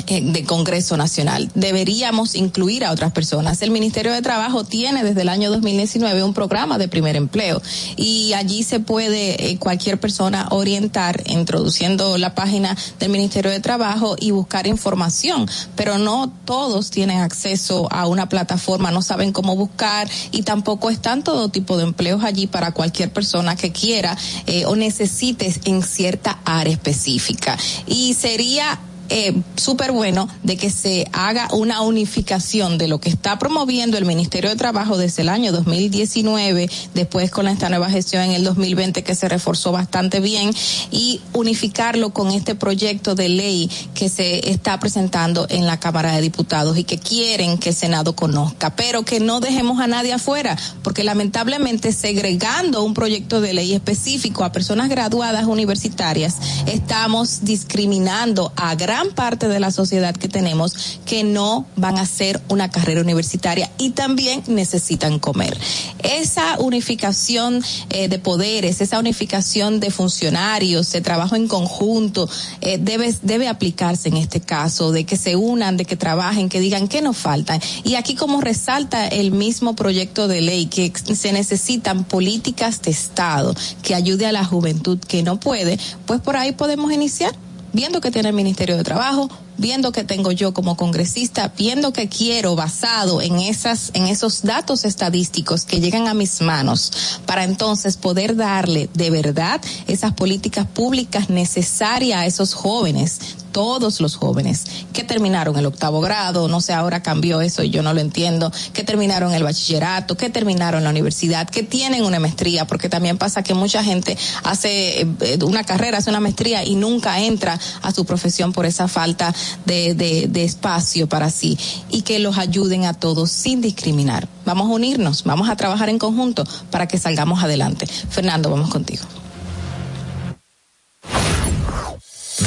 eh, 0.06 0.20
de 0.22 0.44
Congreso 0.44 0.96
Nacional. 0.96 1.50
Deberíamos 1.54 2.34
incluir 2.34 2.84
a 2.84 2.92
otras 2.92 3.12
personas. 3.12 3.62
El 3.62 3.70
Ministerio 3.70 4.12
de 4.12 4.22
Trabajo 4.22 4.64
tiene 4.64 5.04
desde 5.04 5.22
el 5.22 5.28
año 5.28 5.50
2019 5.50 6.22
un 6.22 6.34
programa 6.34 6.78
de 6.78 6.88
primer 6.88 7.16
empleo 7.16 7.60
y 7.96 8.32
allí 8.34 8.62
se 8.62 8.80
puede 8.80 9.50
eh, 9.50 9.58
cualquier 9.58 9.98
persona 9.98 10.48
orientar 10.50 11.22
introduciendo 11.26 12.18
la 12.18 12.34
página 12.34 12.76
del 12.98 13.10
Ministerio 13.10 13.50
de 13.50 13.60
Trabajo 13.60 14.16
y 14.18 14.30
buscar 14.30 14.66
información, 14.66 15.48
pero 15.76 15.98
no 15.98 16.32
todos 16.44 16.90
tienen 16.90 17.20
acceso 17.20 17.88
a 17.92 18.06
una 18.06 18.28
plataforma, 18.28 18.90
no 18.90 19.02
saben 19.02 19.32
cómo 19.32 19.56
buscar 19.56 20.08
y 20.30 20.42
tampoco 20.42 20.90
están 20.90 21.22
todo 21.22 21.48
tipo 21.48 21.76
de 21.76 21.84
empleos 21.84 22.24
allí 22.24 22.46
para 22.46 22.72
cualquier 22.72 23.12
persona 23.12 23.56
que 23.56 23.72
quiera 23.72 24.16
eh, 24.46 24.64
o 24.66 24.76
necesite 24.76 25.54
en 25.64 25.82
cierta 25.82 26.38
área 26.44 26.72
específica. 26.72 27.56
Y 27.86 28.14
sería 28.14 28.78
eh, 29.08 29.34
súper 29.56 29.92
bueno 29.92 30.28
de 30.42 30.56
que 30.56 30.70
se 30.70 31.06
haga 31.12 31.48
una 31.52 31.82
unificación 31.82 32.78
de 32.78 32.88
lo 32.88 33.00
que 33.00 33.08
está 33.08 33.38
promoviendo 33.38 33.98
el 33.98 34.04
Ministerio 34.04 34.50
de 34.50 34.56
Trabajo 34.56 34.96
desde 34.96 35.22
el 35.22 35.28
año 35.28 35.52
2019, 35.52 36.70
después 36.94 37.30
con 37.30 37.48
esta 37.48 37.68
nueva 37.68 37.90
gestión 37.90 38.22
en 38.22 38.32
el 38.32 38.44
2020 38.44 39.02
que 39.02 39.14
se 39.14 39.28
reforzó 39.28 39.72
bastante 39.72 40.20
bien 40.20 40.50
y 40.90 41.20
unificarlo 41.32 42.10
con 42.10 42.30
este 42.30 42.54
proyecto 42.54 43.14
de 43.14 43.28
ley 43.28 43.70
que 43.94 44.08
se 44.08 44.50
está 44.50 44.78
presentando 44.80 45.46
en 45.50 45.66
la 45.66 45.78
Cámara 45.80 46.14
de 46.14 46.20
Diputados 46.20 46.78
y 46.78 46.84
que 46.84 46.98
quieren 46.98 47.58
que 47.58 47.70
el 47.70 47.74
Senado 47.74 48.16
conozca, 48.16 48.74
pero 48.76 49.04
que 49.04 49.20
no 49.20 49.40
dejemos 49.40 49.80
a 49.80 49.86
nadie 49.86 50.12
afuera, 50.12 50.56
porque 50.82 51.04
lamentablemente 51.04 51.92
segregando 51.92 52.82
un 52.82 52.94
proyecto 52.94 53.40
de 53.40 53.52
ley 53.52 53.74
específico 53.74 54.44
a 54.44 54.52
personas 54.52 54.88
graduadas 54.88 55.44
universitarias, 55.44 56.36
estamos 56.66 57.44
discriminando 57.44 58.52
a 58.56 58.74
gran 58.74 59.03
parte 59.10 59.48
de 59.48 59.60
la 59.60 59.70
sociedad 59.70 60.14
que 60.14 60.28
tenemos 60.28 60.98
que 61.04 61.24
no 61.24 61.66
van 61.76 61.98
a 61.98 62.02
hacer 62.02 62.40
una 62.48 62.70
carrera 62.70 63.00
universitaria 63.00 63.70
y 63.78 63.90
también 63.90 64.42
necesitan 64.46 65.18
comer. 65.18 65.58
Esa 66.02 66.58
unificación 66.58 67.62
eh, 67.90 68.08
de 68.08 68.18
poderes, 68.18 68.80
esa 68.80 68.98
unificación 68.98 69.80
de 69.80 69.90
funcionarios, 69.90 70.92
de 70.92 71.00
trabajo 71.00 71.36
en 71.36 71.48
conjunto, 71.48 72.28
eh, 72.60 72.78
debe, 72.80 73.14
debe 73.22 73.48
aplicarse 73.48 74.08
en 74.08 74.16
este 74.16 74.40
caso, 74.40 74.92
de 74.92 75.04
que 75.04 75.16
se 75.16 75.36
unan, 75.36 75.76
de 75.76 75.84
que 75.84 75.96
trabajen, 75.96 76.48
que 76.48 76.60
digan 76.60 76.88
qué 76.88 77.02
nos 77.02 77.16
faltan. 77.16 77.60
Y 77.84 77.94
aquí 77.94 78.14
como 78.14 78.40
resalta 78.40 79.06
el 79.06 79.32
mismo 79.32 79.76
proyecto 79.76 80.28
de 80.28 80.40
ley, 80.40 80.66
que 80.66 80.92
se 81.14 81.32
necesitan 81.32 82.04
políticas 82.04 82.82
de 82.82 82.90
Estado 82.90 83.54
que 83.82 83.94
ayude 83.94 84.26
a 84.26 84.32
la 84.32 84.44
juventud 84.44 84.98
que 84.98 85.22
no 85.22 85.38
puede, 85.40 85.78
pues 86.06 86.20
por 86.20 86.36
ahí 86.36 86.52
podemos 86.52 86.92
iniciar 86.92 87.34
viendo 87.74 88.00
que 88.00 88.10
tiene 88.10 88.30
el 88.30 88.34
Ministerio 88.34 88.78
de 88.78 88.84
Trabajo, 88.84 89.28
viendo 89.58 89.92
que 89.92 90.04
tengo 90.04 90.32
yo 90.32 90.54
como 90.54 90.76
congresista, 90.76 91.52
viendo 91.58 91.92
que 91.92 92.08
quiero 92.08 92.56
basado 92.56 93.20
en 93.20 93.38
esas 93.40 93.90
en 93.92 94.06
esos 94.06 94.42
datos 94.42 94.84
estadísticos 94.84 95.64
que 95.64 95.80
llegan 95.80 96.08
a 96.08 96.14
mis 96.14 96.40
manos 96.40 97.20
para 97.26 97.44
entonces 97.44 97.96
poder 97.96 98.36
darle 98.36 98.88
de 98.94 99.10
verdad 99.10 99.60
esas 99.86 100.12
políticas 100.12 100.66
públicas 100.66 101.28
necesarias 101.28 102.20
a 102.20 102.26
esos 102.26 102.54
jóvenes 102.54 103.20
todos 103.54 104.00
los 104.00 104.16
jóvenes 104.16 104.64
que 104.92 105.04
terminaron 105.04 105.56
el 105.56 105.66
octavo 105.66 106.00
grado, 106.00 106.48
no 106.48 106.60
sé, 106.60 106.72
ahora 106.72 107.04
cambió 107.04 107.40
eso 107.40 107.62
y 107.62 107.70
yo 107.70 107.84
no 107.84 107.94
lo 107.94 108.00
entiendo, 108.00 108.50
que 108.72 108.82
terminaron 108.82 109.32
el 109.32 109.44
bachillerato, 109.44 110.16
que 110.16 110.28
terminaron 110.28 110.82
la 110.82 110.90
universidad, 110.90 111.48
que 111.48 111.62
tienen 111.62 112.04
una 112.04 112.18
maestría, 112.18 112.66
porque 112.66 112.88
también 112.88 113.16
pasa 113.16 113.44
que 113.44 113.54
mucha 113.54 113.84
gente 113.84 114.18
hace 114.42 115.02
eh, 115.02 115.38
una 115.44 115.62
carrera, 115.62 115.98
hace 115.98 116.10
una 116.10 116.18
maestría 116.18 116.64
y 116.64 116.74
nunca 116.74 117.20
entra 117.20 117.58
a 117.80 117.92
su 117.92 118.04
profesión 118.04 118.52
por 118.52 118.66
esa 118.66 118.88
falta 118.88 119.32
de, 119.64 119.94
de, 119.94 120.26
de 120.26 120.42
espacio 120.42 121.08
para 121.08 121.30
sí 121.30 121.56
y 121.90 122.02
que 122.02 122.18
los 122.18 122.38
ayuden 122.38 122.86
a 122.86 122.94
todos 122.94 123.30
sin 123.30 123.60
discriminar. 123.60 124.26
Vamos 124.44 124.66
a 124.66 124.74
unirnos, 124.74 125.22
vamos 125.22 125.48
a 125.48 125.54
trabajar 125.54 125.88
en 125.90 126.00
conjunto 126.00 126.44
para 126.72 126.88
que 126.88 126.98
salgamos 126.98 127.44
adelante. 127.44 127.86
Fernando, 127.86 128.50
vamos 128.50 128.68
contigo. 128.68 129.04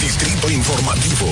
Distrito 0.07 0.49
Informativo. 0.49 1.27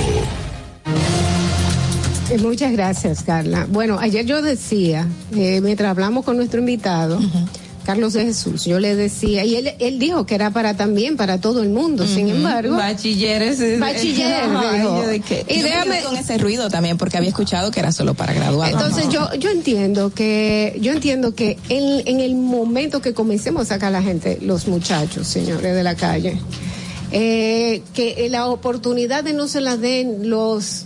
Eh, 2.30 2.36
Muchas 2.36 2.72
gracias, 2.72 3.22
Carla. 3.22 3.66
Bueno, 3.70 3.98
ayer 3.98 4.26
yo 4.26 4.42
decía, 4.42 5.08
eh, 5.34 5.62
mientras 5.62 5.88
hablamos 5.88 6.26
con 6.26 6.36
nuestro 6.36 6.60
invitado, 6.60 7.18
Carlos 7.86 8.12
de 8.12 8.24
Jesús, 8.26 8.66
yo 8.66 8.78
le 8.78 8.94
decía, 8.94 9.46
y 9.46 9.56
él, 9.56 9.72
él 9.78 9.98
dijo 9.98 10.26
que 10.26 10.34
era 10.34 10.50
para 10.50 10.76
también, 10.76 11.16
para 11.16 11.40
todo 11.40 11.62
el 11.62 11.70
mundo, 11.70 12.06
sin 12.06 12.28
embargo. 12.28 12.76
Bachilleres. 12.76 13.60
es- 13.60 13.80
Bachiller, 13.80 14.42
dijo. 14.74 15.06
de 15.06 15.20
qué. 15.20 15.46
Y 15.48 15.54
Y 15.54 15.62
déjame, 15.62 16.02
con 16.02 16.14
ese 16.18 16.36
ruido 16.36 16.68
también, 16.68 16.98
porque 16.98 17.16
había 17.16 17.30
escuchado 17.30 17.70
que 17.70 17.80
era 17.80 17.92
solo 17.92 18.12
para 18.12 18.34
graduados. 18.34 18.74
Entonces 18.74 19.08
yo 19.08 19.32
yo 19.36 19.48
entiendo 19.48 20.10
que 20.12 20.76
yo 20.82 20.92
entiendo 20.92 21.34
que 21.34 21.56
en, 21.70 22.06
en 22.06 22.20
el 22.20 22.34
momento 22.34 23.00
que 23.00 23.14
comencemos 23.14 23.62
a 23.62 23.64
sacar 23.64 23.88
a 23.88 23.92
la 23.92 24.02
gente, 24.02 24.36
los 24.42 24.68
muchachos, 24.68 25.26
señores 25.26 25.74
de 25.74 25.82
la 25.82 25.94
calle, 25.94 26.38
eh, 27.18 27.82
que 27.94 28.28
la 28.30 28.46
oportunidad 28.48 29.24
de 29.24 29.32
no 29.32 29.48
se 29.48 29.60
la 29.62 29.76
den 29.76 30.28
los 30.28 30.84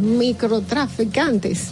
microtraficantes. 0.00 1.68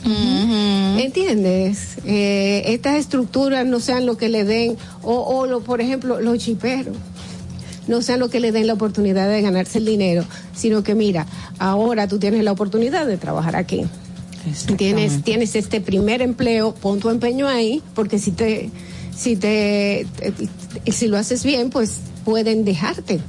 ¿Entiendes? 0.99 1.97
Eh, 2.05 2.63
estas 2.67 2.97
estructuras 2.97 3.67
no 3.67 3.81
sean 3.81 4.07
lo 4.07 4.17
que 4.17 4.29
le 4.29 4.45
den, 4.45 4.77
o, 5.03 5.15
o 5.21 5.47
lo, 5.47 5.61
por 5.61 5.81
ejemplo, 5.81 6.21
los 6.21 6.39
chiperos 6.39 6.97
no 7.89 8.01
sean 8.01 8.21
lo 8.21 8.29
que 8.31 8.39
le 8.39 8.53
den 8.53 8.69
la 8.69 8.75
oportunidad 8.75 9.29
de 9.29 9.43
ganarse 9.43 9.79
el 9.79 9.85
dinero, 9.87 10.25
sino 10.55 10.85
que 10.85 10.95
mira, 10.95 11.27
ahora 11.59 12.07
tú 12.07 12.19
tienes 12.21 12.45
la 12.45 12.53
oportunidad 12.53 13.07
de 13.07 13.17
trabajar 13.17 13.57
aquí. 13.57 13.83
Tienes, 14.77 15.23
tienes 15.23 15.55
este 15.57 15.81
primer 15.81 16.23
empleo, 16.23 16.75
pon 16.75 17.01
tu 17.01 17.11
empeño 17.11 17.49
ahí, 17.49 17.83
porque 17.95 18.19
si 18.21 18.31
te, 18.31 18.71
si 19.17 19.35
te- 19.37 20.07
si 20.93 21.09
lo 21.09 21.17
haces 21.19 21.45
bien, 21.45 21.71
pues 21.71 21.95
pueden 22.25 22.65
dejarte 22.65 23.21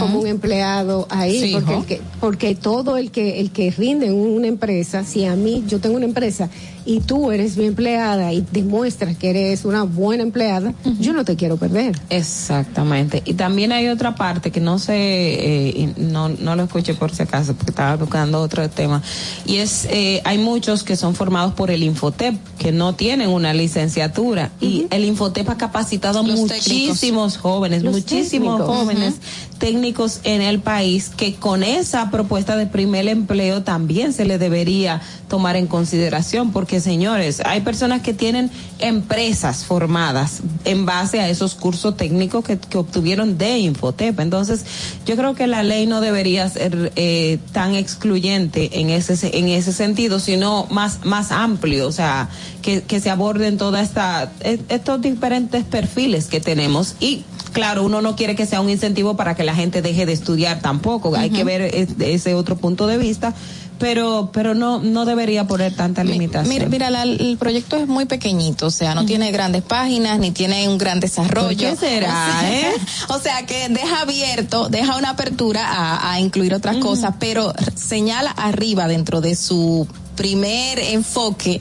como 0.00 0.20
un 0.20 0.26
empleado 0.26 1.06
ahí, 1.10 1.52
porque, 1.52 1.74
el 1.74 1.84
que- 1.86 2.00
porque 2.20 2.54
todo 2.54 2.96
el 2.96 3.10
que, 3.10 3.40
el 3.40 3.50
que 3.50 3.70
rinde 3.70 4.06
en 4.06 4.14
una 4.14 4.46
empresa, 4.46 5.04
si 5.04 5.24
a 5.24 5.34
mí, 5.36 5.64
yo 5.68 5.78
tengo 5.80 5.96
una 5.96 6.06
empresa 6.06 6.48
y 6.88 7.00
tú 7.00 7.30
eres 7.30 7.58
mi 7.58 7.66
empleada 7.66 8.32
y 8.32 8.42
demuestras 8.50 9.14
que 9.14 9.28
eres 9.28 9.66
una 9.66 9.82
buena 9.82 10.22
empleada, 10.22 10.72
yo 10.98 11.12
no 11.12 11.22
te 11.22 11.36
quiero 11.36 11.58
perder. 11.58 11.94
Exactamente. 12.08 13.22
Y 13.26 13.34
también 13.34 13.72
hay 13.72 13.88
otra 13.88 14.14
parte 14.14 14.50
que 14.50 14.60
no 14.60 14.78
sé, 14.78 14.94
eh, 14.96 15.68
y 15.68 16.00
no, 16.00 16.30
no 16.30 16.56
lo 16.56 16.62
escuché 16.62 16.94
por 16.94 17.14
si 17.14 17.24
acaso, 17.24 17.52
porque 17.52 17.72
estaba 17.72 17.96
buscando 17.96 18.40
otro 18.40 18.66
tema. 18.70 19.02
Y 19.44 19.56
es, 19.56 19.86
eh, 19.90 20.22
hay 20.24 20.38
muchos 20.38 20.82
que 20.82 20.96
son 20.96 21.14
formados 21.14 21.52
por 21.52 21.70
el 21.70 21.82
Infotep, 21.82 22.34
que 22.56 22.72
no 22.72 22.94
tienen 22.94 23.28
una 23.28 23.52
licenciatura. 23.52 24.50
Y 24.58 24.86
el 24.88 25.04
Infotep 25.04 25.46
ha 25.50 25.58
capacitado 25.58 26.20
a 26.20 26.22
Los 26.22 26.38
muchísimos 26.38 27.36
jóvenes, 27.36 27.82
Los 27.82 27.96
muchísimos 27.96 28.56
técnicos. 28.56 28.76
jóvenes 28.78 29.14
técnicos 29.58 30.20
en 30.24 30.40
el 30.40 30.60
país 30.60 31.10
que 31.14 31.34
con 31.34 31.62
esa 31.62 32.10
propuesta 32.10 32.56
de 32.56 32.66
primer 32.66 33.08
empleo 33.08 33.62
también 33.62 34.12
se 34.12 34.24
le 34.24 34.38
debería 34.38 35.02
tomar 35.28 35.56
en 35.56 35.66
consideración 35.66 36.52
porque 36.52 36.77
señores 36.80 37.40
hay 37.44 37.60
personas 37.62 38.02
que 38.02 38.14
tienen 38.14 38.50
empresas 38.78 39.64
formadas 39.64 40.40
en 40.64 40.86
base 40.86 41.20
a 41.20 41.28
esos 41.28 41.54
cursos 41.54 41.96
técnicos 41.96 42.44
que, 42.44 42.58
que 42.58 42.78
obtuvieron 42.78 43.38
de 43.38 43.58
Infotep. 43.58 44.18
Entonces 44.20 44.64
yo 45.06 45.16
creo 45.16 45.34
que 45.34 45.46
la 45.46 45.62
ley 45.62 45.86
no 45.86 46.00
debería 46.00 46.48
ser 46.48 46.92
eh, 46.96 47.38
tan 47.52 47.74
excluyente 47.74 48.80
en 48.80 48.90
ese 48.90 49.36
en 49.38 49.48
ese 49.48 49.72
sentido 49.72 50.20
sino 50.20 50.66
más 50.70 51.04
más 51.04 51.32
amplio 51.32 51.86
o 51.88 51.92
sea 51.92 52.28
que, 52.62 52.82
que 52.82 53.00
se 53.00 53.10
aborden 53.10 53.56
todas 53.58 53.88
esta 53.88 54.32
e- 54.40 54.58
estos 54.68 55.00
diferentes 55.00 55.64
perfiles 55.64 56.26
que 56.26 56.40
tenemos. 56.40 56.96
Y 57.00 57.22
claro, 57.52 57.82
uno 57.84 58.02
no 58.02 58.14
quiere 58.16 58.34
que 58.36 58.46
sea 58.46 58.60
un 58.60 58.68
incentivo 58.70 59.16
para 59.16 59.34
que 59.34 59.44
la 59.44 59.54
gente 59.54 59.80
deje 59.82 60.06
de 60.06 60.12
estudiar 60.12 60.60
tampoco. 60.60 61.14
Hay 61.16 61.30
que 61.30 61.44
ver 61.44 61.62
es- 61.62 61.90
ese 62.00 62.34
otro 62.34 62.56
punto 62.56 62.86
de 62.86 62.98
vista, 62.98 63.34
pero 63.78 64.30
pero 64.32 64.54
no 64.54 64.80
no 64.80 65.04
debería 65.04 65.46
poner 65.46 65.74
tanta 65.74 66.04
limitación. 66.04 66.48
Mira, 66.48 66.66
mira 66.68 66.90
la- 66.90 67.02
el 67.04 67.36
proyecto 67.38 67.76
es 67.76 67.86
muy 67.88 68.04
pequeñito, 68.06 68.66
o 68.66 68.70
sea, 68.70 68.94
no 68.94 69.04
tiene 69.06 69.30
grandes 69.32 69.62
páginas 69.62 70.18
ni 70.18 70.30
tiene 70.30 70.68
un 70.68 70.78
gran 70.78 71.00
desarrollo. 71.00 71.48
¿Por 71.48 71.56
qué 71.56 71.76
será, 71.76 72.08
o 72.10 72.40
sea, 72.40 72.52
eh? 72.52 72.72
O 73.08 73.18
sea, 73.18 73.46
que 73.46 73.68
deja 73.68 74.00
abierto, 74.02 74.68
deja 74.68 74.96
una 74.96 75.10
apertura 75.10 75.66
a, 75.66 76.12
a 76.12 76.20
incluir 76.20 76.54
otras 76.54 76.76
cosas, 76.78 77.14
pero 77.18 77.52
señala 77.74 78.30
arriba 78.30 78.86
dentro 78.88 79.20
de 79.20 79.34
su 79.36 79.86
primer 80.18 80.78
enfoque 80.80 81.60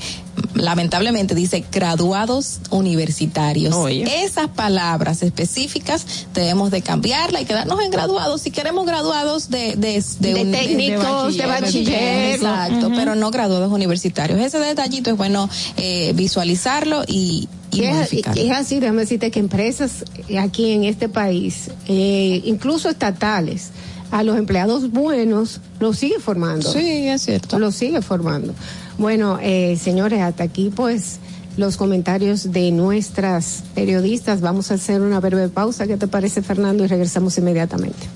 lamentablemente 0.56 1.36
dice 1.36 1.64
graduados 1.72 2.60
universitarios. 2.72 3.74
Esas 3.90 4.48
palabras 4.50 5.22
específicas 5.24 6.06
debemos 6.34 6.72
de 6.72 6.82
cambiarla 6.82 7.42
y 7.42 7.46
quedarnos 7.46 7.80
en 7.82 7.92
graduados. 7.92 8.42
Si 8.42 8.52
queremos 8.52 8.86
graduados 8.86 9.50
de, 9.50 9.76
de, 9.76 10.04
De 10.20 10.42
un- 10.42 10.52
técnicos, 10.52 11.38
de 11.38 11.46
bachiller. 11.46 12.36
Exacto, 12.36 12.92
pero 12.96 13.16
no 13.16 13.30
graduados 13.32 13.72
universitarios. 13.72 14.40
Ese 14.40 14.58
detallito 14.60 15.10
es 15.12 15.18
bueno 15.18 15.50
eh, 15.78 16.12
visualizarlo 16.16 17.04
y, 17.08 17.48
y 17.72 17.82
Y 17.82 17.86
es, 17.86 18.12
es 18.14 18.52
así, 18.52 18.80
déjame 18.80 19.02
decirte 19.02 19.30
que 19.32 19.40
empresas 19.40 20.04
aquí 20.40 20.72
en 20.72 20.84
este 20.84 21.08
país, 21.10 21.70
eh, 21.88 22.42
incluso 22.46 22.90
estatales, 22.90 23.70
a 24.12 24.24
los 24.24 24.38
empleados 24.38 24.92
buenos 24.92 25.62
los 25.80 25.98
sigue 25.98 26.20
formando. 26.20 26.72
Sí, 26.72 27.08
es 27.08 27.24
cierto. 27.24 27.60
Los 27.60 27.76
sigue 27.76 28.02
formando. 28.02 28.54
Bueno, 28.98 29.38
eh, 29.42 29.78
señores, 29.82 30.22
hasta 30.22 30.44
aquí 30.44 30.72
pues 30.76 31.20
los 31.58 31.78
comentarios 31.78 32.52
de 32.52 32.72
nuestras 32.72 33.64
periodistas. 33.76 34.42
Vamos 34.42 34.72
a 34.72 34.76
hacer 34.76 35.02
una 35.02 35.20
breve 35.20 35.50
pausa. 35.50 35.88
¿Qué 35.88 35.98
te 35.98 36.08
parece, 36.08 36.42
Fernando? 36.42 36.84
Y 36.84 36.88
regresamos 36.88 37.38
inmediatamente. 37.38 38.08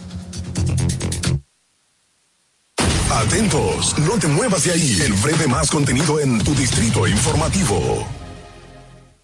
Atentos, 3.10 3.96
no 4.00 4.18
te 4.18 4.28
muevas 4.28 4.64
de 4.64 4.72
ahí. 4.72 4.98
El 5.06 5.14
breve 5.14 5.48
más 5.48 5.70
contenido 5.70 6.20
en 6.20 6.40
tu 6.40 6.56
distrito 6.56 7.08
informativo. 7.08 8.21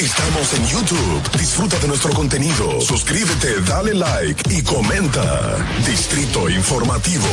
Estamos 0.00 0.54
en 0.54 0.64
YouTube. 0.64 1.38
Disfruta 1.40 1.76
de 1.80 1.88
nuestro 1.88 2.12
contenido. 2.12 2.80
Suscríbete, 2.80 3.60
dale 3.62 3.94
like 3.94 4.54
y 4.54 4.62
comenta. 4.62 5.56
Distrito 5.84 6.48
Informativo. 6.48 7.24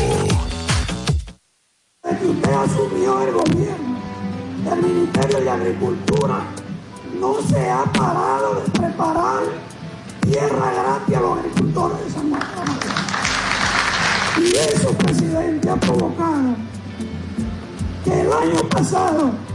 Que 2.01 2.25
usted 2.25 2.51
asumió 2.51 3.21
el 3.21 3.33
gobierno 3.33 3.99
del 4.63 4.81
Ministerio 4.81 5.41
de 5.41 5.49
Agricultura, 5.51 6.43
no 7.19 7.35
se 7.47 7.69
ha 7.69 7.83
parado 7.83 8.55
de 8.55 8.79
preparar 8.79 9.43
tierra 10.21 10.73
gratis 10.73 11.17
a 11.17 11.19
los 11.19 11.37
agricultores 11.37 12.03
de 12.03 12.11
San 12.13 12.29
Juan. 12.31 12.79
Y 14.41 14.55
eso, 14.73 14.89
presidente, 14.97 15.69
ha 15.69 15.75
provocado 15.75 16.55
que 18.03 18.21
el 18.21 18.33
año 18.33 18.69
pasado 18.69 19.54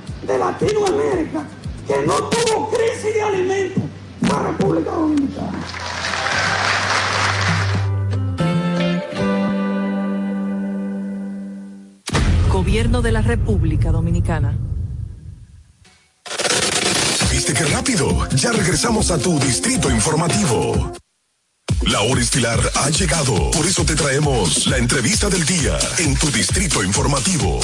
de 0.23 0.37
Latinoamérica 0.37 1.45
que 1.87 2.05
no 2.05 2.15
tuvo 2.29 2.69
crisis 2.69 3.13
de 3.13 3.21
alimentos 3.21 3.83
fue 4.19 4.29
la 4.29 4.43
República 4.43 4.91
Dominicana. 4.91 5.59
Gobierno 12.51 13.01
de 13.01 13.11
la 13.11 13.21
República 13.21 13.91
Dominicana. 13.91 14.57
¿Viste 17.31 17.53
qué 17.53 17.65
rápido? 17.65 18.29
Ya 18.35 18.51
regresamos 18.51 19.09
a 19.09 19.17
tu 19.17 19.39
distrito 19.39 19.89
informativo. 19.89 20.91
La 21.87 22.01
hora 22.01 22.21
estilar 22.21 22.59
ha 22.75 22.89
llegado. 22.91 23.49
Por 23.51 23.65
eso 23.65 23.83
te 23.83 23.95
traemos 23.95 24.67
la 24.67 24.77
entrevista 24.77 25.29
del 25.29 25.43
día 25.45 25.79
en 25.97 26.15
tu 26.15 26.29
distrito 26.29 26.83
informativo. 26.83 27.59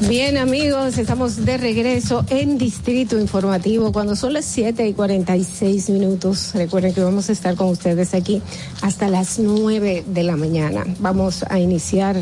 Bien 0.00 0.36
amigos, 0.38 0.98
estamos 0.98 1.44
de 1.44 1.56
regreso 1.56 2.24
en 2.28 2.58
Distrito 2.58 3.18
Informativo 3.18 3.92
cuando 3.92 4.16
son 4.16 4.32
las 4.32 4.44
7 4.44 4.88
y 4.88 4.92
46 4.92 5.88
minutos. 5.90 6.50
Recuerden 6.52 6.92
que 6.92 7.02
vamos 7.02 7.28
a 7.28 7.32
estar 7.32 7.54
con 7.54 7.68
ustedes 7.68 8.12
aquí 8.12 8.42
hasta 8.82 9.08
las 9.08 9.38
9 9.38 10.04
de 10.06 10.22
la 10.24 10.36
mañana. 10.36 10.84
Vamos 10.98 11.44
a 11.48 11.60
iniciar 11.60 12.16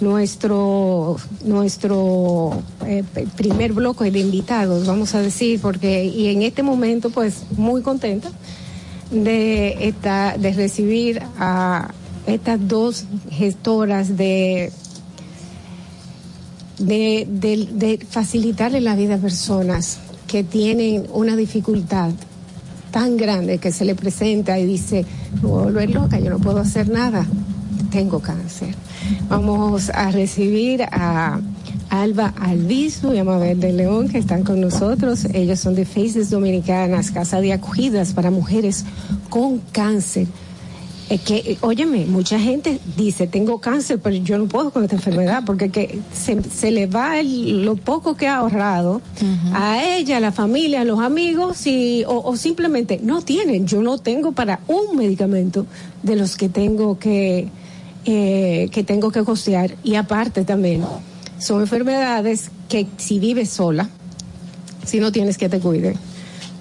nuestro 0.00 1.16
nuestro 1.42 2.62
eh, 2.84 3.02
primer 3.34 3.72
bloque 3.72 4.10
de 4.10 4.20
invitados, 4.20 4.86
vamos 4.86 5.14
a 5.14 5.20
decir, 5.20 5.58
porque 5.60 6.04
y 6.04 6.28
en 6.28 6.42
este 6.42 6.62
momento 6.62 7.08
pues 7.08 7.44
muy 7.56 7.80
contenta 7.80 8.30
de 9.10 9.88
esta, 9.88 10.36
de 10.36 10.52
recibir 10.52 11.22
a 11.38 11.92
estas 12.26 12.68
dos 12.68 13.04
gestoras 13.30 14.16
de 14.16 14.70
de, 16.78 17.26
de, 17.30 17.68
de 17.72 18.06
facilitarle 18.08 18.80
la 18.80 18.94
vida 18.94 19.16
a 19.16 19.18
personas 19.18 19.98
que 20.26 20.44
tienen 20.44 21.06
una 21.12 21.36
dificultad 21.36 22.10
tan 22.90 23.16
grande 23.16 23.58
que 23.58 23.72
se 23.72 23.84
le 23.84 23.94
presenta 23.94 24.58
y 24.58 24.64
dice, 24.64 25.04
voy 25.42 25.60
a 25.60 25.64
volver 25.64 25.90
loca, 25.90 26.18
yo 26.18 26.30
no 26.30 26.38
puedo 26.38 26.58
hacer 26.58 26.88
nada, 26.88 27.26
tengo 27.90 28.20
cáncer. 28.20 28.74
Vamos 29.28 29.90
a 29.90 30.10
recibir 30.10 30.82
a 30.82 31.40
Alba 31.90 32.34
Albizu 32.38 33.12
y 33.12 33.18
Amabel 33.18 33.60
de 33.60 33.72
León 33.72 34.08
que 34.08 34.18
están 34.18 34.42
con 34.42 34.60
nosotros. 34.60 35.26
Ellos 35.32 35.60
son 35.60 35.74
de 35.74 35.84
Faces 35.84 36.30
Dominicanas, 36.30 37.10
Casa 37.10 37.40
de 37.40 37.52
Acogidas 37.52 38.12
para 38.12 38.30
Mujeres 38.30 38.84
con 39.28 39.58
Cáncer. 39.72 40.26
Es 41.08 41.20
que, 41.20 41.56
óyeme, 41.60 42.04
mucha 42.04 42.36
gente 42.40 42.80
dice, 42.96 43.28
tengo 43.28 43.60
cáncer, 43.60 44.00
pero 44.02 44.16
yo 44.16 44.38
no 44.38 44.46
puedo 44.46 44.70
con 44.72 44.82
esta 44.82 44.96
enfermedad, 44.96 45.44
porque 45.46 45.70
que 45.70 46.00
se, 46.12 46.42
se 46.42 46.72
le 46.72 46.88
va 46.88 47.20
el- 47.20 47.64
lo 47.64 47.76
poco 47.76 48.16
que 48.16 48.26
ha 48.26 48.38
ahorrado 48.38 49.00
a 49.54 49.84
ella, 49.84 50.16
a 50.16 50.20
la 50.20 50.32
familia, 50.32 50.80
a 50.80 50.84
los 50.84 50.98
amigos, 50.98 51.64
y, 51.68 52.02
o, 52.08 52.18
o 52.24 52.36
simplemente 52.36 52.98
no 53.00 53.22
tienen. 53.22 53.68
Yo 53.68 53.82
no 53.82 53.98
tengo 53.98 54.32
para 54.32 54.58
un 54.66 54.96
medicamento 54.96 55.64
de 56.02 56.16
los 56.16 56.34
que 56.36 56.48
tengo 56.48 56.98
que, 56.98 57.48
eh, 58.04 58.68
que 58.72 58.82
tengo 58.82 59.12
que 59.12 59.22
costear. 59.22 59.76
Y 59.84 59.94
aparte 59.94 60.44
también, 60.44 60.82
son 61.38 61.60
enfermedades 61.60 62.50
que 62.68 62.88
si 62.96 63.20
vives 63.20 63.50
sola, 63.50 63.88
si 64.84 64.98
no 64.98 65.12
tienes 65.12 65.38
que 65.38 65.48
te 65.48 65.60
cuide, 65.60 65.94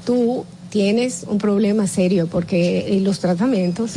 tú 0.05 0.45
tienes 0.69 1.25
un 1.27 1.39
problema 1.39 1.87
serio 1.87 2.27
porque 2.27 2.79
eh, 2.95 2.99
los 3.01 3.19
tratamientos 3.19 3.93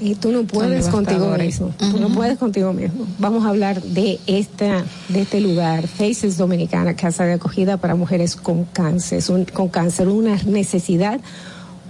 y 0.00 0.14
tú 0.16 0.32
no 0.32 0.44
puedes 0.44 0.88
contigo 0.88 1.28
mismo. 1.38 1.72
Tú 1.78 1.98
no 1.98 2.08
puedes 2.08 2.38
contigo 2.38 2.72
mismo. 2.72 3.06
Vamos 3.18 3.44
a 3.44 3.48
hablar 3.50 3.80
de 3.82 4.18
esta, 4.26 4.84
de 5.08 5.22
este 5.22 5.40
lugar, 5.40 5.86
Faces 5.88 6.36
Dominicana, 6.36 6.94
casa 6.96 7.24
de 7.24 7.34
acogida 7.34 7.76
para 7.76 7.94
mujeres 7.94 8.36
con 8.36 8.64
cáncer, 8.64 9.18
Es 9.18 9.28
un- 9.28 9.44
con 9.44 9.68
cáncer, 9.68 10.08
una 10.08 10.36
necesidad, 10.44 11.20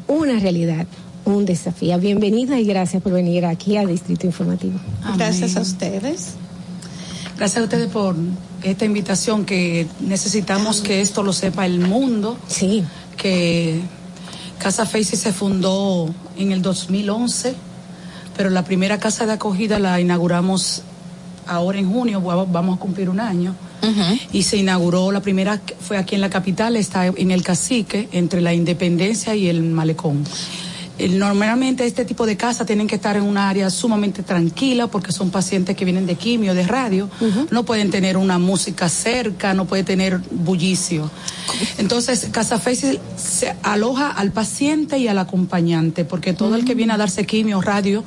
una 0.07 0.39
realidad, 0.39 0.87
un 1.25 1.45
desafío. 1.47 1.99
Bienvenida 1.99 2.59
y 2.61 2.65
gracias 2.65 3.03
por 3.03 3.13
venir 3.13 3.47
aquí 3.47 3.77
a 3.77 3.87
Distrito 3.87 4.27
Informativo. 4.27 4.79
Gracias 5.17 5.57
a 5.57 5.61
ustedes. 5.63 6.35
Gracias 7.37 7.61
a 7.63 7.65
ustedes 7.65 7.89
por 7.89 8.15
esta 8.63 8.85
invitación 8.85 9.45
que 9.45 9.87
necesitamos 10.01 10.81
que 10.83 11.01
esto 11.01 11.23
lo 11.23 11.33
sepa 11.33 11.67
el 11.67 11.81
mundo. 11.81 12.37
Sí. 12.47 12.85
Que 13.17 13.81
Casa 14.59 14.87
Faces 14.87 15.19
se 15.21 15.33
fundó 15.33 16.15
en 16.37 16.53
el 16.53 16.63
2011, 16.63 17.55
pero 18.37 18.51
la 18.51 18.65
primera 18.65 18.99
casa 18.99 19.27
de 19.27 19.33
acogida 19.33 19.79
la 19.79 20.01
inauguramos 20.01 20.83
ahora 21.47 21.79
en 21.79 21.91
junio, 21.91 22.23
va- 22.23 22.45
vamos 22.45 22.77
a 22.79 22.81
cumplir 22.81 23.09
un 23.11 23.21
año. 23.21 23.55
Y 24.33 24.45
se 24.45 24.57
inauguró, 24.57 25.13
la 25.13 25.21
primera 25.21 25.61
fue 25.81 25.99
aquí 25.99 26.15
en 26.15 26.23
la 26.23 26.31
capital, 26.31 26.75
está 26.77 27.07
en 27.07 27.31
el 27.31 27.43
Cacique, 27.43 28.09
entre 28.13 28.41
la 28.41 28.55
Independencia 28.55 29.35
y 29.35 29.49
el 29.49 29.63
Malecón. 29.63 30.25
El- 30.99 31.19
Normalmente 31.19 31.85
este 31.87 32.05
tipo 32.05 32.25
de 32.27 32.37
casas 32.37 32.67
tienen 32.67 32.87
que 32.87 32.95
estar 32.97 33.17
en 33.17 33.25
un 33.25 33.37
área 33.37 33.69
sumamente 33.71 34.23
tranquila 34.23 34.87
porque 34.87 35.11
son 35.13 35.31
pacientes 35.31 35.77
que 35.77 35.85
vienen 35.85 36.07
de 36.07 36.15
quimio, 36.15 36.55
de 36.55 36.67
radio, 36.67 37.09
no 37.51 37.65
pueden 37.65 37.91
tener 37.91 38.17
una 38.17 38.39
música 38.39 38.89
cerca, 38.89 39.55
no 39.55 39.65
puede 39.65 39.83
tener 39.85 40.21
bullicio. 40.31 41.11
Entonces, 41.79 42.29
Casa 42.31 42.59
Faces 42.59 42.99
se 43.17 43.55
aloja 43.63 44.09
al 44.11 44.31
paciente 44.33 44.99
y 44.99 45.09
al 45.09 45.19
acompañante 45.19 46.05
porque 46.05 46.33
todo 46.33 46.55
el 46.55 46.65
que 46.65 46.75
viene 46.75 46.93
a 46.93 46.97
darse 46.97 47.27
quimio, 47.27 47.61
radio, 47.61 48.05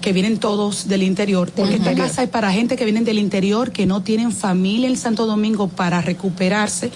que 0.00 0.12
vienen 0.12 0.38
todos 0.38 0.88
del 0.88 1.02
interior, 1.02 1.50
porque 1.54 1.74
esta 1.74 1.90
interior. 1.90 2.08
casa 2.08 2.22
es 2.22 2.28
para 2.28 2.52
gente 2.52 2.76
que 2.76 2.84
vienen 2.84 3.04
del 3.04 3.18
interior, 3.18 3.70
que 3.70 3.86
no 3.86 4.02
tienen 4.02 4.32
familia 4.32 4.88
en 4.88 4.96
Santo 4.96 5.26
Domingo 5.26 5.68
para 5.68 6.00
recuperarse, 6.00 6.90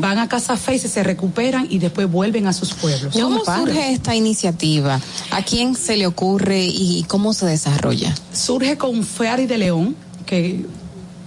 van 0.00 0.18
a 0.18 0.28
Casa 0.28 0.56
Faces, 0.56 0.92
se 0.92 1.02
recuperan 1.02 1.66
y 1.70 1.78
después 1.78 2.10
vuelven 2.10 2.46
a 2.46 2.52
sus 2.52 2.72
pueblos. 2.74 3.14
¿Cómo 3.14 3.44
surge 3.44 3.92
esta 3.92 4.14
iniciativa? 4.14 5.00
¿A 5.30 5.42
quién 5.42 5.74
se 5.74 5.96
le 5.96 6.06
ocurre 6.06 6.64
y 6.64 7.04
cómo 7.08 7.32
se 7.34 7.46
desarrolla? 7.46 8.14
surge 8.32 8.76
con 8.76 9.02
Feari 9.02 9.46
de 9.46 9.58
León, 9.58 9.96
que 10.24 10.64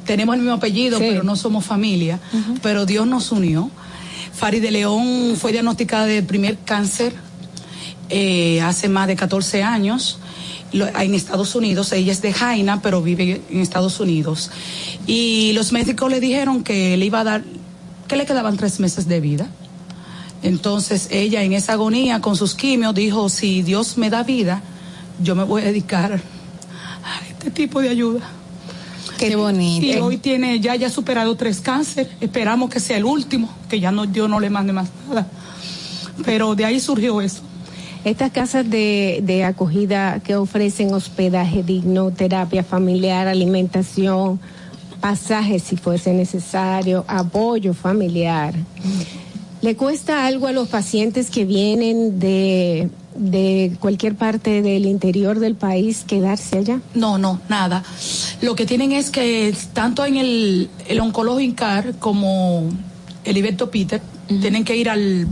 tenemos 0.06 0.36
el 0.36 0.42
mismo 0.42 0.56
apellido, 0.56 1.00
pero 1.00 1.24
no 1.24 1.36
somos 1.36 1.66
familia, 1.66 2.20
pero 2.62 2.86
Dios 2.86 3.06
nos 3.06 3.32
unió. 3.32 3.70
Fari 4.34 4.60
de 4.60 4.72
León 4.72 5.36
fue 5.38 5.52
diagnosticada 5.52 6.06
de 6.06 6.24
primer 6.24 6.58
cáncer 6.58 7.14
eh, 8.10 8.62
hace 8.62 8.88
más 8.88 9.08
de 9.08 9.16
14 9.16 9.64
años 9.64 10.18
en 10.72 11.16
Estados 11.16 11.56
Unidos. 11.56 11.92
Ella 11.92 12.12
es 12.12 12.22
de 12.22 12.34
Jaina, 12.34 12.82
pero 12.82 13.02
vive 13.02 13.42
en 13.50 13.62
Estados 13.62 14.00
Unidos. 14.00 14.52
Y 15.08 15.52
los 15.54 15.72
médicos 15.72 16.10
le 16.10 16.20
dijeron 16.20 16.64
que 16.64 16.98
le 16.98 17.06
iba 17.06 17.22
a 17.22 17.24
dar, 17.24 17.44
que 18.08 18.16
le 18.16 18.26
quedaban 18.26 18.58
tres 18.58 18.80
meses 18.80 19.08
de 19.08 19.20
vida. 19.20 19.48
Entonces 20.42 21.10
ella 21.12 21.44
en 21.44 21.54
esa 21.54 21.74
agonía 21.74 22.22
con 22.22 22.36
sus 22.36 22.56
quimios 22.56 22.96
dijo, 22.96 23.30
si 23.30 23.62
Dios 23.62 23.98
me 23.98 24.10
da 24.10 24.24
vida, 24.24 24.62
yo 25.22 25.36
me 25.36 25.44
voy 25.44 25.64
a 25.64 25.66
dedicar 25.66 26.14
a 26.14 27.28
este 27.30 27.52
tipo 27.52 27.82
de 27.82 27.90
ayuda. 27.90 28.22
Qué 29.18 29.36
bonito. 29.36 29.86
Y 29.86 29.96
hoy 29.96 30.18
tiene, 30.18 30.62
ya 30.62 30.76
ya 30.76 30.88
ha 30.88 30.90
superado 30.90 31.36
tres 31.36 31.60
cánceres. 31.60 32.14
Esperamos 32.22 32.70
que 32.70 32.80
sea 32.80 32.98
el 32.98 33.04
último, 33.04 33.54
que 33.70 33.80
ya 33.80 33.92
no, 33.92 34.06
Dios 34.06 34.30
no 34.30 34.40
le 34.40 34.50
mande 34.50 34.72
más 34.72 34.90
nada. 35.10 35.28
Pero 36.24 36.56
de 36.56 36.64
ahí 36.64 36.80
surgió 36.80 37.20
eso. 37.20 37.42
Estas 38.06 38.32
casas 38.32 38.70
de, 38.70 39.20
de 39.24 39.44
acogida 39.44 40.22
que 40.22 40.36
ofrecen 40.36 40.94
hospedaje 40.94 41.64
digno, 41.64 42.12
terapia 42.12 42.64
familiar, 42.64 43.28
alimentación, 43.28 44.40
pasajes 45.02 45.64
si 45.64 45.76
fuese 45.76 46.14
necesario, 46.14 47.04
apoyo 47.08 47.74
familiar. 47.74 48.54
¿Le 49.62 49.76
cuesta 49.76 50.26
algo 50.26 50.48
a 50.48 50.54
los 50.54 50.70
pacientes 50.70 51.30
que 51.30 51.44
vienen 51.44 52.20
de, 52.20 52.90
de 53.16 53.76
cualquier 53.82 54.16
parte 54.16 54.62
del 54.62 54.86
interior 54.86 55.40
del 55.40 55.56
país 55.56 56.06
quedarse 56.08 56.60
allá? 56.60 56.80
No, 56.96 57.18
no, 57.18 57.42
nada. 57.50 57.84
Lo 58.42 58.56
que 58.56 58.66
tienen 58.66 58.94
es 58.94 59.10
que 59.10 59.54
tanto 59.74 60.06
en 60.06 60.16
el, 60.16 60.70
el 60.88 61.00
oncólogo 61.02 61.42
INCAR 61.42 61.96
como 62.00 62.70
el 63.26 63.38
Iberto 63.38 63.70
Peter 63.70 64.02
tienen 64.28 64.64
que 64.64 64.78
ir 64.78 64.90
al, 64.90 65.28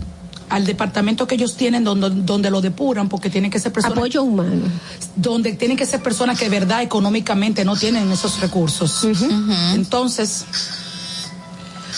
al 0.49 0.65
departamento 0.65 1.27
que 1.27 1.35
ellos 1.35 1.55
tienen 1.57 1.83
donde, 1.83 2.09
donde 2.09 2.49
lo 2.49 2.61
depuran 2.61 3.09
porque 3.09 3.29
tienen 3.29 3.51
que 3.51 3.59
ser 3.59 3.73
personas... 3.73 3.97
Apoyo 3.97 4.23
humano. 4.23 4.61
Donde 5.15 5.53
tienen 5.53 5.75
que 5.77 5.85
ser 5.85 6.01
personas 6.01 6.39
que 6.39 6.45
de 6.45 6.51
verdad 6.59 6.81
económicamente 6.83 7.65
no 7.65 7.75
tienen 7.75 8.09
esos 8.11 8.39
recursos. 8.39 9.05
Entonces, 9.73 10.45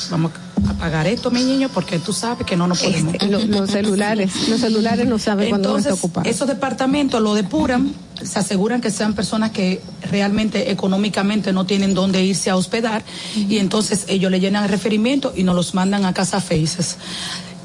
vamos 0.09 0.31
a 0.67 0.71
apagar 0.71 1.07
esto, 1.07 1.31
mi 1.31 1.43
niño, 1.43 1.69
porque 1.73 1.99
tú 1.99 2.11
sabes 2.13 2.45
que 2.45 2.55
no 2.57 2.67
nos 2.67 2.81
podemos... 2.81 3.13
Este, 3.13 3.27
Lo- 3.27 3.39
los 3.45 3.69
celulares, 3.69 4.49
los 4.49 4.59
celulares 4.59 5.07
no 5.07 5.19
saben 5.19 5.49
cuándo 5.49 5.73
van 5.73 5.87
a 5.87 5.93
ocupados. 5.93 6.27
esos 6.29 6.47
departamentos 6.47 7.21
lo 7.21 7.33
depuran, 7.33 7.93
se 8.23 8.39
aseguran 8.39 8.81
que 8.81 8.91
sean 8.91 9.13
personas 9.13 9.51
que 9.51 9.81
realmente 10.09 10.71
económicamente 10.71 11.53
no 11.53 11.65
tienen 11.65 11.93
dónde 11.93 12.23
irse 12.23 12.49
a 12.49 12.55
hospedar 12.57 13.03
y 13.35 13.57
entonces 13.59 14.05
ellos 14.07 14.31
le 14.31 14.39
llenan 14.39 14.63
el 14.63 14.69
referimiento 14.69 15.33
y 15.35 15.43
nos 15.43 15.55
los 15.55 15.73
mandan 15.73 16.03
a 16.05 16.13
Casa 16.13 16.41
Faces. 16.41 16.97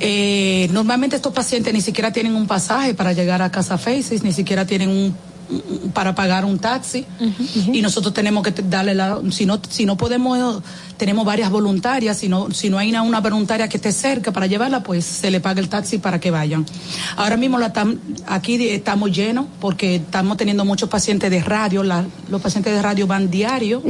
Eh, 0.00 0.68
normalmente 0.72 1.16
estos 1.16 1.32
pacientes 1.32 1.72
ni 1.72 1.80
siquiera 1.80 2.12
tienen 2.12 2.34
un 2.34 2.46
pasaje 2.46 2.94
para 2.94 3.12
llegar 3.12 3.42
a 3.42 3.50
Casa 3.50 3.78
Faces, 3.78 4.22
ni 4.22 4.32
siquiera 4.32 4.66
tienen 4.66 4.88
un 4.90 5.14
para 5.92 6.14
pagar 6.14 6.46
un 6.46 6.58
taxi. 6.58 7.04
Y 7.70 7.82
nosotros 7.82 8.14
tenemos 8.14 8.42
que 8.42 8.50
darle 8.62 8.94
la 8.94 9.20
si 9.30 9.44
no 9.44 9.60
si 9.68 9.84
no 9.84 9.94
podemos 9.96 10.62
tenemos 10.96 11.26
varias 11.26 11.50
voluntarias 11.50 12.16
si 12.16 12.28
no 12.30 12.50
si 12.50 12.70
no 12.70 12.78
hay 12.78 12.88
una, 12.88 13.02
una 13.02 13.20
voluntaria 13.20 13.68
que 13.68 13.76
esté 13.76 13.92
cerca 13.92 14.32
para 14.32 14.46
llevarla 14.46 14.82
pues 14.82 15.04
se 15.04 15.30
le 15.30 15.40
paga 15.40 15.60
el 15.60 15.68
taxi 15.68 15.98
para 15.98 16.18
que 16.18 16.30
vayan. 16.30 16.64
Ahora 17.16 17.36
mismo 17.36 17.58
la 17.58 17.74
tam- 17.74 17.98
aquí 18.26 18.68
estamos 18.68 19.12
llenos 19.12 19.44
porque 19.60 19.96
estamos 19.96 20.38
teniendo 20.38 20.64
muchos 20.64 20.88
pacientes 20.88 21.30
de 21.30 21.40
radio 21.42 21.82
la- 21.82 22.06
los 22.30 22.40
pacientes 22.40 22.72
de 22.72 22.80
radio 22.80 23.06
van 23.06 23.30
diario. 23.30 23.82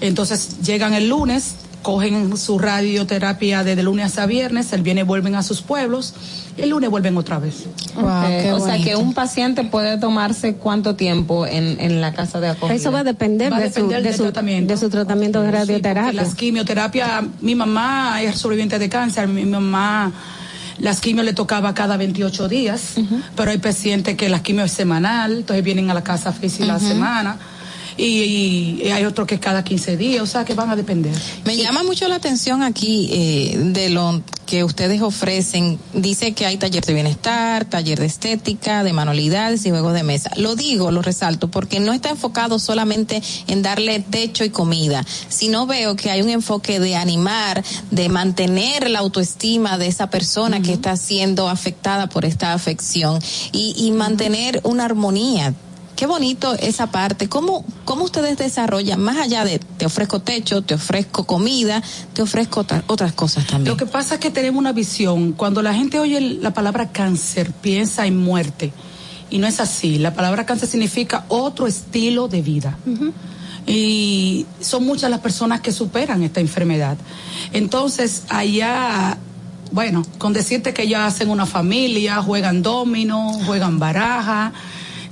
Entonces 0.00 0.60
llegan 0.62 0.94
el 0.94 1.08
lunes 1.08 1.56
cogen 1.82 2.36
su 2.36 2.58
radioterapia 2.58 3.64
desde 3.64 3.82
lunes 3.82 4.18
a 4.18 4.26
viernes, 4.26 4.72
el 4.72 4.82
viernes 4.82 5.06
vuelven 5.06 5.34
a 5.34 5.42
sus 5.42 5.62
pueblos 5.62 6.14
y 6.56 6.62
el 6.62 6.70
lunes 6.70 6.90
vuelven 6.90 7.16
otra 7.16 7.38
vez. 7.38 7.66
O 7.96 8.60
sea 8.64 8.78
que 8.82 8.96
un 8.96 9.14
paciente 9.14 9.64
puede 9.64 9.96
tomarse 9.98 10.54
cuánto 10.54 10.96
tiempo 10.96 11.46
en, 11.46 11.80
en 11.80 12.00
la 12.00 12.12
casa 12.12 12.40
de 12.40 12.48
acogida. 12.48 12.74
Eso 12.74 12.92
va 12.92 13.00
a 13.00 13.04
depender, 13.04 13.52
Va 13.52 13.58
a 13.58 13.60
de, 13.60 13.68
su, 13.68 13.74
depender 13.74 14.02
de, 14.02 14.08
del 14.08 14.16
su, 14.16 14.22
tratamiento. 14.24 14.72
de 14.74 14.80
su 14.80 14.90
tratamiento 14.90 15.42
de 15.42 15.50
radioterapia. 15.50 16.12
las 16.12 16.34
quimioterapias, 16.34 17.22
mi 17.40 17.54
mamá 17.54 18.20
es 18.22 18.36
sobreviviente 18.36 18.78
de 18.78 18.88
cáncer, 18.88 19.28
mi 19.28 19.44
mamá 19.44 20.12
las 20.78 21.00
quimios 21.00 21.24
le 21.24 21.32
tocaba 21.32 21.74
cada 21.74 21.96
28 21.96 22.48
días, 22.48 22.94
pero 23.34 23.50
hay 23.50 23.58
pacientes 23.58 24.16
que 24.16 24.28
las 24.28 24.42
quimio 24.42 24.64
es 24.64 24.70
semanal, 24.72 25.38
entonces 25.38 25.64
vienen 25.64 25.90
a 25.90 25.94
la 25.94 26.04
casa 26.04 26.32
física 26.32 26.66
la 26.66 26.76
Ujú. 26.76 26.86
semana. 26.86 27.36
Y, 27.98 28.80
y 28.82 28.90
hay 28.90 29.04
otros 29.04 29.26
que 29.26 29.38
cada 29.40 29.64
15 29.64 29.96
días, 29.96 30.22
o 30.22 30.26
sea 30.26 30.44
que 30.44 30.54
van 30.54 30.70
a 30.70 30.76
depender. 30.76 31.12
Me 31.44 31.56
llama 31.56 31.82
mucho 31.82 32.08
la 32.08 32.14
atención 32.14 32.62
aquí 32.62 33.08
eh, 33.12 33.58
de 33.58 33.90
lo 33.90 34.22
que 34.48 34.64
ustedes 34.64 35.02
ofrecen. 35.02 35.78
Dice 35.92 36.32
que 36.32 36.46
hay 36.46 36.56
taller 36.56 36.84
de 36.84 36.94
bienestar, 36.94 37.66
taller 37.66 38.00
de 38.00 38.06
estética, 38.06 38.82
de 38.82 38.92
manualidades 38.92 39.66
y 39.66 39.70
juegos 39.70 39.92
de 39.92 40.02
mesa. 40.02 40.30
Lo 40.36 40.56
digo, 40.56 40.90
lo 40.90 41.02
resalto, 41.02 41.50
porque 41.50 41.80
no 41.80 41.92
está 41.92 42.08
enfocado 42.08 42.58
solamente 42.58 43.22
en 43.46 43.62
darle 43.62 44.00
techo 44.00 44.44
y 44.44 44.50
comida, 44.50 45.04
sino 45.28 45.66
veo 45.66 45.96
que 45.96 46.10
hay 46.10 46.22
un 46.22 46.30
enfoque 46.30 46.80
de 46.80 46.96
animar, 46.96 47.62
de 47.90 48.08
mantener 48.08 48.88
la 48.88 49.00
autoestima 49.00 49.76
de 49.76 49.88
esa 49.88 50.08
persona 50.08 50.62
que 50.62 50.72
está 50.72 50.96
siendo 50.96 51.48
afectada 51.48 52.08
por 52.08 52.24
esta 52.24 52.54
afección 52.54 53.20
y, 53.52 53.74
y 53.76 53.90
mantener 53.90 54.60
una 54.64 54.86
armonía. 54.86 55.54
Qué 55.98 56.06
bonito 56.06 56.54
esa 56.54 56.92
parte. 56.92 57.28
¿Cómo, 57.28 57.64
¿Cómo 57.84 58.04
ustedes 58.04 58.38
desarrollan, 58.38 59.00
más 59.00 59.18
allá 59.18 59.44
de 59.44 59.58
te 59.58 59.84
ofrezco 59.84 60.20
techo, 60.20 60.62
te 60.62 60.74
ofrezco 60.74 61.24
comida, 61.24 61.82
te 62.12 62.22
ofrezco 62.22 62.60
otra- 62.60 62.84
otras 62.86 63.12
cosas 63.14 63.48
también? 63.48 63.72
Lo 63.72 63.76
que 63.76 63.84
pasa 63.84 64.14
es 64.14 64.20
que 64.20 64.30
tenemos 64.30 64.60
una 64.60 64.70
visión. 64.72 65.32
Cuando 65.32 65.60
la 65.60 65.74
gente 65.74 65.98
oye 65.98 66.20
la 66.20 66.52
palabra 66.54 66.92
cáncer, 66.92 67.50
piensa 67.50 68.06
en 68.06 68.16
muerte. 68.16 68.72
Y 69.28 69.38
no 69.38 69.48
es 69.48 69.58
así. 69.58 69.98
La 69.98 70.14
palabra 70.14 70.46
cáncer 70.46 70.68
significa 70.68 71.24
otro 71.26 71.66
estilo 71.66 72.28
de 72.28 72.42
vida. 72.42 72.78
Y 73.66 74.46
son 74.60 74.84
muchas 74.86 75.10
las 75.10 75.18
personas 75.18 75.62
que 75.62 75.72
superan 75.72 76.22
esta 76.22 76.38
enfermedad. 76.38 76.96
Entonces, 77.52 78.22
allá, 78.28 79.18
bueno, 79.72 80.04
con 80.18 80.32
decirte 80.32 80.72
que 80.72 80.86
ya 80.86 81.06
hacen 81.06 81.28
una 81.28 81.44
familia, 81.44 82.22
juegan 82.22 82.62
domino, 82.62 83.32
juegan 83.46 83.80
baraja. 83.80 84.52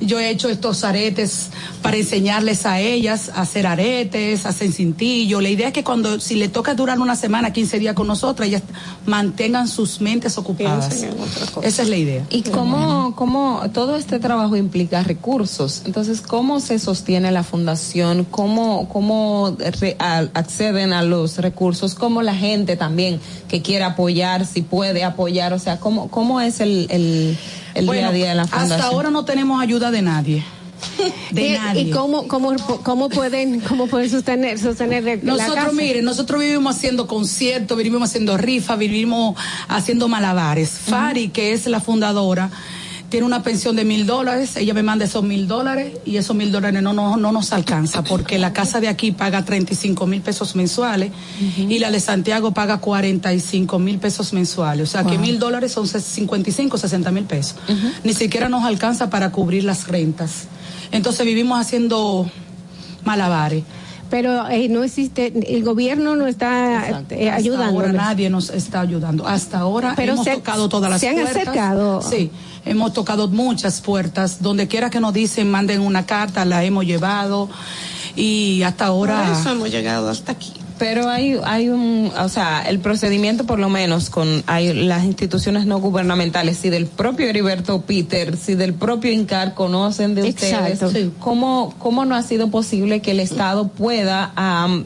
Yo 0.01 0.21
he 0.21 0.29
hecho 0.31 0.49
estos 0.49 0.85
aretes 0.85 1.49
para 1.83 1.97
enseñarles 1.97 2.67
a 2.67 2.81
ellas 2.81 3.31
a 3.35 3.43
hacer 3.43 3.67
aretes, 3.67 4.45
hacen 4.47 4.73
cintillo. 4.73 5.41
La 5.41 5.49
idea 5.49 5.69
es 5.69 5.73
que 5.73 5.85
cuando, 5.85 6.21
si 6.21 6.35
le 6.35 6.49
toca 6.49 6.75
durar 6.75 6.99
una 7.01 7.17
semana, 7.17 7.53
15 7.53 7.79
días 7.79 7.95
con 7.95 8.07
nosotras, 8.07 8.49
ellas 8.49 8.63
mantengan 9.07 9.69
sus 9.69 10.01
mentes 10.01 10.37
ocupadas. 10.39 10.89
Piensen 10.89 11.11
en 11.13 11.21
otra 11.21 11.47
cosa. 11.47 11.67
Esa 11.67 11.83
es 11.83 11.89
la 11.89 11.97
idea. 11.97 12.25
¿Y 12.31 12.43
cómo, 12.43 13.15
cómo 13.17 13.63
todo 13.73 13.97
este 13.97 14.19
trabajo 14.19 14.57
implica 14.57 15.03
recursos? 15.03 15.83
Entonces, 15.87 16.21
¿cómo 16.21 16.61
se 16.61 16.79
sostiene 16.79 17.31
la 17.31 17.43
fundación? 17.43 18.25
¿Cómo, 18.25 18.89
cómo 18.89 19.57
re- 19.81 19.97
a- 19.99 20.27
acceden 20.35 20.93
a 20.93 21.03
los 21.03 21.39
recursos? 21.39 21.95
¿Cómo 21.95 22.23
la 22.23 22.35
gente 22.35 22.77
también 22.77 23.21
que 23.49 23.63
quiere 23.63 23.85
apoyar, 23.85 24.47
si 24.47 24.63
puede 24.63 25.05
apoyar? 25.05 25.53
O 25.53 25.59
sea, 25.59 25.79
¿cómo, 25.81 26.09
cómo 26.11 26.41
es 26.41 26.61
el, 26.61 26.87
el, 26.91 27.39
el 27.77 27.87
Bueno, 27.87 28.01
día 28.01 28.09
a 28.09 28.13
día 28.13 28.29
de 28.31 28.35
la 28.37 28.47
fundación? 28.47 28.73
Hasta 28.73 28.87
ahora 28.87 29.11
no 29.11 29.25
tenemos 29.25 29.61
ayuda 29.63 29.91
de 29.91 30.03
nadie. 30.03 30.45
De 31.31 31.47
¿Y, 31.49 31.53
nadie. 31.53 31.83
y 31.83 31.91
cómo, 31.91 32.29
cómo, 32.29 32.55
cómo 32.83 33.09
pueden, 33.09 33.61
cómo 33.61 33.87
pueden 33.87 34.11
sostener, 34.11 34.59
sostener 34.59 35.05
la 35.05 35.17
Nosotros, 35.17 35.55
casa? 35.55 35.73
miren, 35.73 36.05
nosotros 36.05 36.41
vivimos 36.41 36.77
haciendo 36.77 37.07
conciertos, 37.07 37.77
vivimos 37.79 38.03
haciendo 38.11 38.37
rifas, 38.37 38.79
vivimos 38.79 39.37
haciendo 39.69 40.09
malabares. 40.09 40.71
Fari, 40.71 41.29
que 41.29 41.53
es 41.53 41.67
la 41.67 41.81
fundadora, 41.81 42.51
tiene 43.09 43.25
una 43.25 43.43
pensión 43.43 43.77
de 43.77 43.85
mil 43.85 44.05
dólares, 44.05 44.57
ella 44.57 44.75
me 44.75 44.83
manda 44.83 45.05
esos 45.05 45.23
mil 45.23 45.47
dólares 45.47 45.93
y 46.05 46.17
esos 46.17 46.35
mil 46.35 46.51
dólares 46.51 46.83
no, 46.83 46.93
no, 46.93 47.17
no 47.17 47.31
nos 47.33 47.53
alcanza 47.53 48.03
porque 48.03 48.39
la 48.39 48.53
casa 48.53 48.81
de 48.81 48.89
aquí 48.89 49.13
paga 49.13 49.45
35 49.45 50.07
mil 50.07 50.21
pesos 50.23 50.57
mensuales 50.57 51.13
y 51.57 51.79
la 51.79 51.91
de 51.93 52.01
Santiago 52.01 52.51
paga 52.53 52.79
45 52.79 53.79
mil 53.79 53.99
pesos 53.99 54.33
mensuales. 54.33 54.89
O 54.89 54.91
sea 54.93 55.05
que 55.05 55.19
mil 55.19 55.39
dólares 55.39 55.73
son 55.73 55.87
55, 55.87 56.79
60 56.79 57.11
mil 57.13 57.25
pesos. 57.25 57.57
Ni 58.03 58.13
siquiera 58.13 58.49
nos 58.49 58.65
alcanza 58.65 59.09
para 59.09 59.31
cubrir 59.31 59.63
las 59.65 59.87
rentas. 59.87 60.49
Entonces 60.91 61.25
vivimos 61.25 61.61
haciendo 61.61 62.29
malabares. 63.05 63.63
Pero 64.09 64.49
eh, 64.49 64.69
no 64.69 64.85
existe, 64.85 65.33
el 65.53 65.65
gobierno 65.65 66.15
no 66.15 66.29
está 66.29 67.03
eh, 67.11 67.29
ayudando. 67.29 67.65
ahora 67.81 67.93
nadie 67.93 68.31
nos 68.31 68.51
está 68.51 68.81
ayudando. 68.83 69.27
Hasta 69.27 69.59
ahora 69.59 69.95
Pero 69.97 70.13
hemos 70.13 70.25
se- 70.25 70.35
tocado 70.35 70.69
todas 70.69 70.91
las 70.91 71.01
se 71.01 71.09
han 71.09 71.15
puertas. 71.17 71.37
acercado. 71.37 72.03
Sí, 72.03 72.31
hemos 72.67 72.93
tocado 72.93 73.29
muchas 73.29 73.81
puertas. 73.81 74.43
Donde 74.43 74.69
quiera 74.69 74.91
que 74.91 75.01
nos 75.01 75.15
dicen, 75.15 75.51
manden 75.51 75.81
una 75.81 76.05
carta, 76.05 76.45
la 76.45 76.63
hemos 76.65 76.85
llevado. 76.85 77.49
Y 78.15 78.63
hasta 78.63 78.87
ahora. 78.87 79.41
hemos 79.47 79.71
llegado 79.71 80.11
hasta 80.11 80.33
aquí. 80.33 80.53
Pero 80.79 81.09
hay, 81.09 81.39
hay 81.45 81.71
un, 81.71 82.13
o 82.19 82.29
sea, 82.29 82.63
el 82.69 82.81
procedimiento 82.81 83.45
por 83.45 83.59
lo 83.59 83.71
menos 83.71 84.11
con 84.11 84.43
hay 84.47 84.75
las 84.75 85.05
instituciones 85.05 85.65
no 85.65 85.81
gubernamentales, 85.81 86.59
si 86.59 86.69
del 86.69 86.87
propio 86.87 87.27
Heriberto 87.29 87.81
Peter, 87.81 88.37
si 88.37 88.57
del 88.57 88.75
propio 88.75 89.11
INCAR 89.11 89.55
conocen 89.55 90.15
de 90.15 90.29
Exacto. 90.29 90.87
ustedes, 90.89 91.11
¿cómo, 91.19 91.75
¿cómo 91.79 92.05
no 92.05 92.15
ha 92.15 92.23
sido 92.23 92.51
posible 92.51 93.01
que 93.01 93.13
el 93.13 93.21
Estado 93.21 93.69
pueda 93.69 94.33
am, 94.37 94.85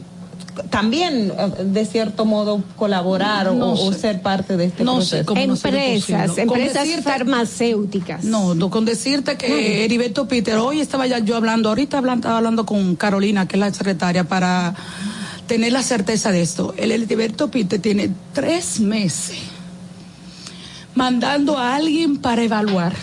también, 0.69 1.31
eh, 1.37 1.63
de 1.63 1.85
cierto 1.85 2.25
modo, 2.25 2.63
colaborar 2.75 3.47
o- 3.49 3.53
No 3.55 3.73
o, 3.73 3.93
sé. 3.93 3.99
ser 3.99 4.21
parte 4.21 4.57
de 4.57 4.65
este 4.65 4.83
No 4.83 5.01
sé 5.01 5.23
proceso? 5.23 5.25
cómo 5.25 5.41
sido 5.41 5.53
Empresas, 5.77 6.37
empresas 6.37 6.83
decirte- 6.87 7.03
farmacéuticas. 7.03 8.23
No, 8.23 8.53
no, 8.55 8.69
con 8.69 8.85
decirte 8.85 9.37
que 9.37 9.85
Heriberto 9.85 10.27
Peter, 10.27 10.57
hoy 10.57 10.79
estaba 10.81 11.07
ya 11.07 11.19
yo 11.19 11.35
hablando, 11.35 11.69
ahorita 11.69 11.97
hablando, 11.97 12.21
estaba 12.21 12.37
hablando 12.37 12.65
con 12.65 12.95
Carolina, 12.95 13.47
que 13.47 13.55
es 13.55 13.59
la 13.59 13.73
secretaria, 13.73 14.23
para 14.25 14.75
tener 15.47 15.71
la 15.71 15.83
certeza 15.83 16.31
de 16.31 16.41
esto. 16.41 16.73
El 16.77 16.91
Heriberto 16.91 17.49
Peter 17.51 17.79
tiene 17.79 18.09
tres 18.33 18.79
meses 18.79 19.37
mandando 20.95 21.57
a 21.57 21.75
alguien 21.75 22.17
para 22.17 22.43
evaluar. 22.43 22.93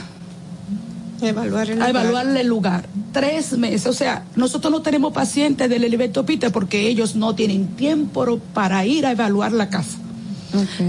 Evaluar 1.20 1.70
el 1.70 1.82
a 1.82 1.88
lugar. 1.88 1.90
evaluarle 1.90 2.40
el 2.42 2.46
lugar. 2.46 2.86
Tres 3.12 3.56
meses. 3.58 3.86
O 3.86 3.92
sea, 3.92 4.24
nosotros 4.36 4.70
no 4.70 4.82
tenemos 4.82 5.12
pacientes 5.12 5.68
del 5.68 5.84
Heriberto 5.84 6.24
Peter 6.24 6.52
porque 6.52 6.86
ellos 6.88 7.16
no 7.16 7.34
tienen 7.34 7.66
tiempo 7.68 8.38
para 8.54 8.84
ir 8.86 9.06
a 9.06 9.12
evaluar 9.12 9.52
la 9.52 9.68
casa. 9.68 9.98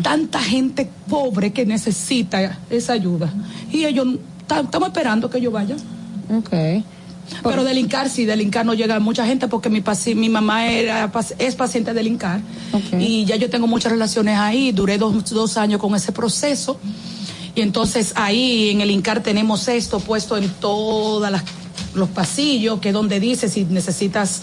Tanta 0.03 0.39
gente 0.39 0.89
pobre 1.09 1.51
que 1.51 1.65
necesita 1.65 2.59
esa 2.69 2.93
ayuda. 2.93 3.31
Y 3.71 3.85
ellos, 3.85 4.07
ta- 4.47 4.61
estamos 4.61 4.87
esperando 4.89 5.29
que 5.29 5.39
ellos 5.39 5.51
vayan. 5.51 5.77
Okay. 6.39 6.83
Pero 7.43 7.63
del 7.63 7.77
INCAR, 7.77 8.09
sí, 8.09 8.25
del 8.25 8.41
INCAR 8.41 8.65
no 8.65 8.73
llega 8.73 8.99
mucha 8.99 9.25
gente 9.25 9.47
porque 9.47 9.69
mi, 9.69 9.83
mi 10.15 10.29
mamá 10.29 10.67
era, 10.67 11.11
es 11.37 11.55
paciente 11.55 11.93
del 11.93 12.07
INCAR. 12.07 12.39
Y 12.99 13.25
ya 13.25 13.35
yo 13.35 13.49
tengo 13.49 13.67
muchas 13.67 13.91
relaciones 13.91 14.37
ahí. 14.37 14.71
Duré 14.71 14.97
dos, 14.97 15.29
dos 15.29 15.57
años 15.57 15.79
con 15.79 15.93
ese 15.93 16.11
proceso. 16.11 16.79
Y 17.55 17.61
entonces 17.61 18.13
ahí 18.15 18.69
en 18.69 18.81
el 18.81 18.91
INCAR 18.91 19.21
tenemos 19.21 19.67
esto 19.67 19.99
puesto 19.99 20.37
en 20.37 20.49
todos 20.49 21.29
los 21.93 22.09
pasillos, 22.09 22.79
que 22.79 22.89
es 22.89 22.93
donde 22.93 23.19
dice 23.19 23.49
si 23.49 23.65
necesitas. 23.65 24.41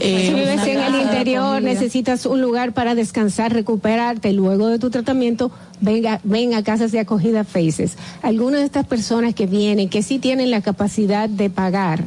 eh, 0.00 0.26
si 0.28 0.34
vives 0.34 0.66
en 0.66 0.80
el 0.80 0.94
interior, 1.00 1.60
necesitas 1.60 2.24
un 2.24 2.40
lugar 2.40 2.72
para 2.72 2.94
descansar, 2.94 3.52
recuperarte 3.52 4.32
luego 4.32 4.68
de 4.68 4.78
tu 4.78 4.90
tratamiento, 4.90 5.50
venga, 5.80 6.20
ven 6.22 6.54
a 6.54 6.62
casas 6.62 6.92
de 6.92 7.00
acogida 7.00 7.44
Faces. 7.44 7.96
Algunas 8.22 8.60
de 8.60 8.66
estas 8.66 8.86
personas 8.86 9.34
que 9.34 9.46
vienen, 9.46 9.88
que 9.88 10.02
sí 10.02 10.18
tienen 10.18 10.50
la 10.50 10.60
capacidad 10.60 11.28
de 11.28 11.50
pagar, 11.50 12.04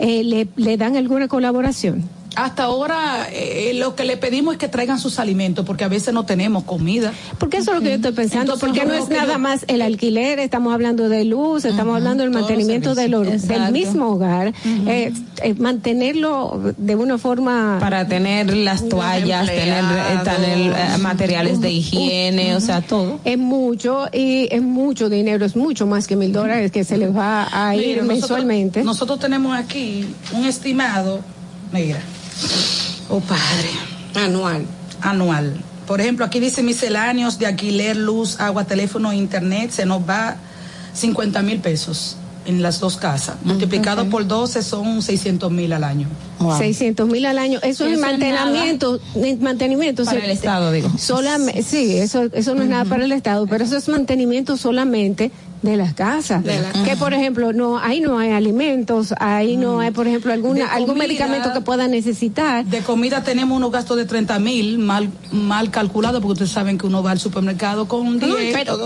eh, 0.00 0.24
le, 0.24 0.48
¿le 0.56 0.76
dan 0.76 0.96
alguna 0.96 1.28
colaboración? 1.28 2.04
Hasta 2.36 2.64
ahora 2.64 3.26
eh, 3.32 3.72
lo 3.74 3.96
que 3.96 4.04
le 4.04 4.16
pedimos 4.16 4.54
es 4.54 4.58
que 4.58 4.68
traigan 4.68 5.00
sus 5.00 5.18
alimentos 5.18 5.66
porque 5.66 5.82
a 5.84 5.88
veces 5.88 6.14
no 6.14 6.24
tenemos 6.24 6.62
comida. 6.64 7.12
Porque 7.38 7.56
eso 7.58 7.72
es 7.72 7.76
lo 7.78 7.82
que 7.82 7.88
yo 7.90 7.94
estoy 7.96 8.12
pensando, 8.12 8.54
Entonces, 8.54 8.68
porque 8.68 8.84
no 8.86 8.94
es 8.94 9.08
nada 9.10 9.32
yo- 9.34 9.38
más 9.40 9.64
el 9.66 9.82
alquiler, 9.82 10.38
estamos 10.38 10.72
hablando 10.72 11.08
de 11.08 11.24
luz, 11.24 11.64
estamos 11.64 11.96
hablando 11.96 12.22
del 12.22 12.30
mantenimiento 12.32 12.94
del, 12.94 13.10
del 13.48 13.72
mismo 13.72 14.10
hogar, 14.10 14.54
eh, 14.86 15.12
eh, 15.42 15.54
mantenerlo 15.54 16.72
de 16.76 16.94
una 16.96 17.18
forma... 17.18 17.78
Para 17.80 18.06
tener 18.06 18.56
las 18.56 18.88
toallas, 18.88 19.46
tener, 19.46 19.84
eh, 19.84 20.18
tener 20.24 20.98
materiales 21.00 21.60
de 21.60 21.70
higiene, 21.72 22.54
o 22.54 22.60
sea, 22.60 22.80
todo. 22.80 23.18
Es 23.24 23.38
mucho 23.38 24.06
y 24.12 24.48
es 24.52 24.62
mucho 24.62 25.08
dinero, 25.08 25.44
es 25.44 25.56
mucho 25.56 25.86
más 25.86 26.06
que 26.06 26.14
mil 26.16 26.32
dólares 26.32 26.70
que 26.70 26.84
se 26.84 26.96
les 26.96 27.14
va 27.14 27.48
a 27.52 27.74
ir 27.74 27.80
Mira, 27.80 28.02
nosotros- 28.02 28.20
mensualmente. 28.20 28.84
Nosotros, 28.84 29.18
tenemos 29.18 29.56
aquí 29.58 30.06
un 30.32 30.44
estimado, 30.44 31.20
mira, 31.72 31.98
oh 33.08 33.20
padre, 33.20 33.70
Anual. 34.14 34.64
anual. 35.00 35.54
Por 35.86 36.00
ejemplo, 36.00 36.24
aquí 36.24 36.38
dice 36.38 36.62
misceláneos 36.62 37.38
de 37.38 37.46
alquiler, 37.46 37.96
luz, 37.96 38.38
agua, 38.40 38.64
teléfono, 38.64 39.12
internet, 39.12 39.70
se 39.72 39.86
nos 39.86 40.08
va 40.08 40.36
50 40.94 41.42
mil 41.42 41.58
pesos 41.58 42.16
en 42.46 42.62
las 42.62 42.80
dos 42.80 42.96
casas. 42.96 43.36
Multiplicado 43.44 44.08
por 44.08 44.26
12 44.26 44.62
son 44.62 45.02
600 45.02 45.50
mil 45.50 45.72
al 45.72 45.84
año. 45.84 46.08
600 46.58 47.08
mil 47.08 47.26
al 47.26 47.38
año. 47.38 47.58
Eso, 47.58 47.84
es 47.86 47.92
Eso 47.92 47.94
es 47.94 48.00
mantenimiento, 48.00 49.00
eh, 49.16 49.36
mantenimiento. 49.40 50.04
Para 50.04 50.24
el 50.24 50.30
Estado, 50.30 50.72
digo. 50.72 50.90
Solamente, 50.98 51.62
sí, 51.62 51.96
eso, 51.96 52.22
eso 52.32 52.54
no 52.54 52.62
es 52.62 52.68
nada 52.68 52.84
para 52.84 53.04
el 53.04 53.12
Estado, 53.12 53.46
pero 53.46 53.64
eso 53.64 53.76
es 53.76 53.88
mantenimiento 53.88 54.56
solamente 54.56 55.30
de 55.62 55.76
las 55.76 55.94
casas. 55.94 56.42
De 56.42 56.58
que 56.84 56.96
por 56.96 57.12
ejemplo, 57.14 57.52
no, 57.52 57.78
ahí 57.78 58.00
no 58.00 58.18
hay 58.18 58.30
alimentos, 58.30 59.14
ahí 59.18 59.56
no 59.56 59.80
hay, 59.80 59.90
por 59.90 60.06
ejemplo, 60.06 60.32
alguna, 60.32 60.66
algún 60.72 60.96
medicamento 60.98 61.52
que 61.52 61.60
pueda 61.60 61.86
necesitar. 61.88 62.64
De 62.64 62.80
comida 62.80 63.22
tenemos 63.22 63.56
unos 63.56 63.70
gastos 63.70 63.96
de 63.96 64.04
30 64.06 64.38
mil 64.38 64.78
mal, 64.78 65.10
mal 65.32 65.70
calculados 65.70 66.20
porque 66.20 66.32
ustedes 66.34 66.50
saben 66.52 66.78
que 66.78 66.86
uno 66.86 67.02
va 67.02 67.10
al 67.12 67.20
supermercado 67.20 67.86
con 67.88 68.18
10 68.18 68.54
pero- 68.54 68.78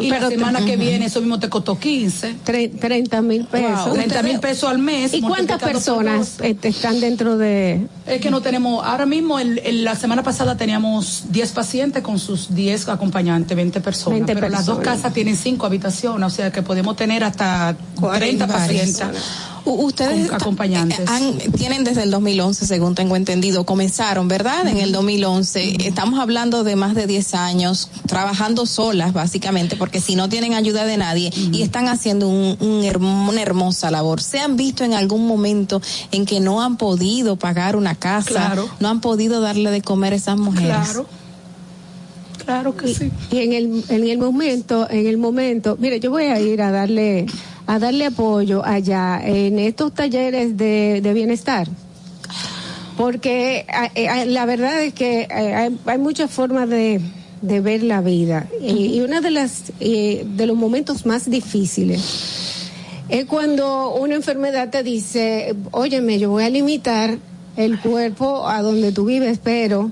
y 0.00 0.10
pero- 0.10 0.20
la 0.20 0.28
semana 0.28 0.64
que 0.64 0.76
viene 0.76 1.06
eso 1.06 1.20
mismo 1.20 1.38
te 1.40 1.48
costó 1.48 1.78
15. 1.78 2.36
30 2.44 3.22
mil 3.22 3.44
pesos. 3.44 3.92
30 3.92 4.22
mil 4.22 4.38
pesos 4.40 4.70
al 4.70 4.78
mes. 4.78 5.12
¿Y 5.14 5.20
cuántas 5.20 5.60
personas 5.62 6.38
eh, 6.42 6.56
están 6.62 7.00
dentro 7.00 7.36
de...? 7.36 7.86
Es 8.06 8.20
que 8.20 8.30
no 8.30 8.40
tenemos, 8.40 8.84
ahora 8.84 9.06
mismo, 9.06 9.38
el, 9.38 9.58
el- 9.60 9.84
la 9.84 9.94
semana 9.96 10.22
pasada 10.22 10.56
teníamos 10.56 11.24
10 11.30 11.52
pacientes 11.52 12.02
con 12.02 12.18
sus 12.18 12.54
10 12.54 12.88
acompañantes, 12.88 13.56
20 13.56 13.80
personas. 13.80 14.18
20 14.18 14.34
pero 14.34 14.48
las 14.48 14.66
dos 14.66 14.76
personas. 14.78 14.98
casas 15.00 15.14
tienen 15.14 15.36
5 15.36 15.66
habitaciones, 15.66 16.19
o 16.22 16.30
sea 16.30 16.50
que 16.52 16.62
podemos 16.62 16.96
tener 16.96 17.24
hasta 17.24 17.76
30 18.18 18.46
pacientes. 18.46 19.02
Ustedes 19.62 20.32
acompañantes. 20.32 21.06
han- 21.06 21.36
tienen 21.52 21.84
desde 21.84 22.02
el 22.04 22.10
2011, 22.10 22.66
según 22.66 22.94
tengo 22.94 23.14
entendido, 23.14 23.64
comenzaron, 23.66 24.26
¿verdad? 24.26 24.66
En 24.66 24.78
el 24.78 24.90
2011. 24.90 25.86
Estamos 25.86 26.18
hablando 26.18 26.64
de 26.64 26.76
más 26.76 26.94
de 26.94 27.06
10 27.06 27.34
años 27.34 27.90
trabajando 28.06 28.64
solas, 28.64 29.12
básicamente, 29.12 29.76
porque 29.76 30.00
si 30.00 30.16
no 30.16 30.30
tienen 30.30 30.54
ayuda 30.54 30.86
de 30.86 30.96
nadie 30.96 31.30
y 31.52 31.60
están 31.62 31.88
haciendo 31.88 32.26
un, 32.28 32.56
un 32.60 32.82
herm- 32.84 33.28
una 33.28 33.42
hermosa 33.42 33.90
labor. 33.90 34.22
¿Se 34.22 34.40
han 34.40 34.56
visto 34.56 34.82
en 34.82 34.94
algún 34.94 35.26
momento 35.26 35.82
en 36.10 36.24
que 36.24 36.40
no 36.40 36.62
han 36.62 36.78
podido 36.78 37.36
pagar 37.36 37.76
una 37.76 37.94
casa? 37.94 38.30
Claro. 38.30 38.68
No 38.80 38.88
han 38.88 39.00
podido 39.02 39.42
darle 39.42 39.70
de 39.70 39.82
comer 39.82 40.14
a 40.14 40.16
esas 40.16 40.38
mujeres. 40.38 40.74
Claro. 40.74 41.06
Claro 42.44 42.76
que 42.76 42.88
sí. 42.88 43.10
Y 43.30 43.38
en 43.38 43.52
el, 43.52 43.84
en 43.88 44.08
el 44.08 44.18
momento, 44.18 44.88
en 44.90 45.06
el 45.06 45.18
momento, 45.18 45.76
mire, 45.78 46.00
yo 46.00 46.10
voy 46.10 46.24
a 46.24 46.40
ir 46.40 46.62
a 46.62 46.70
darle, 46.70 47.26
a 47.66 47.78
darle 47.78 48.06
apoyo 48.06 48.64
allá 48.64 49.20
en 49.24 49.58
estos 49.58 49.94
talleres 49.94 50.56
de, 50.56 51.00
de 51.02 51.12
bienestar. 51.12 51.68
Porque 52.96 53.66
eh, 53.94 54.26
la 54.26 54.44
verdad 54.46 54.82
es 54.82 54.92
que 54.92 55.22
eh, 55.22 55.54
hay, 55.54 55.78
hay 55.86 55.98
muchas 55.98 56.30
formas 56.30 56.68
de, 56.68 57.00
de 57.40 57.60
ver 57.60 57.82
la 57.82 58.00
vida. 58.00 58.48
Y, 58.60 58.96
y 58.96 59.00
una 59.00 59.20
de 59.20 59.30
las, 59.30 59.72
eh, 59.80 60.26
de 60.26 60.46
los 60.46 60.56
momentos 60.56 61.06
más 61.06 61.30
difíciles 61.30 62.70
es 63.08 63.24
cuando 63.24 63.94
una 63.94 64.14
enfermedad 64.14 64.70
te 64.70 64.82
dice, 64.82 65.54
óyeme, 65.72 66.18
yo 66.18 66.30
voy 66.30 66.44
a 66.44 66.50
limitar 66.50 67.18
el 67.56 67.80
cuerpo 67.80 68.48
a 68.48 68.62
donde 68.62 68.92
tú 68.92 69.04
vives, 69.04 69.40
pero 69.42 69.90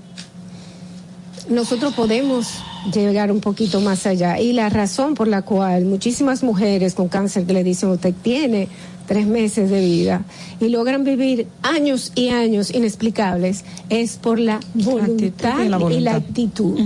nosotros 1.48 1.94
podemos 1.94 2.48
llegar 2.92 3.32
un 3.32 3.40
poquito 3.40 3.80
más 3.80 4.06
allá. 4.06 4.40
Y 4.40 4.52
la 4.52 4.68
razón 4.68 5.14
por 5.14 5.28
la 5.28 5.42
cual 5.42 5.84
muchísimas 5.84 6.42
mujeres 6.42 6.94
con 6.94 7.08
cáncer 7.08 7.44
que 7.44 7.52
le 7.52 7.64
dicen 7.64 7.90
usted 7.90 8.14
tiene 8.22 8.68
tres 9.06 9.26
meses 9.26 9.70
de 9.70 9.80
vida 9.80 10.22
y 10.60 10.68
logran 10.68 11.02
vivir 11.02 11.46
años 11.62 12.12
y 12.14 12.28
años 12.28 12.70
inexplicables 12.72 13.64
es 13.88 14.16
por 14.18 14.38
la 14.38 14.60
voluntad 14.74 15.60
y 15.60 15.60
la 15.60 15.64
y 15.64 15.68
la 15.68 15.78
voluntad. 15.78 16.16
actitud. 16.16 16.78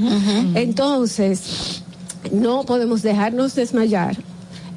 Entonces, 0.54 1.82
no 2.30 2.64
podemos 2.64 3.02
dejarnos 3.02 3.54
desmayar 3.54 4.16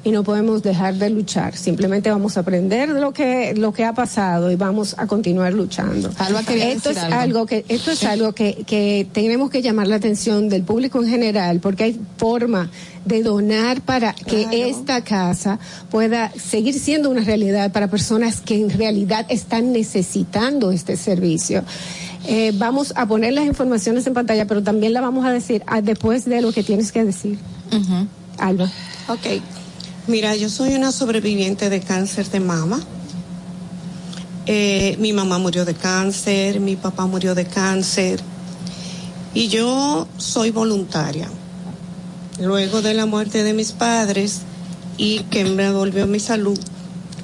y 0.05 0.11
no 0.11 0.23
podemos 0.23 0.61
dejar 0.61 0.93
de 0.95 1.09
luchar. 1.09 1.57
Simplemente 1.57 2.11
vamos 2.11 2.37
a 2.37 2.41
aprender 2.41 2.93
de 2.93 3.01
lo 3.01 3.11
que 3.11 3.55
lo 3.55 3.73
que 3.73 3.83
ha 3.83 3.93
pasado 3.93 4.51
y 4.51 4.55
vamos 4.55 4.95
a 4.99 5.07
continuar 5.07 5.51
luchando. 5.51 6.11
Alba 6.17 6.41
esto 6.41 6.91
es 6.91 6.97
algo. 6.97 7.15
algo. 7.15 7.45
que 7.47 7.65
esto 7.67 7.91
es 7.91 8.03
algo 8.03 8.33
que, 8.33 8.63
que 8.67 9.07
tenemos 9.11 9.49
que 9.49 9.63
llamar 9.63 9.87
la 9.87 9.95
atención 9.95 10.47
del 10.47 10.61
público 10.61 11.01
en 11.01 11.09
general 11.09 11.59
porque 11.59 11.85
hay 11.85 11.99
forma 12.17 12.69
de 13.03 13.23
donar 13.23 13.81
para 13.81 14.13
que 14.13 14.69
esta 14.69 15.03
casa 15.03 15.57
pueda 15.89 16.31
seguir 16.33 16.79
siendo 16.79 17.09
una 17.09 17.21
realidad 17.21 17.71
para 17.71 17.87
personas 17.87 18.41
que 18.41 18.61
en 18.61 18.69
realidad 18.69 19.25
están 19.29 19.71
necesitando 19.71 20.71
este 20.71 20.97
servicio. 20.97 21.63
Eh, 22.27 22.51
vamos 22.55 22.93
a 22.95 23.07
poner 23.07 23.33
las 23.33 23.45
informaciones 23.45 24.05
en 24.05 24.13
pantalla, 24.13 24.45
pero 24.45 24.61
también 24.61 24.93
la 24.93 25.01
vamos 25.01 25.25
a 25.25 25.31
decir 25.31 25.63
ah, 25.65 25.81
después 25.81 26.25
de 26.25 26.41
lo 26.41 26.51
que 26.51 26.61
tienes 26.61 26.91
que 26.91 27.03
decir. 27.03 27.39
Alba. 28.37 28.69
Ok. 29.07 29.41
Mira, 30.07 30.35
yo 30.35 30.49
soy 30.49 30.75
una 30.75 30.91
sobreviviente 30.91 31.71
de 31.71 31.79
cáncer 31.81 32.29
de 32.29 32.39
mama. 32.39 32.79
Eh, 34.45 34.95
mi 34.99 35.13
mamá 35.13 35.39
murió 35.39 35.65
de 35.65 35.73
cáncer, 35.73 36.59
mi 36.59 36.75
papá 36.75 37.07
murió 37.07 37.33
de 37.33 37.45
cáncer. 37.45 38.19
Y 39.33 39.47
yo 39.47 40.07
soy 40.17 40.51
voluntaria. 40.51 41.27
Luego 42.39 42.83
de 42.83 42.93
la 42.93 43.07
muerte 43.07 43.43
de 43.43 43.53
mis 43.53 43.71
padres 43.71 44.41
y 44.97 45.21
que 45.31 45.43
me 45.43 45.71
volvió 45.71 46.05
mi 46.05 46.19
salud, 46.19 46.59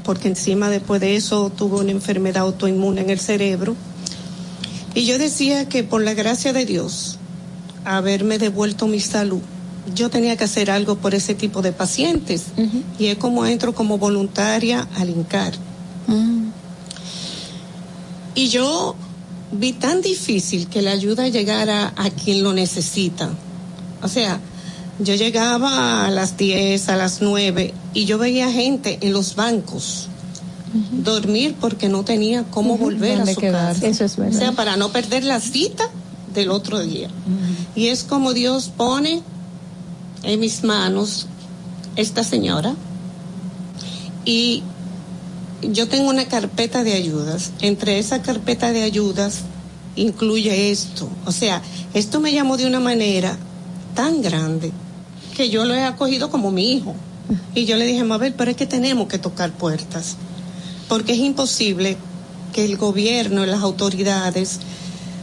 porque 0.03 0.29
encima 0.29 0.71
después 0.71 0.99
de 1.01 1.15
eso 1.15 1.51
tuve 1.51 1.81
una 1.81 1.91
enfermedad 1.91 2.41
autoinmune 2.43 3.01
en 3.01 3.11
el 3.11 3.19
cerebro. 3.19 3.75
Y 4.95 5.05
yo 5.05 5.19
decía 5.19 5.69
que 5.69 5.83
por 5.83 6.01
la 6.01 6.15
gracia 6.15 6.51
de 6.51 6.65
Dios, 6.65 7.19
haberme 7.85 8.39
devuelto 8.39 8.87
mi 8.87 8.99
salud, 8.99 9.41
yo 9.95 10.09
tenía 10.09 10.37
que 10.37 10.43
hacer 10.43 10.69
algo 10.71 10.97
por 10.97 11.15
ese 11.15 11.33
tipo 11.33 11.61
de 11.61 11.71
pacientes. 11.71 12.45
Y 12.99 13.07
es 13.07 13.17
como 13.17 13.45
entro 13.45 13.73
como 13.73 13.97
voluntaria 13.97 14.87
al 14.97 15.09
INCAR. 15.09 15.53
Y 18.33 18.47
yo 18.49 18.95
vi 19.51 19.73
tan 19.73 20.01
difícil 20.01 20.67
que 20.67 20.81
la 20.81 20.91
ayuda 20.91 21.27
llegara 21.27 21.93
a 21.95 22.09
quien 22.09 22.43
lo 22.43 22.53
necesita. 22.53 23.29
O 24.01 24.07
sea, 24.07 24.39
yo 24.99 25.15
llegaba 25.15 26.05
a 26.05 26.11
las 26.11 26.37
10, 26.37 26.89
a 26.89 26.95
las 26.95 27.21
9 27.21 27.73
y 27.93 28.05
yo 28.05 28.17
veía 28.17 28.51
gente 28.51 28.99
en 29.01 29.13
los 29.13 29.35
bancos 29.35 30.07
dormir 30.91 31.55
porque 31.59 31.89
no 31.89 32.03
tenía 32.03 32.43
cómo 32.43 32.77
volver 32.77 33.21
a 33.21 33.25
su 33.25 33.41
casa. 33.41 33.85
Eso 33.85 34.05
es 34.05 34.15
verdad. 34.15 34.35
O 34.35 34.39
sea, 34.39 34.51
para 34.53 34.77
no 34.77 34.89
perder 34.89 35.23
la 35.23 35.39
cita 35.39 35.89
del 36.33 36.49
otro 36.49 36.79
día. 36.79 37.09
Y 37.75 37.87
es 37.87 38.03
como 38.03 38.33
Dios 38.33 38.71
pone 38.75 39.21
en 40.23 40.39
mis 40.39 40.63
manos 40.63 41.27
esta 41.95 42.23
señora 42.23 42.75
y 44.25 44.63
yo 45.61 45.87
tengo 45.87 46.09
una 46.09 46.25
carpeta 46.25 46.83
de 46.83 46.93
ayudas. 46.93 47.51
Entre 47.61 47.99
esa 47.99 48.21
carpeta 48.21 48.71
de 48.71 48.83
ayudas 48.83 49.41
incluye 49.95 50.71
esto. 50.71 51.09
O 51.25 51.31
sea, 51.31 51.61
esto 51.93 52.19
me 52.19 52.33
llamó 52.33 52.57
de 52.57 52.65
una 52.65 52.79
manera 52.79 53.37
tan 53.95 54.21
grande 54.21 54.71
que 55.35 55.49
yo 55.49 55.65
lo 55.65 55.73
he 55.73 55.83
acogido 55.83 56.29
como 56.29 56.51
mi 56.51 56.71
hijo. 56.71 56.95
Y 57.55 57.65
yo 57.65 57.77
le 57.77 57.85
dije, 57.85 58.03
Mabel, 58.03 58.33
pero 58.33 58.51
es 58.51 58.57
que 58.57 58.65
tenemos 58.65 59.07
que 59.07 59.17
tocar 59.17 59.51
puertas. 59.51 60.17
Porque 60.87 61.13
es 61.13 61.19
imposible 61.19 61.97
que 62.53 62.65
el 62.65 62.77
gobierno 62.77 63.43
y 63.43 63.47
las 63.47 63.61
autoridades 63.61 64.59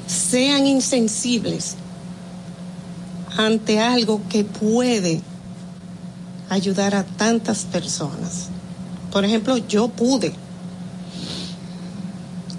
sean 0.07 0.67
insensibles 0.67 1.77
ante 3.39 3.79
algo 3.81 4.21
que 4.29 4.45
puede 4.45 5.21
ayudar 6.51 6.95
a 6.97 7.05
tantas 7.05 7.65
personas. 7.65 8.49
Por 9.13 9.25
ejemplo, 9.25 9.57
yo 9.57 9.89
pude, 9.89 10.35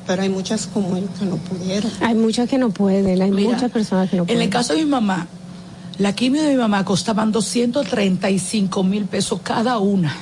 pero 0.08 0.22
hay 0.24 0.30
muchas 0.30 0.68
como 0.68 0.98
yo 0.98 1.06
que 1.20 1.26
no 1.26 1.36
pudieron. 1.36 1.92
Hay 2.02 2.16
muchas 2.16 2.50
que 2.50 2.58
no 2.58 2.70
pueden, 2.72 3.22
hay 3.22 3.30
Mira, 3.30 3.52
muchas 3.52 3.72
personas 3.72 4.10
que 4.10 4.16
no 4.16 4.24
En 4.24 4.28
pueden. 4.28 4.42
el 4.42 4.50
caso 4.50 4.74
de 4.74 4.80
mi 4.86 4.90
mamá, 4.90 5.28
la 5.98 6.14
quimio 6.16 6.42
de 6.44 6.52
mi 6.52 6.56
mamá 6.56 6.86
costaban 6.86 7.34
235 7.34 8.84
mil 8.84 9.04
pesos 9.06 9.42
cada 9.44 9.78
una. 9.80 10.16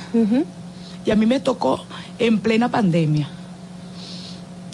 Y 1.06 1.10
a 1.12 1.14
mí 1.14 1.24
me 1.24 1.38
tocó 1.38 1.84
en 2.18 2.40
plena 2.40 2.68
pandemia. 2.68 3.28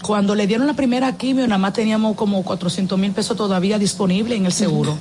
Cuando 0.03 0.35
le 0.35 0.47
dieron 0.47 0.67
la 0.67 0.75
primera 0.75 1.17
quimio, 1.17 1.47
nada 1.47 1.59
más 1.59 1.75
teníamos 1.75 2.17
como 2.17 2.43
400 2.43 2.99
mil 2.99 3.13
pesos 3.13 3.37
todavía 3.37 3.79
disponibles 3.79 4.39
en 4.39 4.47
el 4.47 4.53
seguro. 4.53 4.97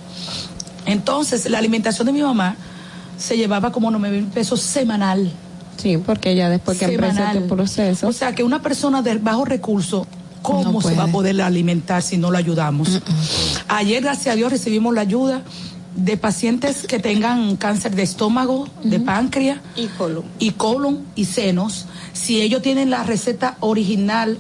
Entonces, 0.86 1.50
la 1.50 1.58
alimentación 1.58 2.06
de 2.06 2.14
mi 2.14 2.22
mamá 2.22 2.56
se 3.18 3.38
llevaba 3.38 3.72
como 3.72 3.92
9 3.92 4.22
mil 4.22 4.30
pesos 4.30 4.62
semanal. 4.62 5.32
Sí, 5.78 5.98
porque 5.98 6.36
ya 6.36 6.50
después 6.50 6.78
que 6.78 6.86
empieza 6.86 7.34
tu 7.34 7.48
proceso. 7.48 8.08
O 8.08 8.14
sea, 8.14 8.34
que 8.34 8.44
una 8.44 8.62
persona 8.62 9.02
de 9.02 9.18
bajo 9.18 9.46
recurso, 9.46 10.08
¿cómo 10.42 10.72
No 10.72 10.82
se 10.82 10.96
va 10.96 11.06
a 11.06 11.08
poder 11.08 11.42
alimentar 11.42 12.02
si 12.02 12.18
no 12.18 12.32
lo 12.32 12.38
ayudamos? 12.38 13.02
Ayer, 13.68 14.04
gracias 14.04 14.34
a 14.34 14.36
Dios, 14.36 14.52
recibimos 14.52 14.94
la 14.94 15.02
ayuda 15.02 15.42
de 15.96 16.18
pacientes 16.18 16.86
que 16.88 17.00
tengan 17.00 17.56
cáncer 17.56 17.96
de 17.96 18.04
estómago, 18.04 18.68
de 18.84 19.00
páncreas 19.00 19.60
y 19.76 19.88
colon. 19.88 20.24
y 20.40 20.52
colon 20.52 21.00
y 21.16 21.26
senos. 21.26 21.86
Si 22.14 22.42
ellos 22.42 22.62
tienen 22.62 22.90
la 22.90 23.04
receta 23.04 23.58
original 23.60 24.38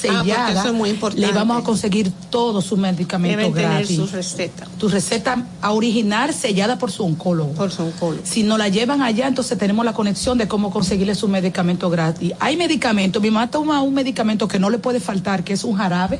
sellada, 0.00 0.46
porque 0.46 0.58
eso 0.58 0.68
es 0.68 0.74
muy 0.74 0.90
importante. 0.90 1.26
le 1.26 1.32
vamos 1.32 1.58
a 1.60 1.64
conseguir 1.64 2.10
todos 2.30 2.64
sus 2.64 2.78
medicamentos 2.78 3.38
Deben 3.38 3.54
tener 3.54 3.70
gratis. 3.78 3.96
su 3.96 4.06
receta. 4.06 4.66
Tu 4.78 4.88
receta 4.88 5.46
a 5.62 5.72
original 5.72 6.32
sellada 6.34 6.78
por 6.78 6.90
su 6.90 7.04
oncólogo. 7.04 7.52
Por 7.52 7.70
su 7.70 7.82
oncólogo. 7.82 8.22
Si 8.24 8.42
nos 8.42 8.58
la 8.58 8.68
llevan 8.68 9.02
allá, 9.02 9.28
entonces 9.28 9.56
tenemos 9.58 9.84
la 9.84 9.92
conexión 9.92 10.36
de 10.38 10.48
cómo 10.48 10.70
conseguirle 10.70 11.14
su 11.14 11.28
medicamento 11.28 11.90
gratis. 11.90 12.32
Hay 12.40 12.56
medicamentos, 12.56 13.22
mi 13.22 13.30
mamá 13.30 13.50
toma 13.50 13.80
un 13.82 13.94
medicamento 13.94 14.48
que 14.48 14.58
no 14.58 14.70
le 14.70 14.78
puede 14.78 15.00
faltar, 15.00 15.44
que 15.44 15.52
es 15.52 15.64
un 15.64 15.74
jarabe 15.76 16.18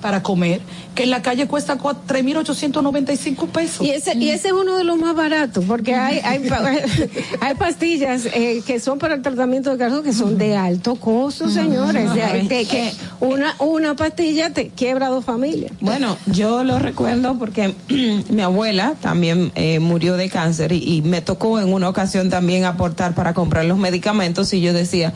para 0.00 0.22
comer, 0.22 0.60
que 0.94 1.02
en 1.04 1.10
la 1.10 1.22
calle 1.22 1.46
cuesta 1.46 1.78
cua- 1.78 1.96
3.895 2.06 3.48
pesos. 3.48 3.86
Y 3.86 3.90
ese, 3.90 4.16
y 4.16 4.30
ese 4.30 4.48
es 4.48 4.54
uno 4.54 4.76
de 4.76 4.84
los 4.84 4.98
más 4.98 5.14
baratos, 5.14 5.64
porque 5.66 5.94
hay, 5.94 6.18
hay, 6.24 6.40
pa- 6.48 6.62
hay 7.40 7.54
pastillas 7.54 8.26
eh, 8.26 8.62
que 8.66 8.80
son 8.80 8.98
para 8.98 9.14
el 9.14 9.22
tratamiento 9.22 9.70
de 9.70 9.78
casos 9.78 10.02
que 10.02 10.12
son 10.12 10.38
de 10.38 10.56
alto 10.56 10.96
costo, 10.96 11.48
señores. 11.48 12.12
De- 12.14 12.42
de 12.48 12.64
que 12.66 12.92
una, 13.20 13.54
una 13.58 13.96
pastilla 13.96 14.50
te 14.52 14.68
quiebra 14.68 15.08
dos 15.08 15.24
familias. 15.24 15.72
Bueno, 15.80 16.16
yo 16.26 16.64
lo 16.64 16.78
recuerdo 16.78 17.38
porque 17.38 17.74
mi 18.30 18.42
abuela 18.42 18.94
también 19.00 19.52
eh, 19.54 19.78
murió 19.80 20.16
de 20.16 20.28
cáncer 20.30 20.72
y, 20.72 20.78
y 20.96 21.02
me 21.02 21.20
tocó 21.22 21.60
en 21.60 21.72
una 21.72 21.88
ocasión 21.88 22.30
también 22.30 22.64
aportar 22.64 23.14
para 23.14 23.34
comprar 23.34 23.64
los 23.64 23.78
medicamentos 23.78 24.52
y 24.52 24.60
yo 24.60 24.72
decía, 24.72 25.12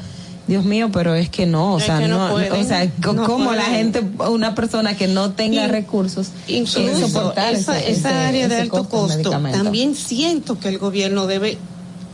Dios 0.48 0.64
mío, 0.64 0.90
pero 0.93 1.14
es 1.14 1.28
que 1.31 1.47
no, 1.47 1.74
o 1.74 1.78
Es 1.78 1.85
sea, 1.85 2.01
no 2.01 2.28
pueden, 2.31 2.52
o 2.52 2.64
sea, 2.64 2.90
no 3.14 3.24
como 3.24 3.52
la 3.55 3.62
gente, 3.62 4.02
una 4.28 4.56
persona 4.56 4.97
que 4.97 5.06
no 5.06 5.31
tenga 5.31 5.69
recursos, 5.69 6.28
Incluso 6.48 7.06
soportar 7.09 7.55
esa, 7.55 7.78
ese- 7.78 7.93
esa 7.93 8.09
ese- 8.10 8.19
área 8.19 8.48
de 8.48 8.56
alto 8.62 8.89
costo, 8.89 9.06
medicamento. 9.19 9.62
también 9.62 9.94
siento 9.94 10.59
que 10.59 10.69
el 10.69 10.78
gobierno 10.78 11.28
debe 11.28 11.59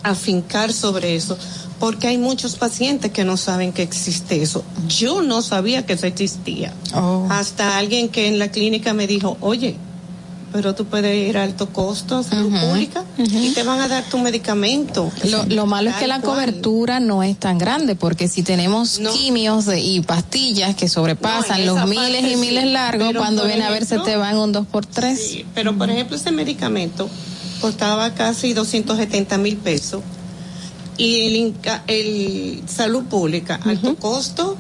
afincar 0.03 0.73
sobre 0.73 1.17
eso, 1.17 1.39
porque 1.81 2.09
hay 2.09 2.19
muchos 2.19 2.57
pacientes 2.57 3.13
que 3.13 3.25
no 3.25 3.37
saben 3.37 3.73
que 3.73 3.83
existe 3.83 4.43
eso. 4.43 4.65
Yo 4.89 5.23
no 5.23 5.43
sabía 5.43 5.87
que 5.87 5.93
eso 5.95 6.07
existía. 6.07 6.73
Hasta 7.31 7.79
alguien 7.79 8.09
que 8.09 8.27
en 8.29 8.39
la 8.39 8.49
clínica 8.49 8.95
me 8.95 9.07
dijo, 9.07 9.37
oye, 9.41 9.77
pero 10.51 10.75
tú 10.75 10.87
puedes 10.87 11.15
ir 11.29 11.37
a 11.37 11.43
alto 11.43 11.69
costo 11.69 12.17
a 12.17 12.23
salud 12.23 12.51
pública 12.59 13.05
y 13.19 13.51
te 13.51 13.63
van 13.65 13.81
a 13.81 13.87
dar 13.89 14.03
tu 14.05 14.19
medicamento. 14.19 15.13
Lo, 15.25 15.45
lo 15.45 15.67
malo 15.67 15.91
es 15.91 15.97
que 15.97 16.07
la 16.07 16.21
cual. 16.23 16.37
cobertura 16.37 17.01
no 17.01 17.23
es 17.23 17.37
tan 17.39 17.59
grande, 17.59 17.95
porque 17.97 18.29
si 18.29 18.43
tenemos 18.43 18.99
quimios 19.13 19.67
de- 19.67 19.81
y 19.81 20.01
pastillas 20.01 20.75
que 20.75 20.89
sobrepasan 20.89 21.67
No, 21.67 21.75
los 21.77 21.87
miles 21.89 22.23
parte 22.23 22.33
y 22.33 22.37
miles 22.37 22.65
sí, 22.65 22.71
largos, 22.71 23.13
cuando 23.15 23.45
viene 23.45 23.65
a 23.65 23.71
ver 23.71 23.85
se 23.85 23.99
te 23.99 24.17
van 24.17 24.39
un 24.39 24.53
2 24.53 24.67
por 24.67 24.87
3 24.87 25.21
Sí, 25.21 25.45
pero 25.55 25.77
por 25.77 25.91
ejemplo 25.91 26.17
ese 26.17 26.31
medicamento 26.33 27.11
costaba 27.61 28.15
casi 28.15 28.55
270 28.55 29.37
mil 29.37 29.59
pesos 29.59 30.01
y 30.99 31.27
el, 31.27 31.37
Inca- 31.37 31.83
el 31.87 32.63
salud 32.67 33.05
pública 33.05 33.59
alto 33.65 33.97
costo 33.97 34.57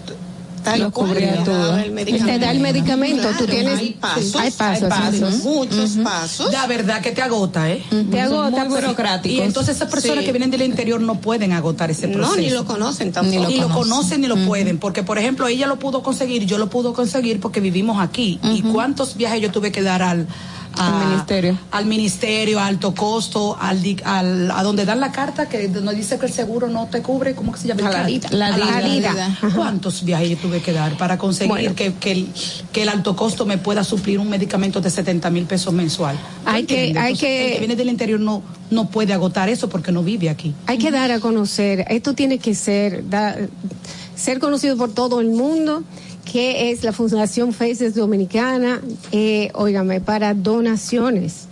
tal 0.64 0.80
Lo 0.80 0.90
cual 0.90 1.10
cubría 1.10 1.44
todo. 1.44 1.78
el 1.78 1.92
medicamento. 1.92 2.32
Te 2.32 2.38
da 2.40 2.50
el 2.50 2.58
medicamento, 2.60 3.28
tú 3.38 3.46
tienes- 3.46 3.78
hay 3.78 3.90
pasos, 3.92 4.34
hay 4.36 4.50
pasos, 4.50 4.90
hay 4.92 5.20
muchos 5.44 5.90
pasos 6.02 6.52
La 6.52 6.66
verdad 6.66 7.00
que 7.00 7.12
te 7.12 7.22
agota, 7.22 7.70
¿eh? 7.70 7.82
Te 8.10 8.20
agota, 8.20 8.64
Muy 8.64 8.74
pero- 8.80 8.94
Y 9.24 9.40
entonces 9.40 9.76
esas 9.76 9.88
personas 9.88 10.18
Sí. 10.20 10.24
que 10.26 10.32
vienen 10.32 10.50
del 10.50 10.62
interior 10.62 11.00
no 11.00 11.20
pueden 11.20 11.52
agotar 11.52 11.90
ese 11.92 12.08
No, 12.08 12.14
proceso. 12.18 12.40
ni 12.40 12.50
lo 12.50 12.64
conocen 12.64 13.12
tampoco. 13.12 13.36
Ni 13.36 13.42
lo, 13.42 13.48
Ni 13.48 13.56
lo 13.60 13.68
conocen 13.70 14.20
ni 14.20 14.26
lo 14.26 14.36
pueden. 14.46 14.78
Porque, 14.78 15.02
por 15.04 15.16
ejemplo, 15.18 15.46
ella 15.46 15.66
lo 15.68 15.78
pudo 15.78 16.02
conseguir, 16.02 16.44
yo 16.44 16.58
lo 16.58 16.68
pudo 16.68 16.92
conseguir 16.92 17.38
porque 17.40 17.60
vivimos 17.60 18.00
aquí. 18.02 18.40
¿Y 18.42 18.62
cuántos 18.62 19.16
viajes 19.16 19.40
yo 19.40 19.50
tuve 19.52 19.70
que 19.72 19.82
dar 19.82 20.02
al... 20.02 20.26
a- 20.78 21.00
Al 21.00 21.08
ministerio. 21.08 21.58
Al 21.70 21.86
ministerio, 21.86 22.60
a 22.60 22.66
alto 22.66 22.94
costo, 22.94 23.56
al, 23.60 23.82
di- 23.82 23.96
al- 24.04 24.50
a 24.50 24.62
donde 24.62 24.84
dan 24.84 25.00
la 25.00 25.12
carta 25.12 25.48
que 25.48 25.68
nos 25.68 25.94
dice 25.94 26.18
que 26.18 26.26
el 26.26 26.32
seguro 26.32 26.68
no 26.68 26.86
te 26.86 27.02
cubre, 27.02 27.34
¿cómo 27.34 27.52
que 27.52 27.58
se 27.58 27.68
llama? 27.68 27.82
La. 27.90 28.02
CAT. 28.06 28.32
La 28.32 28.46
A 28.48 28.80
DIDA. 28.80 29.12
DIDA. 29.12 29.38
¿Cuántos 29.54 30.04
viajes 30.04 30.30
yo 30.30 30.36
tuve 30.36 30.60
que 30.60 30.72
dar 30.72 30.96
para 30.96 31.18
conseguir 31.18 31.50
Bueno. 31.50 31.74
que, 31.74 31.94
que 31.94 32.12
el, 32.12 32.28
que 32.72 32.82
el 32.82 32.88
alto 32.88 33.14
costo 33.16 33.44
me 33.46 33.58
pueda 33.58 33.84
suplir 33.84 34.18
un 34.18 34.28
medicamento 34.28 34.80
de 34.80 34.90
70 34.90 35.30
mil 35.30 35.44
pesos 35.44 35.72
mensual? 35.72 36.16
Hay 36.44 36.64
que- 36.64 36.88
¿Entiendes? 36.88 37.02
hay 37.02 37.12
Entonces, 37.12 37.20
que- 37.28 37.46
El 37.48 37.52
que 37.54 37.58
viene 37.60 37.76
del 37.76 37.88
interior 37.88 38.20
no, 38.20 38.42
no 38.70 38.88
puede 38.90 39.12
agotar 39.12 39.48
eso 39.48 39.68
porque 39.68 39.92
no 39.92 40.02
vive 40.02 40.30
aquí. 40.30 40.54
Hay 40.66 40.78
que 40.78 40.90
dar 40.90 41.10
a 41.10 41.20
conocer, 41.20 41.84
esto 41.88 42.14
tiene 42.14 42.38
que 42.38 42.54
ser, 42.54 43.08
da- 43.08 43.36
ser 44.14 44.38
conocido 44.40 44.76
por 44.76 44.92
todo 44.92 45.20
el 45.20 45.28
mundo, 45.28 45.84
que 46.30 46.70
es 46.70 46.84
la 46.84 46.92
Fundación 46.92 47.54
Faces 47.54 47.94
Dominicana, 47.94 48.82
eh, 49.12 49.50
para 50.04 50.34
donaciones. 50.34 51.46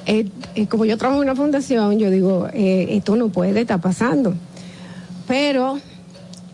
eh, 0.06 0.26
eh, 0.56 0.66
como 0.66 0.84
yo 0.84 0.98
trabajo 0.98 1.22
en 1.22 1.28
una 1.28 1.36
fundación, 1.36 1.98
yo 2.00 2.10
digo, 2.10 2.48
esto 2.52 3.14
no 3.14 3.28
puede 3.28 3.60
estar 3.60 3.80
pasando. 3.80 4.34
Pero 5.28 5.78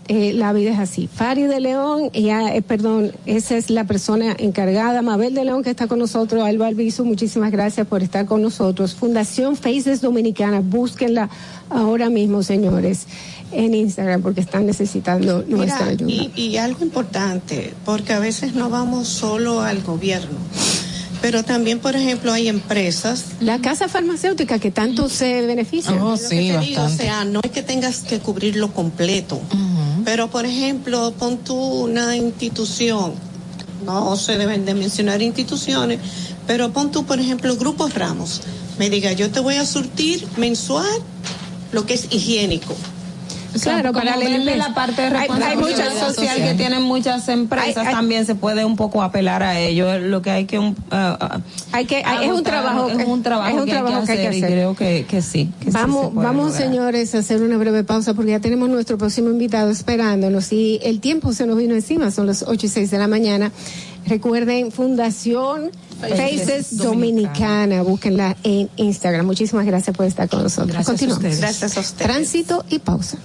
eh, 0.09 0.33
la 0.33 0.53
vida 0.53 0.71
es 0.71 0.79
así. 0.79 1.09
Fari 1.13 1.43
de 1.45 1.61
León, 1.61 2.11
ella, 2.13 2.55
eh, 2.55 2.63
perdón, 2.63 3.13
esa 3.27 3.57
es 3.57 3.71
la 3.71 3.85
persona 3.85 4.35
encargada. 4.39 5.03
Mabel 5.03 5.35
de 5.35 5.45
León 5.45 5.63
que 5.63 5.71
está 5.71 5.87
con 5.87 5.99
nosotros, 5.99 6.43
Alba 6.45 6.67
Albizu, 6.69 7.05
muchísimas 7.05 7.51
gracias 7.51 7.87
por 7.87 8.03
estar 8.03 8.27
con 8.27 8.43
nosotros. 8.43 8.95
Fundación 8.95 9.57
Faces 9.57 10.01
Dominicana, 10.01 10.61
búsquenla 10.61 11.29
ahora 11.71 12.11
mismo, 12.11 12.43
señores, 12.43 13.07
en 13.53 13.75
Instagram 13.75 14.23
porque 14.23 14.41
están 14.41 14.67
necesitando 14.67 15.45
nuestra 15.49 15.87
Mira, 15.87 15.91
ayuda. 15.93 16.11
y, 16.11 16.33
y 16.37 16.57
algo 16.57 16.85
importante, 16.85 17.75
porque 17.85 18.13
a 18.13 18.19
veces 18.19 18.55
no 18.55 18.71
vamos 18.71 19.09
solo 19.09 19.61
al 19.63 19.83
gobierno, 19.83 20.37
pero 21.21 21.43
también, 21.43 21.79
por 21.79 21.97
ejemplo, 21.97 22.33
hay 22.33 22.49
empresas. 22.49 23.25
La 23.41 23.61
casa 23.61 23.89
farmacéutica 23.89 24.59
que 24.59 24.71
tanto 24.71 25.09
se 25.09 25.43
beneficia. 25.43 25.93
Lo 25.93 26.15
que 26.17 26.29
te 26.29 26.59
digo, 26.61 26.83
o 26.83 26.89
sea, 26.89 27.25
no 27.25 27.41
es 27.43 27.51
que 27.51 27.63
tengas 27.63 28.01
que 28.01 28.19
cubrirlo 28.19 28.73
completo, 28.73 29.41
pero 30.05 30.29
por 30.29 30.47
ejemplo, 30.47 31.13
pon 31.19 31.39
tú 31.39 31.57
una 31.57 32.17
institución, 32.17 33.13
no 33.85 34.17
se 34.17 34.37
deben 34.39 34.65
de 34.65 34.75
mencionar 34.75 35.23
instituciones, 35.23 36.01
pero 36.47 36.73
pon 36.73 36.91
tú, 36.91 37.05
por 37.05 37.19
ejemplo, 37.19 37.57
Grupos 37.57 37.95
Ramos, 37.95 38.43
me 38.79 38.91
diga, 38.91 39.13
yo 39.13 39.31
te 39.31 39.41
voy 39.41 39.57
a 39.57 39.67
surtir 39.67 40.27
mensual 40.37 40.87
lo 41.73 41.87
que 41.87 41.95
es 41.95 42.07
higiénico. 42.11 42.75
Claro, 43.63 43.93
para 43.93 44.17
verle 44.17 44.57
la 44.57 44.75
parte 44.75 45.03
de 45.03 45.09
Hay- 45.09 45.29
hay 45.31 45.55
responsabilidad 45.57 46.07
social 46.15 46.37
que 46.39 46.55
tienen 46.55 46.83
muchas 46.83 47.29
empresas, 47.29 47.77
Hay- 47.79 47.87
hay- 47.89 47.95
también 47.95 48.27
se 48.27 48.35
puede 48.35 48.65
un 48.65 48.77
poco 48.77 49.03
apelar 49.03 49.43
a 49.43 49.59
ello. 49.59 49.99
Lo 49.99 50.23
que 50.23 50.31
hay 50.31 50.45
que 50.47 50.59
un, 50.59 50.77
ah, 50.91 51.41
Hay 51.73 51.87
que, 51.87 52.03
hay- 52.05 52.27
es 52.27 52.33
un 52.33 52.43
trabajo, 52.43 52.89
es 52.89 53.07
un 53.07 53.23
trabajo, 53.23 53.49
es 53.49 53.55
un 53.55 53.65
que, 53.65 53.73
hay 53.73 53.77
trabajo 53.83 54.07
que 54.07 54.13
hacer, 54.13 54.35
y 54.35 54.41
creo 54.43 54.75
que, 54.75 55.05
que 55.09 55.23
sí. 55.23 55.51
que 55.61 55.71
Vamos, 55.71 56.15
vamos 56.15 56.47
lograr. 56.53 56.63
señores 56.63 57.15
a 57.15 57.19
hacer 57.19 57.43
una 57.43 57.57
breve 57.59 57.85
pausa 57.85 58.15
porque 58.15 58.31
ya 58.33 58.41
tenemos 58.41 58.69
nuestro 58.69 58.99
próximo 58.99 59.29
invitado 59.31 59.71
esperándonos 59.71 60.53
y 60.53 60.81
el 60.83 61.01
tiempo 61.01 61.33
se 61.33 61.47
nos 61.47 61.57
vino 61.59 61.75
encima, 61.75 62.11
son 62.11 62.27
las 62.27 62.43
8 62.47 62.67
y 62.67 62.69
6 62.69 62.91
de 62.91 62.99
la 62.99 63.09
mañana. 63.09 63.53
Recuerden, 64.07 64.71
Fundación 64.73 65.71
Faces 66.01 66.77
Dominicana, 66.77 67.83
búsquenla 67.83 68.37
en 68.43 68.71
Instagram. 68.77 69.27
Muchísimas 69.27 69.67
gracias 69.67 69.97
por 69.97 70.07
estar 70.07 70.29
con 70.29 70.43
nosotros. 70.43 70.69
Gracias 70.69 70.89
a 70.89 70.93
Continuamos. 70.93 71.25
ustedes. 71.25 71.41
Gracias 71.41 71.77
a 71.77 71.81
ustedes. 71.81 72.07
Tránsito 72.07 72.65
y 72.69 72.79
pausa. 72.79 73.19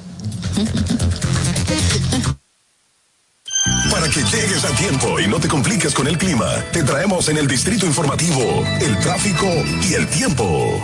Para 3.92 4.08
que 4.08 4.22
llegues 4.22 4.64
a 4.64 4.76
tiempo 4.76 5.20
y 5.20 5.28
no 5.28 5.40
te 5.40 5.48
compliques 5.48 5.94
con 5.94 6.08
el 6.08 6.18
clima, 6.18 6.48
te 6.72 6.84
traemos 6.84 7.30
en 7.30 7.38
el 7.38 7.48
distrito 7.48 7.86
informativo 7.86 8.42
el 8.80 8.98
tráfico 9.00 9.48
y 9.90 9.94
el 9.94 10.08
tiempo. 10.08 10.82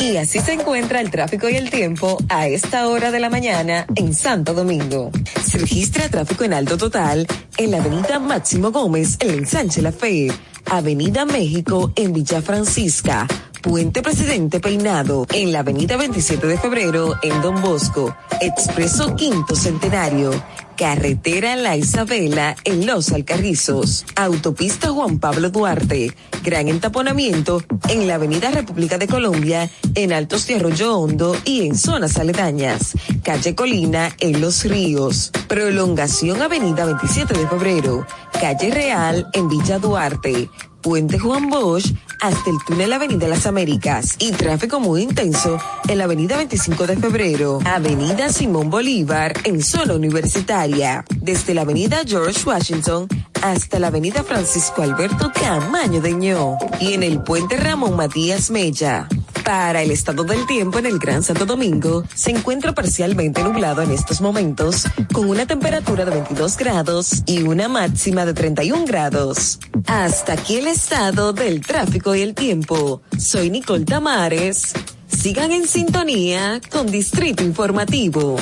Y 0.00 0.16
así 0.16 0.38
se 0.38 0.52
encuentra 0.52 1.00
el 1.00 1.10
tráfico 1.10 1.48
y 1.48 1.56
el 1.56 1.70
tiempo 1.70 2.18
a 2.28 2.46
esta 2.46 2.86
hora 2.86 3.10
de 3.10 3.18
la 3.18 3.30
mañana 3.30 3.84
en 3.96 4.14
Santo 4.14 4.54
Domingo. 4.54 5.10
Se 5.44 5.58
registra 5.58 6.08
tráfico 6.08 6.44
en 6.44 6.54
alto 6.54 6.78
total 6.78 7.26
en 7.56 7.70
la 7.72 7.78
avenida 7.78 8.20
Máximo 8.20 8.70
Gómez 8.70 9.16
en 9.18 9.30
el 9.30 9.82
La 9.82 9.92
Fe, 9.92 10.28
avenida 10.66 11.24
México 11.24 11.92
en 11.96 12.12
Villa 12.12 12.40
Francisca, 12.42 13.26
Puente 13.68 14.00
Presidente 14.00 14.60
Peinado 14.60 15.26
en 15.30 15.52
la 15.52 15.58
avenida 15.58 15.98
27 15.98 16.46
de 16.46 16.56
febrero 16.56 17.16
en 17.22 17.42
Don 17.42 17.60
Bosco, 17.60 18.16
Expreso 18.40 19.14
Quinto 19.14 19.54
Centenario, 19.54 20.30
Carretera 20.74 21.54
La 21.54 21.76
Isabela 21.76 22.56
en 22.64 22.86
Los 22.86 23.12
Alcarrizos, 23.12 24.06
Autopista 24.16 24.88
Juan 24.88 25.18
Pablo 25.18 25.50
Duarte, 25.50 26.14
gran 26.42 26.68
entaponamiento 26.68 27.62
en 27.90 28.08
la 28.08 28.14
Avenida 28.14 28.50
República 28.50 28.96
de 28.96 29.06
Colombia, 29.06 29.68
en 29.94 30.14
Altos 30.14 30.46
de 30.46 30.54
Arroyo 30.54 30.96
Hondo 30.96 31.36
y 31.44 31.66
en 31.66 31.76
zonas 31.76 32.16
aledañas, 32.16 32.94
Calle 33.22 33.54
Colina 33.54 34.16
en 34.18 34.40
Los 34.40 34.64
Ríos, 34.64 35.30
prolongación 35.46 36.40
Avenida 36.40 36.86
27 36.86 37.38
de 37.38 37.46
Febrero, 37.46 38.06
Calle 38.40 38.70
Real 38.70 39.28
en 39.34 39.46
Villa 39.50 39.78
Duarte, 39.78 40.48
Puente 40.80 41.18
Juan 41.18 41.50
Bosch 41.50 41.92
hasta 42.20 42.50
el 42.50 42.56
túnel 42.66 42.92
Avenida 42.92 43.28
Las 43.28 43.46
Américas 43.46 44.16
y 44.18 44.32
tráfico 44.32 44.80
muy 44.80 45.02
intenso 45.02 45.58
en 45.88 45.98
la 45.98 46.04
Avenida 46.04 46.36
25 46.36 46.86
de 46.86 46.96
Febrero, 46.96 47.60
Avenida 47.64 48.32
Simón 48.32 48.70
Bolívar 48.70 49.34
en 49.44 49.62
zona 49.62 49.94
universitaria, 49.94 51.04
desde 51.16 51.54
la 51.54 51.62
Avenida 51.62 52.02
George 52.06 52.40
Washington 52.44 53.08
hasta 53.42 53.78
la 53.78 53.88
Avenida 53.88 54.22
Francisco 54.24 54.82
Alberto 54.82 55.30
Camaño 55.32 56.00
de 56.00 56.12
Ño. 56.12 56.56
Y 56.80 56.94
en 56.94 57.02
el 57.02 57.22
Puente 57.22 57.56
Ramón 57.56 57.96
Matías 57.96 58.50
Mella. 58.50 59.08
Para 59.48 59.80
el 59.80 59.90
estado 59.90 60.24
del 60.24 60.44
tiempo 60.46 60.78
en 60.78 60.84
el 60.84 60.98
Gran 60.98 61.22
Santo 61.22 61.46
Domingo, 61.46 62.04
se 62.14 62.30
encuentra 62.32 62.74
parcialmente 62.74 63.42
nublado 63.42 63.80
en 63.80 63.90
estos 63.92 64.20
momentos, 64.20 64.84
con 65.10 65.30
una 65.30 65.46
temperatura 65.46 66.04
de 66.04 66.10
22 66.10 66.58
grados 66.58 67.22
y 67.24 67.44
una 67.44 67.66
máxima 67.66 68.26
de 68.26 68.34
31 68.34 68.84
grados. 68.84 69.58
Hasta 69.86 70.34
aquí 70.34 70.56
el 70.56 70.66
estado 70.66 71.32
del 71.32 71.62
tráfico 71.62 72.14
y 72.14 72.20
el 72.20 72.34
tiempo. 72.34 73.00
Soy 73.18 73.48
Nicole 73.48 73.86
Tamares. 73.86 74.74
Sigan 75.06 75.50
en 75.52 75.66
sintonía 75.66 76.60
con 76.70 76.86
Distrito 76.90 77.42
Informativo. 77.42 78.36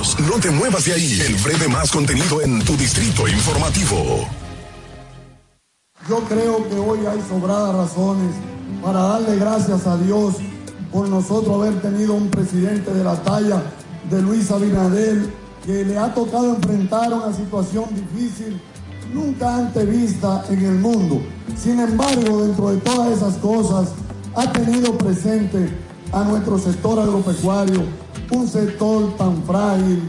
No 0.00 0.40
te 0.40 0.50
muevas 0.50 0.86
de 0.86 0.94
ahí. 0.94 1.20
El 1.20 1.34
breve 1.36 1.68
más 1.68 1.90
contenido 1.90 2.40
en 2.40 2.64
tu 2.64 2.74
distrito 2.74 3.28
informativo. 3.28 4.26
Yo 6.08 6.20
creo 6.20 6.66
que 6.66 6.76
hoy 6.76 7.00
hay 7.04 7.20
sobradas 7.28 7.74
razones 7.76 8.34
para 8.82 8.98
darle 8.98 9.36
gracias 9.36 9.86
a 9.86 9.98
Dios 9.98 10.36
por 10.90 11.06
nosotros 11.06 11.54
haber 11.54 11.82
tenido 11.82 12.14
un 12.14 12.30
presidente 12.30 12.94
de 12.94 13.04
la 13.04 13.14
talla 13.22 13.62
de 14.10 14.22
Luis 14.22 14.50
Abinader 14.50 15.28
que 15.66 15.84
le 15.84 15.98
ha 15.98 16.14
tocado 16.14 16.54
enfrentar 16.54 17.12
una 17.12 17.34
situación 17.34 17.84
difícil 17.94 18.58
nunca 19.12 19.54
antes 19.54 19.86
vista 19.86 20.46
en 20.48 20.64
el 20.64 20.78
mundo. 20.78 21.20
Sin 21.62 21.78
embargo, 21.78 22.46
dentro 22.46 22.70
de 22.70 22.78
todas 22.78 23.18
esas 23.18 23.34
cosas, 23.36 23.90
ha 24.34 24.50
tenido 24.50 24.96
presente 24.96 25.68
a 26.12 26.24
nuestro 26.24 26.58
sector 26.58 26.98
agropecuario, 26.98 27.82
un 28.30 28.48
sector 28.48 29.16
tan 29.16 29.42
frágil, 29.44 30.02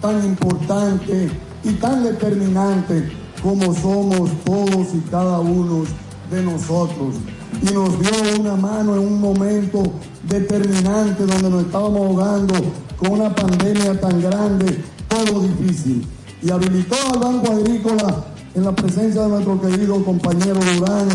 tan 0.00 0.24
importante 0.24 1.30
y 1.64 1.72
tan 1.74 2.04
determinante 2.04 3.10
como 3.42 3.74
somos 3.74 4.30
todos 4.44 4.94
y 4.94 5.00
cada 5.10 5.40
uno 5.40 5.84
de 6.30 6.42
nosotros. 6.42 7.14
Y 7.62 7.72
nos 7.72 7.98
dio 8.00 8.40
una 8.40 8.56
mano 8.56 8.94
en 8.94 9.00
un 9.00 9.20
momento 9.20 9.82
determinante 10.28 11.26
donde 11.26 11.50
nos 11.50 11.64
estábamos 11.64 12.00
ahogando 12.00 12.54
con 12.96 13.12
una 13.12 13.34
pandemia 13.34 14.00
tan 14.00 14.20
grande, 14.20 14.82
todo 15.08 15.40
difícil. 15.40 16.06
Y 16.42 16.50
habilitó 16.50 16.96
al 17.12 17.18
Banco 17.18 17.52
Agrícola 17.52 18.24
en 18.54 18.64
la 18.64 18.72
presencia 18.72 19.22
de 19.22 19.28
nuestro 19.28 19.60
querido 19.60 20.04
compañero 20.04 20.60
Durán 20.76 21.08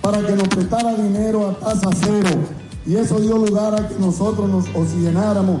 para 0.00 0.24
que 0.26 0.34
nos 0.34 0.48
prestara 0.48 0.94
dinero 0.94 1.48
a 1.48 1.54
tasa 1.54 1.90
cero. 2.00 2.30
Y 2.86 2.96
eso 2.96 3.20
dio 3.20 3.36
lugar 3.36 3.74
a 3.74 3.88
que 3.88 3.96
nosotros 3.98 4.48
nos 4.48 4.64
oxigenáramos 4.74 5.60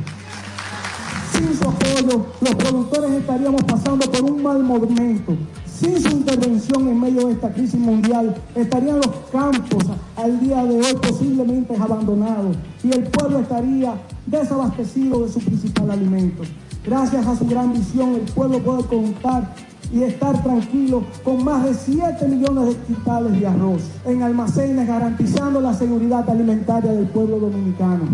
Sin 1.32 1.54
su 1.58 1.70
apoyo, 1.70 2.26
los 2.42 2.56
productores 2.56 3.12
estaríamos 3.12 3.64
pasando 3.64 4.12
por 4.12 4.24
un 4.30 4.44
mal 4.44 4.62
momento. 4.62 5.38
Sin 5.66 6.02
su 6.02 6.10
intervención 6.10 6.86
en 6.90 7.00
medio 7.00 7.28
de 7.28 7.34
esta 7.34 7.54
crisis 7.54 7.80
mundial, 7.80 8.36
estarían 8.56 8.98
los 8.98 9.10
campos 9.32 9.86
al 10.18 10.38
día 10.42 10.66
de 10.66 10.82
hoy 10.82 10.94
posiblemente 11.02 11.74
abandonados 11.78 12.58
y 12.84 12.92
el 12.92 13.04
pueblo 13.04 13.40
estaría 13.40 13.94
desabastecido 14.26 15.26
de 15.26 15.32
su 15.32 15.40
principal 15.40 15.92
alimento. 15.92 16.44
Gracias 16.86 17.26
a 17.26 17.38
su 17.38 17.46
gran 17.46 17.72
visión, 17.72 18.16
el 18.16 18.32
pueblo 18.34 18.60
puede 18.60 18.84
contar 18.84 19.56
y 19.94 20.04
estar 20.04 20.44
tranquilo 20.44 21.06
con 21.24 21.44
más 21.44 21.66
de 21.66 21.74
7 21.76 22.28
millones 22.28 22.70
de 22.70 22.76
quintales 22.84 23.40
de 23.40 23.46
arroz 23.46 23.84
en 24.06 24.24
almacenes, 24.24 24.88
garantizando 24.88 25.62
la 25.62 25.76
seguridad 25.76 26.28
alimentaria 26.28 26.92
del 26.92 27.06
pueblo 27.06 27.38
dominicano. 27.38 28.08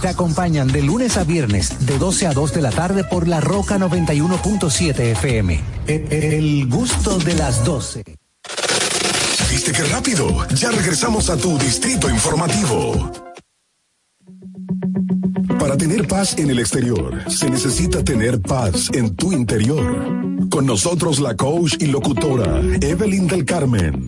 Te 0.00 0.08
acompañan 0.08 0.68
de 0.68 0.82
lunes 0.82 1.16
a 1.16 1.24
viernes, 1.24 1.86
de 1.86 1.98
12 1.98 2.28
a 2.28 2.32
2 2.32 2.54
de 2.54 2.62
la 2.62 2.70
tarde 2.70 3.02
por 3.04 3.26
La 3.26 3.40
Roca 3.40 3.78
91.7 3.78 4.98
FM. 5.12 5.60
E- 5.88 6.36
El 6.38 6.68
gusto 6.68 7.18
de 7.18 7.34
las 7.34 7.64
12. 7.64 8.04
¿Viste 9.50 9.72
qué 9.72 9.82
rápido? 9.84 10.46
Ya 10.54 10.70
regresamos 10.70 11.28
a 11.30 11.36
tu 11.36 11.58
distrito 11.58 12.08
informativo. 12.08 13.10
Para 15.58 15.76
tener 15.76 16.06
paz 16.06 16.36
en 16.38 16.50
el 16.50 16.60
exterior, 16.60 17.24
se 17.28 17.50
necesita 17.50 18.04
tener 18.04 18.40
paz 18.40 18.88
en 18.92 19.16
tu 19.16 19.32
interior. 19.32 20.06
Con 20.48 20.64
nosotros 20.66 21.18
la 21.18 21.34
coach 21.34 21.74
y 21.80 21.86
locutora 21.86 22.60
Evelyn 22.80 23.26
del 23.26 23.44
Carmen. 23.44 24.06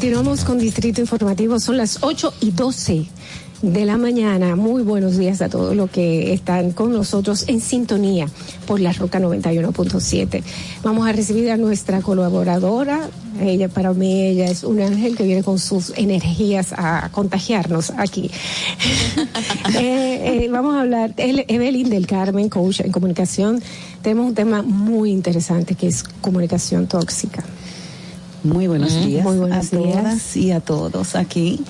Continuamos 0.00 0.44
con 0.44 0.60
Distrito 0.60 1.00
Informativo, 1.00 1.58
son 1.58 1.76
las 1.76 1.98
8 2.02 2.34
y 2.42 2.52
12 2.52 3.06
de 3.62 3.84
la 3.84 3.96
mañana. 3.96 4.54
Muy 4.54 4.84
buenos 4.84 5.18
días 5.18 5.42
a 5.42 5.48
todos 5.48 5.74
los 5.74 5.90
que 5.90 6.32
están 6.32 6.70
con 6.70 6.92
nosotros 6.92 7.46
en 7.48 7.60
sintonía 7.60 8.28
por 8.68 8.78
la 8.78 8.92
Roca 8.92 9.18
91.7. 9.18 10.44
Vamos 10.84 11.08
a 11.08 11.12
recibir 11.12 11.50
a 11.50 11.56
nuestra 11.56 12.02
colaboradora. 12.02 13.08
Ella, 13.40 13.68
para 13.68 13.92
mí, 13.92 14.26
ella 14.26 14.44
es 14.44 14.62
un 14.62 14.80
ángel 14.80 15.16
que 15.16 15.24
viene 15.24 15.42
con 15.42 15.58
sus 15.58 15.92
energías 15.96 16.72
a 16.76 17.08
contagiarnos 17.10 17.90
aquí. 17.96 18.30
Eh, 19.76 20.44
eh, 20.44 20.48
vamos 20.50 20.76
a 20.76 20.82
hablar, 20.82 21.14
el- 21.16 21.44
Evelyn 21.48 21.90
del 21.90 22.06
Carmen, 22.06 22.48
coach 22.48 22.80
en 22.80 22.92
comunicación. 22.92 23.60
Tenemos 24.02 24.28
un 24.28 24.34
tema 24.36 24.62
muy 24.62 25.10
interesante 25.10 25.74
que 25.74 25.88
es 25.88 26.02
comunicación 26.02 26.86
tóxica. 26.86 27.42
Muy 28.42 28.66
buenos 28.68 29.04
días 29.04 29.24
muy 29.24 29.36
buenos 29.38 29.72
a 29.72 29.76
días. 29.76 29.92
todas 30.02 30.36
y 30.36 30.50
a 30.52 30.60
todos 30.60 31.14
aquí. 31.14 31.60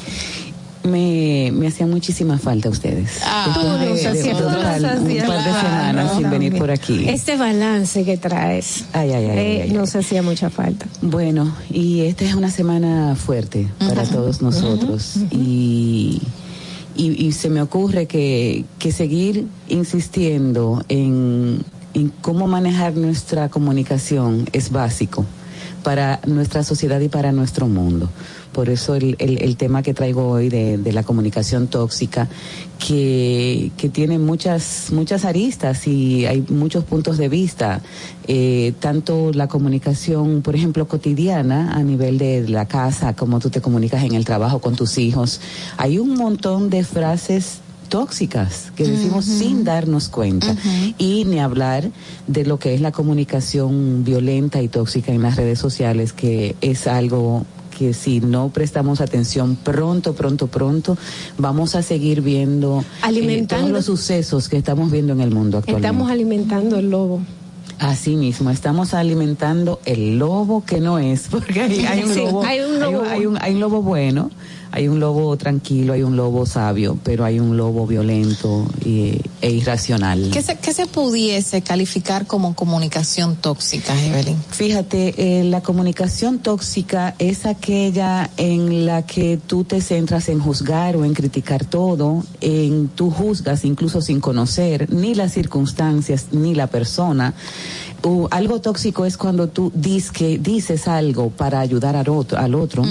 Me, 0.83 1.51
me 1.53 1.67
hacía 1.67 1.87
muchísima 1.87 2.39
falta 2.39 2.71
ustedes. 2.71 3.21
Ah, 3.23 3.51
tú 3.55 3.61
nos 3.87 4.03
hacías- 4.07 4.35
un 4.35 4.43
total- 4.45 4.83
par 4.83 5.03
de 5.05 5.15
claro, 5.17 5.61
semanas 5.61 6.17
sin 6.17 6.31
venir 6.31 6.57
por 6.57 6.71
aquí. 6.71 7.07
Este 7.07 7.37
balance 7.37 8.03
que 8.05 8.17
traes 8.17 8.85
Ay, 8.95 9.13
ay, 9.13 9.25
ay, 9.27 9.39
eh, 9.39 9.63
ay, 9.65 9.71
nos 9.73 9.95
hacía 9.95 10.23
mucha 10.23 10.49
falta. 10.49 10.87
Bueno, 11.03 11.55
y 11.71 12.01
esta 12.03 12.25
es 12.25 12.35
una 12.35 12.51
semana 12.51 13.15
fuerte 13.15 13.69
para 13.79 14.05
todos 14.05 14.41
nosotros. 14.41 15.17
y, 15.31 16.23
y, 16.97 17.27
y 17.27 17.33
se 17.33 17.51
me 17.51 17.61
ocurre 17.61 18.07
que, 18.07 18.65
que 18.79 18.91
seguir 18.91 19.47
insistiendo 19.69 20.83
en, 20.89 21.63
en 21.93 22.09
cómo 22.23 22.47
manejar 22.47 22.95
nuestra 22.97 23.51
comunicación 23.51 24.49
es 24.55 24.71
básico 24.71 25.27
para 25.83 26.21
nuestra 26.27 26.63
sociedad 26.65 27.01
y 27.01 27.09
para 27.09 27.33
nuestro 27.33 27.67
mundo. 27.69 28.09
Por 28.53 28.69
eso 28.69 28.95
el, 28.97 29.15
el- 29.21 29.43
el 29.43 29.57
tema 29.57 29.83
que 29.83 29.95
traigo 29.95 30.29
hoy 30.29 30.49
de, 30.49 30.77
de 30.79 30.93
la 30.93 31.03
comunicación 31.05 31.69
tóxica, 31.69 32.29
que, 32.85 33.71
que 33.77 33.89
tiene 33.89 34.19
muchas, 34.19 34.89
muchas 34.93 35.25
aristas 35.25 35.87
y 35.87 36.27
hay 36.27 36.45
muchos 36.49 36.85
puntos 36.85 37.19
de 37.19 37.29
vista, 37.29 37.81
eh, 38.27 38.73
tanto 38.81 39.33
la 39.33 39.47
comunicación, 39.49 40.43
por 40.43 40.57
ejemplo, 40.57 40.89
cotidiana 40.89 41.73
a 41.75 41.83
nivel 41.83 42.19
de 42.19 42.49
la 42.49 42.67
casa, 42.67 43.15
como 43.15 43.39
tú 43.39 43.51
te 43.51 43.61
comunicas 43.61 44.03
en 44.05 44.15
el 44.15 44.25
trabajo 44.25 44.59
con 44.61 44.75
tus 44.77 44.99
hijos. 44.99 45.41
Hay 45.77 45.99
un 45.99 46.15
montón 46.15 46.71
de 46.71 46.83
frases 46.85 47.61
tóxicas 47.91 48.73
que 48.75 48.85
decimos 48.87 49.27
sin 49.27 49.65
darnos 49.65 50.09
cuenta 50.09 50.57
y 50.97 51.27
ni 51.27 51.39
hablar 51.41 51.91
de 52.27 52.47
lo 52.47 52.59
que 52.59 52.73
es 52.75 52.81
la 52.81 52.93
comunicación 52.93 54.03
violenta 54.05 54.63
y 54.63 54.69
tóxica 54.69 55.13
en 55.13 55.21
las 55.23 55.37
redes 55.37 55.59
sociales 55.59 56.15
que 56.15 56.57
es 56.63 56.87
algo 56.87 57.45
que 57.77 57.93
si 57.95 58.21
no 58.21 58.49
prestamos 58.51 59.01
atención 59.01 59.57
pronto, 59.57 60.15
pronto, 60.15 60.47
pronto, 60.47 60.97
vamos 61.39 61.75
a 61.75 61.83
seguir 61.83 62.21
viendo 62.23 62.81
eh, 62.81 62.85
Alimentando. 63.03 63.67
todos 63.67 63.73
los 63.77 63.85
sucesos 63.87 64.49
que 64.49 64.57
estamos 64.59 64.91
viendo 64.91 65.13
en 65.15 65.21
el 65.21 65.31
mundo 65.31 65.59
actualmente. 65.59 65.87
Estamos 65.87 66.11
alimentando 66.11 66.77
el 66.79 66.91
lobo. 66.91 67.21
Así 67.79 68.17
mismo, 68.17 68.51
estamos 68.51 68.93
alimentando 68.93 69.81
el 69.87 70.19
lobo 70.19 70.63
que 70.67 70.81
no 70.81 70.99
es, 70.99 71.29
porque 71.31 71.63
hay, 71.63 71.87
hay 71.87 72.03
un 72.03 72.13
Sí, 72.13 72.21
lobo, 72.21 72.45
hay 72.45 72.61
un 72.61 72.79
lobo. 72.79 73.03
hay 73.09 73.25
un- 73.27 73.39
hay 73.41 73.55
un 73.55 73.61
lobo 73.61 73.81
bueno, 73.83 74.31
hay 74.73 74.89
un 74.89 75.01
lobo 75.01 75.37
tranquilo, 75.37 75.93
hay 75.93 76.03
un 76.03 76.17
lobo 76.17 76.47
sabio, 76.47 76.99
pero 77.03 77.25
hay 77.25 77.41
un 77.41 77.57
lobo 77.57 77.87
violento 77.87 78.67
y- 78.85 79.21
e 79.43 79.51
irracional. 79.51 80.31
¿Qué 80.33 80.43
se, 80.43 80.57
qué 80.59 80.73
se 80.73 80.87
pudiese 80.87 81.63
calificar 81.63 82.27
como 82.27 82.55
comunicación 82.55 83.37
tóxica, 83.37 83.95
Evelyn? 84.05 84.37
Fíjate, 84.51 85.41
eh, 85.41 85.45
la 85.45 85.61
comunicación 85.63 86.39
tóxica 86.41 87.15
es 87.19 87.47
aquella 87.47 88.31
en 88.37 88.87
la 88.87 89.03
que 89.07 89.39
tú 89.47 89.65
te 89.65 89.81
centras 89.81 90.29
en 90.29 90.41
juzgar 90.41 90.97
o 90.97 91.05
en 91.05 91.15
criticar 91.15 91.65
todo, 91.65 92.23
en 92.41 92.89
tú 92.89 93.11
juzgas 93.11 93.65
incluso 93.65 94.01
sin 94.03 94.21
conocer 94.21 94.93
ni 94.93 95.15
las 95.15 95.33
circunstancias 95.33 96.27
ni 96.33 96.55
la 96.55 96.67
persona. 96.67 97.35
O 98.03 98.29
algo 98.31 98.61
tóxico 98.61 99.05
es 99.05 99.17
cuando 99.17 99.49
tú 99.49 99.71
dis 99.75 100.11
que 100.11 100.39
dices 100.39 100.89
algo 100.89 101.31
para 101.31 101.61
ayudar 101.61 101.97
al 101.97 102.09
otro, 102.09 102.39
al 102.39 102.55
otro 102.55 102.85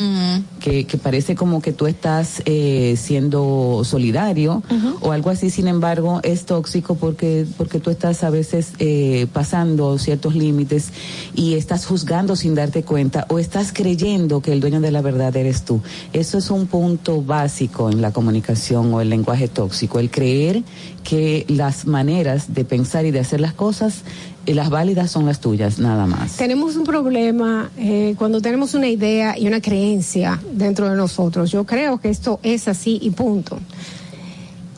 que, 0.60 0.86
que 0.86 0.98
parece 0.98 1.36
como 1.36 1.62
que 1.62 1.74
tú 1.74 1.88
estás 1.88 2.42
eh, 2.46 2.96
siendo 2.98 3.82
solidario 3.84 4.62
o 5.02 5.12
algo 5.12 5.30
así, 5.30 5.50
sin 5.50 5.68
embargo, 5.68 6.20
es 6.24 6.46
tóxico 6.46 6.96
porque, 6.96 7.46
porque 7.58 7.80
tú 7.80 7.90
estás 7.90 8.24
a 8.24 8.30
veces 8.30 8.74
eh, 8.80 9.28
pasando 9.34 9.98
ciertos 9.98 10.36
límites 10.36 10.90
y 11.36 11.56
estás 11.56 11.86
juzgando 11.86 12.36
sin 12.36 12.56
darte 12.56 12.84
cuenta 12.84 13.26
o 13.30 13.40
estás 13.40 13.72
creyendo 13.74 14.42
que 14.42 14.52
el 14.52 14.60
dueño 14.60 14.82
de 14.82 14.92
la 14.92 15.02
verdad 15.02 15.36
eres 15.36 15.64
tú. 15.64 15.82
Eso 16.14 16.38
es 16.38 16.52
un 16.52 16.68
punto 16.68 17.22
básico 17.22 17.90
en 17.90 18.02
la 18.02 18.12
comunicación 18.12 18.94
o 18.94 19.02
el 19.02 19.10
lenguaje 19.10 19.48
tóxico, 19.48 20.00
el 20.00 20.12
creer 20.12 20.64
que 21.04 21.46
las 21.48 21.88
maneras 21.88 22.54
de 22.54 22.66
pensar 22.66 23.06
y 23.06 23.12
de 23.12 23.20
hacer 23.20 23.40
las 23.40 23.54
cosas, 23.54 24.04
eh, 24.50 24.56
las 24.56 24.70
válidas 24.72 25.12
son 25.12 25.28
las 25.28 25.40
tuyas, 25.40 25.78
nada 25.78 26.08
más. 26.08 26.38
Tenemos 26.38 26.76
un 26.76 26.84
problema 26.84 27.70
eh, 27.78 28.16
cuando 28.18 28.42
tenemos 28.42 28.74
una 28.74 28.88
idea 28.88 29.38
y 29.38 29.48
una 29.48 29.62
creencia 29.62 30.40
dentro 30.52 30.90
de 30.90 30.96
nosotros. 30.96 31.52
Yo 31.52 31.66
creo 31.66 32.00
que 32.00 32.10
esto 32.10 32.40
es 32.42 32.68
así 32.68 32.98
y 33.02 33.12
punto. 33.12 33.60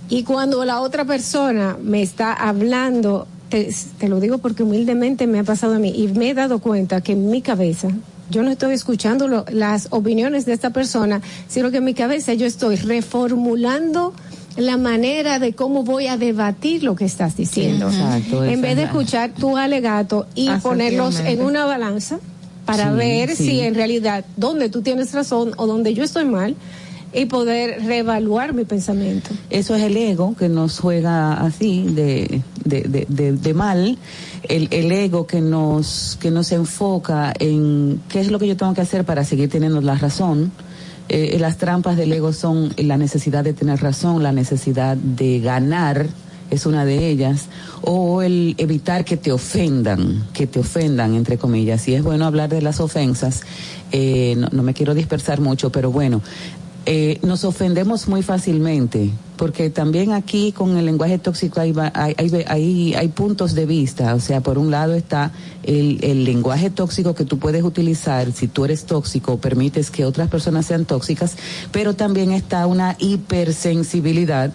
Y 0.09 0.23
cuando 0.23 0.65
la 0.65 0.81
otra 0.81 1.05
persona 1.05 1.77
me 1.81 2.01
está 2.01 2.33
hablando, 2.33 3.27
te, 3.47 3.73
lo 4.09 4.19
digo 4.19 4.39
porque 4.39 4.63
humildemente 4.63 5.25
me 5.25 5.39
ha 5.39 5.43
pasado 5.45 5.75
a 5.75 5.79
mí 5.79 5.93
y 5.95 6.09
me 6.09 6.31
he 6.31 6.33
dado 6.33 6.59
cuenta 6.59 6.99
que 6.99 7.13
en 7.13 7.29
mi 7.29 7.41
cabeza 7.41 7.87
yo 8.29 8.43
no 8.43 8.51
estoy 8.51 8.73
escuchando 8.73 9.45
las 9.51 9.87
opiniones 9.91 10.45
de 10.45 10.51
esta 10.51 10.71
persona, 10.71 11.21
sino 11.47 11.71
que 11.71 11.77
en 11.77 11.85
mi 11.85 11.93
cabeza 11.93 12.33
yo 12.33 12.45
estoy 12.45 12.75
reformulando 12.75 14.13
la 14.61 14.77
manera 14.77 15.39
de 15.39 15.53
cómo 15.53 15.83
voy 15.83 16.07
a 16.07 16.17
debatir 16.17 16.83
lo 16.83 16.95
que 16.95 17.05
estás 17.05 17.35
diciendo. 17.37 17.89
Exacto, 17.89 18.43
en 18.45 18.61
vez 18.61 18.75
de 18.75 18.83
escuchar 18.83 19.31
tu 19.33 19.57
alegato 19.57 20.27
y 20.35 20.49
ponerlos 20.61 21.19
en 21.19 21.41
una 21.41 21.65
balanza 21.65 22.19
para 22.65 22.91
Sí, 22.91 22.97
ver 22.97 23.35
sí. 23.35 23.45
si 23.45 23.59
en 23.61 23.75
realidad 23.75 24.23
dónde 24.37 24.69
tú 24.69 24.81
tienes 24.81 25.11
razón 25.13 25.51
o 25.57 25.67
dónde 25.67 25.93
yo 25.93 26.03
estoy 26.03 26.25
mal 26.25 26.55
y 27.13 27.25
poder 27.25 27.83
reevaluar 27.85 28.53
mi 28.53 28.63
pensamiento. 28.63 29.31
Eso 29.49 29.75
es 29.75 29.83
el 29.83 29.97
ego 29.97 30.33
que 30.37 30.47
nos 30.47 30.79
juega 30.79 31.33
así 31.33 31.83
de, 31.89 32.41
de, 32.63 32.81
de, 32.83 33.05
de- 33.09 33.33
de 33.33 33.53
mal, 33.53 33.97
el, 34.47 34.69
el 34.71 34.91
ego 34.93 35.27
que 35.27 35.41
nos, 35.41 36.17
que 36.21 36.31
nos 36.31 36.53
enfoca 36.53 37.33
en 37.39 37.99
qué 38.07 38.21
es 38.21 38.31
lo 38.31 38.39
que 38.39 38.47
yo 38.47 38.55
tengo 38.55 38.73
que 38.73 38.79
hacer 38.81 39.03
para 39.03 39.25
seguir 39.25 39.49
teniendo 39.49 39.81
la 39.81 39.95
razón. 39.95 40.53
Eh, 41.09 41.37
las 41.39 41.57
trampas 41.57 41.97
del 41.97 42.13
ego 42.13 42.33
son 42.33 42.73
la 42.77 42.97
necesidad 42.97 43.43
de 43.43 43.53
tener 43.53 43.81
razón, 43.81 44.23
la 44.23 44.31
necesidad 44.31 44.95
de 44.95 45.39
ganar, 45.39 46.07
es 46.49 46.65
una 46.65 46.85
de 46.85 47.09
ellas, 47.09 47.47
o 47.81 48.21
el 48.21 48.55
evitar 48.57 49.05
que 49.05 49.17
te 49.17 49.31
ofendan, 49.31 50.25
que 50.33 50.47
te 50.47 50.59
ofendan, 50.59 51.15
entre 51.15 51.37
comillas. 51.37 51.87
Y 51.87 51.95
es 51.95 52.03
bueno 52.03 52.25
hablar 52.25 52.49
de 52.49 52.61
las 52.61 52.79
ofensas, 52.79 53.41
eh, 53.91 54.35
no, 54.37 54.49
no 54.51 54.63
me 54.63 54.73
quiero 54.73 54.93
dispersar 54.93 55.39
mucho, 55.41 55.71
pero 55.71 55.91
bueno, 55.91 56.21
eh, 56.85 57.19
nos 57.23 57.43
ofendemos 57.43 58.07
muy 58.07 58.23
fácilmente, 58.23 59.11
porque 59.37 59.69
también 59.69 60.11
aquí 60.13 60.51
con 60.51 60.77
el 60.77 60.85
lenguaje 60.85 61.17
tóxico 61.19 61.59
hay, 61.59 61.73
hay, 61.93 62.15
hay- 62.47 62.93
hay 62.95 63.07
puntos 63.09 63.53
de 63.53 63.65
vista, 63.65 64.15
o 64.15 64.19
sea, 64.19 64.41
por 64.41 64.57
un 64.57 64.71
lado 64.71 64.93
está 64.93 65.31
el, 65.63 65.99
el 66.03 66.23
lenguaje 66.23 66.69
tóxico 66.69 67.13
que 67.15 67.25
tú 67.25 67.37
puedes 67.39 67.63
utilizar 67.63 68.31
si 68.31 68.47
tú 68.47 68.65
eres 68.65 68.85
tóxico, 68.85 69.37
permites 69.37 69.91
que 69.91 70.05
otras 70.05 70.27
personas 70.29 70.65
sean 70.65 70.85
tóxicas, 70.85 71.35
pero 71.71 71.93
también 71.95 72.31
está 72.31 72.65
una 72.67 72.95
hipersensibilidad 72.99 74.51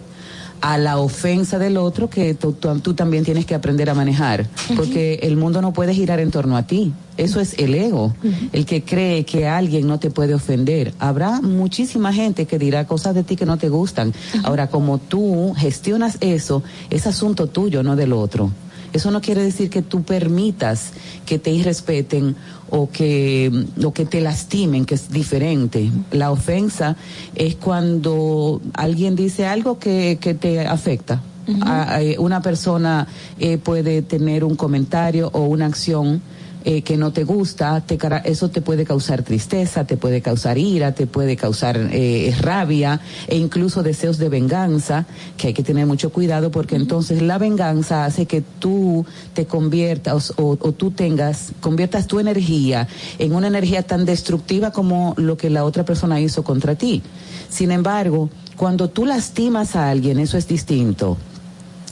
a 0.61 0.77
la 0.77 0.97
ofensa 0.97 1.59
del 1.59 1.77
otro 1.77 2.09
que 2.09 2.33
tú, 2.33 2.53
tú- 2.53 2.79
tú 2.79 2.93
también 2.93 3.23
tienes 3.23 3.45
que 3.45 3.55
aprender 3.55 3.89
a 3.89 3.93
manejar, 3.93 4.47
porque 4.75 5.19
el 5.23 5.37
mundo 5.37 5.61
no 5.61 5.73
puede 5.73 5.93
girar 5.93 6.19
en 6.19 6.31
torno 6.31 6.57
a 6.57 6.63
ti. 6.67 6.93
Eso 7.17 7.39
es 7.39 7.55
el 7.57 7.73
ego, 7.73 8.13
el 8.53 8.65
que 8.65 8.83
cree 8.83 9.23
que 9.25 9.47
alguien 9.47 9.87
no 9.87 9.97
te 9.99 10.11
puede 10.11 10.33
ofender. 10.35 10.93
Habrá 10.99 11.41
muchísima 11.41 12.13
gente 12.13 12.45
que 12.45 12.59
dirá 12.59 12.85
cosas 12.85 13.15
de 13.15 13.23
ti 13.23 13.35
que 13.35 13.45
no 13.45 13.57
te 13.57 13.69
gustan. 13.69 14.13
Ahora, 14.43 14.67
como 14.67 14.97
tú 14.99 15.53
gestionas 15.57 16.17
eso, 16.21 16.61
es 16.91 17.07
asunto 17.07 17.47
tuyo, 17.47 17.81
no 17.83 17.95
del 17.95 18.13
otro. 18.13 18.51
Eso 18.93 19.11
no 19.11 19.21
quiere 19.21 19.43
decir 19.43 19.69
que 19.69 19.81
tú 19.81 20.03
permitas 20.03 20.91
que 21.25 21.39
te 21.39 21.51
irrespeten 21.51 22.35
o 22.69 22.89
que, 22.89 23.65
o 23.83 23.93
que 23.93 24.05
te 24.05 24.21
lastimen, 24.21 24.85
que 24.85 24.95
es 24.95 25.09
diferente. 25.11 25.89
La 26.11 26.31
ofensa 26.31 26.95
es 27.35 27.55
cuando 27.55 28.61
alguien 28.73 29.15
dice 29.15 29.45
algo 29.45 29.79
que, 29.79 30.17
que 30.21 30.33
te 30.33 30.65
afecta. 30.67 31.21
A- 31.61 31.97
a- 31.97 32.01
una 32.19 32.41
persona 32.41 33.07
eh, 33.39 33.57
puede 33.57 34.01
tener 34.01 34.43
un 34.43 34.55
comentario 34.55 35.29
o 35.33 35.41
una 35.45 35.65
acción 35.65 36.21
eh, 36.69 36.81
que 36.81 36.97
no 36.97 37.13
te 37.13 37.23
gusta, 37.23 37.79
te 37.79 37.97
eso 38.25 38.49
te 38.49 38.59
puede 38.59 38.83
causar 38.83 39.23
tristeza, 39.23 39.85
te 39.85 39.95
puede 39.95 40.21
causar 40.21 40.57
ira, 40.57 40.93
te 40.93 41.07
puede 41.07 41.37
causar 41.37 41.77
eh, 41.93 42.35
rabia 42.41 42.99
e 43.29 43.37
incluso 43.37 43.83
deseos 43.83 44.17
de 44.17 44.27
venganza, 44.27 45.05
que 45.37 45.47
hay 45.47 45.53
que 45.53 45.63
tener 45.63 45.85
mucho 45.85 46.09
cuidado 46.09 46.51
porque 46.51 46.75
entonces 46.75 47.21
la 47.21 47.37
venganza 47.37 48.03
hace 48.03 48.25
que 48.25 48.41
tú 48.41 49.05
te 49.33 49.45
conviertas 49.45 50.33
o, 50.35 50.57
o 50.59 50.71
tú 50.73 50.91
tengas, 50.91 51.53
conviertas 51.61 52.05
tu 52.05 52.19
energía 52.19 52.89
en 53.17 53.33
una 53.33 53.47
energía 53.47 53.83
tan 53.83 54.03
destructiva 54.03 54.71
como 54.71 55.13
lo 55.15 55.37
que 55.37 55.49
la 55.49 55.63
otra 55.63 55.85
persona 55.85 56.19
hizo 56.19 56.43
contra 56.43 56.75
ti. 56.75 57.01
Sin 57.47 57.71
embargo, 57.71 58.29
cuando 58.57 58.89
tú 58.89 59.05
lastimas 59.05 59.77
a 59.77 59.89
alguien, 59.89 60.19
eso 60.19 60.37
es 60.37 60.49
distinto. 60.49 61.15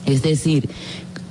Es 0.04 0.20
decir, 0.20 0.68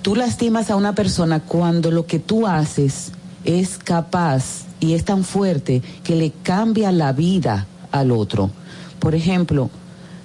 tú 0.01 0.15
lastimas 0.15 0.71
a 0.71 0.75
una 0.75 0.95
persona 0.95 1.41
cuando 1.41 1.91
lo 1.91 2.07
que 2.07 2.17
tú 2.17 2.47
haces 2.47 3.11
es 3.45 3.77
capaz 3.77 4.65
y 4.79 4.93
es 4.93 5.05
tan 5.05 5.23
fuerte 5.23 5.81
que 6.03 6.15
le 6.15 6.31
cambia 6.43 6.91
la 6.91 7.13
vida 7.13 7.67
al 7.91 8.11
otro. 8.11 8.51
Por 8.99 9.15
ejemplo, 9.15 9.69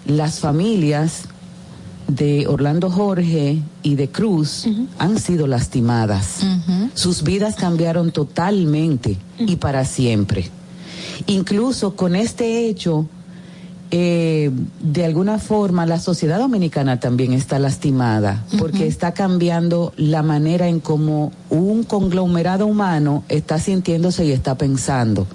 las 0.06 0.40
familias 0.40 1.24
de 2.08 2.46
Orlando 2.48 2.90
Jorge 2.90 3.62
y 3.82 3.94
de 3.94 4.08
Cruz 4.08 4.66
han 4.98 5.18
sido 5.18 5.46
lastimadas. 5.46 6.40
Sus 6.94 7.22
vidas 7.22 7.54
cambiaron 7.54 8.10
totalmente 8.10 9.16
y 9.38 9.56
para 9.56 9.84
siempre. 9.84 10.50
Incluso 11.26 11.94
con 11.96 12.16
este 12.16 12.66
hecho, 12.66 13.06
eh, 13.92 14.50
de 14.80 15.04
alguna 15.04 15.38
forma 15.38 15.84
la 15.84 15.98
sociedad 15.98 16.38
dominicana 16.38 17.00
también 17.00 17.32
está 17.32 17.58
lastimada 17.58 18.44
porque 18.58 18.86
está 18.86 19.12
cambiando 19.12 19.92
la 19.96 20.22
manera 20.22 20.68
en 20.68 20.78
cómo 20.78 21.32
un 21.48 21.82
conglomerado 21.82 22.66
humano 22.66 23.24
está 23.28 23.58
sintiéndose 23.58 24.24
y 24.24 24.32
está 24.32 24.56
pensando. 24.56 25.26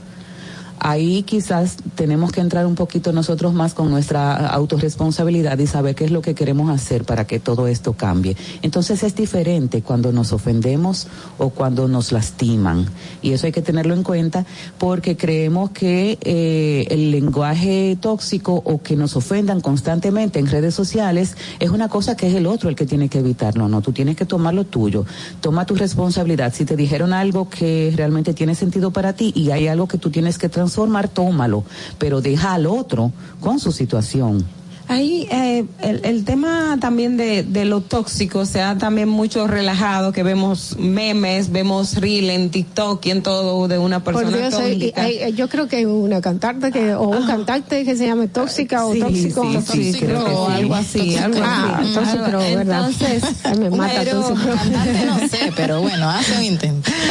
Ahí 0.88 1.24
quizás 1.24 1.78
tenemos 1.96 2.32
que 2.32 2.42
entrar 2.42 2.68
un 2.68 2.76
poquito 2.76 3.12
nosotros 3.12 3.56
más 3.56 3.74
con 3.74 3.90
nuestra 3.90 4.36
autorresponsabilidad 4.50 5.58
y 5.58 5.66
saber 5.66 5.96
qué 5.96 6.06
es 6.06 6.12
lo 6.12 6.22
que 6.22 6.36
queremos 6.36 6.70
hacer 6.70 7.06
para 7.06 7.26
que 7.26 7.40
todo 7.40 7.66
esto 7.66 7.94
cambie. 7.94 8.38
Entonces 8.62 9.02
es 9.02 9.16
diferente 9.16 9.82
cuando 9.82 10.12
nos 10.12 10.32
ofendemos 10.32 11.08
o 11.40 11.50
cuando 11.50 11.88
nos 11.88 12.12
lastiman. 12.12 12.86
Y 13.24 13.32
eso 13.32 13.48
hay 13.48 13.52
que 13.52 13.64
tenerlo 13.64 13.96
en 13.96 14.04
cuenta 14.04 14.46
porque 14.78 15.18
creemos 15.18 15.72
que 15.72 16.20
eh, 16.22 16.86
el 16.92 17.10
lenguaje 17.10 17.98
tóxico 18.00 18.54
o 18.54 18.84
que 18.84 18.96
nos 18.96 19.16
ofendan 19.16 19.62
constantemente 19.62 20.38
en 20.38 20.46
redes 20.46 20.76
sociales 20.76 21.36
es 21.60 21.72
una 21.72 21.90
cosa 21.90 22.16
que 22.16 22.28
es 22.28 22.36
el 22.36 22.46
otro 22.46 22.70
el 22.70 22.76
que 22.76 22.86
tiene 22.86 23.10
que 23.10 23.18
evitarlo. 23.18 23.68
No, 23.68 23.82
tú 23.82 23.92
tienes 23.92 24.18
que 24.18 24.26
tomar 24.26 24.54
lo 24.54 24.66
tuyo. 24.66 25.04
Toma 25.42 25.66
tu 25.66 25.74
responsabilidad. 25.74 26.54
Si 26.54 26.64
te 26.64 26.76
dijeron 26.76 27.12
algo 27.12 27.50
que 27.50 27.92
realmente 27.96 28.36
tiene 28.36 28.54
sentido 28.54 28.92
para 28.92 29.14
ti 29.14 29.34
y 29.36 29.50
hay 29.50 29.68
algo 29.68 29.88
que 29.88 29.98
tú 29.98 30.12
tienes 30.12 30.38
que 30.38 30.48
transformar, 30.48 30.75
tómalo. 31.08 31.64
Pero 31.98 32.22
deja 32.22 32.54
al 32.54 32.66
otro 32.66 33.12
con 33.40 33.60
su 33.60 33.72
situación. 33.72 34.46
Ahí 34.88 35.28
eh, 35.32 35.66
el, 35.82 36.02
el 36.06 36.26
tema 36.26 36.78
también 36.80 37.18
de, 37.18 37.44
de 37.44 37.66
lo 37.66 37.82
tóxico 37.82 38.46
se 38.46 38.62
ha 38.62 38.78
también 38.78 39.10
mucho 39.10 39.48
relajado, 39.48 40.12
que 40.12 40.22
vemos 40.24 40.76
memes, 40.78 41.52
vemos 41.52 41.96
reel 41.96 42.30
en 42.30 42.50
TikTok 42.52 43.06
y 43.06 43.12
en 43.12 43.24
todo 43.24 43.68
de 43.68 43.78
una 43.80 44.04
persona 44.04 44.30
Por 44.30 44.38
Dios, 44.38 44.54
tóxica. 44.54 45.02
hay- 45.02 45.34
yo 45.34 45.50
creo 45.50 45.68
que 45.68 45.78
hay 45.78 45.86
una 45.86 46.22
cantante 46.22 46.72
que, 46.72 46.94
o 46.94 47.08
un 47.10 47.26
cantante 47.26 47.84
que 47.84 47.96
se 47.98 48.06
llame 48.06 48.28
tóxica 48.28 48.86
o 48.86 48.94
tóxico. 48.96 49.44
sí, 49.72 49.94
sí, 49.94 50.06
algo 50.06 50.76
así. 50.76 51.16
Algo 51.18 51.40
Ah, 51.44 51.80
así. 51.82 51.94
Tóxico, 51.94 52.24
algo- 52.26 52.40
¿verdad? 52.40 52.90
entonces, 52.90 53.24
me 53.60 53.70
mata 53.72 53.94
pero- 54.04 54.22
tóxico. 54.22 54.50
Cantante 54.56 55.06
no 55.06 55.20
sé, 55.28 55.52
pero 55.56 55.82
bueno, 55.82 56.10
hace 56.10 56.38
un 56.38 56.44
intento. 56.44 56.92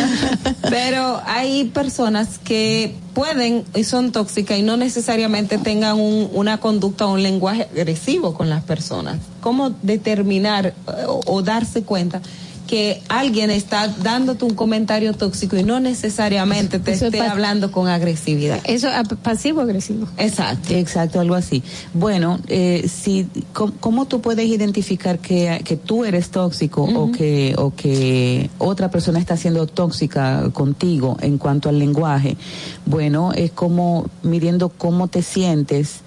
Pero 0.70 1.20
hay 1.26 1.64
personas 1.66 2.38
que 2.42 2.94
pueden 3.12 3.64
y 3.74 3.84
son 3.84 4.12
tóxicas 4.12 4.58
y 4.58 4.62
no 4.62 4.76
necesariamente 4.76 5.58
tengan 5.58 5.98
un- 6.00 6.28
una 6.32 6.58
conducta 6.58 7.06
o 7.06 7.12
un 7.14 7.22
lenguaje 7.22 7.63
agresivo 7.72 8.34
con 8.34 8.48
las 8.48 8.62
personas. 8.62 9.18
¿Cómo 9.40 9.70
determinar 9.82 10.66
eh, 10.66 10.72
o, 11.06 11.20
o 11.26 11.42
darse 11.42 11.82
cuenta 11.82 12.20
que 12.66 13.02
alguien 13.08 13.50
está 13.50 13.88
dándote 13.88 14.44
un 14.46 14.54
comentario 14.54 15.12
tóxico 15.12 15.56
y 15.56 15.64
no 15.64 15.80
necesariamente 15.80 16.78
te 16.78 16.92
Eso 16.92 17.06
esté 17.06 17.20
hablando 17.20 17.70
con 17.70 17.88
agresividad? 17.88 18.60
Eso 18.64 18.88
es 18.88 19.08
pasivo-agresivo. 19.22 20.08
Exacto. 20.16 20.72
Exacto, 20.74 21.20
algo 21.20 21.34
así. 21.34 21.62
Bueno, 21.92 22.40
eh, 22.48 22.88
si, 22.88 23.28
¿cómo, 23.52 23.74
cómo 23.80 24.06
tú 24.06 24.22
puedes 24.22 24.46
identificar 24.46 25.18
que, 25.18 25.60
que 25.64 25.76
tú 25.76 26.06
eres 26.06 26.30
tóxico 26.30 26.84
o, 26.84 27.12
que, 27.12 27.54
o 27.58 27.74
que 27.74 28.48
otra 28.58 28.90
persona 28.90 29.18
está 29.18 29.36
siendo 29.36 29.66
tóxica 29.66 30.48
contigo 30.52 31.18
en 31.20 31.36
cuanto 31.36 31.68
al 31.68 31.78
lenguaje? 31.78 32.38
Bueno, 32.86 33.32
es 33.34 33.50
como 33.50 34.06
midiendo 34.22 34.70
cómo 34.70 35.08
te 35.08 35.20
sientes, 35.20 36.00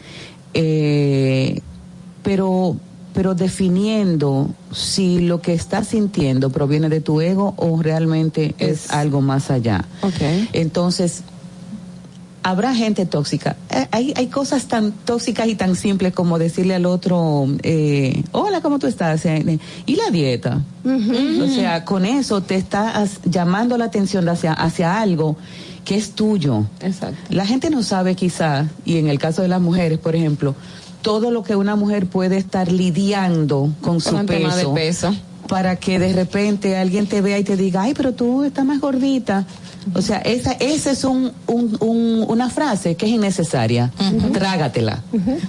eh, 0.60 1.61
pero 2.24 2.76
pero 3.14 3.34
definiendo 3.34 4.50
si 4.72 5.19
lo 5.19 5.42
que 5.42 5.53
estás 5.53 5.88
sintiendo 5.88 6.52
proviene 6.52 6.88
de 6.88 7.02
tu 7.02 7.19
ego 7.19 7.56
o 7.58 7.82
realmente 7.82 8.53
es, 8.60 8.92
algo 8.92 9.22
más 9.22 9.50
allá. 9.50 9.86
Entonces, 10.53 11.24
habrá 12.44 12.76
gente 12.76 13.06
tóxica. 13.06 13.58
Eh, 13.72 13.88
hay, 13.92 14.14
hay 14.16 14.27
cosas 14.27 14.68
tan 14.68 14.92
tóxicas 14.92 15.48
y 15.48 15.56
tan 15.56 15.76
simples 15.76 16.14
como 16.14 16.38
decirle 16.38 16.76
al 16.76 16.86
otro, 16.86 17.48
eh, 17.64 18.24
hola, 18.32 18.61
¿cómo 18.61 18.77
tú 18.77 18.88
estás? 18.88 19.26
Eh, 19.26 19.60
¿Y 19.86 19.95
la 19.95 20.11
dieta? 20.11 20.61
O 20.86 21.48
sea, 21.48 21.84
con 21.84 22.06
eso 22.06 22.42
te 22.42 22.56
estás 22.56 23.19
llamando 23.26 23.77
la 23.77 23.86
atención 23.86 24.30
hacia, 24.30 24.53
hacia 24.53 25.02
algo 25.02 25.38
que 25.88 25.96
es 25.96 26.12
tuyo. 26.12 26.66
Exacto. 26.82 27.16
La 27.30 27.46
gente 27.46 27.70
no 27.70 27.82
sabe 27.82 28.14
quizás, 28.16 28.68
y 28.84 28.98
en 28.98 29.08
el 29.08 29.20
caso 29.20 29.42
de 29.42 29.48
las 29.48 29.62
mujeres, 29.62 29.98
por 30.00 30.18
ejemplo, 30.18 30.54
todo 31.02 31.32
lo 31.32 31.44
que 31.44 31.56
una 31.56 31.78
mujer 31.78 32.08
puede 32.08 32.36
estar 32.36 32.70
lidiando 32.72 33.72
con 33.80 34.02
su 34.02 34.12
Con 34.12 34.20
el 34.22 34.26
tema 34.26 34.56
de 34.58 34.64
peso, 34.64 34.74
peso. 34.74 35.16
para 35.48 35.78
que 35.78 35.98
de 35.98 36.12
repente 36.12 36.76
alguien 36.76 37.08
te 37.08 37.22
vea 37.22 37.40
y 37.40 37.46
te 37.46 37.56
diga, 37.56 37.84
ay, 37.84 37.94
pero 37.96 38.12
tú 38.14 38.44
estás 38.44 38.66
más 38.66 38.82
gordita. 38.82 39.46
O 39.94 40.02
sea, 40.02 40.18
esa, 40.18 40.52
esa 40.52 40.92
es 40.92 41.06
un, 41.06 41.32
un- 41.48 41.78
un- 41.80 42.26
una 42.28 42.50
frase 42.50 42.96
que 42.96 43.06
es 43.06 43.12
innecesaria. 43.14 43.90
Trágatela. 44.34 45.02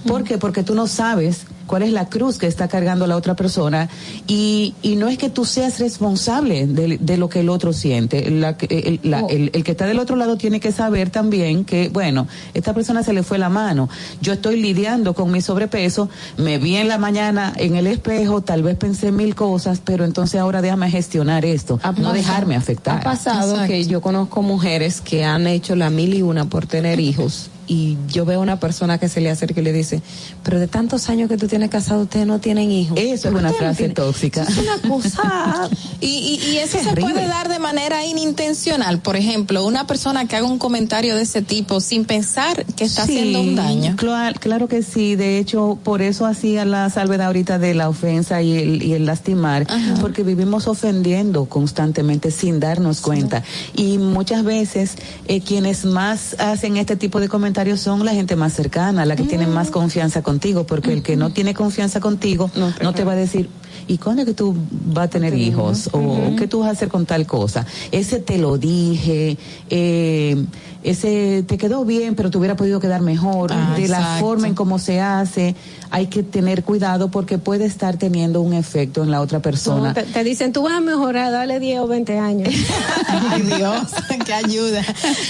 ¿Por 0.07 0.23
qué? 0.23 0.39
Porque 0.39 0.63
tú 0.63 0.77
no 0.77 0.87
sabes 0.87 1.41
cuál 1.69 1.83
es 1.85 1.93
la 1.93 2.09
cruz 2.09 2.39
que 2.39 2.49
está 2.49 2.67
cargando 2.67 3.07
la 3.07 3.15
otra 3.17 3.37
persona 3.37 3.89
y, 4.27 4.75
y 4.83 4.97
no 4.97 5.07
es 5.07 5.19
que 5.19 5.31
tú 5.31 5.45
seas 5.45 5.79
responsable 5.79 6.67
de, 6.67 6.99
de 6.99 7.17
lo 7.17 7.29
que 7.29 7.41
el 7.41 7.49
otro 7.49 7.73
siente. 7.73 8.29
La 8.31 8.57
que- 8.57 8.67
el, 8.67 9.01
la- 9.09 9.21
el- 9.29 9.51
el 9.55 9.63
que 9.63 9.71
está 9.71 9.87
del 9.87 10.01
otro 10.01 10.17
lado 10.17 10.37
tiene 10.37 10.59
que 10.59 10.73
saber 10.73 11.11
también 11.11 11.65
que, 11.65 11.89
bueno, 11.91 12.27
esta 12.55 12.75
persona 12.75 13.03
se 13.05 13.13
le 13.13 13.23
fue 13.23 13.39
la 13.39 13.49
mano. 13.51 13.89
Yo 14.21 14.33
estoy 14.33 14.61
lidiando 14.61 15.15
con 15.15 15.31
mi 15.31 15.41
sobrepeso, 15.41 16.09
me 16.37 16.59
vi 16.59 16.75
en 16.77 16.89
la 16.89 16.99
mañana 16.99 17.53
en 17.57 17.77
el 17.77 17.87
espejo, 17.87 18.41
tal 18.43 18.63
vez 18.65 18.77
pensé 18.77 19.13
mil 19.13 19.35
cosas, 19.35 19.81
pero 19.85 20.05
entonces 20.05 20.41
ahora 20.41 20.63
déjame 20.63 20.91
gestionar 20.91 21.45
esto, 21.45 21.79
no 21.85 21.93
pasado- 21.93 22.13
dejarme 22.15 22.57
afectar. 22.57 22.99
Ha 22.99 23.03
pasado 23.03 23.67
que 23.67 23.85
yo 23.85 24.01
conozco 24.01 24.43
mujeres 24.43 25.01
que 25.03 25.25
han 25.25 25.47
hecho 25.47 25.77
la 25.77 25.91
mil 25.91 26.15
y 26.15 26.23
una 26.23 26.47
por 26.47 26.67
tener 26.67 26.99
hijos 27.01 27.51
y 27.69 27.97
yo 28.09 28.25
veo 28.25 28.41
una 28.41 28.59
persona 28.59 28.99
que 28.99 29.09
se 29.09 29.21
le 29.21 29.31
acerca 29.31 29.61
y 29.61 29.65
le 29.65 29.73
dice, 29.73 30.03
pero 30.43 30.59
de 30.59 30.67
tantos 30.67 31.09
años 31.11 31.29
que 31.29 31.37
tú 31.37 31.47
tienes 31.47 31.71
casado, 31.71 32.03
ustedes 32.03 32.27
no 32.27 32.39
tienen 32.41 32.73
hijos. 32.73 32.99
Eso 32.99 33.29
es 33.29 33.35
una 33.35 33.53
frase 33.53 33.91
tóxica. 33.91 34.43
Es 34.43 34.57
una 34.59 34.79
cosa. 34.89 35.69
Y, 36.01 36.07
y, 36.41 36.51
y 36.53 36.57
eso 36.59 36.79
se 36.79 36.95
puede 36.95 37.27
dar 37.27 37.49
de 37.49 37.59
manera 37.59 38.07
inintencional. 38.07 39.01
Por 39.01 39.17
ejemplo, 39.17 39.67
una 39.67 39.87
persona 39.89 40.27
que 40.29 40.37
haga 40.37 40.47
un 40.47 40.59
comentario 40.59 41.17
de 41.17 41.23
ese 41.23 41.43
tipo 41.43 41.81
sin 41.81 42.05
pensar 42.05 42.65
que 42.77 42.85
está 42.85 43.05
Sí, 43.05 43.19
haciendo 43.19 43.41
un 43.41 43.57
daño. 43.57 43.97
Claro, 43.97 44.39
claro 44.39 44.69
que 44.69 44.85
sí. 44.85 45.17
De 45.17 45.39
hecho, 45.39 45.77
por 45.83 46.01
eso 46.01 46.25
hacía 46.25 46.65
la 46.65 46.89
salvedad 46.89 47.27
ahorita 47.27 47.59
de 47.59 47.75
la 47.75 47.89
ofensa 47.89 48.43
y 48.43 48.57
el, 48.57 48.83
y 48.83 48.93
el 48.95 49.07
lastimar, 49.07 49.67
porque 50.01 50.23
vivimos 50.23 50.69
ofendiendo 50.69 51.47
constantemente 51.47 52.31
sin 52.31 52.61
darnos 52.61 53.01
cuenta. 53.01 53.43
Y 53.75 53.99
muchas 53.99 54.45
veces 54.45 54.95
eh, 55.27 55.41
quienes 55.41 55.85
más 55.85 56.37
hacen 56.39 56.77
este 56.77 56.95
tipo 56.95 57.19
de 57.19 57.29
comentarios 57.29 57.58
son 57.77 58.05
la 58.05 58.13
gente 58.13 58.37
más 58.37 58.53
cercana, 58.53 59.05
la 59.05 59.17
que 59.17 59.25
tiene 59.25 59.47
más 59.47 59.71
confianza 59.71 60.23
contigo, 60.23 60.65
porque 60.65 60.93
el 60.93 61.03
que 61.03 61.17
no 61.17 61.31
tiene 61.31 61.55
confianza 61.55 61.99
contigo 62.01 62.51
no 62.55 62.93
te, 62.95 63.05
va 63.05 63.13
a 63.13 63.17
decir. 63.17 63.49
¿Y 63.89 63.99
cuándo 63.99 64.23
es 64.23 64.27
que 64.27 64.35
tú 64.35 64.55
vas 64.71 65.07
a 65.07 65.11
tener 65.11 65.35
hijos? 65.35 65.89
¿O 65.93 66.37
qué 66.37 66.47
tú 66.47 66.61
vas 66.61 66.69
a 66.69 66.73
hacer 66.73 66.89
con 66.89 67.05
tal 67.05 67.27
cosa? 67.27 67.67
Ese 67.91 68.21
te 68.21 68.39
lo 68.39 68.59
dije, 68.59 69.39
eh, 69.71 70.45
ese 70.83 71.45
te 71.47 71.59
quedó 71.59 71.85
bien, 71.85 72.15
pero 72.15 72.31
te 72.31 72.39
hubiera 72.39 72.57
podido 72.57 72.81
quedar 72.81 73.01
mejor. 73.01 73.53
Ah, 73.53 73.75
de 73.77 73.89
la 73.89 74.19
forma 74.21 74.47
en 74.49 74.55
cómo 74.55 74.79
se 74.79 75.01
hace, 75.01 75.55
hay 75.91 76.07
que 76.07 76.23
tener 76.23 76.63
cuidado 76.65 77.09
porque 77.11 77.39
puede 77.39 77.65
estar 77.65 77.97
teniendo 77.97 78.41
un 78.43 78.53
efecto 78.53 79.03
en 79.03 79.11
la 79.11 79.21
otra 79.21 79.41
persona. 79.41 79.89
No, 79.89 79.95
te, 79.95 80.03
te 80.05 80.25
dicen, 80.25 80.53
tú 80.53 80.63
vas 80.63 80.75
a 80.75 80.81
mejorar, 80.81 81.33
dale 81.33 81.59
10 81.59 81.81
o 81.81 81.87
20 81.89 82.19
años. 82.19 82.55
Ay, 83.31 83.43
Dios, 83.43 83.83
que 84.25 84.33
ayuda. 84.35 84.83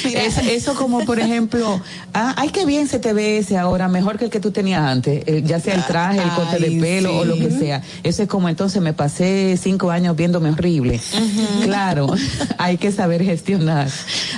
Es- 0.04 0.38
eso 0.38 0.74
como 0.74 1.04
por 1.04 1.18
ejemplo, 1.20 1.80
ah, 2.12 2.34
ay 2.36 2.50
qué 2.50 2.66
bien 2.66 2.88
se 2.88 2.98
te 2.98 3.12
ve 3.12 3.38
ese 3.38 3.56
ahora, 3.56 3.88
mejor 3.88 4.18
que 4.18 4.24
el 4.26 4.30
que 4.30 4.40
tú 4.40 4.50
tenías 4.50 4.82
antes, 4.82 5.22
eh, 5.26 5.42
ya 5.46 5.60
sea 5.60 5.74
el 5.74 5.84
traje, 5.84 6.20
el 6.22 6.30
corte 6.30 6.58
de 6.58 6.80
pelo 6.80 7.16
o 7.18 7.24
lo 7.24 7.36
que 7.36 7.50
sea. 7.50 7.82
Eso 8.02 8.22
es 8.22 8.28
como 8.28 8.48
entonces 8.48 8.82
me 8.82 8.92
pasé 8.92 9.56
cinco 9.60 9.90
años 9.90 10.14
viéndome 10.16 10.50
horrible. 10.50 11.00
Claro, 11.62 12.08
hay 12.58 12.76
que 12.76 12.92
saber 12.92 13.22
gestionar, 13.24 13.88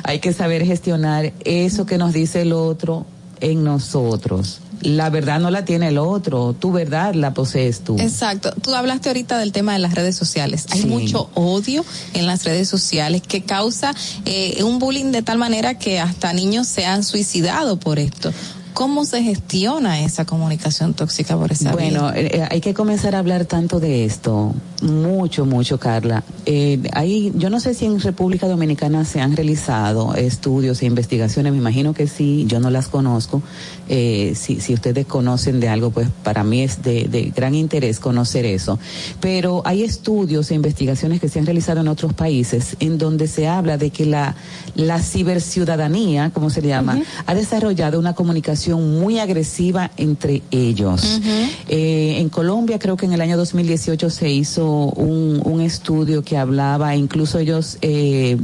hay 0.04 0.18
que 0.20 0.32
saber 0.32 0.64
gestionar 0.64 0.99
eso 1.44 1.86
que 1.86 1.98
nos 1.98 2.12
dice 2.12 2.42
el 2.42 2.52
otro 2.52 3.06
en 3.40 3.64
nosotros. 3.64 4.60
La 4.82 5.10
verdad 5.10 5.40
no 5.40 5.50
la 5.50 5.66
tiene 5.66 5.88
el 5.88 5.98
otro, 5.98 6.54
tu 6.58 6.72
verdad 6.72 7.14
la 7.14 7.34
posees 7.34 7.80
tú. 7.80 7.98
Exacto. 7.98 8.50
Tú 8.62 8.74
hablaste 8.74 9.10
ahorita 9.10 9.36
del 9.38 9.52
tema 9.52 9.74
de 9.74 9.78
las 9.78 9.94
redes 9.94 10.16
sociales. 10.16 10.66
Hay 10.70 10.80
Sí. 10.82 10.86
mucho 10.86 11.28
odio 11.34 11.84
en 12.14 12.26
las 12.26 12.44
redes 12.44 12.68
sociales 12.68 13.20
que 13.20 13.42
causa 13.42 13.94
eh, 14.24 14.62
un 14.64 14.78
bullying 14.78 15.12
de 15.12 15.20
tal 15.20 15.36
manera 15.36 15.78
que 15.78 16.00
hasta 16.00 16.32
niños 16.32 16.66
se 16.66 16.86
han 16.86 17.04
suicidado 17.04 17.78
por 17.78 17.98
esto. 17.98 18.32
¿Cómo 18.80 19.04
se 19.04 19.22
gestiona 19.22 20.00
esa 20.00 20.24
comunicación 20.24 20.94
tóxica 20.94 21.36
por 21.36 21.52
esa 21.52 21.72
Bueno, 21.72 22.12
vía? 22.12 22.22
eh, 22.22 22.48
hay 22.50 22.62
que 22.62 22.72
comenzar 22.72 23.14
a 23.14 23.18
hablar 23.18 23.44
tanto 23.44 23.78
de 23.78 24.06
esto, 24.06 24.54
mucho, 24.80 25.44
mucho, 25.44 25.78
Carla. 25.78 26.24
Eh, 26.46 26.80
hay, 26.94 27.30
yo 27.36 27.50
no 27.50 27.60
sé 27.60 27.74
si 27.74 27.84
en 27.84 28.00
República 28.00 28.48
Dominicana 28.48 29.04
se 29.04 29.20
han 29.20 29.36
realizado 29.36 30.14
estudios 30.14 30.80
e 30.80 30.86
investigaciones, 30.86 31.52
me 31.52 31.58
imagino 31.58 31.92
que 31.92 32.06
sí, 32.06 32.46
yo 32.48 32.58
no 32.58 32.70
las 32.70 32.88
conozco. 32.88 33.42
Eh, 33.90 34.32
si, 34.34 34.60
si 34.60 34.72
ustedes 34.72 35.04
conocen 35.04 35.60
de 35.60 35.68
algo, 35.68 35.90
pues 35.90 36.08
para 36.24 36.42
mí 36.42 36.62
es 36.62 36.82
de, 36.82 37.04
de 37.04 37.32
gran 37.36 37.54
interés 37.54 38.00
conocer 38.00 38.46
eso. 38.46 38.78
Pero 39.20 39.60
hay 39.66 39.82
estudios 39.82 40.50
e 40.52 40.54
investigaciones 40.54 41.20
que 41.20 41.28
se 41.28 41.38
han 41.38 41.44
realizado 41.44 41.82
en 41.82 41.88
otros 41.88 42.14
países 42.14 42.78
en 42.80 42.96
donde 42.96 43.28
se 43.28 43.46
habla 43.46 43.76
de 43.76 43.90
que 43.90 44.06
la, 44.06 44.36
la 44.74 45.02
ciberciudadanía, 45.02 46.30
como 46.30 46.48
se 46.48 46.62
le 46.62 46.68
llama, 46.68 46.98
ha 47.26 47.34
desarrollado 47.34 47.98
una 47.98 48.14
comunicación 48.14 48.69
muy 48.78 49.18
agresiva 49.18 49.90
entre 49.96 50.42
ellos. 50.50 51.20
Eh, 51.68 52.16
en 52.18 52.28
Colombia 52.28 52.78
creo 52.78 52.96
que 52.96 53.06
en 53.06 53.12
el 53.12 53.20
año 53.20 53.36
2018 53.36 54.10
se 54.10 54.30
hizo 54.30 54.66
un, 54.66 55.40
un 55.44 55.60
estudio 55.60 56.22
que 56.22 56.36
hablaba, 56.36 56.94
incluso 56.96 57.38
ellos 57.38 57.78
eh, 57.82 58.36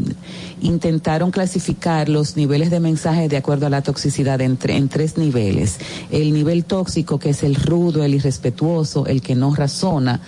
intentaron 0.60 1.30
clasificar 1.30 2.08
los 2.08 2.36
niveles 2.36 2.70
de 2.70 2.80
mensajes 2.80 3.28
de 3.28 3.36
acuerdo 3.36 3.66
a 3.66 3.70
la 3.70 3.82
toxicidad 3.82 4.40
en, 4.40 4.58
tre- 4.58 4.76
en 4.76 4.88
tres 4.88 5.18
niveles. 5.18 5.76
El 6.10 6.32
nivel 6.32 6.64
tóxico, 6.64 7.18
que 7.18 7.30
es 7.30 7.42
el 7.42 7.54
rudo, 7.56 8.02
el 8.04 8.14
irrespetuoso, 8.14 9.06
el 9.06 9.20
que 9.22 9.34
no 9.34 9.54
razona 9.54 10.20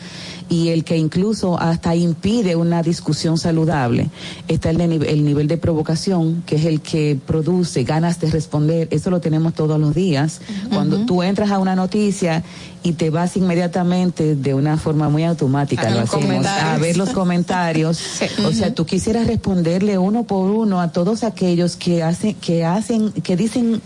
y 0.49 0.69
el 0.69 0.85
que 0.85 0.97
incluso 0.97 1.61
hasta 1.61 1.95
impide 1.95 2.57
una 2.57 2.83
discusión 2.83 3.39
saludable. 3.39 4.11
Está 4.49 4.71
el, 4.71 4.79
de 4.79 4.85
el 4.85 5.25
nivel 5.25 5.49
de 5.49 5.59
provocación, 5.59 6.43
que 6.47 6.57
es 6.57 6.65
el 6.65 6.81
que 6.81 7.19
produce 7.27 7.85
ganas 7.85 8.21
de 8.21 8.31
responder. 8.31 8.89
Eso 8.91 9.11
lo 9.11 9.21
tenemos 9.21 9.55
todos 9.55 9.79
los 9.79 9.95
días. 9.95 10.41
Cuando 10.71 11.05
tú 11.05 11.23
entras 11.23 11.51
a 11.51 11.59
una 11.59 11.75
noticia 11.75 12.43
y 12.83 12.93
te 12.93 13.11
vas 13.11 13.37
inmediatamente 13.37 14.37
de 14.37 14.55
una 14.55 14.77
forma 14.77 15.09
muy 15.09 15.25
automática, 15.25 15.89
A 15.89 15.91
lo 15.91 16.01
hacemos, 16.01 16.47
a 16.47 16.79
ver 16.79 16.97
los 16.97 17.11
comentarios. 17.15 18.01
O 18.45 18.53
sea, 18.53 18.75
tú 18.75 18.87
quisieras 18.87 19.27
responderle 19.27 19.99
uno 19.99 20.25
por 20.25 20.51
uno 20.51 20.81
a 20.81 20.93
todos 20.93 21.25
aquellos 21.25 21.77
que 21.77 22.03
hacen, 22.03 22.35
que 22.35 22.65
hacen, 22.65 23.13
que 23.13 23.37
dicen 23.37 23.81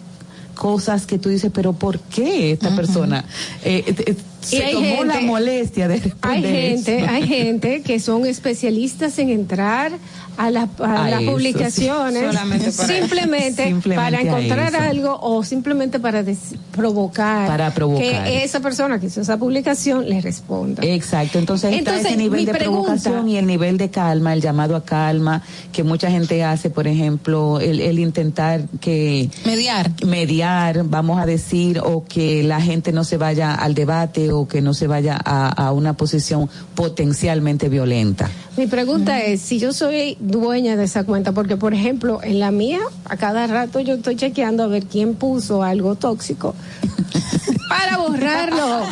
cosas 0.62 1.06
que 1.06 1.18
tú 1.18 1.28
dices, 1.28 1.50
pero 1.52 1.72
¿por 1.72 1.98
qué 1.98 2.52
esta 2.52 2.70
persona 2.76 3.24
eh, 3.64 3.82
eh, 3.84 3.94
eh, 4.06 4.14
Y 4.42 4.44
se 4.46 4.64
hay 4.64 4.72
tomó 4.74 5.02
la 5.02 5.14
gente- 5.14 5.26
molestia 5.26 5.88
de 5.88 5.94
Hay 5.94 6.00
responder 6.00 6.52
gente, 6.54 6.98
eso? 6.98 7.10
hay 7.10 7.26
gente 7.26 7.82
que 7.82 7.98
son 7.98 8.26
especialistas 8.26 9.18
en 9.18 9.30
entrar 9.30 9.90
a, 10.36 10.50
la- 10.50 10.68
a 10.80 11.04
A 11.04 11.10
las 11.10 11.22
eso, 11.22 11.32
publicaciones 11.32 12.20
sí. 12.22 12.26
Solamente 12.26 12.72
para- 12.72 12.88
simplemente, 12.88 13.64
Simplemente 13.66 13.94
para 13.96 14.20
encontrar 14.22 14.76
algo 14.76 15.18
o 15.20 15.42
simplemente 15.44 16.00
para 16.00 16.22
des- 16.22 16.54
provocar, 16.74 17.46
Para 17.46 17.72
provocar. 17.74 18.24
que 18.24 18.42
esa 18.44 18.60
persona 18.60 18.98
que 18.98 19.06
hizo 19.06 19.20
esa 19.20 19.36
publicación 19.36 20.08
le 20.08 20.20
responda. 20.20 20.82
Exacto, 20.84 21.38
entonces, 21.38 21.70
está 21.72 21.78
Entonces, 21.78 22.06
ese 22.06 22.16
nivel 22.16 22.40
mi 22.40 22.46
de 22.46 22.52
pregunta- 22.52 22.92
provocación 22.94 23.28
y 23.28 23.36
el 23.36 23.46
nivel 23.46 23.76
de 23.78 23.90
calma, 23.90 24.32
el 24.32 24.40
llamado 24.40 24.74
a 24.76 24.84
calma, 24.84 25.42
que 25.72 25.84
mucha 25.84 26.10
gente 26.10 26.42
hace, 26.44 26.70
por 26.70 26.86
ejemplo, 26.86 27.60
el, 27.60 27.80
el 27.80 27.98
intentar 27.98 28.62
que 28.80 29.28
mediar, 29.44 29.90
mediar, 30.06 30.84
vamos 30.84 31.20
a 31.20 31.26
decir, 31.26 31.78
o 31.84 32.04
que 32.04 32.42
la 32.42 32.60
gente 32.60 32.92
no 32.92 33.04
se 33.04 33.16
vaya 33.18 33.54
al 33.54 33.74
debate 33.74 34.32
o 34.32 34.48
que 34.48 34.62
no 34.62 34.72
se 34.74 34.86
vaya 34.86 35.18
a, 35.22 35.48
a 35.48 35.72
una 35.72 35.92
posición 35.92 36.48
potencialmente 36.74 37.68
violenta. 37.68 38.30
Mi 38.56 38.66
pregunta 38.66 39.20
es, 39.22 39.40
si 39.40 39.58
yo 39.58 39.72
soy 39.72 40.16
dueña 40.20 40.76
de 40.76 40.84
esa 40.84 41.04
cuenta, 41.04 41.32
porque 41.32 41.56
por 41.56 41.72
ejemplo, 41.72 42.20
en 42.22 42.38
la 42.38 42.50
mía, 42.50 42.80
a 43.06 43.16
cada 43.16 43.46
rato 43.46 43.80
yo 43.80 43.94
estoy 43.94 44.16
chequeando 44.16 44.62
a 44.62 44.66
ver 44.66 44.84
quién 44.84 45.14
puso 45.14 45.62
algo 45.62 45.94
tóxico 45.94 46.54
para 47.70 47.96
borrarlo, 47.96 48.82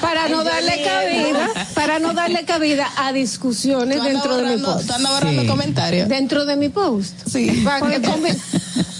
para 0.00 0.28
no 0.28 0.44
darle 0.44 0.82
cabida, 0.84 1.48
para 1.74 1.98
no 1.98 2.12
darle 2.14 2.44
cabida 2.44 2.86
a 2.98 3.12
discusiones 3.12 4.00
dentro 4.02 4.36
de 4.36 4.56
mi 4.56 4.62
post. 4.62 4.88
andas 4.92 5.12
borrando 5.12 5.42
Sí. 5.42 5.48
comentarios. 5.48 6.08
Dentro 6.08 6.44
de 6.46 6.56
mi 6.56 6.68
post. 6.68 7.14
Sí. 7.28 7.62
Para 7.64 7.88
que 7.90 8.00
come- 8.02 8.36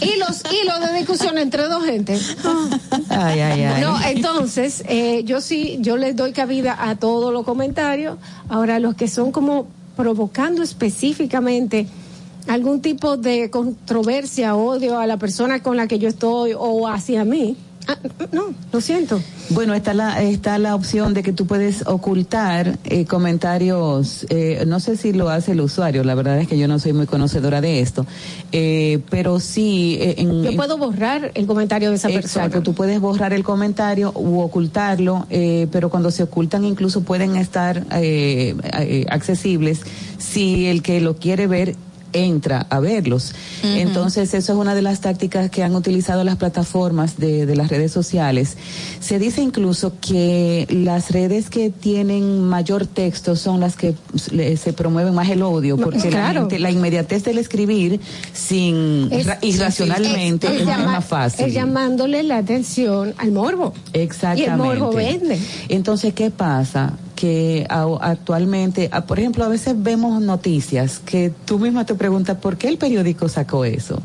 hilos, 0.01 0.43
hilos 0.51 0.81
de 0.91 0.99
discusión 0.99 1.39
entre 1.39 1.69
dos 1.69 1.85
gente. 1.85 2.19
Ay, 3.11 3.41
ay, 3.41 3.63
ay. 3.63 3.81
No, 3.81 3.97
entonces, 4.05 4.83
eh, 4.89 5.23
yo 5.25 5.41
sí, 5.41 5.79
yo 5.81 5.97
les 5.97 6.17
doy 6.17 6.33
cabida 6.33 6.77
a 6.81 6.97
todos 6.97 7.33
los 7.33 7.45
comentarios. 7.45 8.19
Ahora, 8.49 8.81
los 8.81 8.97
que 8.97 9.07
son 9.07 9.31
como 9.31 9.69
provocando 10.01 10.63
específicamente 10.63 11.87
algún 12.49 12.81
tipo 12.81 13.19
de 13.19 13.51
controversia, 13.51 14.57
odio 14.57 14.99
a 14.99 15.07
la 15.07 15.19
persona 15.19 15.63
con 15.63 15.77
la 15.77 15.87
que 15.89 15.99
yo 15.99 16.09
estoy 16.09 16.55
o 16.57 16.89
hacia 16.89 17.27
mí, 17.27 17.55
ah, 17.91 18.27
no, 18.33 18.55
lo 18.73 18.81
siento. 18.81 19.21
Bueno, 19.51 19.75
está 19.75 19.95
la, 19.95 20.23
está 20.23 20.59
la 20.59 20.75
opción 20.75 21.13
de 21.15 21.23
que 21.23 21.33
tú 21.33 21.47
puedes 21.47 21.87
ocultar 21.87 22.79
eh, 22.85 23.05
comentarios, 23.05 24.27
eh, 24.31 24.65
no 24.67 24.79
sé 24.81 24.97
si 24.97 25.13
lo 25.13 25.29
hace 25.29 25.53
el 25.53 25.61
usuario, 25.61 26.05
la 26.05 26.15
verdad 26.15 26.39
es 26.39 26.49
que 26.49 26.57
yo 26.59 26.69
no 26.69 26.79
soy 26.79 26.93
muy 26.93 27.07
conocedora 27.07 27.61
de 27.61 27.81
esto, 27.81 28.07
eh, 28.53 29.01
pero 29.11 29.41
sí... 29.41 29.99
eh, 30.01 30.15
en, 30.19 30.45
Yo 30.45 30.57
puedo 30.57 30.79
borrar 30.79 31.33
el 31.35 31.47
comentario 31.47 31.91
de 31.91 31.97
esa 31.97 32.09
persona. 32.09 32.47
Exacto, 32.47 32.63
tú 32.63 32.75
puedes 32.75 33.01
borrar 33.01 33.33
el 33.33 33.43
comentario 33.43 34.13
u 34.15 34.41
ocultarlo, 34.41 35.27
eh, 35.31 35.67
pero 35.73 35.91
cuando 35.91 36.11
se 36.11 36.23
ocultan 36.23 36.65
incluso 36.65 37.03
pueden 37.03 37.37
estar 37.37 37.85
eh, 37.93 38.55
accesibles 39.11 39.81
si 40.19 40.67
el 40.67 40.83
que 40.83 41.01
lo 41.01 41.17
quiere 41.17 41.47
ver 41.47 41.75
entra 42.13 42.67
a 42.71 42.81
verlos. 42.81 43.35
Entonces, 43.63 44.35
eso 44.35 44.53
es 44.53 44.59
una 44.59 44.75
de 44.75 44.83
las 44.83 45.01
tácticas 45.01 45.51
que 45.51 45.63
han 45.63 45.75
utilizado 45.75 46.25
las 46.25 46.37
plataformas 46.37 47.19
de, 47.19 47.47
de 47.47 47.57
las 47.57 47.69
redes 47.69 47.93
sociales. 47.93 48.57
Se 49.01 49.19
dice 49.19 49.43
incluso 49.43 49.93
que 50.01 50.67
las 50.71 51.11
redes 51.11 51.51
que 51.51 51.71
tienen 51.71 52.43
mayor 52.45 52.87
texto 52.87 53.37
son 53.37 53.61
las 53.61 53.77
que 53.77 53.95
se 54.57 54.73
promueven 54.73 55.15
más 55.15 55.29
el 55.29 55.43
odio, 55.43 55.77
porque 55.77 55.99
la, 56.05 56.11
claro. 56.11 56.41
gente- 56.43 56.59
la 56.59 56.71
inmediatez 56.71 57.25
del 57.25 57.39
escribir 57.39 58.01
sin 58.33 59.09
Es- 59.13 59.27
irracionalmente 59.43 60.47
es- 60.47 60.53
es, 60.55 60.61
es 60.61 60.67
llama- 60.67 60.85
más 60.93 61.05
fácil. 61.05 61.47
Es 61.47 61.55
llamándole 61.55 62.23
la 62.23 62.39
atención 62.39 63.15
al 63.19 63.33
morbo. 63.33 63.73
Exactamente. 63.93 64.43
Y 64.43 64.45
el 64.53 64.57
morbo 64.57 64.93
vende. 64.93 65.39
Entonces, 65.69 66.15
¿qué 66.15 66.31
pasa? 66.31 66.95
Que 67.21 67.67
actualmente, 67.69 68.91
por 69.07 69.19
ejemplo, 69.19 69.45
a 69.45 69.49
veces 69.49 69.75
vemos 69.77 70.23
noticias 70.23 71.01
que 71.01 71.31
tú 71.45 71.59
misma 71.59 71.85
te 71.85 71.95
preguntas 71.95 72.39
por 72.39 72.57
qué 72.57 72.69
el 72.69 72.79
periódico 72.79 73.29
sacó 73.29 73.67
eso. 73.67 74.03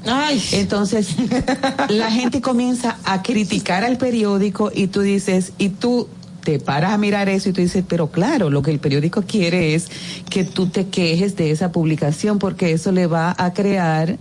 Entonces, 0.52 1.16
la 1.90 2.12
gente 2.12 2.42
comienza 2.42 2.98
a 3.06 3.22
criticar 3.22 3.86
al 3.86 3.98
periódico 3.98 4.70
y 4.74 4.88
tú 4.88 5.00
dices, 5.00 5.54
y 5.58 5.70
tú 5.70 6.10
te 6.44 6.60
paras 6.60 6.94
a 6.94 6.98
mirar 6.98 7.28
eso 7.28 7.50
y 7.50 7.54
tú 7.54 7.62
dices, 7.62 7.84
pero 7.88 8.12
claro, 8.12 8.50
lo 8.50 8.62
que 8.62 8.72
el 8.72 8.80
periódico 8.80 9.24
quiere 9.24 9.76
es 9.76 9.88
que 10.30 10.44
tú 10.44 10.68
te 10.68 10.88
quejes 10.88 11.36
de 11.36 11.52
esa 11.52 11.72
publicación 11.72 12.38
porque 12.38 12.72
eso 12.72 12.92
le 12.92 13.08
va 13.08 13.34
a 13.38 13.54
crear 13.54 14.18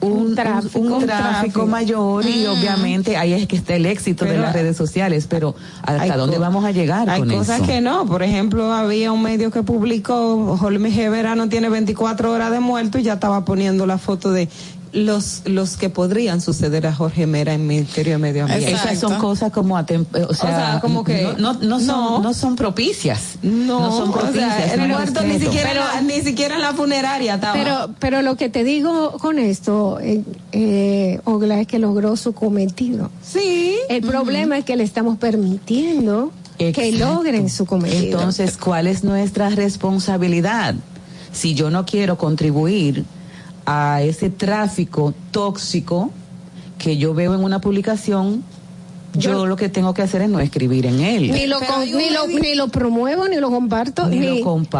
un, 0.00 0.12
un- 0.12 0.34
tráfico, 0.34 0.78
un 0.78 1.04
tráfico. 1.06 1.66
mayor 1.66 2.24
y 2.24 2.44
Mm. 2.46 2.50
obviamente 2.50 3.16
ahí 3.16 3.32
es 3.32 3.46
que 3.48 3.56
está 3.56 3.74
el 3.74 3.84
éxito 3.86 4.24
de 4.24 4.38
las 4.38 4.52
redes 4.52 4.76
sociales, 4.76 5.26
pero 5.28 5.54
¿hasta 5.82 6.16
dónde 6.16 6.38
vamos 6.38 6.64
a 6.64 6.70
llegar 6.70 7.10
Hay 7.10 7.20
con 7.20 7.30
cosas 7.30 7.58
eso? 7.58 7.66
que 7.66 7.80
no. 7.80 8.06
Por 8.06 8.22
ejemplo, 8.22 8.72
había 8.72 9.10
un 9.12 9.22
medio 9.22 9.50
que 9.50 9.62
publicó, 9.62 10.56
Jorge 10.56 10.78
G. 10.78 11.10
Verano 11.10 11.48
tiene 11.48 11.68
24 11.68 12.30
horas 12.32 12.52
de 12.52 12.60
muerto 12.60 12.98
y 12.98 13.02
ya 13.02 13.14
estaba 13.14 13.44
poniendo 13.44 13.86
la 13.86 13.98
foto 13.98 14.30
de 14.30 14.48
los 14.92 15.42
los 15.46 15.76
que 15.76 15.90
podrían 15.90 16.40
suceder 16.40 16.86
a 16.86 16.94
Jorge 16.94 17.26
Mera 17.26 17.52
en 17.54 17.66
Ministerio 17.66 18.14
de 18.14 18.18
Medio 18.18 18.44
Ambiente. 18.44 18.72
Esas 18.72 18.98
son 18.98 19.16
cosas 19.18 19.52
como, 19.52 19.78
eh, 19.78 19.84
o 20.28 20.34
sea, 20.34 20.56
sea, 20.72 20.78
como 20.80 21.04
que- 21.04 21.34
no, 21.38 21.52
no, 21.54 21.54
no 21.54 21.78
son, 21.78 21.86
no. 21.86 22.18
no 22.20 22.34
son 22.34 22.56
propicias. 22.56 23.38
No, 23.42 23.80
No 23.80 23.90
son 23.96 24.08
o 24.10 24.12
sea, 24.12 24.20
propicias. 24.22 24.72
el 24.74 24.88
muerto 24.88 25.20
ni 25.22 25.38
siquiera, 25.38 25.70
en 25.72 25.76
la- 25.78 26.00
ni 26.14 26.20
siquiera 26.22 26.58
la 26.58 26.72
funeraria 26.72 27.34
estaba. 27.34 27.52
Pero, 27.54 27.90
pero 27.98 28.22
lo 28.22 28.36
que 28.36 28.48
te 28.48 28.64
digo 28.64 29.12
con 29.18 29.38
esto, 29.38 29.98
eh, 30.00 30.22
eh, 30.52 31.20
Ogla, 31.24 31.60
es 31.60 31.66
que 31.66 31.78
logró 31.78 32.16
su 32.16 32.32
cometido. 32.32 33.10
Sí. 33.22 33.76
El 33.88 34.02
problema 34.02 34.58
es 34.58 34.64
que 34.64 34.76
le 34.76 34.84
estamos 34.84 35.18
permitiendo 35.18 36.32
que 36.58 36.92
logren 36.92 37.48
su 37.50 37.66
cometido. 37.66 38.18
Entonces, 38.18 38.56
¿cuál 38.56 38.86
es 38.86 39.04
nuestra 39.04 39.48
responsabilidad? 39.50 40.74
Si 41.32 41.54
yo 41.54 41.70
no 41.70 41.84
quiero 41.86 42.18
contribuir 42.18 43.04
a 43.70 44.00
ese 44.02 44.30
tráfico 44.30 45.12
tóxico 45.30 46.10
que 46.78 46.96
yo 46.96 47.12
veo 47.12 47.34
en 47.34 47.44
una 47.44 47.60
publicación, 47.60 48.42
yo, 49.14 49.46
lo 49.46 49.56
que 49.56 49.68
tengo 49.68 49.92
que 49.94 50.02
hacer 50.02 50.22
es 50.22 50.28
no 50.30 50.38
escribir 50.40 50.86
en 50.86 51.00
él. 51.00 51.30
ni 51.32 51.46
lo, 51.46 51.58
con- 51.58 51.84
ni, 51.84 52.10
lo, 52.10 52.26
ni 52.28 52.54
lo 52.54 52.68
promuevo, 52.68 53.26
ni 53.28 53.36
lo 53.36 53.50
comparto, 53.50 54.06
Ni 54.08 54.20
ni, 54.20 54.26
lo 54.26 54.32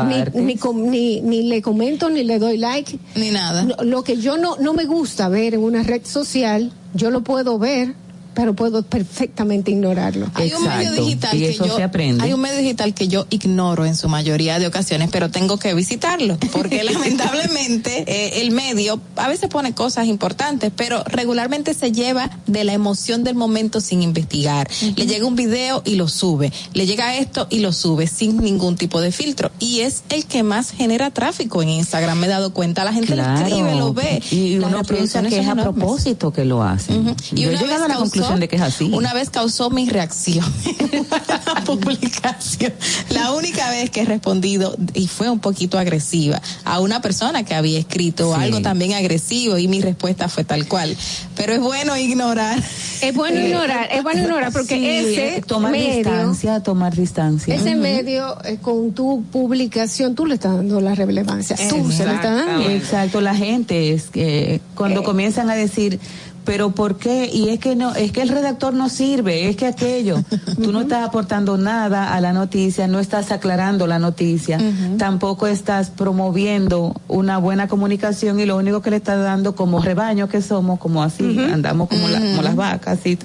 ni, 0.05 0.43
ni 0.43 0.57
com- 0.57 0.89
ni- 0.91 1.21
ni 1.21 1.43
le 1.49 1.61
comento, 1.61 2.09
ni 2.09 2.23
le 2.25 2.39
doy 2.39 2.57
like. 2.57 2.99
Ni 3.17 3.31
nada. 3.31 3.63
Lo, 3.65 3.77
lo 3.85 4.05
que 4.05 4.17
yo 4.19 4.39
no, 4.39 4.57
no 4.59 4.75
me 4.75 4.85
gusta 4.87 5.29
ver 5.29 5.55
en 5.55 5.63
una 5.63 5.83
red 5.83 6.03
social, 6.05 6.73
yo 6.95 7.11
lo 7.11 7.23
puedo 7.23 7.59
ver, 7.59 7.95
pero 8.39 8.55
puedo 8.55 8.85
perfectamente 8.85 9.73
ignorarlo. 9.73 10.31
Hay 10.35 10.53
un 10.53 10.63
medio 10.63 10.93
digital 10.93 11.37
Y 11.37 11.41
que 11.41 11.49
eso 11.51 11.67
yo, 11.67 11.75
se 11.75 11.83
aprende. 11.83 12.23
hay 12.23 12.33
un 12.33 12.41
medio 12.41 12.59
digital 12.59 12.95
que 12.95 13.09
yo 13.09 13.27
ignoro 13.31 13.85
en 13.85 13.97
su 13.97 14.09
mayoría 14.09 14.61
de 14.61 14.69
ocasiones, 14.69 15.09
pero 15.11 15.29
tengo 15.29 15.59
que 15.59 15.75
visitarlo, 15.75 16.39
porque 16.53 16.85
lamentablemente 17.33 18.05
eh, 18.07 18.41
el 18.43 18.53
medio 18.53 19.01
a 19.17 19.27
veces 19.27 19.49
pone 19.49 19.75
cosas 19.75 20.07
importantes, 20.07 20.71
pero 20.77 21.03
regularmente 21.05 21.75
se 21.75 21.91
lleva 21.91 22.31
de 22.47 22.63
la 22.63 22.75
emoción 22.75 23.25
del 23.25 23.35
momento 23.35 23.81
sin 23.81 24.03
investigar. 24.03 24.71
Le 24.95 25.07
llega 25.07 25.27
un 25.27 25.35
video 25.35 25.83
y 25.85 25.97
lo 25.97 26.07
sube, 26.07 26.53
le 26.75 26.87
llega 26.87 27.17
esto 27.17 27.49
y 27.51 27.59
lo 27.59 27.73
sube 27.73 28.07
sin 28.07 28.37
ningún 28.37 28.77
tipo 28.77 29.01
de 29.01 29.11
filtro, 29.11 29.51
y 29.59 29.81
es 29.81 30.05
el 30.11 30.27
que 30.27 30.45
más 30.45 30.71
genera 30.71 31.11
tráfico 31.11 31.61
en 31.61 31.71
Instagram. 31.71 32.17
Me 32.19 32.27
he 32.27 32.31
dado 32.31 32.53
cuenta, 32.55 32.85
la 32.85 32.93
gente 32.93 33.15
Claro. 33.15 33.33
lo 33.41 33.47
escribe, 33.49 33.75
lo 33.75 33.93
ve. 33.95 34.23
Y 34.31 34.59
uno 34.59 34.85
piensa 34.85 35.23
que 35.23 35.41
es 35.41 35.49
a 35.49 35.57
propósito 35.57 36.33
que 36.33 36.45
lo 36.45 36.63
hacen. 36.63 37.17
Y 37.33 37.41
Yo 37.43 37.51
he 37.51 37.57
llegado 37.57 37.67
vez 37.67 37.81
a 37.81 37.89
la 37.89 37.95
causó- 37.95 38.28
conclusión 38.29 38.41
de 38.41 38.49
que 38.49 38.57
es 38.57 38.63
así. 38.63 38.91
Una 38.93 39.13
vez 39.15 39.31
causó 39.31 39.71
mi 39.71 39.89
reacción 39.89 40.45
la 41.55 41.65
publicación. 41.65 42.73
La 43.11 43.33
única 43.33 43.71
vez 43.71 43.91
que 43.91 44.03
he 44.03 44.05
respondido, 44.05 44.77
y 44.95 45.07
fue 45.09 45.31
un 45.31 45.39
poquito 45.41 45.79
agresiva, 45.79 46.41
a 46.65 46.81
una 46.81 47.01
persona 47.01 47.45
que 47.45 47.55
había 47.55 47.79
escrito 47.79 48.35
Sí. 48.35 48.41
algo 48.43 48.61
también 48.61 48.93
agresivo 48.95 49.59
y 49.59 49.69
mi 49.69 49.81
respuesta 49.81 50.29
fue 50.29 50.45
tal 50.45 50.67
cual. 50.69 50.97
Pero 51.37 51.53
es 51.55 51.61
bueno 51.61 51.97
ignorar. 51.97 52.63
Es 53.01 53.15
bueno 53.15 53.41
ignorar, 53.41 53.89
es 53.93 54.03
bueno 54.03 54.23
ignorar, 54.23 54.53
porque 54.53 54.75
Sí, 54.75 54.87
ese 54.87 55.37
eh, 55.37 55.43
tomar 55.47 55.71
medio, 55.73 55.95
distancia, 55.97 56.61
tomar 56.63 56.95
distancia. 56.97 57.55
ese 57.55 57.75
medio, 57.77 58.37
eh, 58.45 58.59
con 58.61 58.93
tu 58.93 59.23
publicación, 59.31 60.15
tú 60.15 60.27
le 60.27 60.35
estás 60.35 60.57
dando 60.57 60.81
la 60.81 60.95
relevancia. 60.95 61.57
Tú 61.69 61.91
se 61.93 62.05
le 62.07 62.15
estás 62.15 62.45
dando. 62.47 62.69
Exacto, 62.69 63.21
la 63.21 63.35
gente 63.35 63.93
es 63.93 64.05
que 64.11 64.61
cuando 64.75 65.03
comienzan 65.05 65.49
a 65.51 65.55
decir, 65.55 66.01
pero 66.49 66.71
¿por 66.71 66.97
qué? 66.97 67.29
Y 67.31 67.51
es 67.51 67.59
que 67.59 67.77
no, 67.77 67.95
es 67.95 68.11
que 68.11 68.23
el 68.23 68.31
redactor 68.31 68.73
no 68.73 68.89
sirve, 68.89 69.51
es 69.51 69.57
que 69.57 69.67
aquello, 69.67 70.17
tú 70.63 70.73
no 70.73 70.81
estás 70.81 71.07
aportando 71.07 71.59
nada 71.59 72.15
a 72.15 72.21
la 72.23 72.33
noticia, 72.33 72.89
no 72.89 73.01
estás 73.01 73.31
aclarando 73.33 73.87
la 73.87 73.99
noticia, 73.99 74.59
tampoco 74.97 75.47
estás 75.47 75.91
promoviendo 75.91 76.95
una 77.07 77.37
buena 77.37 77.69
comunicación 77.69 78.41
y 78.41 78.47
lo 78.47 78.57
único 78.57 78.81
que 78.81 78.89
le 78.89 78.97
estás 78.97 79.23
dando 79.23 79.55
como 79.55 79.81
rebaño 79.83 80.27
que 80.31 80.41
somos, 80.41 80.79
como 80.79 81.03
así, 81.03 81.39
andamos 81.39 81.89
como, 81.91 82.09
la- 82.09 82.19
como 82.21 82.41
las 82.41 82.57
vacas, 82.57 82.99
así, 82.99 83.19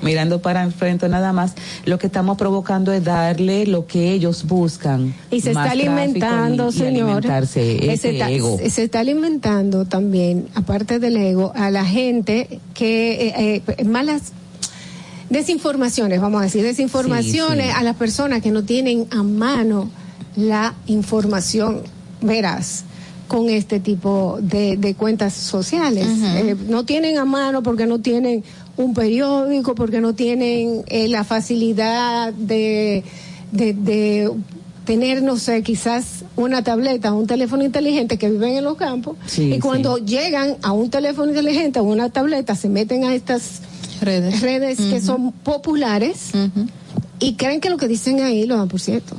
mirando 0.00 0.40
para 0.40 0.62
enfrente 0.62 1.08
nada 1.08 1.32
más, 1.32 1.54
lo 1.86 1.98
que 1.98 2.06
estamos 2.06 2.38
provocando 2.38 2.92
es 2.92 3.02
darle 3.02 3.66
lo 3.66 3.86
que 3.88 4.12
ellos 4.12 4.44
buscan. 4.46 5.12
Y 5.32 5.40
se 5.40 5.50
está 5.50 5.72
alimentando, 5.72 6.68
y- 6.68 6.72
señor. 6.72 7.10
alimentarse 7.16 7.92
ese 7.92 7.96
se, 7.96 8.10
está, 8.12 8.30
ego. 8.30 8.58
se 8.64 8.84
está 8.84 9.00
alimentando 9.00 9.86
también, 9.86 10.46
aparte 10.54 11.00
del 11.00 11.16
ego, 11.16 11.50
a 11.56 11.70
la 11.70 11.84
gente 11.84 12.59
que 12.74 13.28
eh, 13.28 13.62
eh, 13.66 13.84
malas 13.84 14.32
desinformaciones, 15.28 16.20
vamos 16.20 16.40
a 16.40 16.44
decir, 16.44 16.62
desinformaciones 16.62 17.66
Sí, 17.66 17.72
sí. 17.72 17.78
a 17.78 17.82
las 17.82 17.96
personas 17.96 18.42
que 18.42 18.50
no 18.50 18.64
tienen 18.64 19.06
a 19.10 19.22
mano 19.22 19.88
la 20.36 20.74
información 20.86 21.82
veraz 22.20 22.84
con 23.28 23.48
este 23.48 23.78
tipo 23.78 24.38
de, 24.42 24.76
de 24.76 24.94
cuentas 24.94 25.34
sociales. 25.34 26.06
Eh, 26.20 26.56
no 26.68 26.84
tienen 26.84 27.16
a 27.16 27.24
mano 27.24 27.62
porque 27.62 27.86
no 27.86 28.00
tienen 28.00 28.42
un 28.76 28.92
periódico, 28.92 29.74
porque 29.76 30.00
no 30.00 30.14
tienen 30.14 30.82
eh, 30.88 31.06
la 31.08 31.22
facilidad 31.22 32.32
de, 32.32 33.04
de, 33.52 33.72
de 33.74 34.32
tener, 34.90 35.22
no 35.22 35.36
sé, 35.36 35.62
quizás 35.62 36.24
una 36.34 36.64
tableta, 36.64 37.12
un 37.12 37.28
teléfono 37.28 37.64
inteligente 37.64 38.18
que 38.18 38.28
viven 38.28 38.56
en 38.56 38.64
los 38.64 38.76
campos. 38.76 39.16
Sí, 39.24 39.54
y 39.54 39.60
cuando 39.60 39.98
llegan 39.98 40.56
a 40.62 40.72
un 40.72 40.90
teléfono 40.90 41.28
inteligente 41.28 41.78
o 41.78 41.84
una 41.84 42.10
tableta, 42.10 42.56
se 42.56 42.68
meten 42.68 43.04
a 43.04 43.14
estas 43.14 43.60
redes, 44.00 44.40
redes 44.40 44.80
que 44.80 45.00
son 45.00 45.30
populares 45.30 46.32
y 47.20 47.34
creen 47.34 47.60
que 47.60 47.68
lo 47.68 47.76
que 47.76 47.86
dicen 47.86 48.20
ahí 48.22 48.46
lo 48.46 48.56
dan 48.56 48.68
por 48.68 48.80
cierto. 48.80 49.14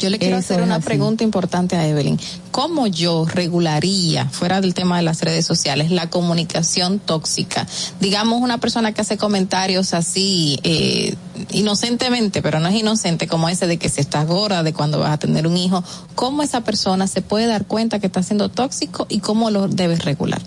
Yo 0.00 0.08
le 0.08 0.18
quiero 0.18 0.38
Eso 0.38 0.54
hacer 0.54 0.62
una 0.62 0.76
así. 0.76 0.86
pregunta 0.86 1.22
importante 1.22 1.76
a 1.76 1.86
Evelyn. 1.86 2.18
¿Cómo 2.50 2.86
yo 2.86 3.26
regularía, 3.26 4.28
fuera 4.30 4.62
del 4.62 4.72
tema 4.72 4.96
de 4.96 5.02
las 5.02 5.20
redes 5.20 5.44
sociales, 5.44 5.90
la 5.90 6.08
comunicación 6.08 6.98
tóxica? 6.98 7.66
Digamos, 8.00 8.40
una 8.40 8.58
persona 8.58 8.92
que 8.92 9.02
hace 9.02 9.18
comentarios 9.18 9.92
así, 9.92 10.58
eh, 10.62 11.14
inocentemente, 11.50 12.40
pero 12.40 12.58
no 12.58 12.68
es 12.68 12.74
inocente, 12.74 13.26
como 13.26 13.50
ese 13.50 13.66
de 13.66 13.76
que 13.76 13.90
si 13.90 14.00
estás 14.00 14.26
gorda, 14.26 14.62
de 14.62 14.72
cuando 14.72 14.98
vas 14.98 15.12
a 15.12 15.18
tener 15.18 15.46
un 15.46 15.58
hijo, 15.58 15.84
¿cómo 16.14 16.42
esa 16.42 16.62
persona 16.62 17.06
se 17.06 17.20
puede 17.20 17.46
dar 17.46 17.66
cuenta 17.66 17.98
que 17.98 18.06
está 18.06 18.22
siendo 18.22 18.48
tóxico 18.48 19.06
y 19.10 19.18
cómo 19.20 19.50
lo 19.50 19.68
debes 19.68 20.04
regular? 20.04 20.40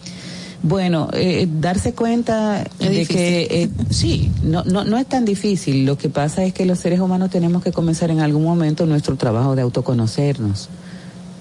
Bueno, 0.61 1.07
eh, 1.13 1.47
darse 1.49 1.93
cuenta 1.93 2.63
Es 2.63 2.79
de 2.79 2.89
difícil. 2.89 3.15
que 3.15 3.41
eh, 3.63 3.69
sí, 3.89 4.31
no, 4.43 4.63
no, 4.65 4.83
no 4.83 4.97
es 4.97 5.05
tan 5.07 5.23
difícil. 5.23 5.85
Lo 5.85 5.97
que 5.97 6.09
pasa 6.09 6.43
es 6.43 6.53
que 6.53 6.65
los 6.65 6.79
seres 6.79 6.99
humanos 6.99 7.29
tenemos 7.29 7.63
que 7.63 7.71
comenzar 7.71 8.11
en 8.11 8.19
algún 8.19 8.43
momento 8.43 8.85
nuestro 8.85 9.15
trabajo 9.15 9.55
de 9.55 9.61
autoconocernos. 9.61 10.67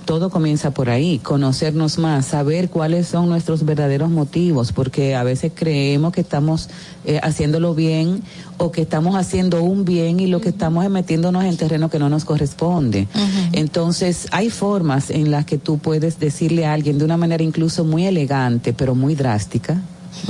Todo 0.08 0.30
comienza 0.30 0.70
por 0.70 0.88
ahí, 0.88 1.18
conocernos 1.18 1.98
más, 1.98 2.24
saber 2.24 2.70
cuáles 2.70 3.06
son 3.08 3.28
nuestros 3.28 3.66
verdaderos 3.66 4.08
motivos, 4.08 4.72
porque 4.72 5.14
a 5.14 5.22
veces 5.22 5.52
creemos 5.54 6.14
que 6.14 6.22
estamos 6.22 6.70
eh, 7.04 7.20
haciéndolo 7.22 7.74
bien 7.74 8.22
o 8.56 8.72
que 8.72 8.80
estamos 8.80 9.16
haciendo 9.16 9.62
un 9.62 9.84
bien 9.84 10.18
y 10.18 10.26
lo 10.26 10.40
que 10.40 10.48
estamos 10.48 10.82
es 10.82 10.90
metiéndonos 10.90 11.44
en 11.44 11.58
terreno 11.58 11.90
que 11.90 11.98
no 11.98 12.08
nos 12.08 12.24
corresponde. 12.24 13.06
Entonces, 13.52 14.28
hay 14.30 14.48
formas 14.48 15.10
en 15.10 15.30
las 15.30 15.44
que 15.44 15.58
tú 15.58 15.76
puedes 15.76 16.18
decirle 16.18 16.64
a 16.64 16.72
alguien 16.72 16.96
de 16.96 17.04
una 17.04 17.18
manera 17.18 17.44
incluso 17.44 17.84
muy 17.84 18.06
elegante, 18.06 18.72
pero 18.72 18.94
muy 18.94 19.14
drástica. 19.14 19.82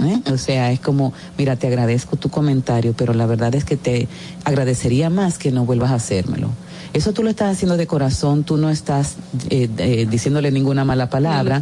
¿eh? 0.02 0.20
O 0.32 0.38
sea, 0.38 0.72
es 0.72 0.80
como, 0.80 1.12
mira, 1.38 1.54
te 1.54 1.68
agradezco 1.68 2.16
tu 2.16 2.30
comentario, 2.30 2.94
pero 2.96 3.14
la 3.14 3.26
verdad 3.26 3.54
es 3.54 3.64
que 3.64 3.76
te 3.76 4.08
agradecería 4.42 5.08
más 5.08 5.38
que 5.38 5.52
no 5.52 5.64
vuelvas 5.64 5.92
a 5.92 5.94
hacérmelo. 5.94 6.50
Eso 6.92 7.12
tú 7.12 7.22
lo 7.22 7.30
estás 7.30 7.52
haciendo 7.52 7.76
de 7.76 7.86
corazón, 7.86 8.44
tú 8.44 8.56
no 8.56 8.70
estás 8.70 9.16
eh, 9.50 9.68
eh, 9.78 10.06
diciéndole 10.10 10.50
ninguna 10.50 10.84
mala 10.84 11.10
palabra, 11.10 11.60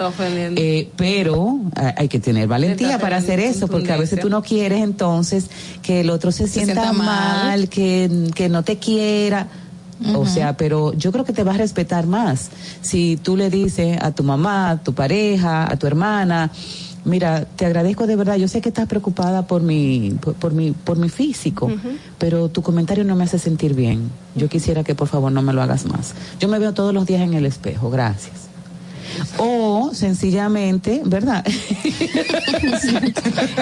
eh, 0.56 0.88
pero 0.96 1.58
hay 1.74 2.08
que 2.08 2.20
tener 2.20 2.46
valentía 2.46 2.98
para 2.98 3.16
hacer 3.16 3.40
eso, 3.40 3.66
porque 3.68 3.92
a 3.92 3.96
veces 3.96 4.20
tú 4.20 4.30
no 4.30 4.42
quieres 4.42 4.82
entonces 4.82 5.46
que 5.82 6.00
el 6.00 6.10
otro 6.10 6.30
se, 6.32 6.46
sienta, 6.46 6.92
mal, 6.92 7.68
que, 7.68 8.30
que 8.34 8.48
no 8.48 8.62
te 8.62 8.78
quiera. 8.78 9.48
O 10.14 10.26
sea, 10.26 10.56
pero 10.58 10.92
yo 10.92 11.10
creo 11.10 11.24
que 11.24 11.32
te 11.32 11.42
va 11.42 11.54
a 11.54 11.56
respetar 11.56 12.06
más. 12.06 12.50
Si 12.82 13.16
tú 13.16 13.36
le 13.36 13.48
dices 13.48 13.98
a 14.00 14.10
tu 14.10 14.22
mamá, 14.22 14.70
a 14.70 14.76
tu 14.76 14.92
pareja, 14.92 15.70
a 15.70 15.76
tu 15.76 15.86
hermana, 15.86 16.50
mira, 17.06 17.46
te 17.56 17.64
agradezco 17.64 18.06
de 18.06 18.16
verdad. 18.16 18.36
Yo 18.36 18.48
sé 18.48 18.60
que 18.60 18.68
estás 18.68 18.86
preocupada 18.86 19.46
por 19.46 19.62
mi, 19.62 20.16
por, 20.40 20.52
mi, 20.52 20.72
por 20.72 20.98
mi 20.98 21.08
físico, 21.08 21.70
pero 22.18 22.48
tu 22.48 22.62
comentario 22.62 23.04
no 23.04 23.16
me 23.16 23.24
hace 23.24 23.38
sentir 23.38 23.74
bien. 23.74 24.10
Yo 24.34 24.48
quisiera 24.48 24.84
que 24.84 24.94
por 24.94 25.08
favor 25.08 25.32
no 25.32 25.40
me 25.40 25.52
lo 25.52 25.62
hagas 25.62 25.86
más. 25.86 26.14
Yo 26.38 26.48
me 26.48 26.58
veo 26.58 26.74
todos 26.74 26.92
los 26.92 27.06
días 27.06 27.22
en 27.22 27.34
el 27.34 27.46
espejo. 27.46 27.88
Gracias. 27.90 28.45
O 29.38 29.90
sencillamente, 29.92 31.02
¿verdad? 31.04 31.44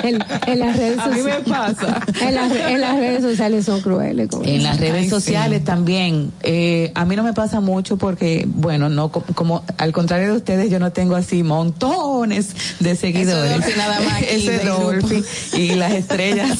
en, 0.02 0.18
las 0.58 0.76
redes 0.76 0.98
A 0.98 1.08
mí 1.08 1.22
me 1.22 1.40
pasa. 1.40 2.00
En, 2.20 2.80
las 2.80 2.96
redes 2.96 3.22
sociales 3.22 3.64
son 3.66 3.80
crueles. 3.80 4.28
En 4.44 4.62
las 4.62 4.78
redes 4.78 5.08
sociales 5.10 5.64
también. 5.64 6.32
Eh, 6.42 6.92
a 6.94 7.04
mí 7.04 7.16
no 7.16 7.22
me 7.22 7.32
pasa 7.32 7.60
mucho 7.60 7.96
porque, 7.96 8.44
bueno, 8.46 8.88
no 8.88 9.10
como 9.10 9.64
al 9.78 9.92
contrario 9.92 10.28
de 10.28 10.36
ustedes, 10.36 10.70
yo 10.70 10.78
no 10.78 10.92
tengo 10.92 11.16
así 11.16 11.42
montones 11.42 12.54
de 12.80 12.96
seguidores. 12.96 13.76
nada 13.76 14.00
más 14.00 14.22
Ese 14.28 14.64
Dolphy 14.64 15.22
y 15.56 15.74
las 15.74 15.92
estrellas. 15.92 16.58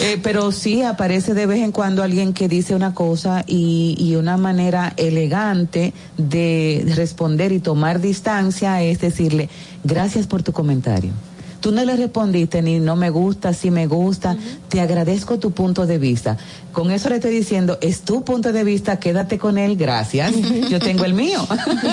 eh, 0.00 0.18
pero 0.22 0.52
sí 0.52 0.82
aparece 0.82 1.34
de 1.34 1.46
vez 1.46 1.60
en 1.60 1.72
cuando 1.72 2.02
alguien 2.02 2.32
que 2.32 2.48
dice 2.48 2.74
una 2.74 2.94
cosa 2.94 3.44
y, 3.46 3.96
y 3.98 4.16
una 4.16 4.36
manera 4.36 4.92
elegante 4.96 5.92
de 6.16 6.84
responder 6.94 7.15
y 7.50 7.58
tomar 7.60 8.00
distancia 8.00 8.82
es 8.82 9.00
decirle, 9.00 9.48
gracias 9.84 10.26
por 10.26 10.42
tu 10.42 10.52
comentario. 10.52 11.12
Tú 11.60 11.72
no 11.72 11.84
le 11.84 11.96
respondiste 11.96 12.62
ni 12.62 12.78
no 12.78 12.94
me 12.94 13.10
gusta, 13.10 13.52
si 13.52 13.70
me 13.70 13.86
gusta, 13.86 14.36
te 14.68 14.80
agradezco 14.80 15.38
tu 15.38 15.50
punto 15.50 15.86
de 15.86 15.98
vista. 15.98 16.36
Con 16.72 16.90
eso 16.90 17.08
le 17.08 17.16
estoy 17.16 17.32
diciendo, 17.32 17.78
es 17.80 18.02
tu 18.02 18.22
punto 18.22 18.52
de 18.52 18.62
vista, 18.62 19.00
quédate 19.00 19.38
con 19.38 19.58
él, 19.58 19.76
gracias. 19.76 20.32
Yo 20.70 20.78
tengo 20.78 21.04
el 21.04 21.14
mío. 21.14 21.46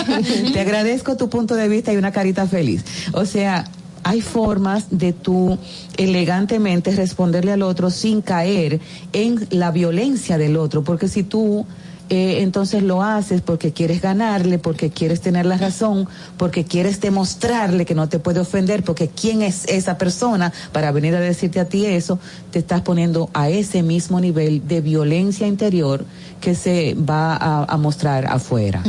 te 0.53 0.59
agradezco 0.59 1.15
tu 1.15 1.29
punto 1.29 1.55
de 1.55 1.69
vista 1.69 1.93
y 1.93 1.97
una 1.97 2.11
carita 2.11 2.45
feliz. 2.45 2.83
O 3.13 3.25
sea, 3.25 3.65
hay 4.03 4.21
formas 4.21 4.87
de 4.91 5.13
tú 5.13 5.57
elegantemente 5.97 6.91
responderle 6.91 7.53
al 7.53 7.61
otro 7.61 7.89
sin 7.89 8.21
caer 8.21 8.81
en 9.13 9.47
la 9.49 9.71
violencia 9.71 10.37
del 10.37 10.57
otro, 10.57 10.83
porque 10.83 11.07
si 11.07 11.23
tú 11.23 11.65
eh, 12.13 12.41
entonces 12.41 12.83
lo 12.83 13.01
haces 13.01 13.41
porque 13.41 13.73
quieres 13.73 14.01
ganarle, 14.01 14.59
porque 14.59 14.89
quieres 14.89 15.21
tener 15.21 15.45
la 15.45 15.57
razón, 15.57 16.07
porque 16.37 16.63
quieres 16.63 17.01
demostrarle 17.01 17.85
que 17.85 17.95
no 17.95 18.07
te 18.07 18.19
puede 18.19 18.39
ofender, 18.39 18.83
porque 18.83 19.09
quién 19.09 19.41
es 19.41 19.65
esa 19.65 19.97
persona 19.97 20.53
para 20.71 20.91
venir 20.91 21.15
a 21.15 21.19
decirte 21.19 21.59
a 21.59 21.65
ti 21.65 21.85
eso, 21.85 22.19
te 22.51 22.59
estás 22.59 22.81
poniendo 22.81 23.29
a 23.33 23.49
ese 23.49 23.83
mismo 23.83 24.19
nivel 24.19 24.67
de 24.67 24.81
violencia 24.81 25.47
interior 25.47 26.05
que 26.43 26.55
se 26.55 26.93
va 26.93 27.37
a, 27.37 27.77
mostrar 27.77 28.25
afuera. 28.25 28.83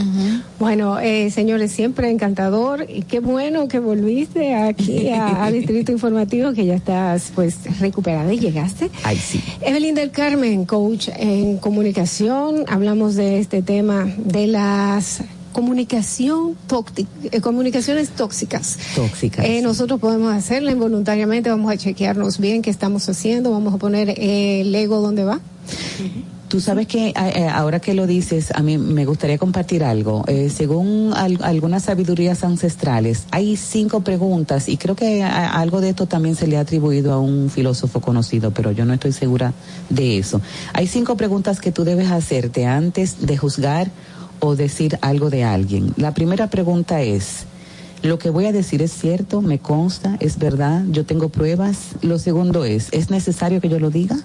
Bueno, 0.59 0.99
eh, 0.99 1.31
señores, 1.31 1.71
siempre 1.71 2.11
encantador 2.11 2.85
y 2.89 3.03
qué 3.03 3.21
bueno 3.21 3.69
que 3.69 3.79
volviste 3.79 4.55
aquí 4.57 5.09
a, 5.11 5.51
Distrito 5.53 5.93
Informativo, 5.99 6.53
que 6.53 6.67
ya 6.67 6.75
estás 6.75 7.31
pues 7.33 7.79
recuperada 7.79 8.33
y 8.33 8.41
llegaste. 8.41 8.91
Ay, 9.05 9.17
sí. 9.19 9.41
Evelyn 9.61 9.95
del 9.95 10.11
Carmen, 10.11 10.65
coach 10.65 11.11
en 11.17 11.59
comunicación, 11.59 12.65
hablamos 12.67 13.15
de 13.15 13.39
este 13.39 13.63
tema 13.63 14.09
de 14.17 14.49
las 14.49 15.23
comunicación 15.53 16.57
tóxica, 16.67 17.09
eh, 17.31 17.41
comunicaciones 17.41 18.09
tóxicas. 18.09 18.77
Tóxicas. 18.97 19.45
Eh, 19.47 19.63
nosotros 19.63 20.01
podemos 20.01 20.35
hacerla 20.35 20.73
involuntariamente, 20.73 21.51
vamos 21.51 21.73
a 21.73 21.77
chequearnos 21.77 22.41
bien 22.41 22.63
qué 22.63 22.71
estamos 22.71 23.09
haciendo, 23.09 23.53
vamos 23.53 23.73
a 23.73 23.79
poner 23.79 24.13
el 24.19 24.75
ego 24.75 25.01
donde 25.01 25.23
va. 25.23 25.41
Tú 26.55 26.61
sabes 26.61 26.87
que 26.87 27.09
eh, 27.09 27.49
ahora 27.49 27.81
que 27.81 27.95
lo 27.95 28.07
dices, 28.07 28.53
a 28.55 28.63
mí 28.63 28.79
me 28.79 29.07
gustaría 29.07 29.39
compartir 29.39 29.83
algo. 29.83 30.23
Eh, 30.29 30.53
según 30.55 31.13
algunas 31.13 31.83
sabidurías 31.83 32.45
ancestrales, 32.45 33.25
hay 33.33 33.57
cinco 33.57 34.03
preguntas 34.03 34.69
y 34.69 34.77
creo 34.77 34.95
que 34.95 35.25
algo 35.25 35.81
de 35.81 35.89
esto 35.89 36.07
también 36.07 36.37
se 36.37 36.47
le 36.47 36.57
ha 36.57 36.61
atribuido 36.61 37.13
a 37.13 37.19
un 37.19 37.51
filósofo 37.51 38.01
conocido, 38.01 38.53
pero 38.53 38.71
yo 38.71 38.85
no 38.85 38.95
estoy 38.95 39.11
segura 39.11 39.53
de 39.91 40.19
eso. 40.19 40.41
Hay 40.75 40.87
cinco 40.87 41.17
preguntas 41.17 41.61
que 41.61 41.73
tú 41.73 41.83
debes 41.83 42.13
hacerte 42.13 42.67
antes 42.67 43.27
de 43.27 43.37
juzgar 43.37 43.91
o 44.39 44.55
decir 44.55 44.97
algo 45.01 45.31
de 45.31 45.43
alguien. 45.43 45.93
La 45.97 46.15
primera 46.15 46.51
pregunta 46.51 47.03
es, 47.03 47.47
¿lo 48.03 48.21
que 48.21 48.31
voy 48.31 48.47
a 48.47 48.53
decir 48.53 48.81
es 48.81 48.93
cierto? 48.93 49.43
¿Me 49.43 49.59
consta? 49.59 50.17
¿Es 50.21 50.39
verdad? 50.39 50.85
¿Yo 50.89 51.05
tengo 51.05 51.31
pruebas? 51.31 51.97
Lo 52.01 52.21
segundo 52.21 52.65
es, 52.65 52.91
¿es 52.93 53.11
necesario 53.11 53.61
que 53.61 53.69
yo 53.69 53.81
lo 53.81 53.91
diga? 53.91 54.19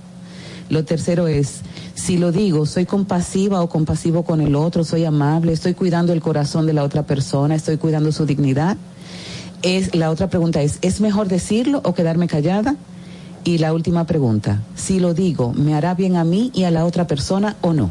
Lo 0.70 0.86
tercero 0.86 1.28
es, 1.28 1.62
si 1.96 2.18
lo 2.18 2.32
digo, 2.32 2.66
soy 2.66 2.86
compasiva 2.86 3.62
o 3.62 3.70
compasivo 3.70 4.24
con 4.24 4.40
el 4.40 4.56
otro, 4.56 4.84
soy 4.84 5.04
amable, 5.04 5.52
estoy 5.52 5.74
cuidando 5.74 6.14
el 6.14 6.22
corazón 6.22 6.68
de 6.68 6.74
la 6.74 6.84
otra 6.84 7.04
persona, 7.04 7.56
estoy 7.56 7.78
cuidando 7.78 8.12
su 8.12 8.26
dignidad. 8.26 8.78
Es, 9.64 9.96
la 9.96 10.12
otra 10.12 10.30
pregunta 10.30 10.62
es, 10.62 10.78
¿es 10.82 11.02
mejor 11.02 11.28
decirlo 11.28 11.82
o 11.84 11.94
quedarme 11.94 12.28
callada? 12.28 12.76
Y 13.44 13.58
la 13.58 13.74
última 13.74 14.06
pregunta, 14.06 14.62
si 14.76 15.00
lo 15.00 15.14
digo, 15.14 15.54
¿me 15.54 15.74
hará 15.74 15.96
bien 15.96 16.16
a 16.16 16.24
mí 16.24 16.52
y 16.54 16.66
a 16.66 16.72
la 16.72 16.86
otra 16.86 17.08
persona 17.08 17.56
o 17.62 17.74
no? 17.74 17.90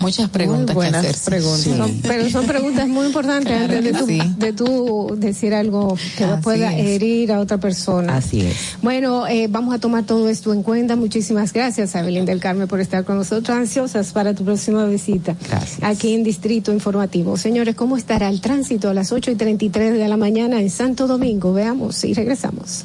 Muchas 0.00 0.28
preguntas 0.30 0.74
buenas 0.74 1.24
preguntas. 1.24 1.90
pero 2.02 2.30
son 2.30 2.46
preguntas 2.46 2.88
muy 2.88 3.06
importantes 3.06 3.52
antes 3.52 4.06
de 4.38 4.52
tú, 4.52 5.16
decir 5.16 5.54
algo 5.54 5.96
que 6.16 6.26
pueda 6.42 6.74
herir 6.74 7.32
a 7.32 7.40
otra 7.40 7.58
persona. 7.58 8.16
Así 8.16 8.42
es. 8.42 8.76
Bueno, 8.82 9.26
eh, 9.26 9.48
vamos 9.48 9.74
a 9.74 9.78
tomar 9.78 10.04
todo 10.04 10.28
esto 10.28 10.52
en 10.52 10.62
cuenta. 10.62 10.96
Muchísimas 10.96 11.52
gracias, 11.52 11.96
Abelín 11.96 12.24
del 12.24 12.40
Carmen, 12.40 12.68
por 12.68 12.80
estar 12.80 13.04
con 13.04 13.16
nosotros. 13.16 13.56
Ansiosas 13.56 14.12
para 14.12 14.34
tu 14.34 14.44
próxima 14.44 14.84
visita. 14.86 15.36
Gracias. 15.48 15.82
Aquí 15.82 16.14
en 16.14 16.22
Distrito 16.22 16.72
Informativo. 16.72 17.36
Señores, 17.36 17.74
¿cómo 17.74 17.96
estará 17.96 18.28
el 18.28 18.40
tránsito 18.40 18.88
a 18.88 18.94
las 18.94 19.12
8 19.12 19.32
y 19.32 19.34
33 19.34 19.94
de 19.94 20.08
la 20.08 20.16
mañana 20.16 20.60
en 20.60 20.70
Santo 20.70 21.06
Domingo? 21.06 21.52
Veamos 21.52 22.04
y 22.04 22.14
regresamos. 22.14 22.84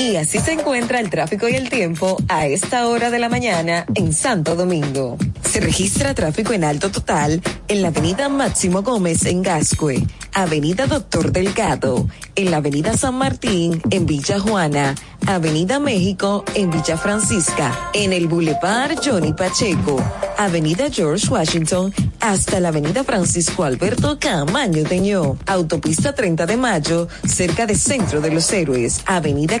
Y 0.00 0.16
así 0.16 0.38
se 0.38 0.52
encuentra 0.52 0.98
el 0.98 1.10
tráfico 1.10 1.46
y 1.46 1.56
el 1.56 1.68
tiempo 1.68 2.16
a 2.28 2.46
esta 2.46 2.88
hora 2.88 3.10
de 3.10 3.18
la 3.18 3.28
mañana 3.28 3.84
en 3.94 4.14
Santo 4.14 4.56
Domingo. 4.56 5.18
Se 5.42 5.60
registra 5.60 6.14
tráfico 6.14 6.54
en 6.54 6.64
alto 6.64 6.90
total 6.90 7.42
en 7.68 7.82
la 7.82 7.88
avenida 7.88 8.30
Máximo 8.30 8.82
Gómez 8.82 9.26
en 9.26 9.42
Gascue, 9.42 10.02
avenida 10.32 10.86
Doctor 10.86 11.32
Delgado, 11.32 12.08
en 12.34 12.50
la 12.50 12.56
avenida 12.56 12.96
San 12.96 13.16
Martín 13.16 13.82
en 13.90 14.06
Villa 14.06 14.40
Juana, 14.40 14.94
Avenida 15.26 15.78
México 15.78 16.44
en 16.54 16.70
Villa 16.70 16.96
Francisca, 16.96 17.90
en 17.92 18.12
el 18.12 18.26
Boulevard 18.26 18.96
Johnny 19.04 19.34
Pacheco, 19.34 20.02
Avenida 20.38 20.88
George 20.90 21.28
Washington 21.28 21.92
hasta 22.20 22.60
la 22.60 22.68
Avenida 22.68 23.04
Francisco 23.04 23.64
Alberto 23.64 24.18
Camaño 24.18 24.84
Teñó, 24.84 25.36
Autopista 25.46 26.14
30 26.14 26.46
de 26.46 26.56
Mayo, 26.56 27.08
cerca 27.26 27.66
de 27.66 27.74
Centro 27.74 28.20
de 28.20 28.30
los 28.30 28.50
Héroes, 28.52 29.02
Avenida 29.06 29.60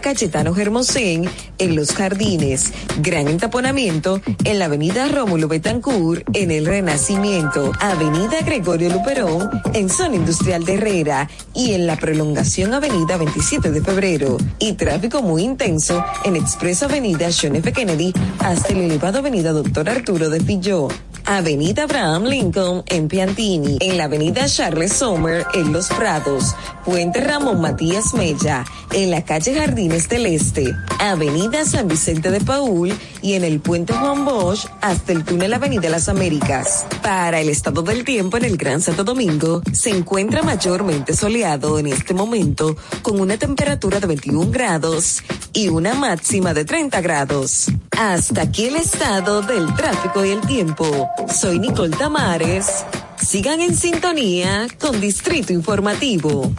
En 1.58 1.76
Los 1.76 1.92
Jardines, 1.92 2.72
gran 3.02 3.26
entaponamiento 3.28 4.20
en 4.44 4.58
la 4.58 4.66
Avenida 4.66 5.08
Rómulo 5.08 5.48
Betancourt 5.48 6.24
en 6.34 6.50
el 6.50 6.66
Renacimiento, 6.66 7.72
Avenida 7.80 8.40
Gregorio 8.42 8.90
Luperón 8.90 9.50
en 9.74 9.88
Zona 9.88 10.16
Industrial 10.16 10.64
de 10.64 10.74
Herrera 10.74 11.28
y 11.52 11.72
en 11.72 11.86
la 11.86 11.96
prolongación 11.96 12.74
Avenida 12.74 13.16
27 13.16 13.70
de 13.72 13.82
Febrero 13.82 14.36
y 14.58 14.74
tráfico 14.74 15.20
muy 15.20 15.42
intenso 15.42 16.02
en 16.24 16.36
Expreso 16.36 16.84
Avenida 16.84 17.28
John 17.30 17.56
F. 17.56 17.72
Kennedy 17.72 18.12
hasta 18.38 18.68
el 18.68 18.82
elevado 18.82 19.18
Avenida 19.18 19.52
Doctor 19.52 19.88
Arturo 19.90 20.30
de 20.30 20.40
Pilló. 20.40 20.88
Avenida 21.30 21.84
Abraham 21.84 22.24
Lincoln 22.24 22.82
en 22.86 23.06
Piantini, 23.06 23.78
en 23.80 23.96
la 23.96 24.04
Avenida 24.06 24.46
Charles 24.46 24.92
Sommer 24.94 25.46
en 25.54 25.72
Los 25.72 25.86
Prados, 25.86 26.56
Puente 26.84 27.20
Ramón 27.20 27.60
Matías 27.60 28.14
Mella, 28.14 28.64
en 28.92 29.12
la 29.12 29.24
calle 29.24 29.54
Jardines 29.54 30.08
del 30.08 30.26
Este, 30.26 30.74
Avenida 30.98 31.64
San 31.64 31.86
Vicente 31.86 32.32
de 32.32 32.40
Paul 32.40 32.92
y 33.22 33.34
en 33.34 33.44
el 33.44 33.60
Puente 33.60 33.92
Juan 33.92 34.24
Bosch 34.24 34.66
hasta 34.80 35.12
el 35.12 35.24
túnel 35.24 35.54
Avenida 35.54 35.88
Las 35.88 36.08
Américas. 36.08 36.84
Para 37.00 37.40
el 37.40 37.48
estado 37.48 37.82
del 37.82 38.04
tiempo 38.04 38.36
en 38.36 38.46
el 38.46 38.56
Gran 38.56 38.80
Santo 38.80 39.04
Domingo, 39.04 39.62
se 39.72 39.90
encuentra 39.90 40.42
mayormente 40.42 41.14
soleado 41.14 41.78
en 41.78 41.86
este 41.86 42.12
momento 42.12 42.76
con 43.02 43.20
una 43.20 43.36
temperatura 43.36 44.00
de 44.00 44.08
21 44.08 44.50
grados 44.50 45.22
y 45.52 45.68
una 45.68 45.94
máxima 45.94 46.54
de 46.54 46.64
30 46.64 47.00
grados. 47.00 47.66
Hasta 47.96 48.42
aquí 48.42 48.66
el 48.66 48.76
estado 48.76 49.42
del 49.42 49.72
tráfico 49.74 50.24
y 50.24 50.30
el 50.30 50.40
tiempo. 50.40 51.08
Soy 51.28 51.58
Nicole 51.58 51.96
Tamares. 51.96 52.84
Sigan 53.16 53.60
en 53.60 53.76
sintonía 53.76 54.66
con 54.78 55.00
Distrito 55.00 55.52
Informativo. 55.52 56.52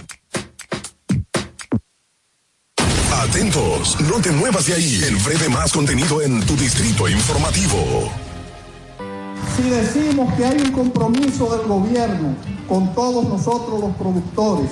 Atentos, 3.12 4.00
no 4.02 4.22
te 4.22 4.32
muevas 4.32 4.68
de 4.68 4.74
ahí. 4.74 5.02
El 5.04 5.16
breve 5.18 5.50
más 5.50 5.72
contenido 5.72 6.22
en 6.22 6.46
tu 6.46 6.56
distrito 6.56 7.08
informativo. 7.08 8.12
Si 9.56 9.70
decimos 9.70 10.34
que 10.36 10.46
hay 10.46 10.62
un 10.62 10.72
compromiso 10.72 11.58
del 11.58 11.68
gobierno 11.68 12.36
con 12.68 12.94
todos 12.94 13.28
nosotros 13.28 13.80
los 13.80 13.96
productores 13.96 14.70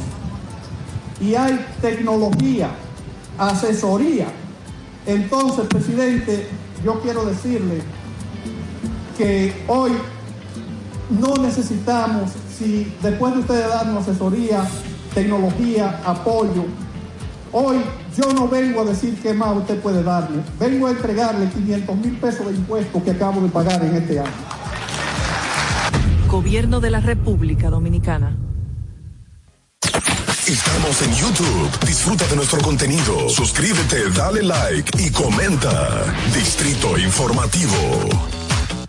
y 1.19 1.35
hay 1.35 1.65
tecnología, 1.81 2.69
asesoría, 3.37 4.27
entonces, 5.05 5.65
presidente, 5.67 6.47
yo 6.83 7.01
quiero 7.01 7.25
decirle 7.25 7.81
que 9.19 9.53
hoy 9.67 9.91
no 11.09 11.33
necesitamos, 11.43 12.31
si 12.57 12.89
después 13.03 13.33
de 13.33 13.41
ustedes 13.41 13.67
darnos 13.67 14.07
asesoría, 14.07 14.65
tecnología, 15.13 15.99
apoyo, 16.05 16.63
hoy 17.51 17.79
yo 18.15 18.31
no 18.31 18.47
vengo 18.47 18.79
a 18.81 18.85
decir 18.85 19.19
qué 19.21 19.33
más 19.33 19.57
usted 19.57 19.77
puede 19.81 20.03
darle, 20.03 20.41
vengo 20.57 20.87
a 20.87 20.91
entregarle 20.91 21.49
500 21.49 21.97
mil 21.97 22.15
pesos 22.15 22.47
de 22.47 22.53
impuestos 22.53 23.03
que 23.03 23.11
acabo 23.11 23.41
de 23.41 23.49
pagar 23.49 23.83
en 23.83 23.97
este 23.97 24.21
año. 24.21 24.31
Gobierno 26.29 26.79
de 26.79 26.89
la 26.89 27.01
República 27.01 27.69
Dominicana. 27.69 28.37
Estamos 30.47 31.01
en 31.01 31.13
YouTube. 31.13 31.85
Disfruta 31.85 32.25
de 32.27 32.37
nuestro 32.37 32.61
contenido. 32.61 33.27
Suscríbete, 33.27 34.09
dale 34.15 34.43
like 34.43 34.91
y 34.97 35.11
comenta. 35.11 36.05
Distrito 36.33 36.97
Informativo. 36.97 38.38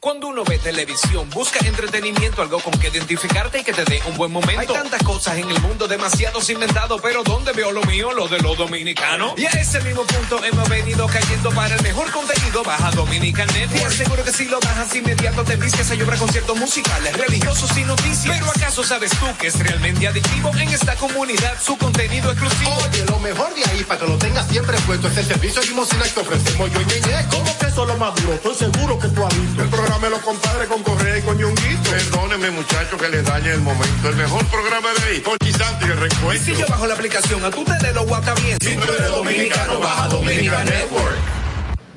Cuando 0.00 0.28
uno 0.28 0.44
ve 0.44 0.58
televisión, 0.58 1.28
busca 1.28 1.58
entretenimiento, 1.62 2.40
algo 2.40 2.58
con 2.60 2.72
que 2.78 2.88
identificarte 2.88 3.58
y 3.58 3.62
que 3.64 3.74
te 3.74 3.84
dé 3.84 4.00
un 4.06 4.16
buen 4.16 4.32
momento. 4.32 4.58
Hay 4.58 4.66
tantas 4.66 5.02
cosas 5.02 5.36
en 5.36 5.50
el 5.50 5.60
mundo, 5.60 5.86
demasiados 5.88 6.48
inventados, 6.48 7.02
pero 7.02 7.22
¿dónde 7.22 7.52
veo 7.52 7.70
lo 7.70 7.82
mío? 7.82 8.10
Lo 8.12 8.26
de 8.26 8.38
los 8.38 8.56
dominicanos. 8.56 9.34
Y 9.36 9.44
a 9.44 9.50
ese 9.50 9.78
mismo 9.82 10.06
punto 10.06 10.42
hemos 10.42 10.66
venido 10.70 11.06
cayendo 11.06 11.50
para 11.50 11.74
el 11.74 11.82
mejor 11.82 12.10
contenido. 12.12 12.62
Baja 12.62 12.90
Dominican 12.92 13.46
Network. 13.48 13.78
Te 13.78 13.84
aseguro 13.84 14.24
que 14.24 14.32
si 14.32 14.46
lo 14.46 14.58
bajas 14.60 14.94
inmediato 14.94 15.44
te 15.44 15.56
vistes 15.56 15.90
a 15.90 15.94
llorar 15.94 16.18
conciertos 16.18 16.56
musicales, 16.56 17.14
religiosos 17.18 17.76
y 17.76 17.84
noticias. 17.84 18.38
Pero 18.38 18.50
¿acaso 18.50 18.82
sabes 18.82 19.10
tú 19.10 19.26
que 19.38 19.48
es 19.48 19.58
realmente 19.58 20.08
adictivo 20.08 20.50
en 20.56 20.70
esta 20.70 20.96
comunidad 20.96 21.60
su 21.62 21.76
contenido 21.76 22.30
exclusivo? 22.30 22.74
Oye, 22.88 23.04
lo 23.04 23.18
mejor 23.18 23.54
de 23.54 23.64
ahí 23.66 23.84
para 23.84 24.00
que 24.00 24.06
lo 24.06 24.16
tengas 24.16 24.48
siempre 24.48 24.78
puesto 24.86 25.08
es 25.08 25.16
el 25.18 25.26
servicio 25.26 25.60
de 25.60 25.66
limosina 25.68 26.04
que 26.04 26.20
ofrecemos 26.20 26.72
yo 26.72 26.80
y 26.80 26.86
Ñeñe. 26.86 27.26
¿Cómo 27.28 27.58
que 27.58 27.66
eso 27.66 27.82
es 27.82 27.88
lo 27.88 27.98
más 27.98 28.14
duro? 28.14 28.32
Estoy 28.32 28.54
seguro 28.54 28.98
que 28.98 29.08
tú 29.08 29.26
has 29.26 29.36
visto. 29.38 29.89
Programa 29.90 30.16
los 30.16 30.24
compadres 30.24 30.68
con 30.68 30.82
Correa 30.84 31.18
y 31.18 31.22
con 31.22 31.36
Ñonguito. 31.36 31.90
Perdóneme, 31.90 32.52
muchachos, 32.52 33.02
que 33.02 33.08
les 33.08 33.24
dañe 33.24 33.50
el 33.50 33.60
momento. 33.60 34.08
El 34.08 34.14
mejor 34.14 34.46
programa 34.46 34.88
de 34.96 35.10
ahí, 35.10 35.22
Santo 35.50 35.84
y 35.84 35.90
el 35.90 35.90
Y 35.90 36.00
recuento. 36.00 36.44
si 36.44 36.54
yo 36.54 36.64
bajo 36.68 36.86
la 36.86 36.94
aplicación, 36.94 37.44
a 37.44 37.50
tu 37.50 37.64
te 37.64 37.92
lo 37.92 38.06
guata 38.06 38.32
bien. 38.34 38.56
Si 38.60 38.76
tú 38.76 38.82
eres 38.84 39.08
dominicano, 39.08 39.80
baja 39.80 40.06
Dominican 40.06 40.64
Network. 40.64 41.16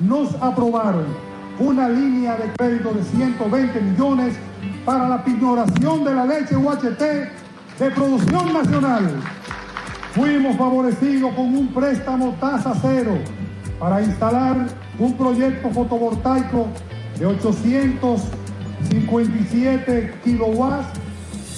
nos 0.00 0.34
aprobaron 0.42 1.06
una 1.60 1.88
línea 1.88 2.34
de 2.34 2.52
crédito 2.54 2.94
de 2.94 3.04
120 3.04 3.80
millones 3.80 4.34
para 4.84 5.08
la 5.08 5.22
pignoración 5.24 6.04
de 6.04 6.14
la 6.16 6.26
leche 6.26 6.56
UHT 6.56 6.98
de 7.78 7.90
producción 7.94 8.52
nacional. 8.52 9.22
Fuimos 10.16 10.56
favorecidos 10.56 11.32
con 11.34 11.44
un 11.56 11.72
préstamo 11.72 12.36
tasa 12.40 12.72
cero 12.82 13.16
para 13.78 14.02
instalar 14.02 14.66
un 14.98 15.16
proyecto 15.16 15.70
fotovoltaico 15.70 16.66
de 17.18 17.26
857 17.26 20.14
kilowatts 20.24 20.98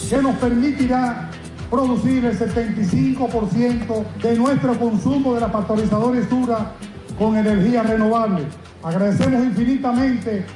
que 0.09 0.23
nos 0.23 0.37
permitirá 0.37 1.29
producir 1.71 2.25
el 2.25 2.39
75% 2.39 4.05
de 4.23 4.37
nuestro 4.37 4.79
consumo 4.79 5.35
de 5.35 5.41
la 5.41 5.51
pasteurizadora 5.51 6.21
Sura 6.29 6.71
con 7.19 7.37
energía 7.37 7.83
renovable. 7.83 8.45
Agradecemos 8.83 9.45
infinitamente 9.45 10.47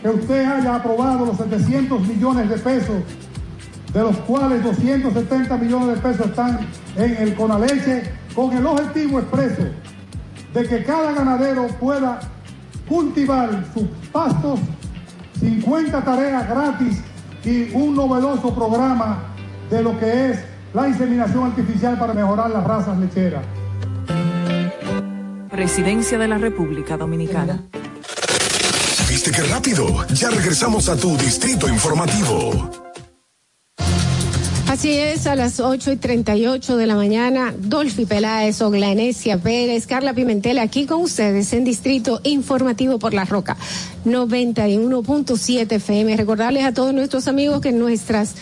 que 0.00 0.08
usted 0.08 0.44
haya 0.44 0.76
aprobado 0.76 1.26
los 1.26 1.36
700 1.36 2.06
millones 2.06 2.48
de 2.48 2.56
pesos, 2.58 3.02
de 3.92 4.00
los 4.00 4.16
cuales 4.18 4.62
270 4.62 5.56
millones 5.56 5.88
de 5.88 5.96
pesos 5.96 6.26
están 6.26 6.60
en 6.96 7.16
el 7.16 7.34
Conaleche, 7.34 8.04
con 8.34 8.56
el 8.56 8.64
objetivo 8.66 9.18
expreso 9.18 9.64
de 10.54 10.62
que 10.64 10.84
cada 10.84 11.12
ganadero 11.12 11.66
pueda 11.80 12.20
cultivar 12.92 13.64
sus 13.72 13.84
pastos, 14.12 14.60
50 15.40 16.04
tareas 16.04 16.46
gratis 16.46 16.98
y 17.42 17.72
un 17.72 17.96
novedoso 17.96 18.54
programa 18.54 19.32
de 19.70 19.82
lo 19.82 19.98
que 19.98 20.30
es 20.30 20.38
la 20.74 20.88
inseminación 20.88 21.44
artificial 21.44 21.98
para 21.98 22.12
mejorar 22.12 22.50
las 22.50 22.62
razas 22.62 22.98
lecheras. 22.98 23.42
Presidencia 25.50 26.18
de 26.18 26.28
la 26.28 26.36
República 26.36 26.98
Dominicana. 26.98 27.62
¿Viste 29.08 29.30
qué 29.30 29.42
rápido? 29.42 30.06
Ya 30.08 30.28
regresamos 30.28 30.90
a 30.90 30.96
tu 30.96 31.16
Distrito 31.16 31.68
Informativo. 31.68 32.91
Así 34.72 34.92
es, 34.92 35.26
a 35.26 35.36
las 35.36 35.60
8 35.60 35.92
y 35.92 35.96
38 35.96 36.78
de 36.78 36.86
la 36.86 36.96
mañana, 36.96 37.54
Dolphy 37.58 38.06
Peláez, 38.06 38.62
Oglanesia 38.62 39.36
Pérez, 39.36 39.86
Carla 39.86 40.14
Pimentel, 40.14 40.58
aquí 40.58 40.86
con 40.86 41.02
ustedes 41.02 41.52
en 41.52 41.64
Distrito 41.64 42.22
Informativo 42.24 42.98
por 42.98 43.12
La 43.12 43.26
Roca, 43.26 43.58
91.7 44.06 45.72
FM. 45.72 46.16
Recordarles 46.16 46.64
a 46.64 46.72
todos 46.72 46.94
nuestros 46.94 47.28
amigos 47.28 47.60
que 47.60 47.70
nuestras 47.70 48.32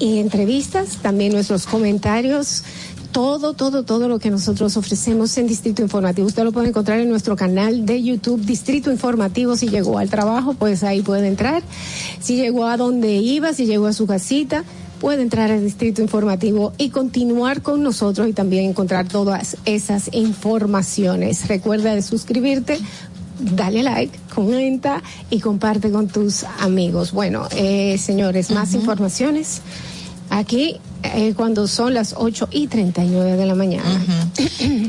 eh, 0.00 0.20
entrevistas, 0.20 0.98
también 1.00 1.32
nuestros 1.32 1.64
comentarios, 1.64 2.62
todo, 3.10 3.54
todo, 3.54 3.84
todo 3.84 4.06
lo 4.06 4.18
que 4.18 4.28
nosotros 4.28 4.76
ofrecemos 4.76 5.38
en 5.38 5.46
Distrito 5.46 5.80
Informativo. 5.80 6.26
Usted 6.26 6.44
lo 6.44 6.52
puede 6.52 6.68
encontrar 6.68 7.00
en 7.00 7.08
nuestro 7.08 7.36
canal 7.36 7.86
de 7.86 8.02
YouTube, 8.02 8.44
Distrito 8.44 8.92
Informativo. 8.92 9.56
Si 9.56 9.70
llegó 9.70 9.96
al 9.96 10.10
trabajo, 10.10 10.52
pues 10.52 10.84
ahí 10.84 11.00
puede 11.00 11.26
entrar. 11.26 11.62
Si 12.20 12.36
llegó 12.36 12.66
a 12.66 12.76
donde 12.76 13.14
iba, 13.14 13.54
si 13.54 13.64
llegó 13.64 13.86
a 13.86 13.94
su 13.94 14.06
casita, 14.06 14.62
puede 15.04 15.20
entrar 15.20 15.50
al 15.50 15.62
Distrito 15.62 16.00
Informativo 16.00 16.72
y 16.78 16.88
continuar 16.88 17.60
con 17.60 17.82
nosotros 17.82 18.26
y 18.26 18.32
también 18.32 18.70
encontrar 18.70 19.06
todas 19.06 19.58
esas 19.66 20.08
informaciones. 20.14 21.46
Recuerda 21.46 21.94
de 21.94 22.00
suscribirte. 22.00 22.78
Dale 23.38 23.82
like, 23.82 24.18
comenta 24.34 25.02
y 25.28 25.40
comparte 25.40 25.90
con 25.90 26.08
tus 26.08 26.44
amigos. 26.58 27.12
Bueno, 27.12 27.46
eh, 27.54 27.98
señores, 27.98 28.50
más 28.50 28.72
informaciones 28.72 29.60
aquí 30.30 30.80
eh, 31.04 31.34
cuando 31.36 31.68
son 31.68 31.94
las 31.94 32.14
8 32.16 32.48
y 32.50 32.66
39 32.66 33.36
de 33.36 33.46
la 33.46 33.54
mañana. 33.54 33.84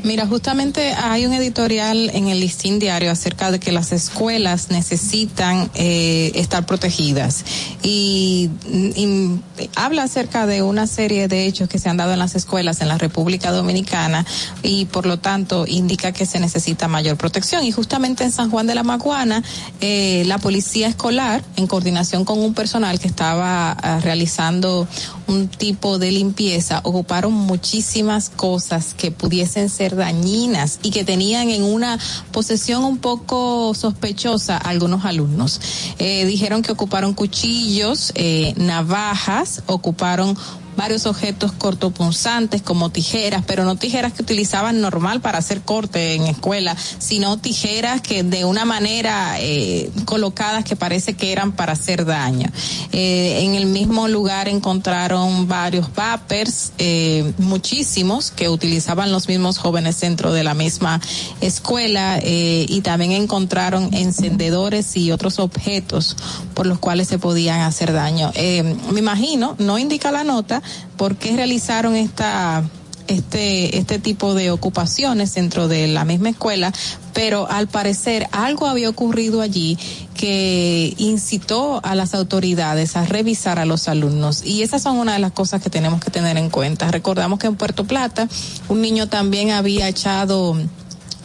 Mira, 0.03 0.25
justamente 0.27 0.93
hay 0.93 1.25
un 1.25 1.33
editorial 1.33 2.09
en 2.13 2.27
el 2.29 2.39
listín 2.39 2.79
diario 2.79 3.11
acerca 3.11 3.51
de 3.51 3.59
que 3.59 3.71
las 3.71 3.91
escuelas 3.91 4.71
necesitan 4.71 5.69
eh, 5.75 6.31
estar 6.35 6.65
protegidas. 6.65 7.43
Y, 7.83 8.49
y 8.67 9.39
habla 9.75 10.03
acerca 10.03 10.45
de 10.45 10.61
una 10.61 10.87
serie 10.87 11.27
de 11.27 11.45
hechos 11.45 11.69
que 11.69 11.79
se 11.79 11.89
han 11.89 11.97
dado 11.97 12.13
en 12.13 12.19
las 12.19 12.35
escuelas 12.35 12.81
en 12.81 12.87
la 12.87 12.97
República 12.97 13.51
Dominicana 13.51 14.25
y 14.63 14.85
por 14.85 15.05
lo 15.05 15.19
tanto 15.19 15.65
indica 15.67 16.11
que 16.11 16.25
se 16.25 16.39
necesita 16.39 16.87
mayor 16.87 17.17
protección. 17.17 17.63
Y 17.63 17.71
justamente 17.71 18.23
en 18.23 18.31
San 18.31 18.49
Juan 18.49 18.67
de 18.67 18.75
la 18.75 18.83
Maguana 18.83 19.43
eh, 19.81 20.23
la 20.25 20.37
policía 20.37 20.87
escolar 20.87 21.43
en 21.55 21.67
coordinación 21.67 22.25
con 22.25 22.39
un 22.39 22.53
personal 22.53 22.99
que 22.99 23.07
estaba 23.07 23.71
ah, 23.71 23.99
realizando 24.01 24.87
un 25.27 25.47
tipo 25.47 25.99
de 25.99 26.04
limpieza 26.11 26.81
ocuparon 26.83 27.33
muchísimas 27.33 28.29
cosas 28.29 28.93
que 28.93 29.11
pudiesen 29.11 29.69
ser 29.69 29.95
dañinas 29.95 30.79
y 30.83 30.91
que 30.91 31.03
tenían 31.03 31.49
en 31.49 31.63
una 31.63 31.99
posesión 32.31 32.83
un 32.83 32.97
poco 32.97 33.73
sospechosa 33.73 34.57
algunos 34.57 35.05
alumnos. 35.05 35.61
Eh, 35.99 36.25
dijeron 36.25 36.61
que 36.61 36.71
ocuparon 36.71 37.13
cuchillos, 37.13 38.11
eh, 38.15 38.53
navajas, 38.57 39.63
ocuparon 39.67 40.37
varios 40.75 41.05
objetos 41.05 41.51
cortopunzantes 41.51 42.61
como 42.61 42.89
tijeras, 42.89 43.43
pero 43.45 43.65
no 43.65 43.75
tijeras 43.75 44.13
que 44.13 44.21
utilizaban 44.21 44.81
normal 44.81 45.21
para 45.21 45.37
hacer 45.37 45.61
corte 45.61 46.13
en 46.13 46.23
escuela, 46.23 46.75
sino 46.99 47.37
tijeras 47.37 48.01
que 48.01 48.23
de 48.23 48.45
una 48.45 48.65
manera 48.65 49.35
eh, 49.39 49.89
colocadas 50.05 50.63
que 50.63 50.75
parece 50.75 51.13
que 51.13 51.31
eran 51.31 51.51
para 51.51 51.73
hacer 51.73 52.05
daño. 52.05 52.49
Eh, 52.91 53.39
en 53.41 53.55
el 53.55 53.65
mismo 53.65 54.07
lugar 54.07 54.47
encontraron 54.47 55.47
varios 55.47 55.93
vapers, 55.93 56.73
eh, 56.77 57.33
muchísimos 57.37 58.31
que 58.31 58.49
utilizaban 58.49 59.11
los 59.11 59.27
mismos 59.27 59.57
jóvenes 59.57 59.99
dentro 59.99 60.33
de 60.33 60.43
la 60.43 60.53
misma 60.53 61.01
escuela 61.41 62.19
eh, 62.21 62.65
y 62.67 62.81
también 62.81 63.11
encontraron 63.11 63.93
encendedores 63.93 64.95
y 64.97 65.11
otros 65.11 65.39
objetos 65.39 66.15
por 66.53 66.65
los 66.65 66.79
cuales 66.79 67.07
se 67.07 67.19
podían 67.19 67.61
hacer 67.61 67.93
daño. 67.93 68.31
Eh, 68.35 68.75
me 68.91 68.99
imagino, 68.99 69.55
no 69.59 69.77
indica 69.77 70.11
la 70.11 70.23
nota, 70.23 70.61
por 70.97 71.15
qué 71.17 71.35
realizaron 71.35 71.95
esta 71.95 72.63
este, 73.07 73.77
este 73.77 73.99
tipo 73.99 74.33
de 74.33 74.51
ocupaciones 74.51 75.33
dentro 75.35 75.67
de 75.67 75.87
la 75.87 76.05
misma 76.05 76.29
escuela, 76.29 76.73
pero 77.13 77.49
al 77.49 77.67
parecer 77.67 78.27
algo 78.31 78.65
había 78.67 78.89
ocurrido 78.89 79.41
allí 79.41 79.77
que 80.15 80.93
incitó 80.97 81.81
a 81.83 81.95
las 81.95 82.13
autoridades 82.15 82.95
a 82.95 83.05
revisar 83.05 83.59
a 83.59 83.65
los 83.65 83.87
alumnos. 83.87 84.43
Y 84.43 84.63
esas 84.63 84.81
son 84.81 84.97
una 84.97 85.13
de 85.13 85.19
las 85.19 85.31
cosas 85.31 85.61
que 85.61 85.69
tenemos 85.69 85.99
que 85.99 86.09
tener 86.09 86.37
en 86.37 86.49
cuenta. 86.49 86.89
Recordamos 86.89 87.39
que 87.39 87.47
en 87.47 87.55
Puerto 87.55 87.85
Plata 87.85 88.27
un 88.69 88.81
niño 88.81 89.07
también 89.07 89.51
había 89.51 89.87
echado 89.87 90.57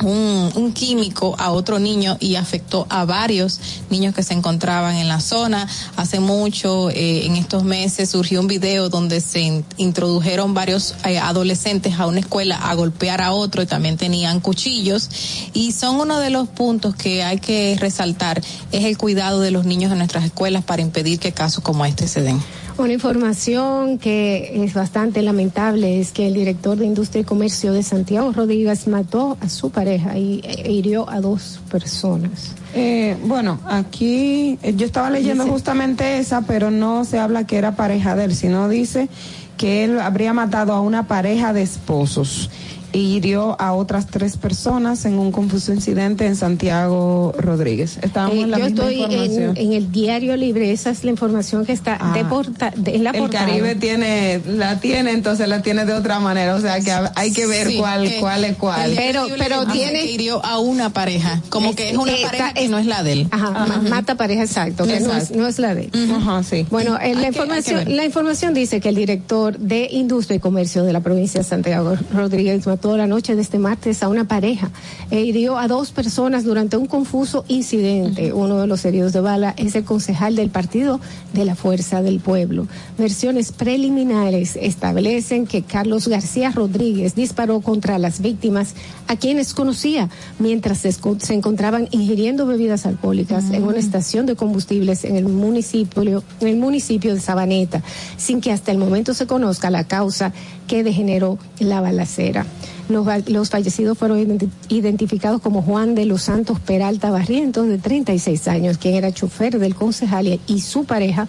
un, 0.03 0.51
un, 0.55 0.73
químico 0.73 1.35
a 1.39 1.51
otro 1.51 1.79
niño 1.79 2.17
y 2.21 2.37
afectó 2.37 2.87
a 2.89 3.05
varios 3.05 3.61
niños 3.91 4.15
que 4.15 4.23
se 4.23 4.35
encontraban 4.35 4.97
en 4.97 5.09
la 5.09 5.21
zona. 5.21 5.69
Hace 5.97 6.21
mucho, 6.21 6.91
eh, 6.91 7.27
en 7.27 7.37
estos 7.37 7.65
meses, 7.65 8.11
surgió 8.11 8.41
un 8.41 8.47
video 8.47 8.89
donde 8.89 9.21
se 9.21 9.41
in, 9.41 9.65
introdujeron 9.77 10.55
varios 10.55 10.95
eh, 11.05 11.19
adolescentes 11.19 11.99
a 11.99 12.07
una 12.07 12.21
escuela 12.21 12.57
a 12.57 12.75
golpear 12.75 13.21
a 13.21 13.33
otro 13.33 13.63
y 13.63 13.67
también 13.67 13.97
tenían 13.97 14.41
cuchillos. 14.41 15.09
Y 15.53 15.73
son 15.73 15.97
uno 15.97 16.21
de 16.21 16.31
los 16.31 16.49
puntos 16.49 16.95
que 16.95 17.23
hay 17.23 17.39
que 17.39 17.77
resaltar, 17.81 18.43
es 18.73 18.85
el 18.85 18.97
cuidado 18.97 19.41
de 19.41 19.51
los 19.51 19.65
niños 19.65 19.93
en 19.93 19.99
nuestras 19.99 20.25
escuelas 20.25 20.65
para 20.65 20.83
impedir 20.83 21.19
que 21.19 21.33
casos 21.33 21.63
como 21.63 21.85
este 21.85 22.09
se 22.09 22.23
den. 22.23 22.41
Una 22.81 22.95
información 22.95 23.99
que 23.99 24.65
es 24.65 24.73
bastante 24.73 25.21
lamentable 25.21 26.01
es 26.01 26.13
que 26.13 26.29
el 26.29 26.33
director 26.33 26.79
de 26.79 26.87
Industria 26.87 27.21
y 27.21 27.25
Comercio 27.25 27.75
de 27.75 27.83
Santiago 27.83 28.33
Rodríguez 28.33 28.89
mató 28.89 29.37
a 29.43 29.51
su 29.51 29.69
pareja 29.69 30.17
y 30.17 30.41
e 30.43 30.73
hirió 30.73 31.09
a 31.11 31.21
dos 31.21 31.61
personas. 31.71 32.55
Eh, 32.75 33.19
bueno, 33.27 33.61
aquí 33.67 34.59
yo 34.77 34.87
estaba 34.87 35.11
leyendo 35.11 35.45
dice, 35.45 35.53
justamente 35.53 36.19
esa, 36.21 36.41
pero 36.41 36.71
no 36.71 37.05
se 37.05 37.19
habla 37.19 37.47
que 37.47 37.59
era 37.59 37.77
pareja 37.77 38.17
de 38.17 38.25
él, 38.25 38.35
sino 38.35 38.67
dice 38.71 39.11
que 39.59 39.85
él 39.85 40.01
habría 40.01 40.33
matado 40.33 40.73
a 40.73 40.81
una 40.81 41.07
pareja 41.07 41.53
de 41.53 41.61
esposos 41.61 42.49
y 42.93 43.17
hirió 43.17 43.61
a 43.61 43.73
otras 43.73 44.07
tres 44.07 44.37
personas 44.37 45.05
en 45.05 45.19
un 45.19 45.33
confuso 45.33 45.73
incidente 45.73 46.27
en 46.27 46.37
Santiago 46.37 47.33
Rodríguez. 47.39 47.99
Estábamos 48.03 48.37
eh, 48.37 48.41
en 48.43 48.51
la 48.51 48.59
yo 48.59 48.65
misma 48.67 48.83
estoy 48.85 49.03
información. 49.03 49.57
en, 49.57 49.67
en, 49.67 49.73
el 49.73 49.93
diario 49.93 50.37
libre, 50.37 50.71
esa 50.73 50.91
es 50.91 51.05
la 51.05 51.11
información 51.11 51.65
que 51.67 51.73
está 51.73 51.97
Ah, 52.01 52.13
de 52.15 52.25
porta, 52.25 52.73
de, 52.77 52.97
en 52.97 53.05
la 53.05 53.11
el 53.11 53.19
portada. 53.19 53.47
Caribe 53.47 53.75
tiene, 53.75 54.41
la 54.47 54.81
tiene, 54.81 55.13
entonces 55.13 55.49
la 55.49 55.63
tiene 55.63 55.85
de 55.85 55.93
otra 55.93 56.21
manera, 56.21 56.55
o 56.55 56.61
sea 56.61 56.81
que 56.81 56.93
hay 57.17 57.33
que 57.33 57.47
ver 57.47 57.69
Sí, 57.69 57.77
cuál, 57.79 58.09
que- 58.09 58.21
cuál 58.21 58.45
es 58.45 58.57
cuál. 58.57 58.93
Pero- 58.97 59.27
pero 59.39 59.67
tiene- 59.67 60.01
que 60.05 60.13
hirió 60.13 60.45
a 60.45 60.59
una 60.59 60.91
pareja, 60.91 61.41
como 61.49 61.75
que 61.75 61.91
es 61.91 61.97
una 61.97 62.13
eh, 62.13 62.23
pareja 62.23 62.53
que 62.55 62.69
no 62.69 62.79
es 62.79 62.87
la 62.87 63.03
de 63.03 63.13
él. 63.13 63.29
Ajá, 63.31 63.51
ma- 63.67 63.83
mata 63.89 64.15
pareja 64.15 64.43
exacto, 64.43 64.85
que 64.87 65.01
no 65.01 65.15
es, 65.15 65.31
no 65.33 65.47
es 65.47 65.59
la 65.59 65.75
de 65.75 65.91
él. 65.93 66.13
Ajá, 66.17 66.43
sí. 66.43 66.67
Bueno, 66.71 66.99
eh, 67.01 67.15
la 67.15 67.21
que- 67.23 67.27
información, 67.29 67.97
la 67.97 68.05
información 68.05 68.55
dice 68.55 68.81
que 68.81 68.89
el 68.89 68.95
director 68.95 69.59
de 69.59 69.89
Industria 69.91 70.37
y 70.37 70.41
Comercio 70.41 70.85
de 70.85 70.93
la 70.93 71.01
provincia 71.01 71.41
de 71.41 71.45
Santiago 71.47 71.97
Rodríguez 72.15 72.67
mató 72.81 72.97
la 72.97 73.07
noche 73.07 73.37
de 73.37 73.43
este 73.43 73.59
martes 73.59 74.03
a 74.03 74.09
una 74.09 74.25
pareja 74.25 74.71
e 75.11 75.21
hirió 75.21 75.59
a 75.59 75.69
dos 75.69 75.91
personas 75.91 76.45
durante 76.45 76.79
un 76.79 76.87
confuso 76.87 77.45
incidente. 77.47 78.33
Uno 78.33 78.59
de 78.59 78.67
los 78.67 78.87
heridos 78.87 79.13
de 79.13 79.21
bala 79.21 79.53
es 79.59 79.75
el 79.75 79.85
concejal 79.85 80.35
del 80.35 80.49
partido 80.49 80.99
de 81.35 81.45
la 81.45 81.57
Fuerza 81.57 82.01
del 82.01 82.21
Pueblo. 82.21 82.69
Versiones 82.97 83.53
preliminares 83.53 84.57
establecen 84.59 85.47
que 85.47 85.61
Carlos 85.61 86.09
García 86.09 86.53
Rodríguez 86.53 87.15
disparó 87.15 87.61
contra 87.61 87.99
las 87.99 88.23
víctimas 88.23 88.75
a 89.09 89.17
quienes 89.17 89.53
conocía 89.53 90.09
mientras 90.39 90.79
se, 90.79 90.95
encontraban 91.35 91.87
ingiriendo 91.91 92.47
bebidas 92.47 92.87
alcohólicas 92.87 93.51
en 93.51 93.65
una 93.65 93.77
estación 93.77 94.25
de 94.25 94.37
combustibles 94.37 95.05
en 95.05 95.17
el 95.17 95.25
municipio, 95.25 96.25
en 96.41 96.49
el 96.49 96.57
municipio 96.57 97.13
de 97.13 97.21
Sabaneta, 97.21 97.83
sin 98.17 98.41
que 98.41 98.53
hasta 98.53 98.73
el 98.73 98.79
momento 98.79 99.13
se 99.13 99.27
conozca 99.27 99.69
la 99.69 99.85
causa 99.85 100.33
que 100.71 100.85
degeneró 100.85 101.37
la 101.59 101.81
balacera. 101.81 102.47
Los, 102.89 103.51
fallecidos 103.51 103.99
fueron 103.99 104.19
identi- 104.21 104.49
identificados 104.69 105.41
como 105.41 105.63
Juan 105.63 105.97
de 105.97 106.05
los 106.07 106.23
Santos 106.23 106.61
Peralta 106.61 107.11
Barrientos, 107.11 107.67
de 107.67 107.79
36 107.79 108.47
años, 108.47 108.79
quien 108.79 108.95
era 108.95 109.11
chofer 109.13 109.59
del 109.59 109.75
concejal 109.75 110.29
y- 110.29 110.41
y 110.47 110.61
su 110.61 110.85
pareja, 110.85 111.27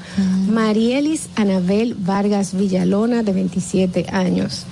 Marielis 0.48 1.30
Anabel 1.36 1.96
Vargas 1.96 2.54
Villalona, 2.56 3.24
de 3.24 3.34
27 3.34 4.06
años. 4.12 4.66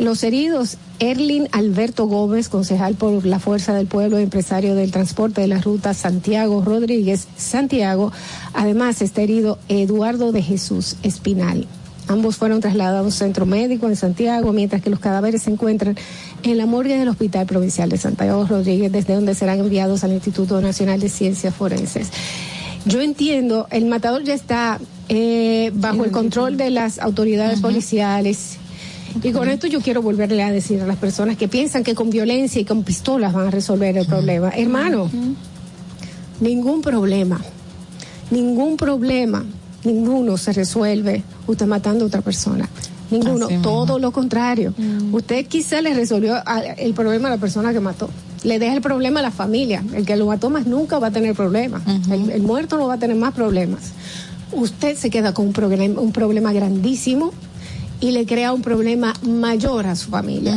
Los 0.00 0.22
heridos, 0.24 0.76
Erlin 0.98 1.48
Alberto 1.52 2.06
Gómez, 2.06 2.48
concejal 2.48 2.96
por 2.96 3.24
la 3.24 3.38
Fuerza 3.38 3.74
del 3.74 3.86
Pueblo, 3.86 4.18
empresario 4.18 4.74
del 4.74 4.90
transporte 4.90 5.40
de 5.40 5.46
la 5.46 5.60
ruta 5.60 5.94
Santiago 5.94 6.62
Rodríguez, 6.64 7.28
Santiago. 7.36 8.12
Además, 8.54 9.02
está 9.02 9.22
herido 9.22 9.58
Eduardo 9.68 10.32
de 10.32 10.42
Jesús 10.42 10.96
Espinal. 11.02 11.66
Ambos 12.08 12.36
fueron 12.36 12.60
trasladados 12.60 13.00
a 13.00 13.04
un 13.04 13.12
centro 13.12 13.46
médico 13.46 13.88
en 13.88 13.96
Santiago, 13.96 14.52
mientras 14.52 14.80
que 14.80 14.90
los 14.90 15.00
cadáveres 15.00 15.42
se 15.42 15.50
encuentran 15.50 15.96
en 16.42 16.58
la 16.58 16.66
morgue 16.66 16.96
del 16.96 17.08
Hospital 17.08 17.46
Provincial 17.46 17.88
de 17.88 17.98
Santiago 17.98 18.46
Rodríguez, 18.46 18.92
desde 18.92 19.14
donde 19.14 19.34
serán 19.34 19.58
enviados 19.58 20.04
al 20.04 20.12
Instituto 20.12 20.60
Nacional 20.60 21.00
de 21.00 21.08
Ciencias 21.08 21.54
Forenses. 21.54 22.10
Yo 22.84 23.00
entiendo, 23.00 23.66
el 23.70 23.86
matador 23.86 24.22
ya 24.22 24.34
está 24.34 24.78
eh, 25.08 25.72
bajo 25.74 26.04
el 26.04 26.12
control 26.12 26.56
de 26.56 26.70
las 26.70 27.00
autoridades 27.00 27.60
policiales. 27.60 28.58
Y 29.22 29.32
con 29.32 29.48
esto 29.48 29.66
yo 29.66 29.80
quiero 29.80 30.02
volverle 30.02 30.42
a 30.44 30.52
decir 30.52 30.80
a 30.80 30.86
las 30.86 30.96
personas 30.96 31.36
que 31.36 31.48
piensan 31.48 31.82
que 31.82 31.96
con 31.96 32.10
violencia 32.10 32.60
y 32.60 32.64
con 32.64 32.84
pistolas 32.84 33.32
van 33.32 33.48
a 33.48 33.50
resolver 33.50 33.96
el 33.96 34.06
problema. 34.06 34.50
Hermano, 34.50 35.10
ningún 36.40 36.82
problema, 36.82 37.40
ningún 38.30 38.76
problema, 38.76 39.44
ninguno 39.86 40.36
se 40.36 40.52
resuelve 40.52 41.22
usted 41.46 41.66
matando 41.66 42.04
a 42.04 42.08
otra 42.08 42.20
persona. 42.20 42.68
Ninguno, 43.10 43.46
Así 43.46 43.54
mismo. 43.54 43.62
todo 43.62 43.98
lo 44.00 44.10
contrario. 44.10 44.74
Usted 45.12 45.46
quizá 45.46 45.80
le 45.80 45.94
resolvió 45.94 46.34
a- 46.44 46.60
el 46.60 46.92
problema 46.92 47.28
a 47.28 47.30
la 47.30 47.38
persona 47.38 47.72
que 47.72 47.78
mató. 47.80 48.10
Le 48.42 48.58
deja 48.58 48.74
el 48.74 48.80
problema 48.82 49.20
a 49.20 49.22
la 49.22 49.30
familia. 49.30 49.82
El 49.94 50.04
que 50.04 50.16
lo 50.16 50.26
mató 50.26 50.50
más 50.50 50.66
nunca 50.66 50.98
va 50.98 51.06
a 51.06 51.10
tener 51.12 51.34
problemas. 51.34 51.82
el, 52.10 52.30
el 52.30 52.42
muerto 52.42 52.76
no 52.76 52.88
va 52.88 52.94
a 52.94 52.98
tener 52.98 53.16
más 53.16 53.32
problemas. 53.32 53.80
Usted 54.52 54.96
se 54.96 55.08
queda 55.10 55.32
con 55.34 55.46
un 55.46 55.52
problema, 55.52 56.00
un 56.00 56.12
problema 56.12 56.52
grandísimo 56.52 57.32
y 58.00 58.10
le 58.10 58.26
crea 58.26 58.52
un 58.52 58.62
problema 58.62 59.14
mayor 59.22 59.86
a 59.86 59.96
su 59.96 60.10
familia. 60.10 60.56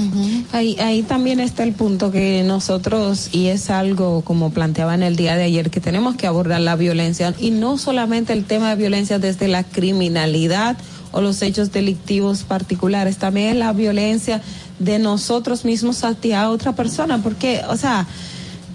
Ahí, 0.51 0.77
ahí 0.80 1.03
también 1.03 1.40
está 1.40 1.64
el 1.64 1.74
punto 1.74 2.11
que 2.11 2.43
nosotros, 2.43 3.30
y 3.32 3.48
es 3.48 3.69
algo 3.69 4.22
como 4.22 4.51
planteaba 4.51 4.93
en 4.93 5.03
el 5.03 5.16
día 5.16 5.35
de 5.35 5.43
ayer, 5.43 5.69
que 5.69 5.80
tenemos 5.80 6.16
que 6.16 6.27
abordar 6.27 6.61
la 6.61 6.76
violencia, 6.76 7.34
y 7.40 7.51
no 7.51 7.77
solamente 7.77 8.34
el 8.34 8.45
tema 8.45 8.69
de 8.69 8.76
violencia 8.76 9.19
desde 9.19 9.48
la 9.48 9.64
criminalidad 9.64 10.77
o 11.11 11.22
los 11.22 11.42
hechos 11.42 11.72
delictivos 11.72 12.43
particulares, 12.43 13.18
también 13.18 13.59
la 13.59 13.74
violencia 13.74 14.42
de 14.80 15.00
nosotros 15.00 15.66
mismos 15.66 16.03
hacia 16.03 16.50
otra 16.50 16.76
persona, 16.76 17.24
porque, 17.24 17.61
o 17.69 17.77
sea, 17.77 18.06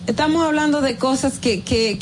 estamos 0.07 0.45
hablando 0.45 0.81
de 0.81 0.97
cosas 0.97 1.39
que, 1.39 1.63
que 1.63 1.99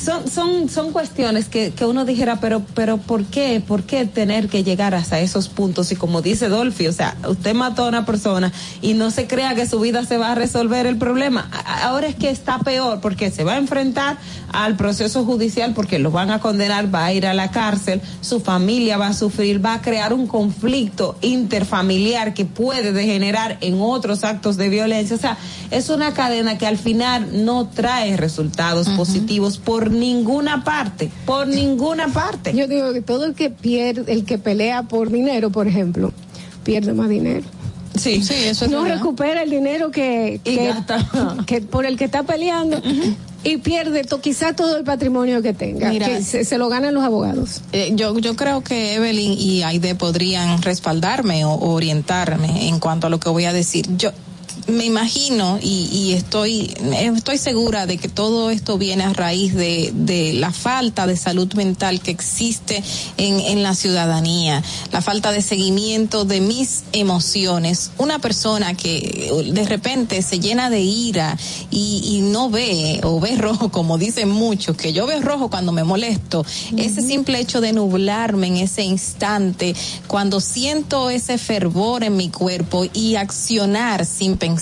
son, 0.00 0.28
son, 0.28 0.68
son 0.68 0.92
cuestiones 0.92 1.48
que, 1.48 1.72
que 1.72 1.84
uno 1.84 2.04
dijera, 2.04 2.40
pero, 2.40 2.62
pero 2.74 2.96
¿por 2.96 3.24
qué? 3.24 3.62
¿Por 3.66 3.82
qué 3.82 4.06
tener 4.06 4.48
que 4.48 4.64
llegar 4.64 4.94
hasta 4.94 5.20
esos 5.20 5.48
puntos? 5.48 5.92
Y 5.92 5.96
como 5.96 6.22
dice 6.22 6.48
Dolphy, 6.48 6.86
o 6.86 6.92
sea, 6.92 7.16
usted 7.28 7.54
mató 7.54 7.84
a 7.84 7.88
una 7.88 8.06
persona 8.06 8.52
y 8.80 8.94
no 8.94 9.10
se 9.10 9.26
crea 9.26 9.54
que 9.54 9.66
su 9.66 9.78
vida 9.80 10.04
se 10.06 10.16
va 10.16 10.32
a 10.32 10.34
resolver 10.34 10.86
el 10.86 10.96
problema. 10.96 11.50
Ahora 11.82 12.06
es 12.06 12.14
que 12.14 12.30
está 12.30 12.60
peor 12.60 13.00
porque 13.00 13.30
se 13.30 13.44
va 13.44 13.54
a 13.54 13.58
enfrentar 13.58 14.16
al 14.52 14.76
proceso 14.76 15.24
judicial 15.24 15.74
porque 15.74 15.98
lo 15.98 16.10
van 16.10 16.30
a 16.30 16.40
condenar, 16.40 16.92
va 16.92 17.04
a 17.04 17.12
ir 17.12 17.26
a 17.26 17.34
la 17.34 17.50
cárcel, 17.50 18.00
su 18.22 18.40
familia 18.40 18.96
va 18.96 19.08
a 19.08 19.14
sufrir, 19.14 19.64
va 19.64 19.74
a 19.74 19.82
crear 19.82 20.12
un 20.14 20.26
conflicto 20.26 21.16
interfamiliar 21.20 22.32
que 22.32 22.46
puede 22.46 22.92
degenerar 22.92 23.58
en 23.60 23.80
otros 23.80 24.24
actos 24.24 24.56
de 24.56 24.68
violencia. 24.70 25.16
O 25.16 25.18
sea, 25.18 25.36
es 25.70 25.90
una 25.90 26.14
cadena 26.14 26.56
que 26.56 26.66
al 26.66 26.78
final 26.78 27.44
no 27.44 27.68
trae 27.68 28.16
resultados 28.16 28.88
positivos 28.90 29.58
por 29.58 29.89
ninguna 29.90 30.64
parte, 30.64 31.10
por 31.26 31.46
ninguna 31.46 32.08
parte. 32.08 32.54
Yo 32.54 32.66
digo 32.66 32.92
que 32.92 33.00
todo 33.02 33.24
el 33.26 33.34
que 33.34 33.50
pierde, 33.50 34.12
el 34.12 34.24
que 34.24 34.38
pelea 34.38 34.82
por 34.84 35.10
dinero, 35.10 35.50
por 35.50 35.66
ejemplo, 35.68 36.12
pierde 36.64 36.92
más 36.92 37.08
dinero. 37.08 37.46
Sí, 37.96 38.22
Sí, 38.22 38.34
eso 38.34 38.64
es 38.66 38.70
no 38.70 38.82
verdad. 38.82 38.98
recupera 38.98 39.42
el 39.42 39.50
dinero 39.50 39.90
que, 39.90 40.40
que, 41.46 41.60
por 41.60 41.86
el 41.86 41.96
que 41.98 42.04
está 42.04 42.22
peleando 42.22 42.80
y 43.42 43.56
pierde 43.56 44.04
to, 44.04 44.20
quizá 44.20 44.54
todo 44.54 44.76
el 44.76 44.84
patrimonio 44.84 45.42
que 45.42 45.52
tenga, 45.54 45.88
Mira, 45.90 46.06
que 46.06 46.22
se, 46.22 46.44
se 46.44 46.56
lo 46.56 46.68
ganan 46.68 46.94
los 46.94 47.02
abogados. 47.02 47.62
Eh, 47.72 47.90
yo, 47.94 48.16
yo 48.18 48.36
creo 48.36 48.62
que 48.62 48.94
Evelyn 48.94 49.32
y 49.36 49.62
Aide 49.64 49.94
podrían 49.96 50.62
respaldarme 50.62 51.44
o, 51.44 51.50
o 51.52 51.70
orientarme 51.72 52.68
en 52.68 52.78
cuanto 52.78 53.08
a 53.08 53.10
lo 53.10 53.18
que 53.18 53.28
voy 53.28 53.44
a 53.46 53.52
decir. 53.52 53.86
Yo 53.96 54.12
me 54.70 54.84
imagino 54.84 55.58
y, 55.60 55.88
y 55.92 56.12
estoy 56.12 56.74
estoy 56.92 57.38
segura 57.38 57.86
de 57.86 57.98
que 57.98 58.08
todo 58.08 58.50
esto 58.50 58.78
viene 58.78 59.04
a 59.04 59.12
raíz 59.12 59.54
de, 59.54 59.90
de 59.94 60.32
la 60.34 60.52
falta 60.52 61.06
de 61.06 61.16
salud 61.16 61.52
mental 61.54 62.00
que 62.00 62.10
existe 62.10 62.82
en, 63.16 63.40
en 63.40 63.62
la 63.62 63.74
ciudadanía, 63.74 64.62
la 64.92 65.02
falta 65.02 65.32
de 65.32 65.42
seguimiento 65.42 66.24
de 66.24 66.40
mis 66.40 66.84
emociones. 66.92 67.90
Una 67.98 68.18
persona 68.18 68.74
que 68.74 69.30
de 69.52 69.64
repente 69.66 70.22
se 70.22 70.40
llena 70.40 70.70
de 70.70 70.80
ira 70.80 71.36
y, 71.70 72.02
y 72.04 72.20
no 72.22 72.50
ve 72.50 73.00
o 73.02 73.20
ve 73.20 73.36
rojo, 73.36 73.68
como 73.70 73.98
dicen 73.98 74.30
muchos, 74.30 74.76
que 74.76 74.92
yo 74.92 75.06
veo 75.06 75.20
rojo 75.20 75.50
cuando 75.50 75.72
me 75.72 75.84
molesto, 75.84 76.44
ese 76.76 77.02
simple 77.02 77.40
hecho 77.40 77.60
de 77.60 77.72
nublarme 77.72 78.48
en 78.48 78.56
ese 78.56 78.82
instante, 78.82 79.74
cuando 80.06 80.40
siento 80.40 81.10
ese 81.10 81.38
fervor 81.38 82.04
en 82.04 82.16
mi 82.16 82.28
cuerpo 82.28 82.86
y 82.92 83.16
accionar 83.16 84.06
sin 84.06 84.36
pensar, 84.36 84.59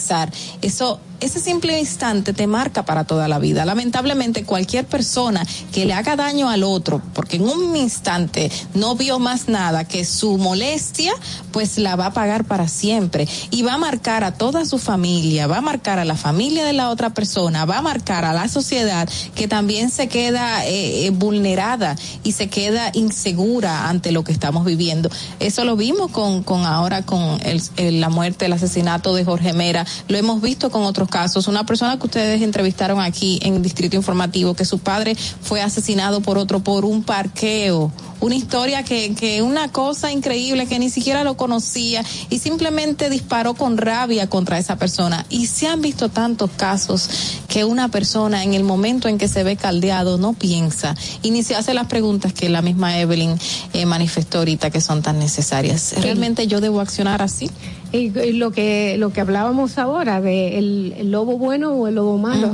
eso 0.62 1.00
ese 1.20 1.40
simple 1.40 1.78
instante 1.78 2.32
te 2.32 2.46
marca 2.46 2.84
para 2.84 3.04
toda 3.04 3.28
la 3.28 3.38
vida. 3.38 3.64
Lamentablemente 3.64 4.44
cualquier 4.44 4.86
persona 4.86 5.44
que 5.72 5.84
le 5.84 5.92
haga 5.94 6.16
daño 6.16 6.48
al 6.48 6.62
otro, 6.62 7.02
porque 7.14 7.36
en 7.36 7.48
un 7.48 7.76
instante 7.76 8.50
no 8.74 8.94
vio 8.94 9.18
más 9.18 9.48
nada 9.48 9.84
que 9.84 10.04
su 10.04 10.38
molestia, 10.38 11.12
pues 11.52 11.78
la 11.78 11.96
va 11.96 12.06
a 12.06 12.12
pagar 12.12 12.44
para 12.44 12.68
siempre 12.68 13.26
y 13.50 13.62
va 13.62 13.74
a 13.74 13.78
marcar 13.78 14.22
a 14.24 14.32
toda 14.34 14.64
su 14.64 14.78
familia, 14.78 15.46
va 15.46 15.58
a 15.58 15.60
marcar 15.60 15.98
a 15.98 16.04
la 16.04 16.16
familia 16.16 16.64
de 16.64 16.72
la 16.72 16.90
otra 16.90 17.10
persona, 17.10 17.64
va 17.64 17.78
a 17.78 17.82
marcar 17.82 18.24
a 18.24 18.32
la 18.32 18.48
sociedad 18.48 19.08
que 19.34 19.48
también 19.48 19.90
se 19.90 20.08
queda 20.08 20.64
eh, 20.66 21.06
eh, 21.06 21.10
vulnerada 21.10 21.96
y 22.22 22.32
se 22.32 22.48
queda 22.48 22.90
insegura 22.94 23.88
ante 23.88 24.12
lo 24.12 24.24
que 24.24 24.32
estamos 24.32 24.64
viviendo. 24.64 25.10
Eso 25.40 25.64
lo 25.64 25.76
vimos 25.76 26.10
con, 26.10 26.44
ahora 26.64 27.02
con 27.02 27.40
el- 27.44 28.00
la 28.00 28.08
muerte, 28.08 28.46
el 28.46 28.52
asesinato 28.52 29.14
de 29.14 29.24
Jorge 29.24 29.52
Mera, 29.52 29.84
lo 30.08 30.16
hemos 30.16 30.40
visto 30.40 30.70
con 30.70 30.82
otros 30.84 31.07
casos. 31.08 31.48
Una 31.48 31.66
persona 31.66 31.98
que 31.98 32.06
ustedes 32.06 32.42
entrevistaron 32.42 33.00
aquí 33.00 33.40
en 33.42 33.62
Distrito 33.62 33.96
Informativo, 33.96 34.54
que 34.54 34.64
su 34.64 34.78
padre 34.78 35.16
fue 35.16 35.60
asesinado 35.60 36.20
por 36.20 36.38
otro 36.38 36.60
por 36.60 36.84
un 36.84 37.02
parqueo. 37.02 37.90
Una 38.20 38.34
historia 38.34 38.82
que, 38.82 39.14
que 39.14 39.42
una 39.42 39.70
cosa 39.70 40.10
increíble 40.10 40.66
que 40.66 40.78
ni 40.78 40.90
siquiera 40.90 41.24
lo 41.24 41.36
conocía 41.36 42.04
y 42.30 42.38
simplemente 42.38 43.10
disparó 43.10 43.54
con 43.54 43.76
rabia 43.76 44.28
contra 44.28 44.58
esa 44.58 44.76
persona. 44.76 45.24
Y 45.30 45.46
se 45.46 45.66
han 45.66 45.80
visto 45.80 46.08
tantos 46.08 46.50
casos 46.56 47.08
que 47.48 47.64
una 47.64 47.88
persona 47.88 48.42
en 48.44 48.54
el 48.54 48.64
momento 48.64 49.08
en 49.08 49.18
que 49.18 49.28
se 49.28 49.44
ve 49.44 49.56
caldeado 49.56 50.18
no 50.18 50.32
piensa 50.32 50.94
y 51.22 51.30
ni 51.30 51.42
se 51.42 51.54
hace 51.54 51.74
las 51.74 51.86
preguntas 51.86 52.32
que 52.32 52.48
la 52.48 52.62
misma 52.62 52.98
Evelyn 52.98 53.36
eh, 53.72 53.86
manifestó 53.86 54.38
ahorita 54.38 54.70
que 54.70 54.80
son 54.80 55.02
tan 55.02 55.18
necesarias. 55.18 55.94
¿Realmente 56.00 56.46
yo 56.46 56.60
debo 56.60 56.80
accionar 56.80 57.22
así? 57.22 57.50
Y, 57.90 58.18
y 58.18 58.32
lo 58.32 58.50
que 58.50 58.96
lo 58.98 59.14
que 59.14 59.22
hablábamos 59.22 59.78
ahora 59.78 60.20
de 60.20 60.58
el, 60.58 60.94
el 60.98 61.10
lobo 61.10 61.38
bueno 61.38 61.72
o 61.72 61.88
el 61.88 61.94
lobo 61.94 62.18
malo 62.18 62.52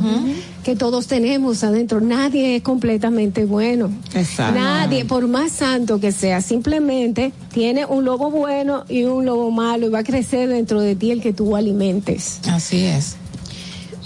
que 0.62 0.76
todos 0.76 1.08
tenemos 1.08 1.64
adentro 1.64 2.00
nadie 2.00 2.54
es 2.54 2.62
completamente 2.62 3.44
bueno 3.44 3.90
Exacto. 4.14 4.60
nadie 4.60 5.04
por 5.04 5.26
más 5.26 5.53
santo 5.54 6.00
que 6.00 6.12
sea 6.12 6.40
simplemente 6.40 7.32
tiene 7.52 7.86
un 7.86 8.04
lobo 8.04 8.30
bueno 8.30 8.84
y 8.88 9.04
un 9.04 9.24
lobo 9.24 9.50
malo 9.50 9.86
y 9.86 9.90
va 9.90 10.00
a 10.00 10.04
crecer 10.04 10.48
dentro 10.48 10.80
de 10.80 10.96
ti 10.96 11.10
el 11.10 11.22
que 11.22 11.32
tú 11.32 11.56
alimentes. 11.56 12.40
Así 12.48 12.84
es. 12.84 13.16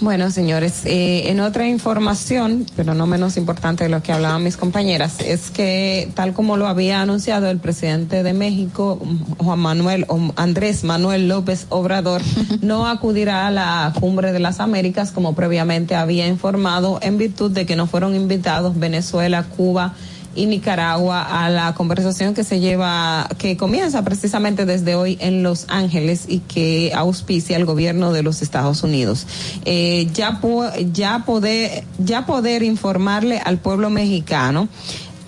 Bueno, 0.01 0.31
señores, 0.31 0.83
eh, 0.85 1.29
en 1.29 1.41
otra 1.41 1.67
información, 1.67 2.65
pero 2.77 2.93
no 2.93 3.05
menos 3.05 3.35
importante 3.35 3.83
de 3.83 3.89
lo 3.89 4.01
que 4.01 4.13
hablaban 4.13 4.41
mis 4.41 4.55
compañeras, 4.55 5.19
es 5.19 5.51
que 5.51 6.09
tal 6.13 6.31
como 6.31 6.55
lo 6.55 6.67
había 6.67 7.01
anunciado 7.01 7.49
el 7.49 7.57
presidente 7.57 8.23
de 8.23 8.31
México, 8.31 8.97
Juan 9.39 9.59
Manuel 9.59 10.05
o 10.07 10.31
Andrés 10.37 10.85
Manuel 10.85 11.27
López 11.27 11.65
Obrador, 11.67 12.21
no 12.61 12.87
acudirá 12.87 13.47
a 13.47 13.51
la 13.51 13.93
cumbre 13.99 14.31
de 14.31 14.39
las 14.39 14.61
Américas 14.61 15.11
como 15.11 15.35
previamente 15.35 15.95
había 15.95 16.27
informado 16.27 16.99
en 17.01 17.17
virtud 17.17 17.51
de 17.51 17.65
que 17.65 17.75
no 17.75 17.85
fueron 17.85 18.15
invitados 18.15 18.79
Venezuela, 18.79 19.43
Cuba, 19.43 19.95
y 20.35 20.45
Nicaragua 20.45 21.43
a 21.45 21.49
la 21.49 21.73
conversación 21.73 22.33
que 22.33 22.43
se 22.43 22.59
lleva, 22.59 23.27
que 23.37 23.57
comienza 23.57 24.03
precisamente 24.03 24.65
desde 24.65 24.95
hoy 24.95 25.17
en 25.21 25.43
Los 25.43 25.65
Ángeles 25.69 26.25
y 26.27 26.39
que 26.39 26.91
auspicia 26.95 27.57
el 27.57 27.65
gobierno 27.65 28.13
de 28.13 28.23
los 28.23 28.41
Estados 28.41 28.83
Unidos. 28.83 29.25
Eh, 29.65 30.07
ya, 30.13 30.39
po- 30.41 30.69
ya 30.93 31.23
poder, 31.25 31.83
ya 31.97 32.25
poder 32.25 32.63
informarle 32.63 33.39
al 33.43 33.57
pueblo 33.57 33.89
mexicano 33.89 34.67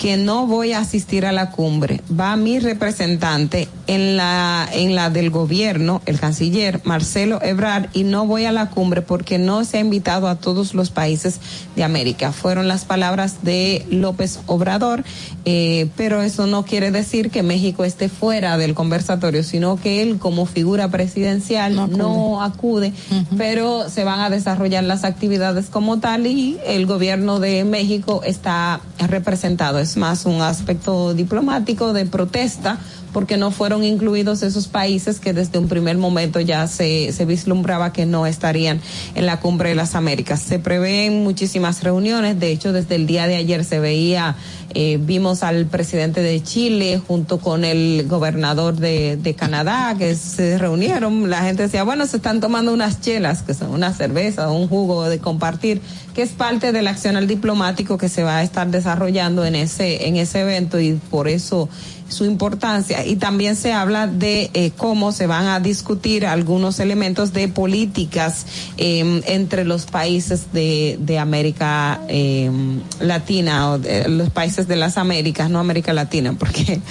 que 0.02 0.18
no 0.18 0.48
voy 0.48 0.74
a 0.74 0.80
asistir 0.80 1.28
a 1.28 1.32
la 1.32 1.52
cumbre. 1.52 2.02
Va 2.20 2.36
mi 2.36 2.58
representante 2.58 3.68
en 3.86 4.18
la, 4.18 4.68
en 4.74 4.96
la 4.96 5.12
del 5.12 5.30
gobierno, 5.30 6.02
el 6.08 6.20
canciller 6.20 6.82
Marcelo 6.86 7.40
Ebrard, 7.44 7.90
y 7.94 8.04
no 8.04 8.26
voy 8.26 8.46
a 8.46 8.52
la 8.52 8.72
cumbre 8.72 9.04
porque 9.04 9.38
no 9.38 9.64
se 9.64 9.78
ha 9.78 9.82
invitado 9.82 10.28
a 10.28 10.38
todos 10.38 10.74
los 10.74 10.90
países 10.90 11.40
de 11.76 11.84
América. 11.84 12.32
Fueron 12.32 12.68
las 12.68 12.84
palabras 12.84 13.44
de 13.44 13.86
López 13.92 14.40
Obrador, 14.48 15.04
eh, 15.46 15.88
pero 15.98 16.24
eso 16.24 16.48
no 16.48 16.66
quiere 16.66 16.90
decir 16.90 17.30
que 17.30 17.44
México 17.44 17.86
esté 17.86 18.10
fuera 18.10 18.58
del 18.58 18.74
conversatorio, 18.74 19.44
sino 19.44 19.80
que 19.80 20.02
él 20.02 20.18
como 20.18 20.48
figura 20.48 20.88
presidencial 20.88 21.76
no 21.96 22.42
acude, 22.42 22.92
pero 23.38 23.88
se 23.88 24.04
van 24.04 24.22
a 24.22 24.32
desarrollar 24.32 24.84
las 24.84 25.04
actividades 25.04 25.68
como 25.68 26.00
tal 26.00 26.26
y 26.26 26.58
el 26.66 26.88
gobierno 26.88 27.40
de 27.40 27.66
México 27.66 28.24
está 28.26 28.82
representado. 28.98 29.78
Más 29.98 30.26
un 30.26 30.42
aspecto 30.42 31.14
diplomático 31.14 31.94
de 31.94 32.06
protesta 32.06 32.80
porque 33.14 33.38
no 33.38 33.52
fueron 33.52 33.84
incluidos 33.84 34.42
esos 34.44 34.68
países 34.68 35.20
que 35.20 35.34
desde 35.34 35.60
un 35.60 35.68
primer 35.68 35.98
momento 35.98 36.40
ya 36.40 36.68
se, 36.68 37.12
se 37.12 37.26
vislumbraba 37.26 37.94
que 37.94 38.06
no 38.06 38.26
estarían 38.26 38.80
en 39.16 39.26
la 39.26 39.40
cumbre 39.40 39.70
de 39.70 39.76
las 39.76 39.96
Américas. 39.96 40.42
Se 40.42 40.60
prevén 40.60 41.24
muchísimas 41.24 41.84
reuniones, 41.84 42.40
de 42.40 42.52
hecho 42.52 42.72
desde 42.72 42.96
el 42.96 43.08
día 43.08 43.28
de 43.28 43.36
ayer 43.36 43.64
se 43.64 43.80
veía, 43.80 44.36
eh, 44.74 44.98
vimos 45.02 45.44
al 45.44 45.66
presidente 45.66 46.22
de 46.22 46.42
Chile 46.42 47.02
junto 47.06 47.40
con 47.40 47.66
el 47.66 48.06
gobernador 48.08 48.76
de, 48.76 49.18
de 49.18 49.34
Canadá 49.34 49.96
que 49.98 50.16
se 50.16 50.58
reunieron, 50.58 51.30
la 51.30 51.42
gente 51.44 51.64
decía, 51.64 51.84
bueno, 51.84 52.06
se 52.08 52.18
están 52.18 52.40
tomando 52.40 52.74
unas 52.74 53.02
chelas, 53.02 53.42
que 53.42 53.54
son 53.54 53.72
una 53.72 53.94
cerveza, 53.94 54.50
un 54.50 54.68
jugo 54.68 55.10
de 55.10 55.20
compartir, 55.20 55.82
que 56.14 56.22
es 56.22 56.30
parte 56.30 56.72
del 56.72 56.88
accional 56.88 57.28
diplomático 57.28 57.98
que 57.98 58.10
se 58.10 58.24
va 58.24 58.38
a 58.38 58.44
estar 58.44 58.68
desarrollando 58.70 59.46
en 59.46 59.56
ese, 59.56 60.08
en 60.08 60.16
ese 60.18 60.42
evento 60.42 60.80
y 60.80 60.94
por 61.10 61.28
eso 61.28 61.70
su 62.12 62.26
importancia. 62.26 63.06
Y 63.06 63.16
también 63.16 63.56
se 63.56 63.72
habla 63.72 64.06
de 64.06 64.52
eh, 64.54 64.72
cómo 64.76 65.12
se 65.12 65.28
van 65.28 65.48
a 65.48 65.60
discutir 65.60 66.26
algunos 66.26 66.80
elementos 66.80 67.34
de 67.34 67.48
políticas 67.48 68.46
eh, 68.78 69.22
entre 69.28 69.64
los 69.64 69.86
países 69.86 70.52
de, 70.52 70.98
de 71.00 71.20
América 71.20 72.02
eh, 72.10 72.52
Latina 73.00 73.72
o 73.72 73.80
de 73.80 74.10
los 74.10 74.30
países 74.30 74.68
de 74.68 74.76
las 74.76 74.98
Américas, 74.98 75.50
no 75.50 75.60
América 75.60 75.94
Latina, 75.94 76.34
porque 76.40 76.82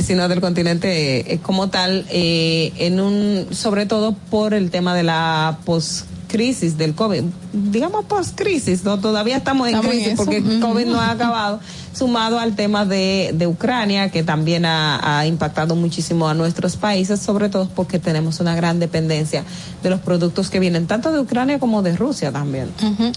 sino 0.00 0.28
del 0.28 0.40
continente 0.40 1.34
eh, 1.34 1.38
como 1.40 1.68
tal, 1.68 2.06
eh, 2.10 2.72
en 2.78 3.00
un 3.00 3.46
sobre 3.50 3.86
todo 3.86 4.14
por 4.30 4.54
el 4.54 4.70
tema 4.70 4.94
de 4.94 5.02
la 5.04 5.58
pos 5.64 6.04
crisis 6.28 6.78
del 6.78 6.94
COVID, 6.94 7.24
digamos 7.52 8.04
post 8.04 8.38
crisis, 8.38 8.84
no 8.84 9.00
todavía 9.00 9.38
estamos 9.38 9.68
en 9.68 9.74
Estamos 9.74 9.96
crisis 9.96 10.14
porque 10.16 10.36
el 10.36 10.60
COVID 10.60 10.86
no 10.86 11.00
ha 11.00 11.10
acabado, 11.10 11.60
sumado 11.98 12.38
al 12.38 12.54
tema 12.54 12.84
de, 12.84 13.30
de 13.34 13.46
Ucrania, 13.46 14.10
que 14.10 14.22
también 14.22 14.64
ha, 14.64 15.18
ha 15.18 15.26
impactado 15.26 15.74
muchísimo 15.76 16.28
a 16.28 16.34
nuestros 16.34 16.76
países, 16.76 17.20
sobre 17.20 17.48
todo 17.48 17.68
porque 17.74 17.98
tenemos 17.98 18.40
una 18.40 18.54
gran 18.54 18.78
dependencia 18.78 19.44
de 19.82 19.90
los 19.90 20.00
productos 20.00 20.50
que 20.50 20.60
vienen 20.60 20.86
tanto 20.86 21.10
de 21.12 21.20
Ucrania 21.20 21.58
como 21.58 21.82
de 21.82 21.96
Rusia 21.96 22.30
también. 22.32 22.68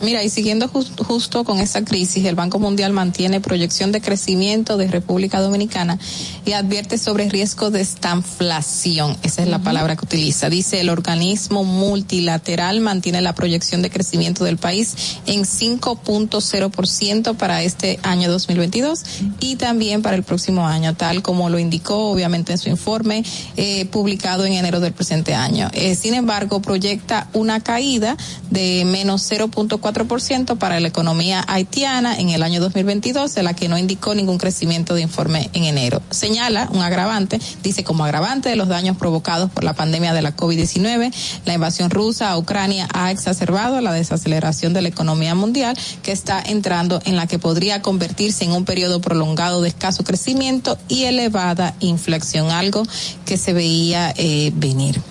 Mira, 0.03 0.23
y 0.23 0.29
siguiendo 0.29 0.67
jus- 0.67 0.91
justo 1.05 1.43
con 1.43 1.59
esa 1.59 1.83
crisis, 1.83 2.25
el 2.25 2.35
Banco 2.35 2.59
Mundial 2.59 2.91
mantiene 2.93 3.39
proyección 3.41 3.91
de 3.91 4.01
crecimiento 4.01 4.77
de 4.77 4.87
República 4.87 5.39
Dominicana 5.41 5.99
y 6.45 6.53
advierte 6.53 6.97
sobre 6.97 7.29
riesgo 7.29 7.69
de 7.71 7.81
estanflación. 7.81 9.15
Esa 9.23 9.41
es 9.43 9.47
la 9.47 9.59
palabra 9.59 9.95
que 9.95 10.05
utiliza. 10.05 10.49
Dice 10.49 10.79
el 10.81 10.89
organismo 10.89 11.63
multilateral 11.63 12.79
mantiene 12.81 13.21
la 13.21 13.33
proyección 13.35 13.81
de 13.81 13.89
crecimiento 13.89 14.43
del 14.43 14.57
país 14.57 14.95
en 15.25 15.43
5.0% 15.45 17.35
para 17.35 17.63
este 17.63 17.99
año 18.03 18.29
2023 18.31 18.70
2022 18.72 19.03
y 19.40 19.56
también 19.58 20.01
para 20.01 20.16
el 20.16 20.24
próximo 20.24 20.66
año, 20.66 20.95
tal 20.95 21.22
como 21.22 21.50
lo 21.50 21.59
indicó 21.59 22.11
obviamente 22.11 22.53
en 22.53 22.58
su 22.58 22.69
informe 22.69 23.24
eh, 23.58 23.85
publicado 23.85 24.45
en 24.45 24.53
enero 24.53 24.80
del 24.80 24.93
presente 24.93 25.35
año. 25.35 25.69
Eh, 25.74 25.95
sin 25.95 26.14
embargo, 26.14 26.61
proyecta 26.61 27.27
una 27.33 27.59
caída 27.59 28.17
de 28.50 28.83
menos 28.85 29.30
0.4% 29.30 30.58
para 30.58 30.80
la 30.80 30.88
economía 30.88 31.43
haitiana 31.48 32.17
en 32.17 32.30
el 32.30 32.43
año 32.43 32.61
2022, 32.61 33.35
de 33.35 33.43
la 33.43 33.53
que 33.53 33.67
no 33.67 33.77
indicó 33.77 34.16
ningún 34.16 34.38
crecimiento 34.38 34.93
de 34.95 35.01
informe 35.01 35.50
en 35.53 35.66
enero. 35.66 36.01
Señala 36.09 36.69
un 36.72 36.82
agravante, 36.82 37.40
dice 37.64 37.83
como 37.83 38.06
agravante 38.06 38.50
de 38.50 38.56
los 38.56 38.67
daños 38.67 38.98
provocados 38.98 39.51
por 39.51 39.64
la 39.64 39.74
pandemia 39.74 40.14
de 40.14 40.22
la 40.22 40.35
COVID-19, 40.35 41.11
la 41.45 41.53
invasión 41.53 41.90
rusa 41.90 42.32
a 42.32 42.38
Ucrania 42.38 42.88
ha 42.93 43.11
exacerbado 43.11 43.82
la 43.82 43.93
desaceleración 43.93 44.74
de 44.74 44.82
la 44.82 44.90
economía 44.90 45.35
mundial 45.35 45.77
que 46.03 46.11
está 46.11 46.41
entrando 46.41 47.01
en 47.06 47.16
la 47.16 47.27
que 47.27 47.40
podría 47.40 47.82
convertirse 47.82 48.45
en 48.45 48.50
un 48.55 48.65
periodo 48.65 49.01
prolongado 49.01 49.61
de 49.61 49.69
escaso 49.69 50.03
crecimiento 50.03 50.77
y 50.88 51.03
elevada 51.03 51.75
inflación, 51.80 52.51
algo 52.51 52.83
que 53.25 53.38
se 53.38 53.53
veía 53.53 54.13
eh, 54.17 54.51
venir. 54.55 55.01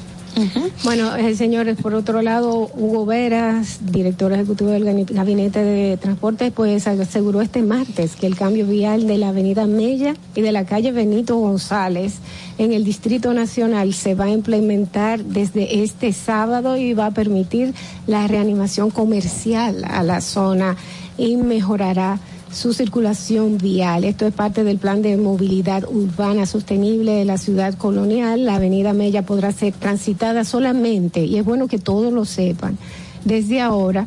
Bueno, 0.85 1.15
eh, 1.17 1.35
señores, 1.35 1.77
por 1.77 1.95
otro 1.95 2.23
lado, 2.23 2.71
Hugo 2.75 3.05
Veras, 3.05 3.81
director 3.83 4.33
ejecutivo 4.33 4.71
del 4.71 4.85
Gabinete 5.05 5.63
de 5.63 5.97
Transporte, 5.97 6.51
pues 6.51 6.87
aseguró 6.87 7.43
este 7.43 7.63
martes 7.63 8.17
que 8.17 8.27
el 8.27 8.37
cambio 8.37 8.67
vial 8.67 9.07
de 9.07 9.19
la 9.19 9.29
avenida 9.29 9.67
Mella 9.67 10.15
y 10.35 10.41
de 10.41 10.53
la 10.53 10.65
calle 10.65 10.93
Benito 10.93 11.37
González 11.37 12.15
en 12.59 12.73
el 12.73 12.85
Distrito 12.85 13.35
Nacional 13.35 13.93
se 13.93 14.15
va 14.15 14.27
a 14.27 14.31
implementar 14.31 15.25
desde 15.25 15.83
este 15.83 16.13
sábado 16.13 16.77
y 16.77 16.95
va 16.95 17.07
a 17.07 17.11
permitir 17.11 17.75
la 18.07 18.27
reanimación 18.27 18.91
comercial 18.91 19.85
a 19.85 20.03
la 20.03 20.21
zona 20.21 20.77
y 21.19 21.37
mejorará 21.37 22.19
su 22.53 22.73
circulación 22.73 23.59
vial. 23.59 24.05
Esto 24.05 24.27
es 24.27 24.35
parte 24.35 24.65
del 24.65 24.79
plan 24.79 25.03
de 25.03 25.17
movilidad 25.17 25.85
urbana 25.85 26.47
sostenible 26.47 27.13
de 27.13 27.25
la 27.25 27.39
ciudad 27.39 27.75
colonial. 27.75 28.45
La 28.45 28.57
avenida 28.57 28.93
Mella 28.93 29.23
podrá 29.23 29.53
ser 29.53 29.73
transitada 29.73 30.45
solamente, 30.45 31.25
y 31.25 31.39
es 31.39 31.45
bueno 31.45 31.69
que 31.69 31.79
todos 31.79 32.13
lo 32.13 32.25
sepan, 32.25 32.79
desde 33.25 33.61
ahora, 33.61 34.07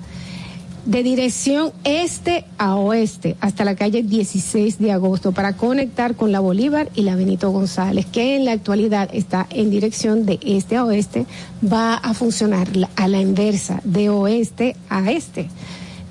de 0.86 1.02
dirección 1.02 1.72
este 1.86 2.44
a 2.58 2.76
oeste 2.76 3.38
hasta 3.40 3.64
la 3.64 3.76
calle 3.76 4.04
16 4.04 4.80
de 4.80 4.92
agosto 4.92 5.32
para 5.32 5.54
conectar 5.54 6.16
con 6.16 6.34
la 6.34 6.42
Bolívar 6.42 6.90
y 6.94 7.04
la 7.04 7.16
Benito 7.16 7.52
González, 7.52 8.06
que 8.06 8.36
en 8.36 8.44
la 8.44 8.52
actualidad 8.52 9.10
está 9.14 9.48
en 9.50 9.70
dirección 9.70 10.26
de 10.26 10.40
este 10.44 10.76
a 10.76 10.84
oeste, 10.84 11.26
va 11.64 11.96
a 11.96 12.14
funcionar 12.14 12.68
a 12.98 13.08
la 13.08 13.22
inversa, 13.22 13.80
de 13.86 14.10
oeste 14.10 14.76
a 14.90 15.10
este. 15.10 15.48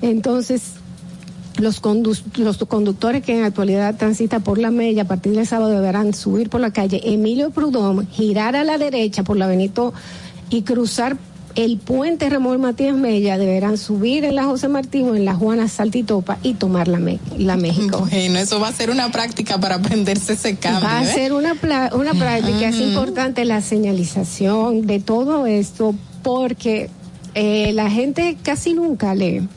Entonces, 0.01 0.73
los, 1.57 1.81
los 2.35 2.57
conductores 2.57 3.23
que 3.23 3.37
en 3.37 3.43
actualidad 3.43 3.95
transitan 3.95 4.41
por 4.41 4.57
la 4.57 4.71
Mella 4.71 5.03
a 5.03 5.07
partir 5.07 5.33
del 5.33 5.47
sábado 5.47 5.71
deberán 5.71 6.13
subir 6.13 6.49
por 6.49 6.61
la 6.61 6.71
calle 6.71 7.01
Emilio 7.03 7.51
Prudón, 7.51 8.07
girar 8.09 8.55
a 8.55 8.63
la 8.63 8.77
derecha 8.77 9.23
por 9.23 9.37
la 9.37 9.47
Benito 9.47 9.93
y 10.49 10.63
cruzar 10.63 11.17
el 11.55 11.77
puente 11.77 12.29
Ramón 12.29 12.61
Matías 12.61 12.95
Mella 12.95 13.37
deberán 13.37 13.77
subir 13.77 14.25
en 14.25 14.35
la 14.35 14.45
José 14.45 14.67
Martín 14.67 15.09
o 15.09 15.15
en 15.15 15.23
la 15.23 15.35
Juana 15.35 15.67
Saltitopa 15.67 16.39
y 16.41 16.55
tomar 16.55 16.87
la, 16.87 16.99
la 17.37 17.57
México. 17.57 18.07
Bueno, 18.13 18.39
eso 18.39 18.59
va 18.59 18.69
a 18.69 18.73
ser 18.73 18.89
una 18.89 19.11
práctica 19.11 19.59
para 19.59 19.75
aprenderse 19.75 20.33
ese 20.33 20.55
cambio. 20.55 20.87
Va 20.87 20.99
a 20.99 21.03
¿eh? 21.03 21.13
ser 21.13 21.33
una, 21.33 21.53
una 21.93 22.13
práctica, 22.13 22.69
es 22.69 22.79
importante 22.79 23.45
la 23.45 23.61
señalización 23.61 24.87
de 24.87 24.99
todo 24.99 25.45
esto 25.45 25.93
porque 26.23 26.89
eh, 27.35 27.71
la 27.73 27.89
gente 27.89 28.37
casi 28.43 28.73
nunca 28.73 29.15
lee. 29.15 29.47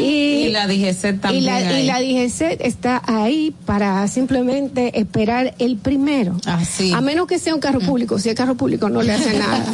y, 0.00 0.48
la 0.50 0.66
DGC 0.66 1.20
también. 1.20 1.42
Y 1.42 1.46
la, 1.46 1.80
y 1.80 1.86
la 1.86 2.00
DGC 2.00 2.60
está 2.60 3.02
ahí 3.04 3.54
para 3.64 4.06
simplemente 4.08 4.98
esperar 4.98 5.54
el 5.58 5.76
primero. 5.76 6.36
Así. 6.46 6.92
A 6.92 7.00
menos 7.00 7.26
que 7.26 7.38
sea 7.38 7.54
un 7.54 7.60
carro 7.60 7.80
público. 7.80 8.18
Si 8.18 8.28
el 8.28 8.34
carro 8.34 8.56
público 8.56 8.88
no 8.88 9.02
le 9.02 9.12
hace 9.12 9.38
nada. 9.38 9.64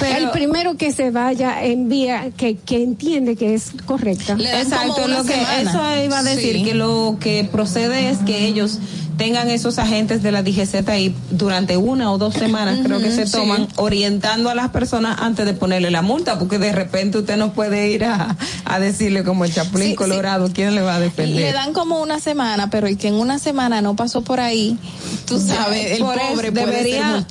Pero, 0.00 0.26
el 0.26 0.30
primero 0.30 0.76
que 0.76 0.92
se 0.92 1.10
vaya 1.10 1.64
en 1.64 1.88
vía 1.88 2.30
que, 2.36 2.56
que 2.56 2.82
entiende 2.82 3.36
que 3.36 3.54
es 3.54 3.72
correcta. 3.84 4.36
Exacto. 4.38 5.08
Lo 5.08 5.24
que 5.24 5.34
eso 5.60 5.80
iba 6.04 6.18
a 6.18 6.22
decir 6.22 6.64
que 6.64 6.74
lo 6.74 7.16
que 7.20 7.48
procede 7.50 8.10
es 8.10 8.18
que 8.18 8.46
ellos 8.46 8.78
tengan 9.18 9.50
esos 9.50 9.78
agentes 9.78 10.22
de 10.22 10.32
la 10.32 10.42
DGZ 10.42 10.88
ahí 10.88 11.14
durante 11.30 11.76
una 11.76 12.10
o 12.12 12.18
dos 12.18 12.34
semanas, 12.34 12.78
creo 12.82 13.00
que 13.00 13.10
se 13.10 13.26
toman, 13.26 13.66
orientando 13.76 14.48
a 14.48 14.54
las 14.54 14.68
personas 14.70 15.18
antes 15.20 15.44
de 15.44 15.52
ponerle 15.52 15.90
la 15.90 16.02
multa, 16.02 16.38
porque 16.38 16.58
de 16.58 16.72
repente 16.78 17.18
usted 17.18 17.36
no 17.36 17.52
puede 17.52 17.90
ir 17.90 18.04
a, 18.04 18.36
a 18.64 18.80
decirle 18.80 19.24
como 19.24 19.44
el 19.44 19.52
Chapulín 19.52 19.94
Colorado, 19.94 20.50
¿quién 20.52 20.74
le 20.74 20.82
va 20.82 20.96
a 20.96 21.00
defender? 21.00 21.36
Le 21.36 21.52
dan 21.52 21.72
como 21.72 22.00
una 22.00 22.20
semana, 22.20 22.70
pero 22.70 22.88
y 22.88 22.96
que 22.96 23.08
en 23.08 23.14
una 23.14 23.38
semana 23.38 23.82
no 23.82 23.96
pasó 23.96 24.22
por 24.22 24.40
ahí, 24.40 24.78
tú 25.26 25.40
sabes, 25.40 25.92
el 25.92 25.98
pobre 26.00 26.50
debería 26.50 27.24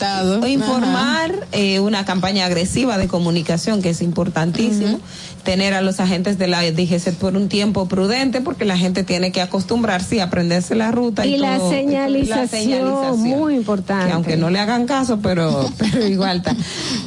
informar 0.48 1.48
eh, 1.52 1.80
una 1.80 2.06
campaña 2.06 2.46
agresiva 2.46 2.98
de 2.98 3.08
comunicación, 3.08 3.82
que 3.82 3.92
es 3.92 4.02
importantísimo 4.02 5.00
tener 5.48 5.74
a 5.74 5.82
los 5.82 6.02
agentes 6.02 6.38
de 6.38 6.48
la 6.48 6.62
DGC 6.62 7.14
por 7.14 7.38
un 7.38 7.48
tiempo 7.48 7.88
prudente 7.88 8.42
porque 8.42 8.66
la 8.66 8.78
gente 8.78 9.06
tiene 9.06 9.32
que 9.32 9.40
acostumbrarse 9.40 10.18
y 10.18 10.20
aprenderse 10.20 10.76
la 10.76 10.92
ruta 10.92 11.26
y, 11.26 11.36
y 11.36 11.38
la, 11.38 11.58
señalización, 11.58 13.18
muy 13.18 13.56
importante. 13.56 14.08
que 14.08 14.12
aunque 14.12 14.36
no 14.36 14.50
le 14.50 14.60
hagan 14.60 14.86
caso 14.86 15.20
pero 15.22 15.72
pero 15.78 16.06
igual 16.06 16.40
está. 16.40 16.54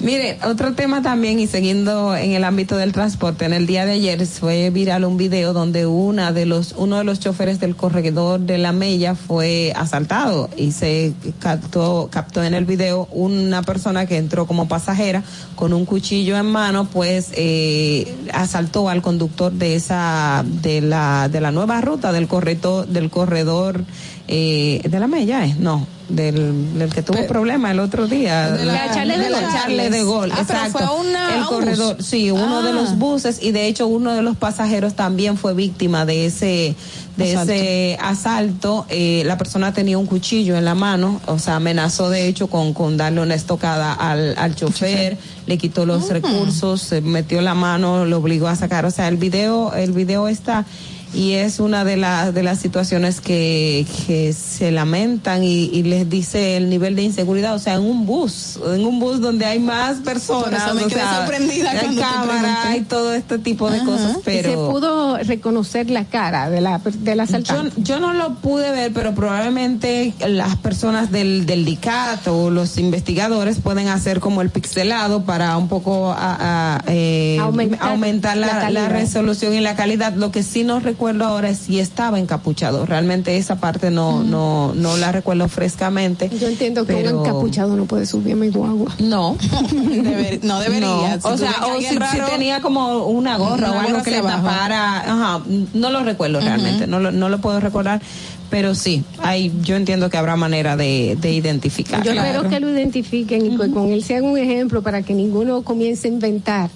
Mire 0.00 0.38
otro 0.46 0.72
tema 0.72 1.02
también 1.02 1.38
y 1.38 1.48
siguiendo 1.48 2.16
en 2.16 2.32
el 2.32 2.44
ámbito 2.44 2.78
del 2.78 2.92
transporte 2.92 3.44
en 3.44 3.52
el 3.52 3.66
día 3.66 3.84
de 3.84 3.92
ayer 3.92 4.24
fue 4.24 4.70
viral 4.70 5.04
un 5.04 5.18
video 5.18 5.52
donde 5.52 5.84
una 5.84 6.32
de 6.32 6.46
los 6.46 6.72
uno 6.78 6.96
de 6.96 7.04
los 7.04 7.20
choferes 7.20 7.60
del 7.60 7.76
corredor 7.76 8.40
de 8.40 8.56
la 8.56 8.72
Mella 8.72 9.16
fue 9.16 9.74
asaltado 9.76 10.48
y 10.56 10.72
se 10.72 11.12
captó 11.40 12.08
captó 12.10 12.42
en 12.42 12.54
el 12.54 12.64
video 12.64 13.06
una 13.12 13.60
persona 13.62 14.06
que 14.06 14.16
entró 14.16 14.46
como 14.46 14.66
pasajera 14.66 15.24
con 15.56 15.74
un 15.74 15.84
cuchillo 15.84 16.38
en 16.38 16.46
mano 16.46 16.86
pues 16.86 17.32
eh, 17.34 18.14
asaltó 18.32 18.88
al 18.88 19.02
conductor 19.02 19.52
de 19.52 19.74
esa 19.74 20.44
de 20.46 20.80
la 20.80 21.28
de 21.28 21.40
la 21.40 21.50
nueva 21.50 21.80
ruta 21.80 22.12
del 22.12 22.28
corredor 22.28 22.86
del 22.86 23.10
corredor 23.10 23.84
eh, 24.32 24.80
de 24.88 25.00
la 25.00 25.08
Mella, 25.08 25.44
¿eh? 25.44 25.56
no, 25.58 25.88
del, 26.08 26.78
del 26.78 26.94
que 26.94 27.02
tuvo 27.02 27.16
Pero, 27.16 27.28
problema 27.28 27.72
el 27.72 27.80
otro 27.80 28.06
día. 28.06 28.52
De 28.52 28.64
la, 28.64 28.94
Charle 28.94 29.18
de, 29.18 29.28
la 29.28 29.40
Charle 29.40 29.90
de 29.90 30.02
Gol, 30.04 30.30
ah, 30.32 30.40
exacto. 30.40 30.78
Pero 30.78 30.88
fue 30.88 31.00
una, 31.00 31.36
el 31.36 31.44
corredor, 31.46 31.96
bus. 31.96 32.06
sí, 32.06 32.30
uno 32.30 32.60
ah. 32.60 32.62
de 32.62 32.72
los 32.72 32.96
buses 32.96 33.42
y 33.42 33.50
de 33.50 33.66
hecho 33.66 33.88
uno 33.88 34.14
de 34.14 34.22
los 34.22 34.36
pasajeros 34.36 34.94
también 34.94 35.36
fue 35.36 35.52
víctima 35.54 36.06
de 36.06 36.26
ese 36.26 36.76
de 37.24 37.32
asalto. 37.36 37.52
ese 37.52 37.98
asalto. 38.00 38.86
Eh, 38.88 39.22
la 39.26 39.38
persona 39.38 39.72
tenía 39.72 39.98
un 39.98 40.06
cuchillo 40.06 40.56
en 40.56 40.64
la 40.64 40.74
mano, 40.74 41.20
o 41.26 41.38
sea, 41.38 41.56
amenazó 41.56 42.10
de 42.10 42.26
hecho 42.28 42.48
con, 42.48 42.74
con 42.74 42.96
darle 42.96 43.20
una 43.20 43.34
estocada 43.34 43.92
al, 43.92 44.34
al 44.38 44.54
chofer, 44.54 45.16
le 45.46 45.58
quitó 45.58 45.86
los 45.86 46.10
Ah. 46.10 46.14
recursos, 46.14 46.80
se 46.82 47.00
metió 47.00 47.40
la 47.40 47.54
mano, 47.54 48.04
lo 48.06 48.18
obligó 48.18 48.48
a 48.48 48.56
sacar. 48.56 48.84
O 48.86 48.90
sea, 48.90 49.08
el 49.08 49.16
video, 49.16 49.72
el 49.74 49.92
video 49.92 50.28
está 50.28 50.64
y 51.12 51.32
es 51.32 51.60
una 51.60 51.84
de 51.84 51.96
las 51.96 52.32
de 52.34 52.42
las 52.42 52.58
situaciones 52.58 53.20
que, 53.20 53.86
que 54.06 54.32
se 54.32 54.70
lamentan 54.70 55.42
y, 55.44 55.64
y, 55.66 55.82
les 55.82 56.08
dice 56.08 56.56
el 56.56 56.70
nivel 56.70 56.94
de 56.94 57.02
inseguridad 57.02 57.54
o 57.54 57.58
sea 57.58 57.74
en 57.74 57.82
un 57.82 58.06
bus 58.06 58.58
en 58.64 58.84
un 58.84 59.00
bus 59.00 59.20
donde 59.20 59.44
hay 59.44 59.58
más 59.58 59.98
personas 59.98 60.44
Por 60.44 60.54
eso 60.54 60.74
me 60.74 60.84
o 60.84 60.88
quedé 60.88 61.00
sea, 61.00 61.16
sorprendida 61.18 61.70
hay 61.70 61.96
cámara 61.96 62.62
hay 62.68 62.80
todo 62.82 63.12
este 63.14 63.38
tipo 63.38 63.70
de 63.70 63.78
Ajá. 63.78 63.86
cosas 63.86 64.18
pero 64.24 64.48
y 64.48 64.52
se 64.52 64.56
pudo 64.56 65.18
reconocer 65.18 65.90
la 65.90 66.04
cara 66.04 66.50
de 66.50 66.60
la 66.60 66.78
del 66.78 67.20
asaltante 67.20 67.74
yo, 67.78 67.82
yo, 67.82 68.00
no 68.00 68.12
lo 68.12 68.34
pude 68.36 68.70
ver 68.70 68.92
pero 68.92 69.14
probablemente 69.14 70.14
las 70.26 70.56
personas 70.56 71.10
del 71.10 71.46
del 71.46 71.64
DICAT 71.64 72.28
o 72.28 72.50
los 72.50 72.78
investigadores 72.78 73.58
pueden 73.58 73.88
hacer 73.88 74.20
como 74.20 74.42
el 74.42 74.50
pixelado 74.50 75.24
para 75.24 75.56
un 75.56 75.68
poco 75.68 76.12
a, 76.12 76.76
a, 76.76 76.84
eh, 76.86 77.38
aumentar, 77.40 77.88
aumentar, 77.88 78.36
la, 78.36 78.46
la, 78.46 78.70
la, 78.70 78.88
resolución 78.88 79.54
y 79.54 79.60
la 79.60 79.76
calidad. 79.76 80.14
Lo 80.14 80.30
que 80.30 80.42
sí 80.42 80.64
nos 80.64 80.82
recuerdo 81.00 81.24
ahora 81.24 81.54
si 81.54 81.80
estaba 81.80 82.18
encapuchado. 82.18 82.84
Realmente 82.84 83.38
esa 83.38 83.56
parte 83.56 83.90
no, 83.90 84.22
no, 84.22 84.74
no 84.74 84.98
la 84.98 85.10
recuerdo 85.12 85.48
frescamente. 85.48 86.28
Yo 86.38 86.46
entiendo 86.46 86.84
que 86.84 86.92
pero... 86.92 87.18
un 87.18 87.24
encapuchado 87.26 87.74
no 87.74 87.86
puede 87.86 88.04
subir 88.04 88.34
a 88.34 88.36
mi 88.36 88.50
guagua. 88.50 88.94
No. 88.98 89.38
Deber, 89.72 90.40
no 90.44 90.60
debería. 90.60 91.16
No. 91.16 91.20
Si 91.22 91.26
o 91.26 91.38
sea, 91.38 91.54
o 91.74 91.80
si, 91.80 91.96
raro, 91.96 92.26
si, 92.26 92.32
tenía 92.32 92.60
como 92.60 93.06
una 93.06 93.38
gorra 93.38 93.72
o 93.72 93.78
algo 93.78 94.02
que 94.02 94.10
le 94.10 94.20
tapara. 94.20 94.98
Ajá, 95.00 95.42
no 95.72 95.90
lo 95.90 96.04
recuerdo 96.04 96.36
uh 96.36 96.42
-huh. 96.42 96.44
realmente, 96.44 96.86
no 96.86 97.00
lo, 97.00 97.12
no 97.12 97.30
lo 97.30 97.40
puedo 97.40 97.60
recordar 97.60 98.02
pero 98.50 98.74
sí, 98.74 99.04
hay, 99.22 99.52
yo 99.62 99.76
entiendo 99.76 100.10
que 100.10 100.18
habrá 100.18 100.34
manera 100.34 100.76
de, 100.76 101.16
de 101.20 101.32
identificar. 101.32 102.02
Yo 102.02 102.10
claro. 102.10 102.28
espero 102.28 102.50
que 102.50 102.58
lo 102.58 102.68
identifiquen 102.68 103.46
y 103.46 103.56
que 103.56 103.70
con 103.70 103.90
él 103.90 104.02
sean 104.02 104.24
un 104.24 104.36
ejemplo 104.36 104.82
para 104.82 105.02
que 105.02 105.14
ninguno 105.14 105.62
comience 105.62 106.08
a 106.08 106.10
inventar 106.10 106.68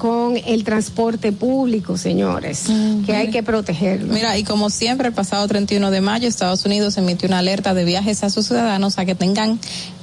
con 0.00 0.38
el 0.38 0.64
transporte 0.64 1.30
público, 1.30 1.98
señores, 1.98 2.64
mm, 2.68 3.04
que 3.04 3.14
hay 3.14 3.28
que 3.28 3.42
protegerlo. 3.42 4.14
Mira, 4.14 4.38
y 4.38 4.44
como 4.44 4.70
siempre, 4.70 5.08
el 5.08 5.12
pasado 5.12 5.46
31 5.46 5.90
de 5.90 6.00
mayo, 6.00 6.26
Estados 6.26 6.64
Unidos 6.64 6.96
emitió 6.96 7.28
una 7.28 7.40
alerta 7.40 7.74
de 7.74 7.84
viajes 7.84 8.24
a 8.24 8.30
sus 8.30 8.46
ciudadanos 8.46 8.98
a 8.98 9.04
que 9.04 9.14
tengan 9.14 9.60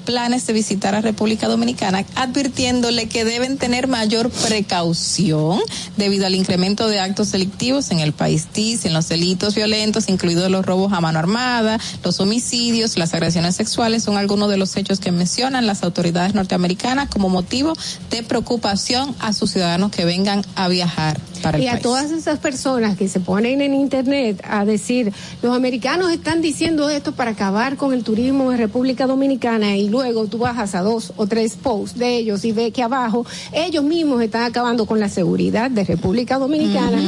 planes 0.08 0.48
de 0.48 0.54
visitar 0.54 0.96
a 0.96 1.02
República 1.02 1.50
Dominicana, 1.50 2.06
advirtiéndole 2.16 3.10
que 3.10 3.26
deben 3.26 3.58
tener 3.58 3.90
mayor 3.90 4.30
precaución 4.30 5.60
debido 5.98 6.26
al 6.26 6.34
incremento 6.34 6.88
de 6.88 7.02
actos 7.02 7.34
delictivos 7.34 7.92
en 7.92 8.00
el 8.00 8.14
país. 8.14 8.48
Dicen 8.54 8.94
los 8.94 9.10
delitos 9.10 9.54
violentos, 9.54 10.08
incluidos 10.08 10.50
los 10.50 10.66
robos 10.66 10.94
a 10.94 11.02
mano 11.02 11.20
armada, 11.20 11.78
los 12.06 12.22
homicidios, 12.22 12.98
las 12.98 13.14
agresiones 13.14 13.58
sexuales, 13.58 14.04
son 14.04 14.16
algunos 14.16 14.50
de 14.50 14.56
los 14.56 14.78
hechos 14.78 15.02
que 15.02 15.12
mencionan 15.12 15.68
las 15.68 15.84
autoridades 15.84 16.34
norteamericanas 16.34 17.10
como 17.10 17.28
motivo 17.28 17.74
de 18.10 18.24
preocupación 18.24 19.14
a 19.20 19.34
sus 19.34 19.52
ciudadanos 19.52 19.92
que 19.92 20.06
vengan 20.06 20.42
a 20.56 20.70
viajar 20.70 21.20
para 21.42 21.58
el 21.58 21.66
y 21.66 21.68
a 21.68 21.72
país. 21.72 21.84
todas 21.84 22.12
esas 22.12 22.40
personas 22.40 22.98
que 22.98 23.10
se 23.10 23.20
ponen 23.20 23.62
en 23.62 23.74
internet 23.74 24.42
a 24.48 24.64
decir, 24.64 25.12
los 25.42 25.54
americanos 25.54 26.12
están 26.14 26.42
diciendo 26.42 26.90
esto 26.90 27.12
para 27.12 27.32
acabar 27.32 27.76
con 27.76 27.94
el 27.94 28.06
turismo 28.06 28.54
en 28.54 28.58
República 28.58 29.06
Dominicana 29.06 29.76
y 29.76 29.90
luego 29.98 30.28
tú 30.28 30.38
bajas 30.38 30.76
a 30.76 30.82
dos 30.82 31.12
o 31.18 31.26
tres 31.26 31.56
posts 31.56 31.98
de 31.98 32.18
ellos 32.18 32.46
y 32.46 32.52
ves 32.52 32.72
que 32.72 32.84
abajo 32.84 33.26
ellos 33.52 33.84
mismos 33.84 34.22
están 34.22 34.44
acabando 34.44 34.86
con 34.86 35.00
la 35.00 35.10
seguridad 35.10 35.72
de 35.72 35.84
República 35.84 36.38
Dominicana. 36.38 37.00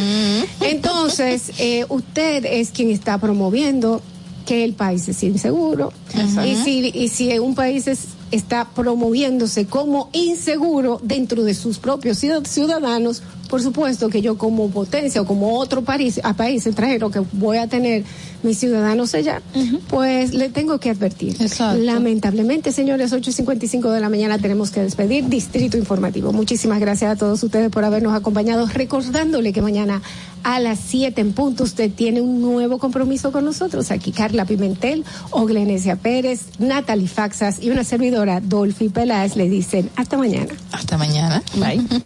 Entonces, 0.62 1.52
eh, 1.60 1.86
usted 1.90 2.46
es 2.46 2.72
quien 2.72 2.90
está 2.90 3.18
promoviendo 3.18 4.02
que 4.46 4.64
el 4.64 4.74
país 4.74 5.08
es 5.08 5.22
inseguro. 5.24 5.94
Y 6.46 6.56
si, 6.56 6.92
y 6.94 7.08
si 7.10 7.38
un 7.40 7.54
país 7.56 7.88
es- 7.88 8.08
está 8.32 8.66
promoviéndose 8.66 9.66
como 9.66 10.10
inseguro 10.14 11.00
dentro 11.04 11.44
de 11.44 11.54
sus 11.54 11.78
propios 11.78 12.22
ciud- 12.24 12.46
ciudadanos, 12.48 13.22
por 13.50 13.62
supuesto 13.62 14.10
que 14.10 14.22
yo 14.22 14.38
como 14.38 14.70
potencia 14.70 15.22
o 15.22 15.26
como 15.26 15.58
otro 15.58 15.84
país, 15.84 16.22
a 16.24 16.34
país 16.34 16.66
extranjero 16.66 17.10
que 17.10 17.22
voy 17.34 17.58
a 17.58 17.68
tener 17.68 18.04
mis 18.44 18.58
ciudadanos 18.58 19.14
allá, 19.16 19.42
pues 19.90 20.34
le 20.34 20.50
tengo 20.50 20.80
que 20.80 20.90
advertir. 20.90 21.36
Lamentablemente, 21.78 22.72
señores, 22.72 23.12
8.55 23.12 23.92
de 23.92 24.00
la 24.00 24.10
mañana 24.10 24.38
tenemos 24.38 24.72
que 24.72 24.82
despedir 24.82 25.28
Distrito 25.28 25.78
Informativo. 25.78 26.32
Muchísimas 26.32 26.80
gracias 26.80 27.12
a 27.12 27.16
todos 27.16 27.42
ustedes 27.44 27.70
por 27.70 27.84
habernos 27.84 28.14
acompañado, 28.14 28.68
recordándole 28.68 29.52
que 29.52 29.62
mañana 29.62 30.02
a 30.44 30.60
las 30.60 30.80
7 30.80 31.20
en 31.20 31.34
punto 31.34 31.64
usted 31.64 31.92
tiene 31.92 32.22
un 32.22 32.42
nuevo 32.42 32.78
compromiso 32.78 33.32
con 33.32 33.46
nosotros. 33.46 33.92
Aquí 33.92 34.12
Carla 34.12 34.46
Pimentel, 34.46 35.04
Oglenesia 35.32 35.96
Pérez, 35.96 36.46
Natalie 36.60 37.08
Faxas 37.08 37.62
y 37.62 37.72
una 37.72 37.84
servidora, 37.84 38.40
Dolphy 38.40 38.90
Peláez, 38.90 39.36
le 39.36 39.50
dicen 39.50 39.90
hasta 39.96 40.18
mañana. 40.18 40.54
Hasta 40.72 40.98
mañana. 40.98 41.42
Bye. 41.56 42.06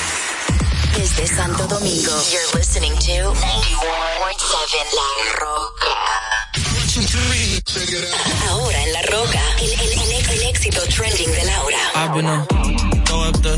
Desde 0.95 1.27
Santo 1.27 1.65
Domingo, 1.67 2.11
you're 2.31 2.51
listening 2.59 2.93
to 2.93 3.33
91.7 3.33 3.37
La 4.93 5.09
Roca. 5.39 5.95
Ahora 8.49 8.83
en 8.83 8.91
La 8.93 9.01
Roca, 9.03 9.39
el, 9.59 9.71
el- 9.71 9.93
el- 9.93 10.29
el 10.31 10.41
éxito 10.49 10.81
trending 10.89 11.31
de 11.31 11.43
Laura. 11.45 11.77
I've 11.95 12.13
been 12.13 12.25
a 12.25 12.45
throw 13.05 13.29
up 13.29 13.41
the. 13.41 13.57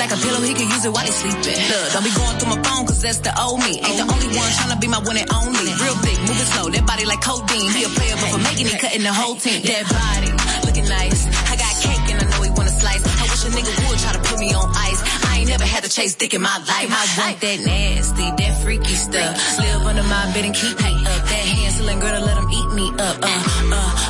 like 0.00 0.16
a 0.16 0.16
pillow, 0.16 0.40
he 0.40 0.56
can 0.56 0.64
use 0.64 0.84
it 0.88 0.92
while 0.96 1.04
he 1.04 1.12
sleeping. 1.12 1.60
Look, 1.68 1.92
don't 1.92 2.02
be 2.02 2.12
going 2.16 2.34
through 2.40 2.56
my 2.56 2.60
phone, 2.64 2.88
cause 2.88 3.04
that's 3.04 3.20
the 3.20 3.36
old 3.36 3.60
me. 3.60 3.84
Ain't 3.84 4.00
the 4.00 4.08
only 4.08 4.32
one 4.32 4.48
tryna 4.56 4.80
be 4.80 4.88
my 4.88 4.98
one 4.98 5.20
and 5.20 5.28
only. 5.28 5.68
Real 5.76 5.98
big, 6.00 6.16
moving 6.24 6.48
slow, 6.56 6.72
that 6.72 6.84
body 6.88 7.04
like 7.04 7.20
codeine. 7.20 7.68
He 7.76 7.84
a 7.84 7.92
player, 7.92 8.16
but 8.16 8.32
for 8.32 8.40
making 8.40 8.72
it, 8.72 8.80
cutting 8.80 9.04
the 9.04 9.12
whole 9.12 9.36
team. 9.36 9.60
That 9.60 9.84
body, 9.92 10.32
looking 10.64 10.88
nice. 10.88 11.28
I 11.52 11.54
got 11.60 11.72
cake 11.84 12.16
and 12.16 12.16
I 12.16 12.24
know 12.32 12.40
he 12.40 12.50
wanna 12.56 12.72
slice. 12.72 13.04
I 13.04 13.24
wish 13.28 13.44
a 13.44 13.52
nigga 13.52 13.72
would 13.92 14.00
try 14.00 14.12
to 14.16 14.22
put 14.24 14.40
me 14.40 14.56
on 14.56 14.72
ice. 14.72 15.00
I 15.28 15.44
ain't 15.44 15.48
never 15.52 15.68
had 15.68 15.84
to 15.84 15.90
chase 15.92 16.16
dick 16.16 16.32
in 16.32 16.40
my 16.40 16.56
life. 16.64 16.88
I 16.88 17.04
want 17.20 17.36
that 17.44 17.60
nasty, 17.60 18.24
that 18.40 18.52
freaky 18.64 18.96
stuff. 18.96 19.36
Live 19.60 19.84
under 19.84 20.06
my 20.08 20.32
bed 20.32 20.48
and 20.48 20.54
keep 20.56 20.80
me 20.80 20.92
up. 21.12 21.20
That 21.28 21.44
Hansel 21.44 21.92
and 21.92 22.00
Gretel, 22.00 22.24
let 22.24 22.40
him 22.40 22.48
eat 22.48 22.70
me 22.72 22.88
up. 22.96 23.20
Uh, 23.20 23.28
uh, 23.76 24.09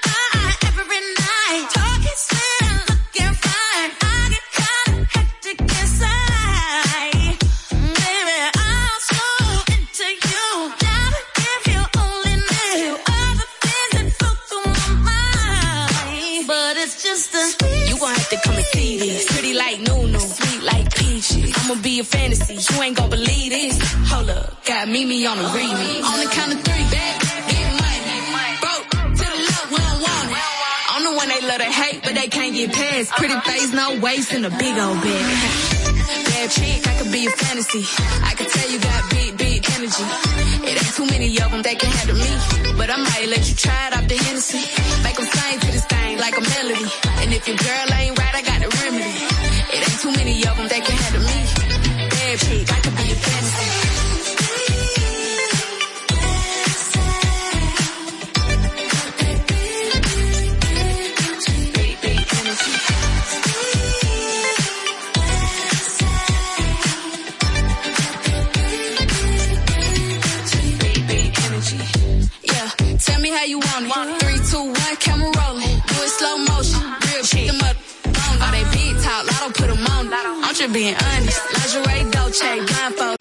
got 24.91 24.99
Mimi 24.99 25.25
on 25.25 25.37
a 25.37 25.43
remix. 25.43 26.03
On 26.03 26.19
the 26.19 26.29
count 26.31 26.53
of 26.53 26.61
three, 26.61 26.85
back, 26.91 27.15
get 27.47 27.67
money. 27.79 28.57
Broke 28.61 28.87
to 29.17 29.25
the 29.25 29.41
left, 29.47 29.71
we 29.71 29.77
don't 29.77 30.01
want 30.01 30.27
it. 30.29 30.41
I'm 30.93 31.03
the 31.03 31.13
one 31.15 31.27
they 31.29 31.41
love 31.47 31.59
to 31.59 31.71
hate, 31.71 32.03
but 32.03 32.13
they 32.15 32.27
can't 32.27 32.53
get 32.53 32.71
past. 32.73 33.11
Pretty 33.11 33.39
face, 33.41 33.73
no 33.73 33.99
waist, 33.99 34.33
and 34.33 34.45
a 34.45 34.49
big 34.49 34.77
old 34.77 34.99
bag. 35.01 35.25
Bad 36.25 36.49
chick, 36.51 36.87
I 36.87 36.93
could 36.99 37.11
be 37.11 37.25
a 37.27 37.31
fantasy. 37.31 37.83
I 38.23 38.33
could 38.35 38.49
tell 38.49 38.69
you 38.71 38.79
got 38.79 39.09
big, 39.11 39.37
big 39.37 39.59
energy. 39.77 40.07
It 40.67 40.75
ain't 40.81 40.95
too 40.95 41.05
many 41.05 41.29
of 41.39 41.51
them 41.51 41.61
that 41.61 41.77
can 41.79 41.91
handle 41.91 42.17
me. 42.17 42.31
But 42.77 42.89
I 42.89 42.97
might 42.97 43.27
let 43.29 43.47
you 43.47 43.55
try 43.55 43.87
it 43.87 43.93
off 43.97 44.07
the 44.07 44.17
Hennessy. 44.17 44.63
Make 45.03 45.15
them 45.15 45.27
sing 45.27 45.59
to 45.59 45.67
this 45.71 45.85
thing 45.85 46.17
like 46.19 46.35
a 46.37 46.41
melody. 46.41 46.89
And 47.21 47.33
if 47.33 47.47
your 47.47 47.57
girl 47.57 47.87
ain't 47.95 48.17
right, 48.19 48.35
I 48.35 48.41
got 48.41 48.59
the 48.59 48.69
remedy. 48.81 49.15
It 49.71 49.81
ain't 49.87 49.99
too 50.01 50.11
many 50.11 50.35
of 50.45 50.50
being 80.73 80.95
honest. 80.95 81.41
Lingerie, 81.53 82.11
Dolce, 82.11 82.65
blindfold. 82.65 83.17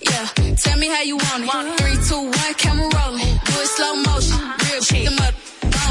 Yeah, 0.00 0.26
tell 0.56 0.78
me 0.78 0.88
how 0.88 1.02
you 1.02 1.16
want 1.16 1.44
it. 1.44 1.80
Three, 1.80 1.96
two, 2.08 2.22
one, 2.22 2.54
camera 2.54 2.88
rolling. 2.96 3.34
Do 3.46 3.52
it 3.64 3.68
slow 3.76 3.94
motion. 3.96 4.38
Real 4.64 4.82
shit. 4.82 5.04
Them 5.04 5.18
up. 5.26 5.34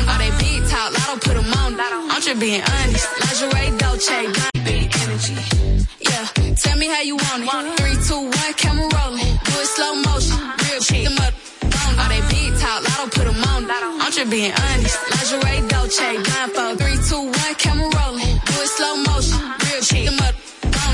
All 0.10 0.18
they 0.18 0.32
big 0.38 0.70
talk, 0.70 0.94
lotto 0.94 1.20
put 1.26 1.36
them 1.36 1.54
on. 1.54 1.80
I'm 1.80 2.22
just 2.22 2.40
being 2.40 2.62
honest. 2.62 3.08
Lingerie, 3.22 3.78
Dolce, 3.78 4.22
blindfold. 4.36 5.88
Yeah, 6.02 6.26
tell 6.56 6.78
me 6.78 6.88
how 6.88 7.02
you 7.02 7.16
want 7.16 7.44
it. 7.44 7.80
Three, 7.80 7.98
two, 8.08 8.22
one, 8.22 8.54
camera 8.54 8.88
rolling. 8.96 9.34
Do 9.46 9.54
it 9.64 9.68
slow 9.76 9.96
motion. 9.96 10.38
Real 10.70 10.82
shit. 10.82 11.04
Them 11.06 11.18
up 11.26 11.34
put 13.10 13.26
them 13.26 13.44
on. 13.44 13.70
I'm 13.70 14.12
just 14.12 14.30
being 14.30 14.52
honest. 14.52 14.98
Lingerie, 15.12 15.68
Dolce, 15.68 16.10
blindfold. 16.24 16.78
Three, 16.80 16.98
two, 17.08 17.22
one, 17.22 17.56
camera 17.56 17.90
rolling. 17.90 18.36
Do 18.46 18.54
it 18.60 18.70
slow 18.76 18.96
motion. 19.08 19.40
Real 19.40 19.82
cheap. 19.82 20.06
Them 20.10 20.20
up. 20.20 20.36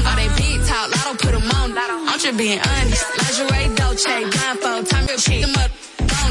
All 0.06 0.16
they 0.16 0.30
big 0.36 0.60
talk, 0.68 0.88
I 0.92 1.02
don't 1.06 1.20
put 1.20 1.32
them 1.32 1.50
on. 1.52 1.72
I'm 1.78 2.20
just 2.20 2.38
being 2.38 2.60
honest. 2.60 3.06
Lingerie, 3.18 3.76
Dolce, 3.76 4.16
blindfold. 4.30 4.86
Time 4.88 5.06
real 5.08 5.18
cheap. 5.18 5.42
Them 5.46 5.56
up. 5.56 5.72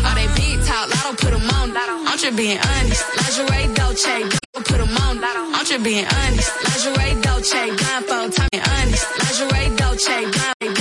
All 0.04 0.14
they 0.14 0.28
big 0.36 0.58
talk, 0.64 0.86
I 0.92 1.00
don't 1.04 1.18
put 1.18 1.30
them 1.32 1.48
on. 1.50 1.76
I'm 1.76 2.18
just 2.18 2.36
being 2.36 2.58
honest. 2.58 3.04
Lingerie, 3.16 3.74
Dolce, 3.74 4.14
don't 4.52 4.66
put 4.66 4.78
them 4.78 4.96
on. 4.96 5.24
I'm 5.24 5.64
just 5.64 5.82
being 5.82 6.06
honest. 6.06 6.50
Lingerie, 6.64 7.20
Dolce, 7.22 7.62
blindfold. 7.76 8.32
Time 8.32 8.48
honest. 8.52 9.04
Lingerie, 9.20 9.76
Dolce, 9.76 10.16
blindfold. 10.30 10.73